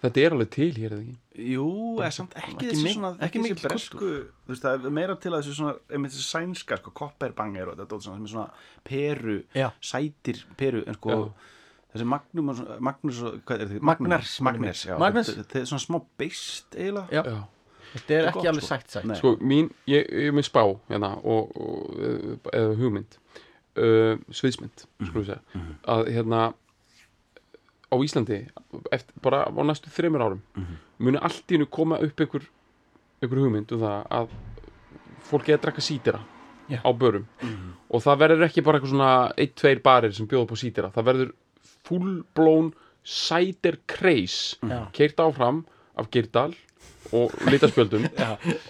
þetta 0.03 0.23
er 0.25 0.33
alveg 0.35 0.49
til 0.51 0.71
hér 0.81 0.95
eða 0.97 1.03
ekki 1.05 1.47
Jú, 1.53 1.67
eða 2.01 2.09
samt 2.17 2.33
ekki, 2.41 2.65
þessi 2.73 2.91
svona 2.97 3.11
ekki 3.23 3.43
þessi 3.45 3.61
bresku 3.63 3.99
Þú 4.03 4.51
veist, 4.51 4.65
það 4.65 4.87
er 4.89 4.95
meira 4.97 5.15
til 5.23 5.31
að 5.31 5.39
þessi 5.45 5.55
svona 5.61 5.75
einmitt 5.95 6.11
þessi 6.11 6.27
sænska, 6.33 6.77
sko, 6.81 6.91
kopperbanger 6.99 7.71
og 7.71 7.77
þetta 7.77 7.87
dót 7.93 8.03
svona, 8.03 8.17
sem 8.17 8.25
er 8.27 8.33
svona 8.33 8.49
peru 8.83 9.37
Já. 9.55 9.69
sætir 9.79 10.43
peru, 10.59 10.83
en 10.87 10.97
sko 10.99 11.09
Já. 11.15 11.31
Þessi 11.93 12.07
magnum, 12.09 12.51
magnus 12.83 13.19
og, 13.23 13.39
hvað 13.47 13.63
er 13.65 13.71
þetta? 13.73 13.85
Magners, 13.89 14.35
Magners, 14.45 14.85
já 14.89 14.95
Magners. 15.01 15.29
Þetta 15.39 15.59
er 15.61 15.67
svona 15.69 15.83
smá 15.85 15.99
beist 16.19 16.77
eiginlega 16.77 17.13
Já. 17.13 17.23
Já. 17.29 17.37
þetta 17.93 18.15
er 18.15 18.19
er 18.23 18.29
ekki 18.31 18.39
gott, 18.41 18.49
alveg 18.53 18.65
sko. 18.65 18.71
sætt 18.73 18.95
sætt 18.97 19.05
Nei. 19.11 19.17
sko 19.19 19.33
mín, 19.41 19.69
ég, 19.91 20.07
ég 20.09 20.31
er 20.31 20.35
með 20.39 20.47
spá 20.49 20.63
hérna 20.89 21.13
og, 21.21 21.53
og 21.53 22.49
eða 22.53 22.73
hugmynd 22.81 23.19
uh, 23.77 24.17
sviðsmynd 24.33 24.85
skulum 25.05 25.21
við 25.21 25.31
segja 25.31 25.63
að 25.93 26.09
hérna 26.15 26.41
á 27.93 27.95
Íslandi 28.01 28.39
eftir, 28.91 29.13
bara 29.21 29.43
á 29.45 29.61
næstu 29.61 29.91
þreymur 29.93 30.25
árum 30.25 30.41
muni 30.97 31.19
allt 31.21 31.45
í 31.53 31.59
hennu 31.59 31.69
koma 31.69 31.99
upp 32.01 32.23
einhver 32.25 32.47
einhver 33.21 33.43
hugmynd 33.45 33.73
um 33.77 33.83
það 33.85 34.07
að 34.17 34.33
fólk 35.29 35.49
er 35.53 35.59
að 35.59 35.67
drekka 35.67 35.83
sítira 35.85 36.23
Já. 36.71 36.79
á 36.81 36.89
börum 36.95 37.27
og 37.93 38.01
það 38.01 38.19
verður 38.23 38.45
ekki 38.47 38.63
bara 38.65 38.79
eitthvað 38.79 38.93
svona 38.95 39.11
ein, 39.37 39.51
tveir 39.59 39.81
barir 39.85 40.13
sem 40.15 40.27
bjóða 40.31 40.47
upp 40.47 40.55
á 40.55 40.63
sítira 40.63 40.89
það 40.95 41.07
verður 41.11 41.31
full-blown 41.87 42.73
cider 43.03 43.77
craze. 43.87 44.55
Já. 44.63 44.87
keirt 44.95 45.19
áfram 45.19 45.65
af 45.99 46.07
Geirdal 46.11 46.53
og 47.13 47.31
litaspjöldum 47.51 48.05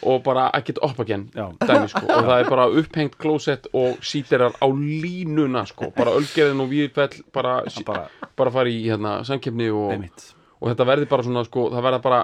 og 0.01 0.23
bara 0.25 0.49
ekkert 0.57 0.79
upp 0.83 0.99
again 0.99 1.27
dæmi 1.61 1.87
sko. 1.91 2.05
Og 2.09 2.25
það 2.25 2.39
er 2.39 2.49
bara 2.49 2.65
upphengt 2.69 3.17
klósett 3.21 3.67
og 3.73 4.01
sítirar 4.01 4.55
á 4.57 4.67
línuna 4.67 5.65
sko. 5.69 5.91
Bara 5.95 6.15
ölgerðin 6.17 6.63
og 6.63 6.71
víðfell 6.71 7.21
bara, 7.33 7.61
bara, 7.85 8.07
bara 8.35 8.51
fara 8.51 8.69
í 8.69 8.81
hérna 8.89 9.19
samkeppni 9.27 9.69
og, 9.71 9.91
einmitt, 9.95 10.33
og 10.63 10.69
þetta 10.71 10.85
verði 10.87 11.07
bara 11.11 11.23
svona 11.27 11.41
sko 11.43 11.65
það 11.73 11.83
verða 11.83 11.99
bara 12.05 12.19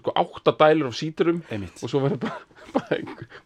sko 0.00 0.12
átta 0.18 0.54
dælur 0.58 0.88
af 0.90 0.96
einmitt. 1.54 1.78
og 1.84 1.90
svo 1.92 2.00
verður 2.02 2.18
bara, 2.24 2.40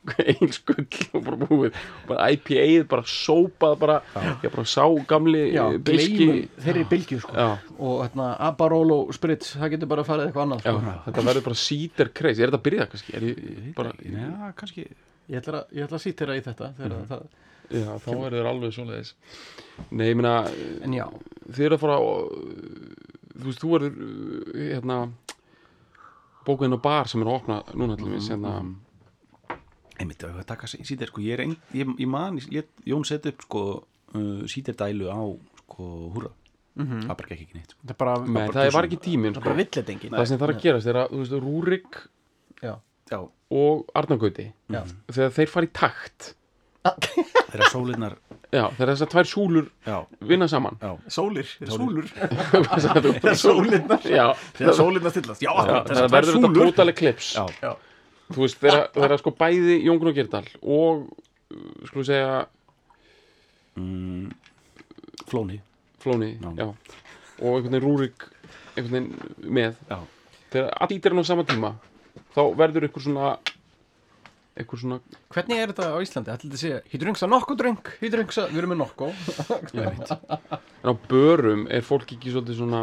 bara 0.08 0.24
ein 0.32 0.52
skull 0.56 0.86
og 1.12 1.24
bara 1.26 1.36
búið. 1.42 1.74
Bara 2.08 2.28
IPA-ið 2.32 2.86
bara 2.88 3.02
sópað 3.04 3.74
bara, 3.82 3.96
já. 4.16 4.48
bara 4.48 4.64
sá 4.64 4.84
gamli 5.10 5.42
Já, 5.52 5.66
eh, 5.68 5.78
gleymum 5.84 6.38
þeirri 6.64 6.84
bylgju 6.88 7.18
sko. 7.20 7.34
já, 7.36 7.58
og 7.78 8.00
hérna, 8.06 8.30
Abarolo 8.48 9.00
Spritz 9.12 9.52
það 9.58 9.74
getur 9.76 9.92
bara 9.92 10.06
farið 10.08 10.30
eitthvað 10.30 10.46
annað 10.46 10.64
já, 10.64 10.72
sko. 10.72 10.94
þetta 11.10 11.26
verður 11.28 11.44
bara 11.50 11.60
sítir 11.66 12.12
kreis, 12.14 12.38
er 12.40 12.48
þetta 12.48 12.62
að 12.62 12.66
byrja 12.70 12.88
kannski? 12.94 13.14
Er 13.20 13.28
ég, 13.28 13.74
bara, 13.76 13.92
Já, 14.00 14.52
kannski. 14.56 14.88
Ég 15.28 15.42
ætla 15.42 15.60
að, 15.60 15.76
ég 15.76 15.84
að 15.98 16.04
sýtira 16.06 16.38
í 16.38 16.40
þetta 16.40 16.72
þegar 16.78 16.94
Mhm. 16.96 17.08
það, 17.10 17.26
já, 17.68 17.88
þá 18.00 18.10
verður 18.16 18.46
alveg 18.48 18.72
svoleiðis. 18.72 19.10
Nei, 19.92 20.06
ég 20.08 20.16
meina 20.16 20.32
já, 20.96 21.04
þið 21.52 21.64
eru 21.66 21.76
að 21.76 21.82
fara 21.84 21.98
og, 22.00 22.32
þú 23.38 23.46
veist, 23.48 23.62
þú 23.62 23.72
verður 23.74 23.98
uh, 24.04 24.58
hérna 24.58 24.98
bókuðin 26.48 26.76
á 26.76 26.80
bar 26.88 27.10
sem 27.10 27.22
er 27.24 27.30
að 27.30 27.38
opna 27.40 27.60
núna 27.74 27.96
til 27.98 28.08
dæmis 28.08 28.28
hérna, 28.32 28.54
einmitt, 29.98 30.22
ef 30.22 30.34
við 30.34 30.42
að 30.42 30.48
taka 30.52 30.70
sítir, 30.70 31.10
sko, 31.10 31.22
ég 31.24 31.36
er 31.36 31.44
ein, 31.44 31.54
ég, 31.76 31.94
ég 32.00 32.10
man, 32.10 32.38
ég, 32.54 32.68
Jón 32.88 33.06
setja 33.08 33.32
upp, 33.34 33.44
sko 33.48 33.64
uh, 33.78 34.42
sítir 34.50 34.76
dælu 34.78 35.10
á, 35.12 35.20
sko, 35.64 35.88
húra 36.16 36.34
það 36.78 37.14
bara 37.18 37.34
ekki 37.34 37.56
neitt, 37.56 37.72
sko. 37.74 37.80
Það 37.82 37.90
er 37.90 37.98
bara, 37.98 38.12
Nei, 38.22 38.36
bara 38.38 38.52
það 38.54 38.76
var 38.76 38.86
ekki 38.86 39.00
tíminn 39.02 39.32
það 39.34 39.40
er 39.40 39.42
sko. 39.42 39.48
bara 39.50 39.58
villetengin 39.58 40.12
það 40.14 40.28
sem 40.30 40.38
þarf 40.38 40.54
að 40.54 40.60
gerast 40.62 40.90
er 40.92 40.98
að, 41.00 41.08
þú 41.10 41.22
veist, 41.24 41.38
Rúrik 41.42 41.98
já, 42.62 42.74
Já, 43.08 43.18
og 43.58 43.88
Arnangauti 43.96 44.44
þegar 44.68 45.32
þeir 45.32 45.50
fara 45.50 45.66
í 45.66 45.70
takt. 45.74 46.26
Þeirra 47.48 47.68
sólinnar, 47.72 48.14
já, 48.54 48.62
þegar 48.78 48.90
þessar 48.94 49.10
tvær 49.12 49.28
súlur 49.28 49.66
já, 49.86 49.96
vinna 50.30 50.48
saman. 50.48 50.78
Já. 50.80 50.92
Sólir, 51.12 51.50
þú? 51.68 53.12
sólirnar 53.36 54.06
já, 54.08 54.26
þegar 54.56 54.76
sólirnar 54.78 55.12
stillast, 55.14 55.42
já, 55.44 55.50
það 55.58 56.08
verður 56.14 56.34
þetta 56.38 56.48
súlur. 56.48 56.70
total 56.72 56.92
eclipse 56.94 57.34
Já, 57.38 57.44
já, 57.62 57.72
þú 58.32 58.44
veist, 58.44 58.60
þegar, 58.62 58.86
þegar 58.96 59.22
sko 59.22 59.34
bæði 59.42 59.76
Jóngun 59.88 60.12
og 60.12 60.16
Gerdal 60.20 60.44
og 60.62 61.04
skulum 61.88 62.02
við 62.04 62.08
segja 62.12 62.38
mm, 63.80 64.30
flóni. 65.28 65.60
Flóni, 65.98 66.30
Já. 66.38 66.50
já, 66.62 66.66
og 67.42 67.56
einhvern 67.58 67.72
veginn 67.74 67.82
Rúrik 67.84 68.26
einhvern 68.78 68.92
veginn 68.94 69.54
með. 69.58 69.78
Já, 69.90 69.98
þegar 70.52 70.68
allir 70.86 71.08
er 71.10 71.16
á 71.18 71.24
sama 71.26 71.44
tíma 71.48 71.72
þá 72.36 72.40
verður 72.58 72.86
einhver 72.86 73.02
svona 73.04 73.32
einhver 74.58 74.80
svona 74.80 74.98
hvernig 75.34 75.60
er 75.62 75.72
þetta 75.72 75.90
á 75.94 75.98
Íslandi, 76.04 76.32
þetta 76.34 76.56
að 76.56 76.62
segja 76.62 76.80
he 76.92 77.00
drinks 77.00 77.22
a 77.22 77.28
nokko 77.30 77.56
drink, 77.58 77.92
he 78.02 78.10
drinks 78.12 78.40
a, 78.40 78.48
við 78.50 78.62
erum 78.62 78.74
með 78.74 78.82
nokko. 78.84 79.12
En 80.78 80.92
á 80.92 80.94
börum 81.10 81.64
er 81.74 81.82
fólk 81.86 82.12
ekki 82.14 82.30
svolítið 82.30 82.60
svona 82.60 82.82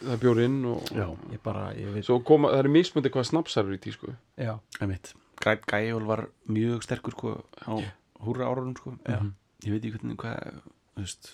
það 0.00 0.12
er 0.14 0.20
bjórinn 0.22 0.58
og 0.70 0.90
já, 0.94 1.06
ég 1.32 1.40
bara, 1.44 1.70
ég 1.76 1.94
veit, 1.94 2.06
svo 2.06 2.20
koma, 2.26 2.52
það 2.54 2.62
er 2.62 2.72
mismundi 2.76 3.12
hvað 3.14 3.28
snapsar 3.30 3.66
eru 3.66 3.78
í 3.78 3.82
tísku 3.82 4.12
já, 4.38 4.54
einmitt. 4.80 5.14
Græt 5.42 5.66
Gæjól 5.68 6.06
var 6.08 6.26
mjög 6.48 6.84
sterkur, 6.86 7.16
sko 7.16 7.32
á 7.66 7.74
húra 8.24 8.46
árunum, 8.48 8.76
sko. 8.78 8.94
Já. 9.04 9.20
Ég 9.66 9.74
veit 9.74 9.82
ekki 9.82 9.96
hvernig, 9.98 10.16
hvað, 10.20 10.62
þú 10.94 11.04
veist 11.04 11.32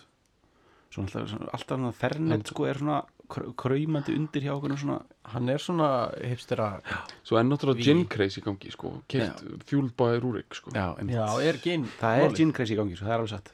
Svona 0.93 1.09
alltaf, 1.09 1.32
alltaf 1.57 1.78
svona 1.78 1.90
fernet, 1.97 2.47
sko, 2.53 2.64
er 2.68 2.76
svona 2.76 2.99
kr- 3.32 3.47
kraumandi 3.57 4.12
undir 4.18 4.43
hjá 4.45 4.51
okkur 4.53 4.74
og 4.74 4.80
svona 4.82 4.99
hann 5.32 5.49
er 5.49 5.62
svona 5.64 5.86
hipstera, 6.20 6.66
svo 7.24 7.38
er 7.40 7.47
náttúrulega 7.49 7.86
gin 7.86 8.03
craze 8.12 8.40
í 8.40 8.45
gangi 8.45 8.72
sko, 8.74 8.90
fueled 9.64 9.95
by 9.97 10.18
Rúrik 10.20 10.53
sko. 10.59 10.70
Já, 10.76 10.90
já, 11.09 11.24
er 11.49 11.57
gin 11.64 11.86
Það 12.01 12.24
er 12.26 12.36
gin 12.36 12.53
crazy 12.53 12.74
í 12.76 12.80
gangi, 12.82 12.97
sko, 12.99 13.07
það 13.09 13.14
er 13.14 13.22
alveg 13.22 13.32
satt. 13.32 13.53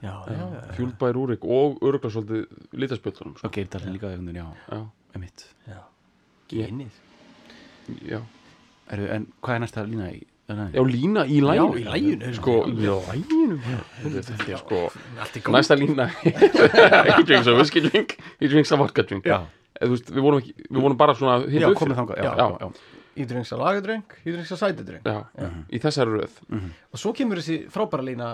By 0.99 1.12
Rúrik 1.14 1.45
og 1.47 1.78
öruglega 1.86 2.11
svolítið 2.16 2.80
litaspjöldunum 2.82 3.36
sko. 3.39 3.47
Og 3.47 3.55
Geirdalinn 3.55 3.95
líka, 3.95 4.11
einhvern 4.11 4.32
veginn, 4.32 4.43
já, 4.43 4.74
já, 4.74 4.82
einmitt. 5.14 5.47
Já, 5.68 5.78
ginið 6.51 7.05
já. 8.11 8.20
Eru, 8.91 9.07
En 9.14 9.26
hvað 9.45 9.55
er 9.55 9.62
næsta 9.62 9.86
lína 9.86 10.11
í? 10.11 10.24
Já, 10.49 10.81
lína 10.81 11.27
í 11.29 11.43
læginu 11.45 11.83
Já, 11.83 11.97
í 12.01 12.35
sko, 12.39 12.53
læginu 12.73 13.59
þetta 14.01 14.47
er 14.49 14.61
sko 14.63 14.79
allt 15.21 15.35
í 15.37 15.43
góð 15.45 15.57
næsta 15.59 15.77
lína. 15.77 16.07
He 17.19 17.25
drinks 17.29 17.51
a 17.51 17.57
whiskey 17.59 17.83
drink 17.85 18.15
he 18.41 18.49
drinks 18.49 18.73
a 18.73 18.79
vodka 18.81 19.05
drink. 19.05 19.29
Já, 19.29 19.43
þú 19.83 19.91
veist, 19.93 20.09
við 20.09 20.25
vorum, 20.25 20.41
ekki, 20.41 20.55
við 20.71 20.81
vorum 20.87 20.97
bara 21.01 21.17
svona 21.19 21.43
já 21.53 21.69
upp 21.69 21.77
komið 21.83 22.01
já, 22.01 22.17
Já. 22.25 22.33
já, 22.41 22.47
já. 22.65 22.71
he 23.19 23.27
drinks 23.29 23.53
a 23.53 23.59
lagerdrink, 23.61 24.17
he 24.25 24.33
drinks 24.33 24.55
a 24.57 24.61
cider 24.63 24.89
drink. 24.89 25.05
Já, 25.05 25.53
í 25.69 25.83
þessari 25.85 26.17
röð. 26.17 26.41
Og 26.95 27.03
svo 27.05 27.13
kemur 27.19 27.43
þessi 27.43 27.61
frábæra 27.75 28.09
lína 28.09 28.33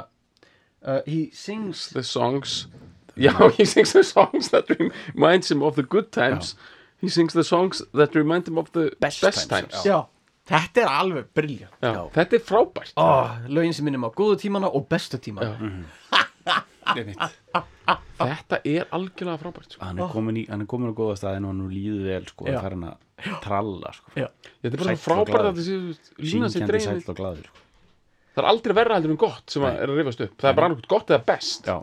uh, 0.85 1.01
he 1.09 1.31
sings 1.35 1.89
the 1.97 2.07
songs. 2.07 2.69
Já, 3.19 3.35
he 3.59 3.67
sings 3.67 3.93
the 3.93 4.05
songs 4.07 4.51
that 4.55 4.71
reminds 4.71 5.51
him 5.51 5.63
of 5.67 5.75
the 5.75 5.83
good 5.83 6.13
times. 6.13 6.55
He 7.03 7.09
sings 7.11 7.35
the 7.35 7.45
songs 7.45 7.83
that 7.93 8.15
remind 8.15 8.47
him 8.47 8.57
of 8.59 8.71
the 8.73 8.93
Best 9.01 9.21
best, 9.21 9.49
times, 9.51 9.73
times, 9.75 9.85
já, 9.85 10.07
þetta 10.51 10.83
er 10.85 10.91
alveg 10.93 11.29
briljant 11.37 11.85
já. 11.85 12.01
Þetta 12.15 12.39
er 12.39 12.43
frábært. 12.45 12.93
Oh, 13.01 13.37
lögin 13.49 13.75
sem 13.77 13.87
minnum 13.89 14.07
á 14.07 14.11
góðu 14.15 14.39
tímana 14.45 14.71
og 14.71 14.87
bestu 14.91 15.21
tímana. 15.23 15.57
Einmitt. 16.95 17.23
Þetta 18.19 18.59
er 18.69 18.89
algjörlega 18.95 19.41
frábært 19.41 19.73
sko. 19.75 19.81
hann 19.85 19.99
er 20.05 20.11
komin, 20.13 20.37
í, 20.43 20.45
hann 20.51 20.63
er 20.65 20.69
komin 20.71 20.93
á 20.93 20.95
góða 20.97 21.17
staðin 21.19 21.47
og 21.49 21.55
hann 21.55 21.71
líður 21.73 22.05
vel 22.11 22.27
sko, 22.29 22.47
að 22.51 22.59
fara 22.61 22.77
hann 22.77 22.87
að 22.91 23.41
tralla 23.45 23.93
sko. 23.97 24.13
Þetta 24.19 24.71
er 24.71 24.77
bara 24.83 24.95
Sæll 24.95 25.03
frábært 25.07 25.49
að 25.49 25.61
þessi 25.63 25.79
lína 26.29 26.51
sér 26.53 26.69
dreifin 26.69 27.01
sko. 27.05 27.17
Það 28.35 28.43
er 28.43 28.49
aldrei 28.51 28.75
verra 28.77 28.99
heldur 28.99 29.15
en 29.15 29.19
gott 29.25 29.53
sem 29.55 29.65
að 29.65 29.81
er 29.81 29.91
að 29.93 29.99
rifast 30.03 30.23
upp. 30.27 30.37
Það 30.43 30.51
er 30.51 30.57
bara 30.59 30.69
annað 30.71 30.87
gott 30.91 31.13
eða 31.15 31.27
best. 31.29 31.69
Já, 31.71 31.77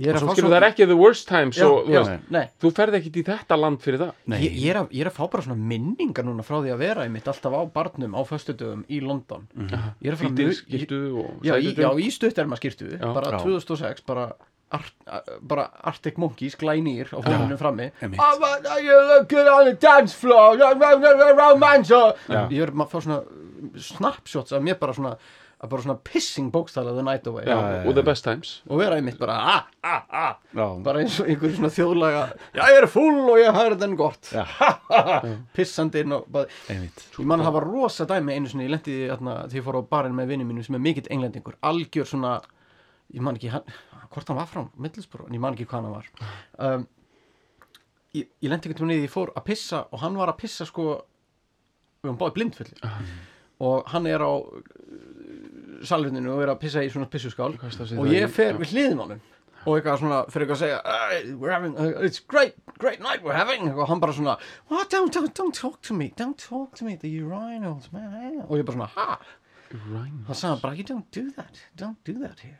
Og 0.00 0.20
svo 0.22 0.32
skilur 0.32 0.46
svo 0.48 0.50
það 0.54 0.56
er 0.62 0.66
ekki 0.70 0.86
the 0.88 0.96
worst 0.96 1.26
times 1.28 1.58
já, 1.60 1.66
og, 1.68 1.84
þú 1.86 1.92
já, 1.92 2.00
veist, 2.06 2.28
nei 2.32 2.44
Þú 2.62 2.70
ferð 2.78 2.94
ekkit 3.00 3.16
í 3.20 3.24
þetta 3.26 3.58
land 3.60 3.80
fyrir 3.84 3.98
það. 4.00 4.12
Nei, 4.32 4.38
Ég, 4.46 4.54
ég, 4.56 4.68
er 4.72 4.78
að, 4.80 4.86
ég 4.96 5.00
er 5.04 5.10
að 5.10 5.16
fá 5.18 5.24
bara 5.34 5.44
svona 5.44 5.66
minningar 5.72 6.24
núna 6.24 6.44
frá 6.46 6.56
því 6.62 6.72
að 6.72 6.78
vera 6.84 7.04
einmitt 7.04 7.28
alltaf 7.28 7.52
á 7.52 7.62
barnum 7.74 8.14
á 8.16 8.22
föstudöfum 8.24 8.84
í 8.88 9.00
London. 9.04 9.44
Ég 10.00 10.08
er 10.08 10.16
að 10.16 10.22
fara 10.22 10.30
mjög- 10.30 10.62
já, 11.44 11.54
í, 11.60 11.66
já, 11.68 11.74
sætutum 11.74 12.00
í 12.00 12.08
stutterma 12.16 12.56
skýrtu 12.56 12.88
Já. 12.96 13.12
bara 13.12 13.34
Já. 13.36 13.42
2006 13.44 14.06
bara, 14.06 14.32
Art, 14.72 14.92
bara 15.42 15.64
Arctic 15.82 16.16
Monkeys 16.16 16.54
glænýr 16.56 17.10
á 17.10 17.18
fólkinu 17.20 17.56
frammi. 17.58 17.90
Einmitt. 18.00 18.20
Oh, 18.22 18.38
but 18.38 18.62
you 18.80 18.94
look 19.10 19.28
good 19.28 19.48
on 19.50 19.64
the 19.66 19.74
dance 19.74 20.14
floor. 20.14 20.56
Já. 20.56 22.46
ég 22.48 22.62
er 22.62 22.70
að 22.70 22.88
fá 22.88 23.00
svona 23.02 23.20
snapshots 23.76 24.52
af 24.52 24.62
mér 24.62 24.78
bara 24.80 24.94
svona 24.94 25.16
að 25.60 25.72
bara 25.74 25.84
svona 25.84 25.98
pissing 26.00 26.48
bókstæla 26.52 26.94
the 26.96 27.02
night 27.04 27.26
away. 27.28 27.44
Já, 27.44 27.56
já, 27.58 27.80
og 27.84 27.96
the 27.96 28.04
best 28.04 28.24
times. 28.24 28.52
Og 28.68 28.80
vera 28.80 28.96
einmitt 28.96 29.18
bara 29.20 29.34
ah, 29.36 29.66
ah, 29.84 30.04
ah, 30.08 30.36
já, 30.56 30.64
bara 30.84 31.02
eins 31.02 31.18
og 31.20 31.28
einhver 31.28 31.52
svona 31.52 31.70
þjóðlaga 31.74 32.22
já 32.56 32.62
ég 32.64 32.78
er 32.78 32.86
full 32.88 33.18
og 33.26 33.40
ég 33.40 33.58
har 33.58 33.74
þetta 33.74 33.88
gott. 34.00 34.30
Pissandi 35.56 36.00
inn 36.04 36.16
og 36.16 36.30
bara 36.32 36.48
einmitt. 36.72 37.04
Ég 37.12 37.28
man 37.28 37.42
að 37.42 37.50
það 37.50 37.58
var 37.58 37.68
rosa 37.74 38.06
dæmi 38.08 38.38
einu 38.38 38.48
sinni, 38.48 38.70
ég 38.70 38.72
lendi 38.72 38.96
því 39.12 39.60
ég 39.60 39.66
fór 39.66 39.80
á 39.80 39.90
barinn 39.92 40.16
með 40.16 40.32
vinnu 40.32 40.48
mínum 40.48 40.64
sem 40.64 40.78
er 40.78 40.84
mikill 40.86 41.10
englendingur, 41.12 41.58
algjör 41.60 42.08
svona, 42.08 42.38
ég 43.12 43.26
man 43.26 43.36
ekki, 43.36 43.52
hann, 43.52 43.68
hvort 44.14 44.32
hann 44.32 44.40
var 44.40 44.48
frá 44.48 44.64
Middlesbrough, 44.80 45.28
en 45.28 45.36
ég 45.36 45.44
man 45.44 45.58
ekki 45.58 45.68
hvað 45.68 45.84
hann 45.84 45.98
var. 45.98 46.08
Um, 46.56 46.88
ég, 48.16 48.32
ég 48.40 48.48
lendi 48.48 48.72
einhvern 48.72 48.88
veginn 48.88 48.96
í 48.96 49.02
því 49.04 49.10
ég 49.10 49.12
fór 49.12 49.34
að 49.36 49.50
pissa 49.52 49.84
og 49.90 50.00
hann 50.06 50.16
var 50.16 50.32
að 50.32 50.40
pissa 50.40 50.64
sko, 50.68 50.88
við 52.00 52.14
hann 52.14 52.22
báði 52.24 52.38
blindfullir. 52.38 52.96
Og 53.60 53.90
hann 53.92 54.06
er 54.08 54.24
á 54.24 54.32
salvinninu 55.86 56.32
og 56.34 56.42
er 56.44 56.52
að 56.54 56.62
pissa 56.62 56.84
í 56.84 56.90
svona 56.92 57.08
pissuskál. 57.10 57.52
Það 57.60 57.82
og 57.98 58.06
það 58.06 58.14
ég 58.14 58.32
fer 58.34 58.58
við 58.60 58.74
hliðin 58.74 59.02
á 59.02 59.04
hann 59.06 59.20
og 59.68 59.76
eitthvað 59.76 59.98
svona 60.00 60.18
fyrir 60.32 60.46
eitthvað 60.46 60.56
að 60.56 60.62
segja 60.62 60.78
"Uh, 60.80 61.34
we're 61.36 61.52
having, 61.52 61.74
uh, 61.76 62.06
it's 62.06 62.20
great, 62.20 62.54
great 62.78 63.00
night 63.04 63.22
we're 63.22 63.36
having. 63.36 63.68
Og 63.74 63.88
hann 63.88 64.00
bara 64.00 64.12
svona 64.16 64.38
oh, 64.70 64.84
don't, 64.88 65.12
don't, 65.12 65.34
don't 65.36 65.54
talk 65.54 65.82
to 65.82 65.94
me, 65.94 66.12
don't 66.16 66.38
talk 66.38 66.74
to 66.76 66.84
me 66.84 66.96
the 66.96 67.10
urinals, 67.20 67.92
man. 67.92 68.40
Og 68.48 68.56
ég 68.56 68.64
bara 68.64 68.76
svona, 68.78 68.90
ha? 68.96 69.18
Rhyme. 69.70 70.24
hann 70.26 70.34
sagði 70.34 70.62
bara, 70.62 70.74
you 70.74 70.84
don't 70.84 71.10
do 71.12 71.30
that. 71.36 71.60
Don't 71.76 72.00
do 72.04 72.16
that 72.24 72.40
here. 72.40 72.58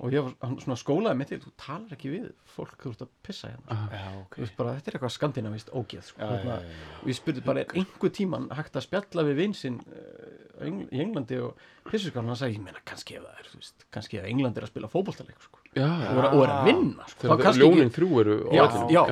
Og 0.00 0.10
ég 0.14 0.24
var 0.24 0.32
hann 0.42 0.56
svona 0.62 0.78
skólaði 0.80 1.18
mitt 1.20 1.32
þú 1.34 1.50
talar 1.60 1.92
ekki 1.94 2.10
við 2.10 2.30
fólk 2.54 2.72
þú 2.80 2.92
ert 2.94 3.02
að 3.04 3.10
pissa 3.26 3.50
hérna. 3.52 3.76
Já, 3.92 4.06
ok. 4.22 4.38
Þú 4.38 4.44
veist 4.46 4.56
bara, 4.58 4.72
þetta 4.78 4.90
er 4.90 4.96
eitthvað 4.96 5.12
skandinavist 5.16 5.72
ógeð 5.76 6.06
sko. 6.08 6.22
Þarna, 6.22 6.56
já, 6.56 6.72
já, 6.72 6.96
og 7.02 7.10
ég 7.12 7.18
spurði 7.18 7.44
bara, 7.46 7.62
er 7.62 7.76
einhver 7.82 8.14
tíman 8.16 8.48
hægt 8.56 8.78
að 8.80 8.86
spjalla 8.86 9.26
við 9.28 9.38
vinsinn 9.42 9.78
uh, 9.84 10.32
í 10.68 11.02
Englandi 11.02 11.38
og 11.42 11.58
pissuskálan 11.88 12.30
hann 12.32 12.38
sagði, 12.38 12.58
ég 12.58 12.66
meina 12.66 12.82
kannski 12.88 13.16
ef 13.18 13.24
það 13.26 13.40
er 13.42 13.50
veist, 13.56 13.86
kannski 13.94 14.20
ef 14.20 14.28
England 14.30 14.58
er 14.58 14.66
að 14.66 14.72
spila 14.72 14.90
fótboltaleik 14.92 15.42
sko, 15.42 15.62
Já, 15.72 15.88
og, 15.88 16.20
og 16.28 16.42
er 16.44 16.52
að 16.52 16.68
vinna 16.68 17.08
sko. 17.08 17.32
þegar 17.32 17.58
ljónin 17.62 17.92
þrjú 17.94 18.20
eru 18.22 18.36
á 18.44 18.52
já, 18.52 18.64
já, 18.92 19.02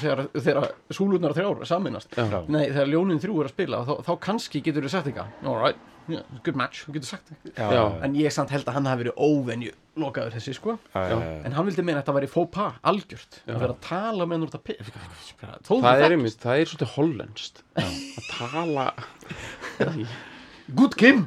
þegar, 0.00 0.24
þegar 0.38 0.68
súlurnar 0.96 1.36
þrjár 1.36 1.62
saminast. 1.68 2.16
Nei, 2.48 2.64
þegar 2.70 2.90
ljónin 2.94 3.22
þrjú 3.22 3.42
er 3.42 3.50
að 3.50 3.54
spila 3.54 3.84
þá, 3.88 3.94
þá 4.08 4.12
kannski 4.26 4.62
getur 4.64 4.86
þú 4.86 4.92
sagt 4.94 5.10
eitthvað. 5.10 5.34
All 5.44 5.60
right, 5.60 5.84
yeah, 6.08 6.40
good 6.46 6.58
match, 6.58 6.86
getur 6.88 7.12
sagt 7.12 7.30
eitthvað. 7.34 7.76
Já. 7.76 7.84
en 8.06 8.16
ég 8.18 8.34
samt 8.34 8.54
held 8.54 8.66
að 8.70 8.78
hann 8.78 8.90
hafi 8.90 9.04
verið 9.04 9.20
óvenju 9.28 9.76
lokaður 10.00 10.38
þessi 10.38 10.56
sko. 10.56 10.78
Já, 10.94 11.04
já, 11.04 11.14
já. 11.20 11.36
en 11.44 11.58
hann 11.58 11.68
vildi 11.68 11.84
meina 11.84 12.00
að 12.00 12.06
þetta 12.06 12.16
væri 12.16 12.48
pas, 12.56 12.80
algjört. 12.94 13.40
Að 13.44 13.62
vera 13.66 13.76
að 13.76 13.84
tala 13.90 14.26
með 14.26 14.38
hann 14.38 14.48
úr 14.48 14.54
þetta 14.56 15.80
Það 15.84 16.04
er 16.06 16.16
einmitt, 16.16 16.40
það 16.40 16.64
er 16.64 16.72
svolítið 16.72 16.96
hollenskt. 16.96 17.64
Að 17.76 17.94
tala 18.32 18.90
Good 20.76 20.94
Kim. 20.98 21.26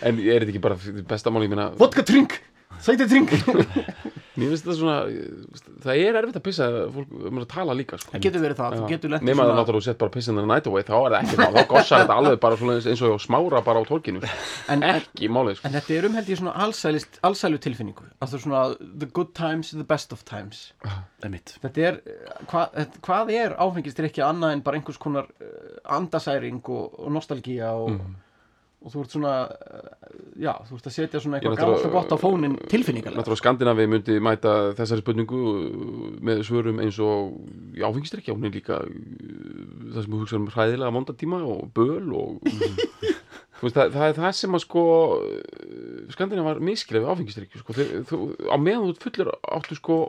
En 0.00 0.16
er 0.16 0.40
þetta 0.40 0.48
ekki 0.48 0.62
bara 0.64 0.76
besta 1.10 1.30
mál, 1.32 1.44
ég 1.44 1.52
meina 1.52 1.70
Vodka 1.80 2.02
drink, 2.06 2.38
sæti 2.78 3.06
drink. 3.10 3.32
Mér 4.40 4.52
finnst 4.52 4.64
þetta 4.64 4.76
svona 4.78 4.96
Það 5.82 6.00
er 6.00 6.16
erfitt 6.20 6.36
að 6.38 6.44
pissa 6.44 6.66
fólk 6.94 7.12
um 7.28 7.40
að 7.40 7.46
tala 7.50 7.74
líka 7.76 7.98
sko. 8.00 8.12
Það 8.14 8.22
getur 8.26 8.42
verið 8.44 8.58
það, 8.60 8.76
þú 8.76 8.88
getur 8.92 9.10
í 9.10 9.12
Nefna 9.16 9.46
það 9.48 9.52
náttúrulega 9.58 9.80
þú 9.80 9.86
sett 9.86 9.98
bara 10.00 10.14
pissin 10.14 10.38
the 10.38 10.44
night 10.46 10.68
away 10.70 10.84
þá 10.86 10.94
er 10.98 11.14
það 11.14 11.16
ekki 11.20 11.38
það, 11.40 11.56
þá 11.56 11.70
gossar 11.72 12.02
þetta 12.04 12.16
alveg 12.20 12.38
bara 12.44 12.58
svona 12.60 12.76
eins 12.78 13.02
og 13.08 13.16
smára 13.24 13.62
bara 13.66 13.82
á 13.82 13.84
torkinu 13.88 14.22
en, 14.22 14.30
en, 14.76 14.84
ekki 15.00 15.30
málið 15.32 15.58
sko. 15.58 15.68
en 15.68 15.76
þetta 15.76 15.96
er 15.96 16.08
um 16.08 16.18
held 16.20 16.30
ég 16.32 16.40
svona 16.40 16.54
allsælist, 16.66 17.20
allsælu 17.26 17.60
tilfinningu. 17.66 18.08
Að 18.20 18.32
það 18.32 18.38
er 18.38 18.44
svona 18.46 18.62
the 19.02 19.10
good 19.18 19.34
times, 19.36 19.72
the 19.74 19.86
best 19.94 20.14
of 20.16 20.24
times. 20.28 20.62
Einmitt. 21.24 21.56
Þetta 21.64 21.86
er, 21.90 22.00
eh, 22.04 22.40
hvað, 22.50 22.74
þetta- 22.78 23.04
hvað 23.08 23.34
er 23.40 23.56
áfengistrykja 23.66 24.30
annað 24.30 24.56
en 24.56 24.64
bara 24.66 24.80
einhvers 24.80 25.00
konar 25.00 25.28
uh, 25.40 25.80
andasæring 25.96 26.60
og, 26.68 27.00
og 27.00 27.12
nostalgía 27.16 27.72
og, 27.76 27.98
og 28.80 28.92
þú 28.94 29.02
ert 29.02 29.14
svona 29.14 29.32
uh, 29.44 29.88
já, 30.40 30.52
þú 30.68 30.76
ert 30.78 30.88
að 30.88 30.94
setja 30.94 31.20
svona 31.20 31.38
eitthvað 31.38 31.58
gamalt 31.60 31.86
og 31.88 31.96
gott 31.96 32.14
á 32.14 32.18
fónin 32.20 32.56
tilfinningarlega 32.70 33.36
Skandinavi 33.40 33.86
myndi 33.92 34.16
mæta 34.24 34.54
þessari 34.78 35.04
spurningu 35.04 35.40
með 36.24 36.44
svörum 36.48 36.80
eins 36.80 37.00
og 37.04 37.34
í 37.76 37.84
áfengistrykja, 37.84 38.36
hún 38.36 38.48
er 38.48 38.56
líka 38.56 38.80
uh, 38.80 38.94
það 39.90 40.00
sem 40.00 40.14
við 40.14 40.22
hugsaðum 40.22 40.48
um 40.48 40.54
hræðilega 40.54 40.94
mondatíma 40.96 41.42
og 41.44 41.68
böl 41.76 42.08
og 42.16 42.40
veist, 43.60 43.76
það, 43.76 43.92
það 43.98 44.06
er 44.06 44.16
það 44.22 44.32
sem 44.40 44.56
að 44.56 44.64
sko 44.64 44.86
Skandinavi 46.16 46.48
var 46.48 46.64
miskilið 46.64 47.04
við 47.04 47.12
áfengistrykju 47.12 47.60
sko. 47.60 47.76
Á 48.48 48.56
meðan 48.56 48.88
þú 48.88 49.04
fullur 49.04 49.34
áttu 49.44 49.76
sko 49.78 50.00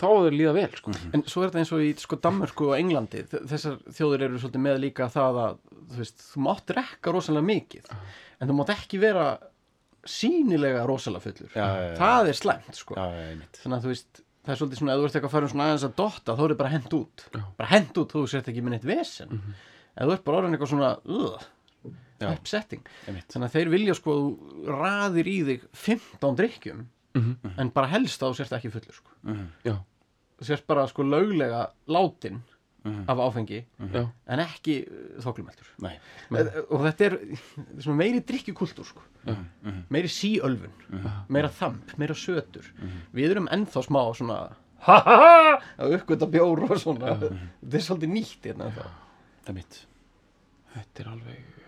þá 0.00 0.06
að 0.08 0.24
þeir 0.26 0.36
líða 0.38 0.52
vel 0.56 0.68
sko. 0.78 0.94
En 1.12 1.24
svo 1.28 1.42
er 1.42 1.50
þetta 1.50 1.62
eins 1.62 1.72
og 1.76 1.84
í 1.84 1.92
sko 2.00 2.18
Danmörku 2.24 2.68
og 2.70 2.76
Englandi. 2.78 3.22
Þessar 3.30 3.78
þjóðir 3.92 4.26
eru 4.28 4.40
svolítið 4.42 4.64
með 4.66 4.80
líka 4.86 5.08
það 5.12 5.40
að 5.44 5.56
þú 5.92 6.02
veist, 6.02 6.26
þú 6.32 6.44
mátt 6.48 6.66
drekka 6.72 7.14
rosalega 7.14 7.48
mikið 7.50 7.90
en 7.92 8.50
þú 8.50 8.58
mátt 8.58 8.74
ekki 8.74 9.00
vera 9.02 9.26
sínilega 10.08 10.82
rosalega 10.88 11.22
fullur. 11.26 11.52
Já, 11.54 11.62
já, 11.62 11.88
já. 11.92 11.96
það 12.00 12.30
er 12.32 12.38
slæmt 12.40 12.78
sko. 12.78 12.98
Já, 12.98 13.04
já, 13.14 13.26
einmitt. 13.32 13.60
Þannig 13.62 13.76
að 13.78 13.84
þú 13.86 13.92
veist, 13.92 14.22
það 14.42 14.54
er 14.54 14.60
svolítið 14.60 14.80
svona 14.80 14.94
ef 14.94 15.02
þú 15.02 15.06
ert 15.06 15.16
eitthvað 15.18 15.30
að 15.30 15.36
fara 15.36 15.46
um 15.48 15.52
svona 15.52 15.66
aðeins 15.68 15.86
að 15.86 15.96
dotta 16.00 16.36
þá 16.38 16.42
er 16.46 16.54
bara 16.62 16.72
hent 16.72 16.96
út. 16.98 17.26
Bara 17.60 17.70
hent 17.70 18.00
út, 18.02 18.14
þú 18.16 18.22
sért 18.32 18.50
ekki 18.50 18.64
með 18.64 18.76
neitt 18.76 18.88
vesen. 18.88 19.42
Ef 19.92 20.08
þú 20.08 20.16
ert 20.16 20.24
bara 20.26 20.40
orðin 20.40 20.56
eitthvað 20.56 20.72
svona 20.72 20.90
uh, 21.06 21.46
Já. 22.22 22.32
upsetting. 22.32 22.82
Einmitt. 23.06 23.28
þannig 23.30 23.48
að 23.48 23.56
þeir 23.58 23.72
vilja 23.76 23.96
sko 23.98 24.16
að 24.16 24.24
þú 24.24 24.74
raðir 24.82 25.30
í 25.30 25.36
þig 25.50 25.68
15 25.84 26.38
drikkjum 26.40 26.82
en 27.14 27.70
bara 27.74 27.90
helst 27.92 28.22
að 28.22 28.32
þú 28.32 28.38
sért 28.40 28.52
ekki 28.58 28.70
fullur 28.72 28.96
sko. 28.96 29.10
Já, 29.66 29.74
þú 30.40 30.48
sért 30.48 30.66
bara 30.66 30.86
sko 30.90 31.02
löglega 31.06 31.66
látin 31.88 32.40
af 32.82 33.18
áfengi 33.22 33.60
já, 33.94 34.00
en 34.26 34.40
ekki 34.42 34.80
uh, 34.90 35.20
þóklumeltur 35.22 35.68
Nei. 35.84 35.92
og 36.66 36.80
þetta 36.82 37.04
er 37.06 37.14
þetta 37.30 37.84
er 37.84 37.94
meiri 37.94 38.22
drikkjukultúr 38.26 38.88
sko. 38.88 39.04
meiri 39.88 40.10
síölfun 40.10 40.74
meira 41.28 41.48
þamp, 41.48 41.94
meira 41.96 42.16
sötur. 42.18 42.66
Við 43.14 43.36
erum 43.36 43.46
ennþá 43.54 43.84
smá 43.86 44.02
svona 44.18 44.40
ha 44.82 44.98
ha 44.98 45.16
ha! 45.22 45.54
að 45.78 45.94
uppgöta 46.00 46.26
bjór 46.26 46.64
og 46.66 46.74
svona. 46.82 47.14
Þetta 47.22 47.78
er 47.78 47.86
svolítið 47.86 48.14
nýtt 48.16 48.50
hérna 48.50 48.66
ennþá. 48.66 48.90
einmitt 49.46 49.84
þetta 50.74 51.04
er 51.04 51.12
alveg 51.12 51.61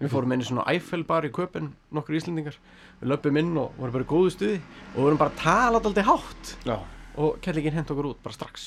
við 0.00 0.12
fórum 0.12 0.34
inn 0.34 0.44
í 0.44 0.48
svona 0.48 0.64
Eiffelbar 0.72 1.26
í 1.26 1.32
köpinn 1.34 1.70
nokkur 1.94 2.18
íslendingar 2.18 2.56
við 3.00 3.12
löpum 3.12 3.38
inn 3.40 3.54
og 3.60 3.76
vorum 3.78 3.94
bara 3.96 4.06
í 4.06 4.10
góðu 4.10 4.32
stuði 4.34 4.58
og 4.94 4.98
vorum 5.04 5.20
bara 5.20 5.32
að 5.32 5.44
tala 5.44 5.80
alltaf 5.80 6.10
hátt 6.10 6.50
já, 6.68 6.76
og 7.16 7.38
kellingin 7.44 7.76
hent 7.78 7.92
okkur 7.94 8.10
út 8.12 8.20
bara 8.24 8.36
strax 8.36 8.66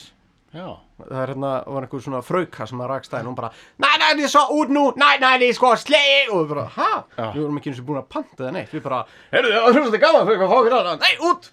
já, 0.49 0.65
það 0.97 1.19
er 1.21 1.33
hérna, 1.35 1.51
var 1.69 1.85
einhver 1.85 2.01
svona 2.01 2.23
frauka 2.25 2.65
sem 2.69 2.81
að 2.81 2.89
rakst 2.89 3.13
aðeins 3.13 3.27
og 3.27 3.33
hún 3.33 3.37
bara, 3.37 3.51
næ, 3.77 3.89
næ, 4.01 4.07
þið 4.17 4.25
er 4.25 4.33
svo 4.33 4.43
út 4.57 4.73
nú 4.73 4.85
næ, 4.97 5.07
næ, 5.21 5.27
þið 5.35 5.45
er 5.51 5.59
sko 5.59 5.71
slegi 5.77 6.17
og 6.31 6.39
við 6.39 6.55
bara, 6.55 6.65
ha? 6.79 6.89
Já. 7.13 7.27
við 7.35 7.43
vorum 7.43 7.61
ekki 7.61 7.73
eins 7.73 7.83
og 7.83 7.87
búin 7.91 8.01
að 8.01 8.09
panta 8.15 8.41
það 8.47 8.55
neitt 8.57 8.73
við 8.73 8.85
bara, 8.87 9.03
heyrðu 9.35 9.51
þið, 9.53 9.59
það 9.59 9.69
er 9.69 9.77
svolítið 9.77 10.03
gaman 10.07 10.27
fyrir 10.29 10.41
hvað 10.41 10.49
fá 10.49 10.57
okkur 10.63 10.77
að, 10.79 10.91
nei, 11.05 11.13
út 11.29 11.51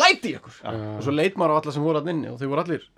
læti 0.00 0.34
ykkur 0.38 0.56
og 0.72 1.04
svo 1.04 1.14
leit 1.14 1.36
maður 1.38 1.52
á 1.52 1.56
alla 1.60 1.76
sem 1.76 1.84
voru 1.84 2.00
að 2.00 2.12
inni 2.14 2.32
og 2.32 2.40
þau 2.40 2.48
voru 2.48 2.64
allir 2.64 2.88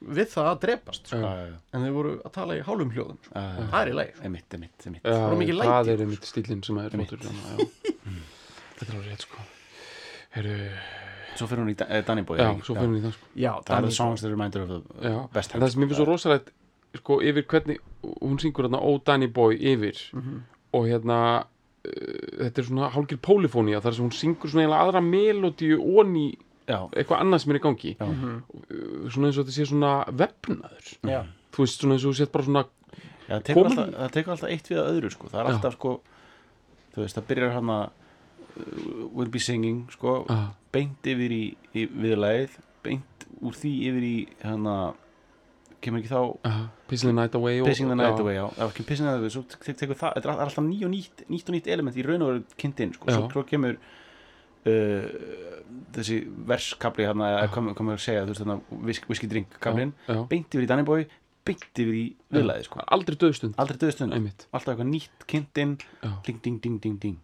við 0.00 0.28
það 0.34 0.50
að 0.50 0.58
drepast 0.64 1.10
sko. 1.10 1.32
en 1.72 1.86
þau 1.86 1.92
voru 1.94 2.12
að 2.20 2.32
tala 2.34 2.56
í 2.58 2.62
hálum 2.66 2.92
hljóðum 2.92 3.18
sko. 3.24 3.32
það 3.72 3.78
er 3.80 3.90
í 3.90 4.06
einmitt, 4.26 4.56
einmitt 4.56 5.00
Já, 5.00 5.16
Bara 5.16 5.38
mikið 5.40 5.62
það 5.62 5.90
er 5.92 6.04
einmitt 6.04 6.28
stílinn 6.28 6.62
sem 6.66 6.80
er 6.82 6.96
já, 6.96 7.06
já. 7.16 7.66
Þetta 8.76 8.92
er 8.92 8.98
alveg 8.98 9.08
rétt 9.08 9.24
sko. 9.24 9.44
Heru, 10.36 10.56
svo 11.38 11.48
fyrir 11.48 11.62
hún 11.64 11.72
í 11.72 11.76
eh, 11.86 12.02
Danny 12.04 12.26
Boy 12.28 12.40
Já, 12.42 12.50
svo 12.60 12.76
finnum 12.76 12.98
við 12.98 13.08
það 13.08 13.16
sko. 13.16 13.30
Já, 13.40 13.52
það 13.64 13.76
er 13.78 13.88
the 13.88 13.96
songs 13.96 14.24
that 14.24 14.32
remind 14.34 14.58
her 14.58 14.66
of 14.66 14.72
the 14.74 15.08
já. 15.08 15.18
best 15.32 15.56
það 15.56 15.68
sem 15.72 15.80
mér 15.82 15.90
finnst 15.90 16.02
svo 16.02 16.08
rosalegt 16.10 16.52
sko 17.00 17.18
yfir 17.24 17.46
hvernig 17.48 17.80
hún 18.20 18.40
syngur 18.42 18.68
hérna 18.68 18.82
Ó 18.84 18.90
Danny 19.04 19.28
Boy 19.32 19.56
yfir. 19.72 20.00
Og 20.76 20.88
hérna 20.90 21.20
uh, 21.40 22.26
þetta 22.44 22.62
er 22.62 22.68
svona 22.68 22.90
hálgir 22.92 23.20
pólifónia 23.24 23.80
þar 23.84 23.96
sem 23.96 24.08
hún 24.08 24.16
syngur 24.16 24.52
svona 24.52 24.76
aðra 24.76 25.00
melodíu 25.04 25.80
onni 25.80 26.34
eitthvað 26.66 27.20
annað 27.22 27.42
sem 27.42 27.52
er 27.54 27.58
í 27.60 27.64
gangi 27.66 27.92
Já. 27.96 28.06
uh, 28.06 29.06
svona 29.12 29.28
eins 29.30 29.38
og 29.38 29.44
þetta 29.46 29.54
sé 29.56 29.66
svona 29.70 29.92
vefnaður 30.10 30.90
Já. 31.12 31.20
þú 31.54 31.62
veist 31.64 31.80
svona 31.84 31.96
eins 31.96 32.06
og 32.06 32.12
þú 32.14 32.18
sett 32.20 32.32
bara 32.34 32.48
svona 32.48 32.64
Já, 33.26 33.34
það 33.36 33.46
tekur 33.48 33.68
alltaf, 33.70 33.94
það 33.96 34.12
tekur 34.16 34.34
alltaf 34.36 34.50
eitt 34.54 34.68
við 34.70 34.80
að 34.82 34.90
öðru 34.94 35.12
sko. 35.14 35.30
það 35.32 35.40
er 35.40 35.46
Já. 35.46 35.52
alltaf 35.54 35.78
sko 35.78 35.94
þú 36.96 37.04
veist, 37.04 37.16
það 37.18 37.28
byrjar 37.30 37.56
hann 37.56 37.72
að 37.76 37.86
will 39.12 39.28
be 39.28 39.38
singing 39.42 39.82
sko, 39.92 40.12
beint 40.72 41.08
yfir 41.10 41.32
í, 41.34 41.42
í 41.76 41.82
viðlagið 41.92 42.54
beint 42.86 43.26
úr 43.44 43.56
því 43.58 43.72
yfir 43.90 44.06
í 44.06 44.14
hann 44.46 44.64
að 44.70 44.94
kemur 45.84 46.00
ekki 46.00 46.10
þá 46.10 46.20
ah, 46.48 46.62
Pissing 46.88 47.12
the 47.12 47.16
Night 47.18 47.34
Away 47.36 47.60
Pissing 47.66 47.90
the 47.92 47.98
Night 47.98 48.16
já, 48.16 48.22
Away, 48.24 48.38
já, 48.38 48.46
Pissing 48.80 49.04
the 49.04 49.10
Night 49.12 49.20
Away 49.20 49.34
svo 49.34 49.42
te- 49.44 49.74
tekur 49.76 49.98
það, 49.98 50.16
þetta 50.16 50.32
er 50.32 50.42
alltaf 50.46 50.64
nýtt 50.64 50.86
og 50.86 50.92
nýtt 50.94 51.24
nýtt 51.28 51.50
og 51.50 51.56
nýtt 51.56 51.68
element 51.74 51.98
í 52.00 52.06
raun 52.06 52.24
og 52.24 52.32
veru 52.32 52.44
kynnt 52.62 52.80
inn 52.82 52.94
sko. 52.96 53.18
svo 53.34 53.44
kemur 53.46 53.76
uh, 54.70 55.04
þessi 55.96 56.22
verskabli 56.48 57.06
hann 57.08 57.22
að 57.24 57.38
hvað 57.54 57.70
hvað 57.72 57.86
maður 57.88 58.00
að 58.00 58.06
segja, 58.06 58.24
þú 58.24 58.34
veist 58.34 58.44
þannig 58.44 58.74
whisky, 58.90 59.10
whisky 59.12 59.30
drink 59.30 59.60
kablin, 59.62 59.94
já. 60.08 60.18
beint 60.30 60.52
yfir 60.52 60.66
í 60.66 60.70
Danny 60.70 60.86
Boy 60.86 61.06
beint 61.46 61.78
yfir 61.78 61.94
í 61.94 62.06
viðlagið 62.34 62.66
sko. 62.68 62.82
aldrei 62.96 63.20
döðstund 63.20 63.60
aldrei 63.62 63.78
döðstund, 63.84 64.16
einmitt. 64.16 64.48
Alltaf 64.50 64.74
eitthvað 64.74 64.90
nýtt 64.90 65.30
kynnt 65.30 65.62
inn. 65.62 65.78
Já. 66.02 66.10
ding 66.26 66.42
ding 66.42 66.58
ding 66.64 66.82
ding 66.82 66.98
ding. 67.02 67.22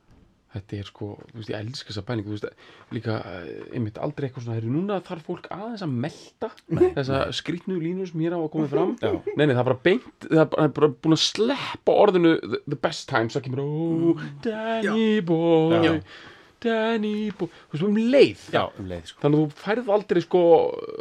Þetta 0.53 0.77
er 0.77 0.89
sko, 0.91 1.07
veist, 1.33 1.49
ég 1.49 1.57
elska 1.57 1.89
þessa 1.89 2.03
pælingu 2.05 2.29
þú 2.29 2.35
veist, 2.35 2.65
líka, 2.93 3.15
eh, 3.25 3.63
einmitt, 3.73 3.97
aldrei 4.05 4.27
eitthvað 4.27 4.45
svona 4.45 4.57
herri, 4.59 4.73
núna 4.73 4.99
þarf 5.07 5.25
fólk 5.31 5.47
aðeins 5.55 5.85
að 5.87 5.95
melta 6.05 6.51
þessa 6.99 7.21
skrýtnu 7.39 7.79
línu 7.81 8.09
sem 8.11 8.21
hér 8.21 8.37
á 8.37 8.41
að 8.43 8.51
koma 8.53 8.69
fram 8.69 8.93
nei, 9.39 9.47
nei, 9.47 9.55
það 9.55 9.63
er 9.63 9.69
bara 9.71 9.79
beint 9.87 10.27
það 10.27 10.59
er 10.67 10.75
bara, 10.77 10.91
búin 10.93 11.17
að 11.17 11.23
sleppa 11.25 11.97
orðinu 12.05 12.35
the, 12.43 12.77
best 12.77 13.09
times, 13.09 13.33
það 13.33 13.47
kemur 13.47 13.65
oh, 13.65 14.27
Danny 14.45 15.25
boy. 15.25 16.03
Danny 16.63 17.15
boy, 17.39 17.49
þú 17.71 17.77
veist, 17.77 17.87
um 17.89 17.99
leið 18.13 18.45
já, 18.55 18.63
um 18.79 18.91
leið 18.91 19.09
sko. 19.11 19.23
þannig 19.25 19.41
að 19.41 19.43
þú 19.43 19.65
færð 19.65 19.91
aldrei 19.97 20.23
sko 20.27 20.43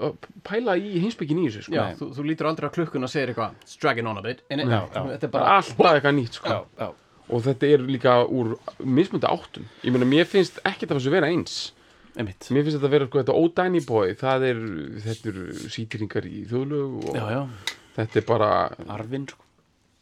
að 0.07 0.29
pæla 0.47 0.77
í 0.79 0.93
heimsbyggjum 1.03 1.41
í 1.43 1.45
þessu 1.49 1.65
sko. 1.67 1.75
Já, 1.77 1.83
þú, 1.99 2.09
þú 2.17 2.25
lítur 2.29 2.49
aldrei 2.51 2.71
á 2.71 2.75
klukkun 2.77 3.07
og 3.07 3.11
segir 3.13 3.33
eitthvað 3.33 3.59
It's 3.65 3.77
dragging 3.81 4.09
on 4.09 4.21
a 4.21 4.25
bit 4.25 4.41
it, 4.49 4.63
Já. 4.65 4.79
Þetta 5.11 5.27
er 5.27 5.33
bara 5.35 5.41
bara 5.41 5.59
alltaf 5.59 5.93
eitthvað 5.95 6.17
nýtt 6.17 6.39
sko. 6.39 6.57
og 7.31 7.43
þetta 7.45 7.69
er 7.75 7.85
líka 7.87 8.15
úr 8.27 8.55
mismundi 8.83 9.29
áttum 9.29 9.67
ég 9.85 9.93
meina, 9.93 10.07
mér 10.09 10.27
finnst 10.27 10.57
ekkert 10.67 10.91
af 10.91 10.99
þessu 10.99 11.13
vera 11.13 11.29
eins 11.31 11.59
einmitt 12.17 12.49
Mér 12.51 12.65
finnst 12.65 12.77
þetta 12.79 12.89
að 12.89 12.95
vera 12.97 13.07
sko 13.07 13.21
þetta 13.21 13.37
ódæni 13.39 13.81
bói 13.87 14.15
það 14.19 14.47
er, 14.49 14.59
þetta 15.05 15.31
er 15.31 15.39
sítringar 15.71 16.27
í 16.27 16.41
þjóðlög 16.49 16.97
og 17.05 17.15
já, 17.15 17.23
já, 17.37 17.41
þetta 17.99 18.19
er 18.21 18.27
bara 18.27 18.51
arfinn 18.97 19.29
sko. 19.31 19.47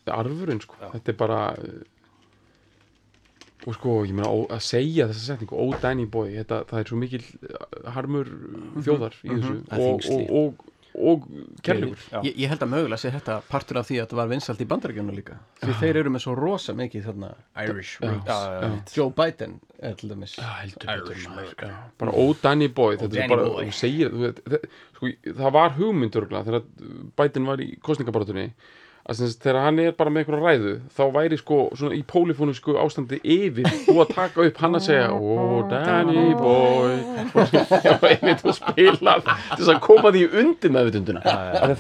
arfurinn 0.10 0.64
sko, 0.64 0.80
þetta 0.96 1.14
er 1.14 1.20
bara 1.20 1.40
og 3.68 3.76
sko, 3.76 3.98
ég 4.08 4.14
meina 4.16 4.30
að 4.56 4.62
segja 4.64 5.08
þessa 5.12 5.34
setningu, 5.34 5.58
ódæni 5.60 6.06
bói 6.10 6.32
þetta, 6.40 6.64
það 6.70 6.80
er 6.80 6.90
svo 6.94 6.98
mikil 7.02 7.24
uh, 7.44 7.92
harmur 7.96 8.30
þjóðar 8.86 9.18
í 9.24 9.30
þessu 9.36 9.56
Mhm. 9.56 9.64
Það 9.70 9.80
er 9.80 9.88
og, 9.94 10.02
þyngsli. 10.02 10.28
og, 10.30 10.36
og, 10.40 10.66
og 11.00 11.26
kærleikur 11.64 12.00
Já. 12.12 12.22
ég, 12.26 12.34
ég 12.42 12.50
held 12.50 12.64
að 12.66 12.72
mögulega 12.74 12.98
sé 13.00 13.12
þetta 13.14 13.36
partur 13.48 13.78
af 13.80 13.86
því 13.88 14.00
að 14.00 14.06
þetta 14.08 14.18
var 14.20 14.30
vinsalt 14.32 14.64
í 14.64 14.68
bandarækjunum 14.72 15.16
líka 15.20 15.36
því 15.62 15.76
þeir 15.84 16.00
eru 16.02 16.10
með 16.16 16.24
svo 16.26 16.34
rosa 16.40 16.74
mikið 16.74 17.06
þarna 17.06 17.30
Irish 17.66 18.02
roots 18.02 18.26
já, 18.26 18.40
já. 18.64 18.72
Joe 18.98 19.14
Biden 19.20 19.60
til 20.00 20.10
dæmis 20.10 20.34
Já, 20.40 20.48
heldur 20.64 20.90
betur, 20.90 21.12
Irish 21.14 21.28
maður. 21.30 21.38
American. 21.38 21.70
Já, 21.70 21.78
bara 22.02 22.12
ódæni 22.26 22.68
bói 22.74 22.98
þetta 22.98 23.22
er 23.24 23.30
bara, 23.30 23.46
boy. 23.46 23.70
þú 23.70 23.78
segir 23.80 24.10
sko, 24.98 25.14
það 25.44 25.52
var 25.60 25.78
hugmyndurgla 25.78 26.44
þegar 26.50 26.68
Biden 27.22 27.46
var 27.54 27.62
í 27.64 27.70
sagt, 27.86 28.52
þegar 29.18 29.60
hann 29.64 29.80
er 29.82 29.96
bara 29.98 30.12
með 30.14 30.24
einhverja 30.24 30.44
ræðu 30.46 30.74
þá 30.94 31.02
væri 31.16 31.40
sko 31.40 31.58
svona 31.78 31.98
í 31.98 32.02
pólifónisku 32.08 32.76
ástandi 32.82 33.20
yfir 33.24 33.66
og 33.90 34.04
að 34.04 34.14
taka 34.14 34.46
upp 34.46 34.62
hann 34.64 34.78
að 34.78 34.86
segja 34.86 35.08
oh 35.16 35.64
Danny 35.72 36.36
boy. 36.38 37.00
Og 37.34 38.06
einmitt 38.12 38.46
og 38.46 38.58
spila 38.58 39.18
þess 39.26 39.74
að 39.74 39.82
koma 39.86 40.14
því 40.16 40.24
undir 40.44 40.76
með 40.76 40.92
vitunduna 40.92 41.24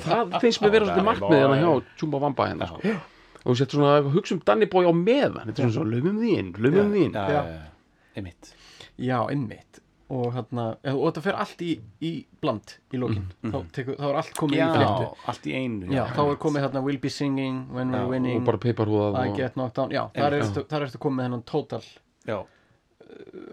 það 0.03 0.38
finnst 0.41 0.64
mér 0.65 0.76
vera 0.76 0.89
svolítið 0.89 1.10
markmið 1.11 1.39
hérna 1.43 1.61
hjá 1.61 1.72
Tjumba 2.01 2.23
Vamba 2.26 2.49
hérna 2.49 2.69
sko. 2.72 2.97
og 3.39 3.49
þú 3.53 3.57
sett 3.61 3.77
svona 3.77 3.95
að 3.99 4.11
hugsa 4.18 4.35
um 4.35 4.43
Danny 4.45 4.68
boy 4.69 4.89
á 4.89 4.93
meðan. 4.93 5.45
Þetta 5.47 5.61
er 5.61 5.69
svona 5.69 5.77
svo 5.77 5.88
löfum 5.88 6.19
því 6.19 6.38
inn, 6.41 6.53
löfum 6.60 6.93
því 6.95 7.06
inn. 7.07 7.15
Já, 7.15 7.26
já, 7.30 7.41
já, 7.53 7.97
einmitt. 8.19 8.53
Já, 8.99 9.18
einmitt 9.30 9.68
og, 10.10 10.26
hérna, 10.34 10.64
og 10.90 11.02
þetta 11.06 11.22
fer 11.26 11.38
allt 11.44 11.60
í, 11.61 11.72
í 12.02 12.11
bland 12.41 12.76
í 12.94 12.99
lokin. 13.02 13.27
Þá, 13.45 13.57
tekur, 13.76 13.98
þá 13.99 14.06
er 14.10 14.19
allt 14.23 14.36
komið 14.40 14.57
já, 14.60 14.65
í 14.65 14.69
fléttu 14.77 15.30
allt 15.34 15.49
í 15.49 15.56
einu 15.60 15.90
Já, 15.94 16.03
þá 16.15 16.22
er 16.23 16.40
komið 16.45 16.65
hérna 16.65 16.81
We'll 16.86 17.02
be 17.03 17.11
singing 17.14 17.60
When 17.76 17.94
we're 17.94 18.06
Já, 18.07 18.10
winning. 18.14 18.40
og 18.41 18.48
bara 18.49 18.61
peiparhúðað 18.64 19.19
I 19.19 19.34
og, 19.34 19.38
get 19.38 19.57
knocked 19.60 19.77
down. 19.77 19.94
Já, 19.94 20.03
þar 20.15 20.38
ertu, 20.40 20.64
þar 20.72 20.88
ertu 20.88 21.02
komið 21.06 21.27
hennan 21.30 21.44
total 21.49 21.84
já, 22.30 22.40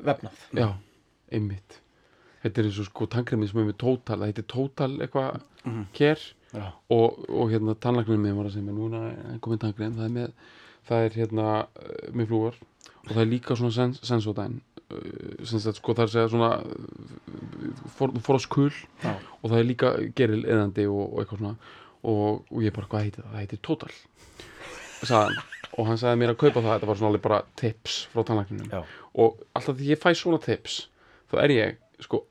vefnað. 0.06 0.40
Já, 0.56 0.68
einmitt. 1.32 1.80
Þetta 2.44 2.62
er 2.62 2.68
eins 2.70 2.80
og 2.82 2.88
sko 2.90 3.08
tangremið 3.10 3.50
sem 3.50 3.60
er 3.62 3.68
með 3.70 3.78
tótal 3.82 4.20
það 4.20 4.28
heitir 4.30 4.46
tótal 4.52 4.92
eitthvað 5.02 5.40
kér 5.96 6.20
já, 6.54 6.66
og, 6.94 7.24
og 7.26 7.50
hérna 7.50 7.74
tannlagnum 7.82 8.22
með 8.22 8.36
var 8.38 8.48
að 8.48 8.54
segja 8.54 8.66
mér 8.68 8.76
núna 8.78 9.00
er 9.34 9.40
komið 9.42 9.62
tangrem 9.64 9.96
það 9.96 10.06
er 10.06 10.14
með 10.14 10.34
það 10.86 11.06
er 11.08 11.16
hérna 11.20 11.46
eh, 11.82 12.10
með 12.14 12.28
flúar 12.30 12.60
og 12.60 13.10
það 13.10 13.22
er 13.24 13.30
líka 13.32 13.56
svona 13.58 13.74
sens 13.74 13.98
sensodæn 14.06 14.60
sko 14.86 15.94
það 15.96 16.02
er 16.02 16.06
að 16.06 16.12
segja 16.14 16.28
svona 16.30 16.50
uh, 16.62 17.80
for, 17.96 18.14
foroskul 18.22 18.70
Já. 19.02 19.12
og 19.12 19.50
það 19.50 19.58
er 19.58 19.68
líka 19.70 19.92
geril 20.18 20.42
eðandi 20.44 20.86
og, 20.90 21.02
og 21.08 21.22
eitthvað 21.22 21.42
svona. 21.42 21.72
Og, 22.06 22.44
og 22.52 22.62
ég 22.62 22.74
bara 22.76 22.86
hvað 22.90 23.06
heitir 23.08 23.24
það, 23.24 23.32
það 23.32 23.42
heitir 23.42 23.62
Total 23.66 23.94
sagði 25.06 25.22
hann. 25.24 25.52
Og 25.76 25.88
hann 25.90 25.98
sagði 26.00 26.20
mér 26.22 26.32
að 26.32 26.38
kaupa 26.40 26.62
það, 26.62 26.70
þetta 26.70 26.88
var 26.88 26.98
svona 27.00 27.10
alveg 27.10 27.24
bara 27.26 27.40
tips 27.60 27.96
frá 28.12 28.22
tannlækninum. 28.24 28.86
Og 29.18 29.40
alltaf 29.58 29.76
því 29.76 29.90
ég 29.90 30.00
fæ 30.00 30.10
svona 30.16 30.40
tips 30.44 30.76
þá 31.30 31.38
er 31.42 31.54
ég 31.56 31.80
sko 32.04 32.22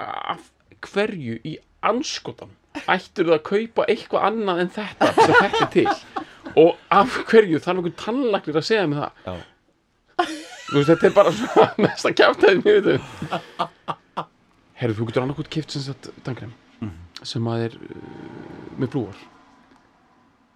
af 0.00 0.46
hverju 0.84 1.40
í 1.46 1.56
anskotan 1.84 2.52
ættur 2.90 3.28
það 3.28 3.36
að 3.36 3.44
kaupa 3.48 3.86
eitthvað 3.90 4.28
annað 4.28 4.62
en 4.64 4.72
þetta 4.74 5.10
sem 5.16 5.34
þetta 5.34 5.60
er 5.60 5.72
til? 5.74 6.24
Og 6.60 6.80
af 6.94 7.18
hverju 7.30 7.60
þarf 7.62 7.80
einhvern 7.80 7.98
tannlæknir 7.98 8.58
að 8.60 8.66
segja 8.68 8.86
mig 8.90 9.00
það? 9.00 9.20
Já, 9.26 9.34
Þú 10.64 10.80
veist, 10.80 10.90
þetta 10.90 11.08
er 11.08 11.14
bara 11.16 11.32
svona 11.36 11.66
mest 11.84 12.08
að 12.08 12.40
þeim 12.44 12.62
ég 12.68 12.86
veit 12.86 14.26
Herru, 14.74 14.96
þú 14.96 15.08
getur 15.08 15.22
annarkot 15.22 15.50
kipt 15.52 15.74
sem 15.74 15.84
sagt 15.84 16.10
tangrem 16.26 16.54
sem 17.24 17.46
að 17.48 17.62
er 17.68 17.76
uh, 17.78 18.00
með 18.80 18.90
flúor. 18.92 19.20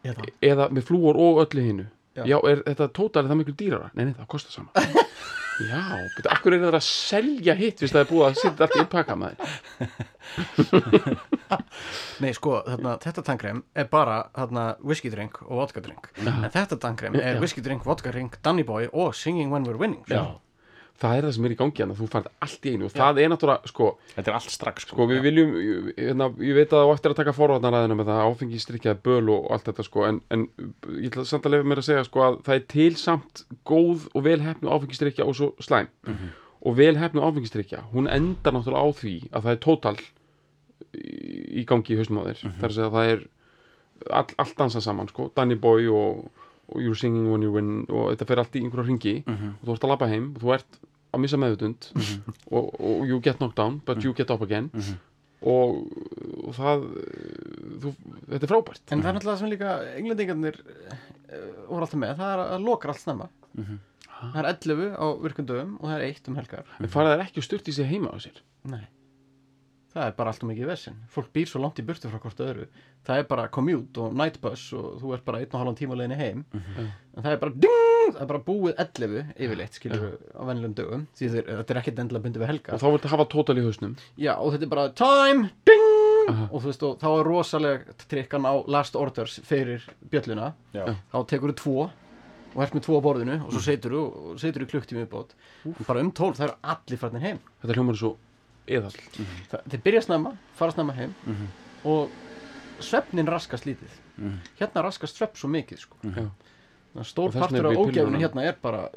Eða, 0.09 0.27
eða 0.45 0.67
með 0.75 0.89
flúor 0.91 1.19
og 1.21 1.41
öllu 1.45 1.65
hinu. 1.65 1.87
Já. 2.19 2.39
Er 2.51 2.65
þetta 2.67 2.89
tótal 2.97 3.25
er 3.25 3.31
það 3.31 3.41
miklu 3.41 3.55
dýrara? 3.59 3.91
Nei, 3.95 4.09
nei, 4.09 4.15
það 4.19 4.29
kostar 4.33 4.57
sama 4.57 4.71
Já, 5.59 5.83
betur, 6.17 6.31
akkur 6.33 6.55
er 6.55 6.63
það 6.63 6.77
að 6.79 6.85
selja 6.87 7.55
hitt 7.59 7.83
hvis 7.83 7.95
það 7.95 8.03
er 8.05 8.11
búið 8.11 8.27
að 8.29 8.37
setja 8.39 8.67
allt 8.67 8.77
í 8.77 8.81
einn 8.83 8.91
pakka 8.93 9.17
maður? 9.19 9.39
Nei, 12.23 12.31
sko, 12.37 12.59
þarna, 12.67 12.97
þetta 13.03 13.25
tangrem 13.27 13.63
er 13.75 13.89
bara 13.91 14.19
þarna, 14.37 14.67
whisky 14.87 15.11
drink 15.13 15.41
og 15.47 15.55
vodka 15.63 15.83
drink. 15.85 16.11
En 16.23 16.47
þetta 16.55 16.79
tangrem 16.83 17.19
er 17.19 17.41
whisky 17.43 17.65
drink, 17.65 17.87
vodka 17.89 18.13
drink, 18.15 18.39
Danny 18.45 18.67
Boy 18.67 18.91
og 18.93 19.17
Singing 19.19 19.51
When 19.55 19.67
We're 19.67 19.81
Winning 19.81 20.05
já. 20.07 20.39
Það 20.99 21.17
er 21.17 21.27
það 21.29 21.35
sem 21.37 21.45
er 21.47 21.53
í 21.55 21.57
gangi 21.59 21.83
hann 21.85 21.95
þú 21.95 22.07
færð 22.11 22.29
allt 22.43 22.67
í 22.67 22.73
einu 22.75 22.87
og 22.89 22.95
það 22.95 23.21
er 23.23 23.29
náttúrulega, 23.31 23.71
sko 23.71 23.91
þetta 24.17 24.31
er 24.33 24.39
allt 24.39 24.51
strax 24.55 24.83
sko, 24.83 24.97
Sko 24.97 25.07
við 25.07 25.21
viljum, 25.29 25.53
hérna, 25.95 26.27
ég 26.43 26.57
veit 26.59 26.75
að 26.75 26.91
á 26.91 26.95
eftir 26.97 27.15
að 27.15 27.21
taka 27.21 27.35
forvarnaræðina 27.37 27.99
með 28.01 28.11
það 28.11 28.23
áfengi 28.25 28.63
strikjaði 28.65 29.01
böl 29.07 29.31
og 29.37 29.47
allt 29.55 29.71
þetta 29.71 29.87
sko 29.87 30.09
en, 30.09 30.19
en 30.35 30.45
ég 30.99 31.07
ætla 31.13 31.27
samt 31.31 31.47
að 31.47 31.55
lefa 31.55 31.71
mér 31.71 31.83
að 31.85 31.89
segja 31.93 32.05
sko 32.09 32.25
að 32.27 32.41
það 32.49 32.59
er 32.59 32.67
til 32.75 32.91
samt 32.99 33.45
góð 33.71 34.09
og 34.11 34.27
vel 34.27 34.39
hefnu 34.43 34.75
áfengi 34.75 34.99
strikja 34.99 35.29
og 35.29 35.39
svo 35.39 35.53
slæm. 35.63 35.91
Og 36.67 36.75
vel 36.81 36.97
hefnu 36.99 37.23
áfengi 37.23 37.53
strikja 37.53 37.85
hún 37.95 38.11
endar 38.11 38.57
náttúrulega 38.59 38.83
á 38.83 38.89
því 38.99 39.17
að 39.31 39.47
það 39.47 39.53
er 39.55 39.63
tótal 39.69 39.97
í, 40.99 41.63
gangi 41.69 41.95
í 41.95 41.99
haustum 42.01 42.23
á 42.23 42.27
þér. 42.27 42.43
Þar 42.59 42.75
að 42.75 42.85
að 42.89 42.97
það 42.97 43.13
er 43.13 43.25
all, 44.11 44.27
allt 44.39 44.59
dansa 44.59 44.83
saman 44.83 45.11
sko, 45.11 45.29
Danny 45.37 45.57
Boy 45.59 45.89
og, 45.91 46.29
og 46.69 46.81
You're 46.85 46.99
Singing 46.99 47.29
When 47.31 47.45
You 47.47 47.53
Win 47.55 47.71
og 47.89 48.11
þetta 48.13 48.27
fer 48.29 48.43
allt 48.43 48.57
í 48.59 48.63
einhverja 48.65 48.89
ringi 48.89 49.15
og 49.27 49.63
þú 49.65 49.75
ert 49.75 49.87
að 49.87 49.93
labba 49.95 50.09
heim 50.11 50.31
og 50.35 50.43
þú 50.43 50.55
ert 50.59 50.81
að 51.17 51.23
missa 51.25 51.41
meðutund 51.41 51.87
og, 52.53 52.67
og 52.77 53.07
you 53.09 53.21
get 53.25 53.39
knocked 53.41 53.57
down 53.57 53.79
but 53.87 54.03
you 54.05 54.13
get 54.17 54.31
up 54.35 54.43
again. 54.45 54.69
Og, 55.39 55.87
og 56.45 56.55
það 56.57 56.85
þú, 57.85 57.93
þetta 58.27 58.43
er 58.43 58.51
frábært. 58.51 58.83
En 58.91 59.05
það 59.05 59.11
er 59.11 59.17
náttúrulega 59.19 59.39
sem 59.39 59.53
líka 59.53 59.75
englendingarnir 59.95 60.59
uh, 60.59 60.97
voru 61.69 61.87
alltaf 61.87 62.01
með, 62.03 62.17
það 62.19 62.33
er 62.35 62.43
að 62.59 62.67
lokar 62.67 62.93
allt 62.93 63.05
snemma. 63.05 63.29
Það 64.19 64.39
er 64.43 64.49
11 64.51 64.95
á 64.99 65.07
virkundöfum 65.23 65.75
og 65.79 65.87
það 65.87 65.97
er 65.97 66.07
1 66.11 66.31
um 66.33 66.39
helgar. 66.41 66.73
En 66.83 66.91
fara 66.91 67.15
þær 67.15 67.27
ekki 67.29 67.39
að 67.45 67.47
sturt 67.47 67.71
í 67.71 67.77
sig 67.79 67.87
heima 67.87 68.11
á 68.11 68.19
sér? 68.19 68.43
Nei 68.67 68.83
Það 69.89 70.05
er 70.05 70.15
bara 70.19 70.33
allt 70.35 70.43
um 70.45 70.51
mikið 70.53 70.69
vesinn 70.69 70.97
Fólk 71.13 71.31
býr 71.33 71.49
svo 71.49 71.63
langt 71.63 71.79
í 71.81 71.85
burtu 71.87 72.11
frá 72.13 72.21
hvort 72.21 72.41
öðru. 72.45 72.67
Það 73.09 73.21
er 73.23 73.29
bara 73.31 73.47
commute 73.49 74.03
og 74.05 74.17
night 74.19 74.37
bus 74.43 74.67
og 74.77 74.99
þú 75.01 75.15
ert 75.17 75.25
bara 75.25 75.41
einn 75.41 75.49
og 75.55 75.63
halvan 75.63 75.79
tíma 75.79 75.97
á 75.97 75.99
leiðinni 76.03 76.19
heim. 76.21 76.43
En 76.53 77.23
það 77.25 77.31
er 77.33 77.41
bara 77.45 77.55
ding, 77.65 77.77
Það 78.09 78.23
er 78.25 78.29
bara 78.31 78.41
búið 78.45 78.79
11 78.85 79.33
yfirleitt 79.37 79.77
skilur 79.77 80.05
á 80.33 80.43
vennilegum 80.49 80.75
dögum. 80.79 81.07
Því 81.17 81.31
þeir, 81.35 81.49
þetta 81.59 81.75
er 81.75 81.81
ekkert 81.83 81.99
endilega 82.03 82.25
bundið 82.25 82.43
við 82.45 82.51
helga 82.53 82.75
og 82.77 82.81
þá 82.83 82.87
þetta 82.89 83.13
hafa 83.13 83.27
tótal 83.35 83.57
í 83.61 83.65
hausnum. 83.67 83.97
Já 84.17 84.33
og 84.37 84.53
þetta 84.55 84.69
er 84.69 84.73
bara 84.73 84.87
time, 84.97 85.51
ding! 85.69 85.87
Og 86.49 86.59
þú 86.61 86.67
veist 86.69 86.85
og 86.89 86.95
þá 87.01 87.09
er 87.11 87.29
rosalega 87.29 87.97
trikkan 88.09 88.49
á 88.49 88.55
last 88.69 88.97
orders 88.97 89.39
fyrir 89.49 89.85
bjölluna. 90.13 90.53
Já, 90.77 90.85
Þá 91.13 91.19
tekur 91.33 91.53
þú 91.53 91.59
tvo 91.63 91.77
og 92.55 92.63
ert 92.65 92.77
með 92.77 92.87
tvo 92.89 93.01
á 93.01 93.03
borðinu 93.05 93.37
og 93.45 93.53
svo 93.53 93.61
setur 93.65 93.97
þú 93.97 94.03
og 94.33 94.41
setur 94.41 94.65
þú 94.65 94.71
klukktími 94.73 95.05
uppbót 95.05 95.35
Bara 95.85 96.01
um 96.01 96.09
tólf 96.17 96.39
það 96.41 96.49
eru 96.49 96.57
allir 96.75 97.01
farnir 97.01 97.25
heim. 97.25 97.41
Þetta 97.61 97.77
hljómar 97.77 97.97
er 97.97 98.01
svo 98.69 98.77
eðal 98.79 98.93
Það, 99.51 99.65
þeir 99.73 99.83
byrja 99.89 100.03
snemma, 100.07 100.35
fara 100.59 100.75
snemma 100.77 100.95
heim 100.99 101.15
og 101.85 102.11
svefnin 102.85 103.27
raskast 103.27 103.65
lítið. 103.67 103.91
Hérna 104.61 104.83
raskast 104.85 105.17
svepp 105.19 105.37
svo 105.39 105.49
mikið 105.51 105.79
sko. 105.83 105.97
Að 106.99 107.05
stór 107.07 107.33
partur 107.35 107.67
af 107.71 107.77
ógefinu 107.79 108.19
hérna 108.23 108.45
er 108.49 108.57
bara 108.63 108.89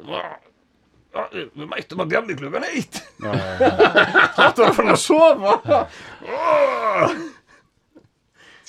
"Ah, 1.14 1.28
við 1.32 1.66
mættum 1.68 2.00
að 2.00 2.08
bjarni 2.08 2.34
klukkan 2.38 2.64
eitt 2.64 3.02
þáttu 3.20 4.64
að 4.64 4.72
fara 4.78 4.92
að 4.92 5.02
sofa. 5.02 5.88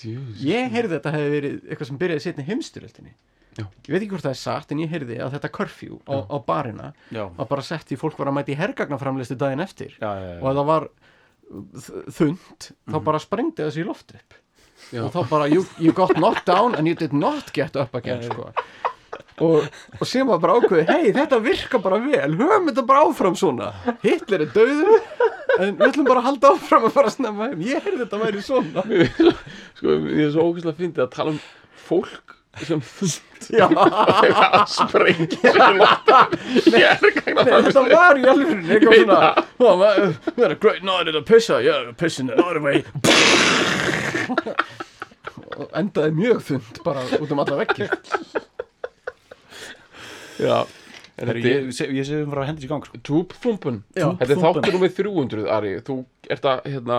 Ég 0.03 0.67
heyrði 0.73 0.89
að 0.89 0.97
þetta 0.97 1.11
hefði 1.15 1.29
verið 1.31 1.53
eitthvað 1.69 1.87
sem 1.87 1.97
byrjaði 2.01 2.23
setni 2.25 2.43
heimstyröldinni 2.49 3.13
Já. 3.57 3.65
ég 3.85 3.91
veit 3.93 4.01
ekki 4.01 4.11
hvort 4.15 4.25
það 4.25 4.33
er 4.35 4.39
satt 4.41 4.71
en 4.73 4.79
ég 4.81 4.89
heyrði 4.93 5.17
að 5.21 5.35
þetta 5.37 5.51
curfew 5.57 5.99
á, 6.09 6.15
á 6.25 6.37
barina 6.47 6.91
Já. 7.13 7.27
var 7.37 7.47
bara 7.51 7.61
sett 7.65 7.91
í 7.93 7.97
fólk 8.01 8.17
var 8.17 8.31
að 8.31 8.37
mæti 8.39 8.55
hergagnaframlistu 8.57 9.35
daginn 9.37 9.61
eftir. 9.61 9.93
Já, 10.01 10.09
og 10.41 10.47
ef 10.49 10.57
það 10.57 10.69
var 10.71 10.87
þ- 11.53 12.05
þund 12.17 12.69
þá 12.89 12.97
bara 13.09 13.19
sprengdi 13.21 13.61
þessi 13.67 13.83
í 13.83 13.87
loft 13.87 14.15
upp. 14.17 14.39
Og 14.99 15.11
þá 15.13 15.19
bara 15.29 15.45
you, 15.47 15.65
you 15.79 15.93
got 15.95 16.15
knocked 16.17 16.45
down 16.49 16.75
and 16.75 16.87
you 16.89 16.95
did 16.95 17.13
not 17.13 17.53
get 17.53 17.75
up 17.79 17.93
again 17.95 18.23
sko. 18.25 18.49
og, 19.43 19.67
og 19.99 20.03
sem 20.07 20.27
var 20.27 20.39
bara 20.41 20.57
ákveði 20.59 20.83
hei 20.89 21.13
þetta 21.15 21.39
virka 21.41 21.79
bara 21.81 21.97
vel 22.03 22.35
höfum 22.37 22.67
þetta 22.69 22.83
bara 22.89 23.05
áfram 23.07 23.37
svona. 23.37 23.69
Hitler 24.03 24.43
er 24.47 24.51
döður 24.53 24.97
en 25.59 25.77
við 25.77 25.85
ætlum 25.87 26.07
bara 26.09 26.21
að 26.23 26.27
halda 26.31 26.51
áfram 26.57 26.87
að 26.89 26.95
fara 26.97 27.09
að 27.11 27.15
snemma 27.19 27.47
heim. 27.51 27.61
Ég 27.69 27.85
heyrði 27.85 28.01
þetta 28.03 28.19
væri 28.25 28.43
svona. 28.45 28.83
Sko, 29.77 29.97
ég 30.09 30.23
er 30.27 30.31
svo 30.35 30.45
ógæslega 30.49 30.77
fyndið 30.81 31.05
að 31.05 31.11
tala 31.15 31.33
um 31.35 31.41
fólk 31.87 32.35
sem 32.61 32.81
já, 33.49 33.65
að 33.65 34.69
sprengja 34.69 35.53
þetta 35.53 36.19
var 37.89 38.17
í 38.19 38.21
alveg 38.29 38.69
eitthvað 38.77 38.99
svona 39.01 39.33
oh, 39.57 39.77
man, 39.79 40.13
we 40.35 40.43
had 40.43 40.51
a 40.51 40.55
great 40.55 40.83
night 40.85 41.07
at 41.09 41.15
a 41.15 41.21
pissa 41.21 41.61
yeah, 41.63 41.91
pissing 41.97 42.27
the 42.27 42.35
night 42.37 42.57
away. 42.57 42.83
Og 45.53 45.69
endaði 45.77 46.11
mjög 46.17 46.39
þund 46.47 46.79
bara 46.85 47.01
út 47.19 47.31
um 47.33 47.39
alla 47.43 47.55
veggi 47.63 47.85
Já, 50.41 50.57
Heru, 51.17 51.37
ég, 51.37 51.43
ég, 51.69 51.91
ég 51.99 52.05
sé 52.07 52.13
um 52.23 52.31
frá 52.33 52.39
að 52.41 52.47
hendi 52.49 52.61
sér 52.63 52.65
í 52.65 52.69
gang 52.71 52.83
sko. 52.87 52.95
Já, 53.93 54.07
Þetta 54.17 54.33
er 54.33 54.39
þáttur 54.41 54.73
nummer 54.73 54.91
300 54.97 55.43
Ari. 55.53 55.71
Þú 55.85 55.95
ert 56.33 56.45
að 56.49 56.57
hérna 56.73 56.97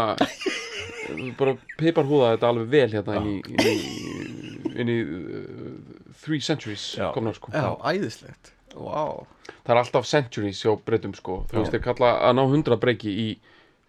bara 1.38 1.54
piparhúða 1.80 2.28
þetta 2.34 2.50
alveg 2.52 2.68
vel 2.72 2.90
hérna 2.94 3.12
inn 3.18 3.28
í, 3.32 3.34
inn 3.50 3.60
í, 3.66 3.68
inn 4.80 4.90
í 4.92 4.98
uh, 5.04 6.12
Three 6.22 6.40
Centuries 6.44 6.84
Já. 6.98 7.10
komnar 7.14 7.36
sko 7.38 7.52
já, 7.54 7.74
æðislegt 7.92 8.52
wow. 8.74 9.26
Það 9.64 9.74
er 9.74 9.80
alltaf 9.82 10.06
centuries 10.10 10.62
hjá 10.64 10.74
breytum 10.86 11.14
sko 11.14 11.42
Þú 11.50 11.60
veist, 11.60 11.74
þeir 11.74 11.84
kalla 11.84 12.12
að 12.28 12.38
ná 12.38 12.44
100 12.44 12.80
breyki 12.82 13.12
í 13.24 13.28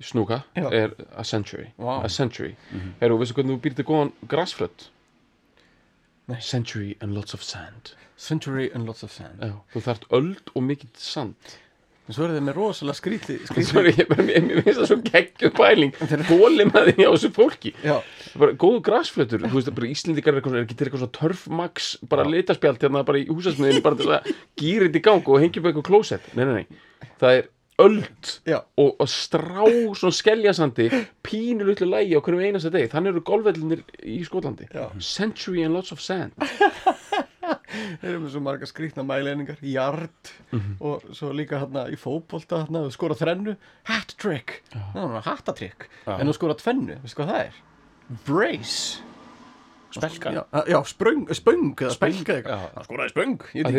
snúka 0.04 0.44
Já. 0.58 0.68
er 0.72 0.96
a 1.16 1.24
century 1.24 1.72
Vá. 1.78 2.02
A 2.06 2.10
century 2.10 2.56
Herru, 3.02 3.18
veistu 3.22 3.38
hvernig 3.40 3.58
þú 3.58 3.62
býr 3.66 3.78
til 3.80 3.88
góðan 3.88 4.14
grassflöt? 4.30 4.90
Nei. 6.30 6.40
Century 6.42 6.96
and 7.02 7.14
lots 7.18 7.34
of 7.38 7.44
sand 7.46 7.94
century 8.18 8.70
and 8.74 8.88
lots 8.88 9.04
of 9.04 9.12
sand 9.12 9.42
Já, 9.44 9.54
þú 9.74 9.86
þarft 9.90 10.10
öld 10.16 10.52
og 10.56 10.64
mikið 10.70 11.00
sand 11.00 11.56
en 12.06 12.16
svo 12.16 12.28
er 12.28 12.36
þið 12.36 12.44
með 12.46 12.58
rosalega 12.60 13.00
skríti, 13.00 13.38
skríti. 13.50 13.78
er 13.82 13.90
ég 13.92 14.10
bara, 14.12 14.26
mér 14.28 14.46
mér 14.46 14.62
finnst 14.66 14.82
það 14.82 14.90
svo 14.92 14.98
geggjum 15.08 15.56
pæling. 15.58 15.98
Bóli 16.30 16.68
með 16.70 16.92
því 16.92 17.08
á 17.08 17.12
þessu 17.16 17.32
fólki. 17.36 17.74
Bara 18.36 18.58
góðu 18.62 18.84
bara 19.80 19.90
Íslendingar 19.90 20.36
er, 20.36 20.40
eitthvað, 20.42 20.60
ekki 20.62 20.78
til 20.78 20.88
eitthvað 20.88 21.04
svona 21.06 21.18
törfmax 21.20 21.90
bara 22.12 22.28
litaspjald 22.30 22.86
hérna 22.86 23.06
bara 23.08 23.22
í 23.22 23.28
húsasmiðinu 23.32 23.84
bara 23.86 24.00
til 24.00 24.12
að 24.12 24.32
gýra 24.62 24.88
þetta 24.90 25.02
í 25.02 25.06
gang 25.10 25.30
og 25.34 25.44
hengja 25.44 25.62
upp 25.62 25.70
eitthvað 25.72 25.90
klósett. 25.90 26.32
Nei, 26.38 26.46
nei, 26.46 26.56
nei, 26.62 27.12
það 27.22 27.40
er 27.40 27.52
öld 27.82 28.30
og, 28.80 28.92
og 29.04 29.10
strá 29.12 29.66
svona 30.00 30.16
skeljasandi 30.16 30.88
pínu 31.26 31.68
lutlu 31.68 31.90
lægi 31.90 32.16
á 32.16 32.24
hverjum 32.24 32.44
einasta 32.46 32.72
deg 32.72 32.88
þannig 32.94 33.12
eru 33.12 33.24
golfvellinir 33.28 33.82
í 34.08 34.22
Skotlandi. 34.28 34.70
Já. 34.72 34.88
Century 35.04 35.66
and 35.66 35.76
lots 35.76 35.92
of 35.92 36.04
sand 36.04 36.32
þeir 38.02 38.10
eru 38.12 38.24
með 38.24 38.34
svo 38.36 38.44
marga 38.46 38.70
skrítna 38.70 39.06
mæleiningar 39.08 39.62
yard 39.66 40.34
og 40.80 41.06
svo 41.16 41.32
líka 41.36 41.62
hérna 41.64 41.86
í 41.92 42.00
fótbolta 42.00 42.64
hérna, 42.66 42.86
skora 42.94 43.18
þrennu, 43.20 43.56
hat 43.92 44.16
trick. 44.22 44.62
Ná, 44.74 45.22
hattatrick, 45.26 45.90
en 46.08 46.28
þú 46.30 46.38
skora 46.38 46.58
tvennu 46.60 47.00
veistu 47.04 47.22
hvað 47.22 47.34
það 47.34 47.48
er? 47.48 47.64
brace. 48.26 49.02
Spelka. 49.96 50.32
Já, 50.34 50.64
já 50.68 50.84
spröng, 50.84 51.30
spöng 51.32 51.72
eða 51.80 51.92
spelka 51.96 52.34
eitthvað. 52.36 52.64
skoraði 52.84 53.12
spöng, 53.14 53.44
ég 53.56 53.70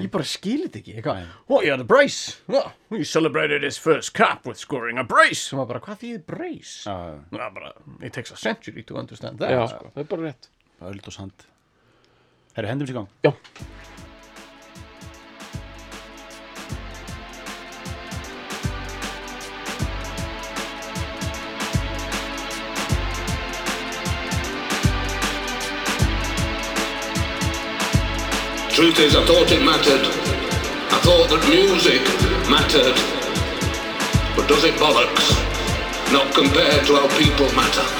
er 0.00 0.08
bara 0.14 0.24
skilit 0.24 0.78
ekki 0.80 0.94
eitthvað, 0.96 1.26
oh 1.52 1.60
yeah 1.60 1.76
the 1.76 1.84
brace? 1.84 2.38
Oh, 2.48 2.72
he 2.96 3.04
celebrated 3.04 3.62
his 3.62 3.76
first 3.76 4.14
cap 4.16 4.46
with 4.48 4.56
scoring 4.56 4.96
a 4.96 5.04
brace. 5.04 5.52
Og 5.52 5.60
maður 5.60 5.74
bara, 5.74 5.82
hvað 5.84 6.00
þýðir 6.06 6.24
brace? 6.32 6.88
Það 6.88 7.52
bara, 7.58 7.74
it 8.00 8.16
takes 8.16 8.32
a 8.32 8.40
century 8.40 8.82
to 8.88 8.96
understand 8.96 9.36
that 9.44 9.68
sko. 9.68 9.92
það 9.92 10.06
er 10.06 10.10
bara 10.14 10.30
rétt 10.30 10.48
Öld 10.80 11.06
og 11.06 11.12
sand 11.12 11.46
Herru, 12.56 12.66
hendum 12.68 12.86
sér 12.86 12.94
gang 12.94 13.08
já, 13.24 13.32
Truth 28.80 29.00
is, 29.00 29.14
I 29.14 29.26
thought 29.26 29.52
it 29.52 29.62
mattered. 29.62 30.06
I 30.96 30.98
thought 31.04 31.28
that 31.28 31.42
music 31.50 32.00
mattered. 32.48 32.96
But 34.34 34.48
does 34.48 34.64
it 34.64 34.74
bollocks? 34.80 35.28
Not 36.10 36.32
compared 36.34 36.86
to 36.86 36.94
how 36.94 37.08
people 37.18 37.52
matter. 37.54 37.99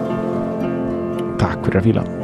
Takk 1.61 1.69
fyrir 1.69 1.81
að 1.81 1.87
fíla 1.91 2.20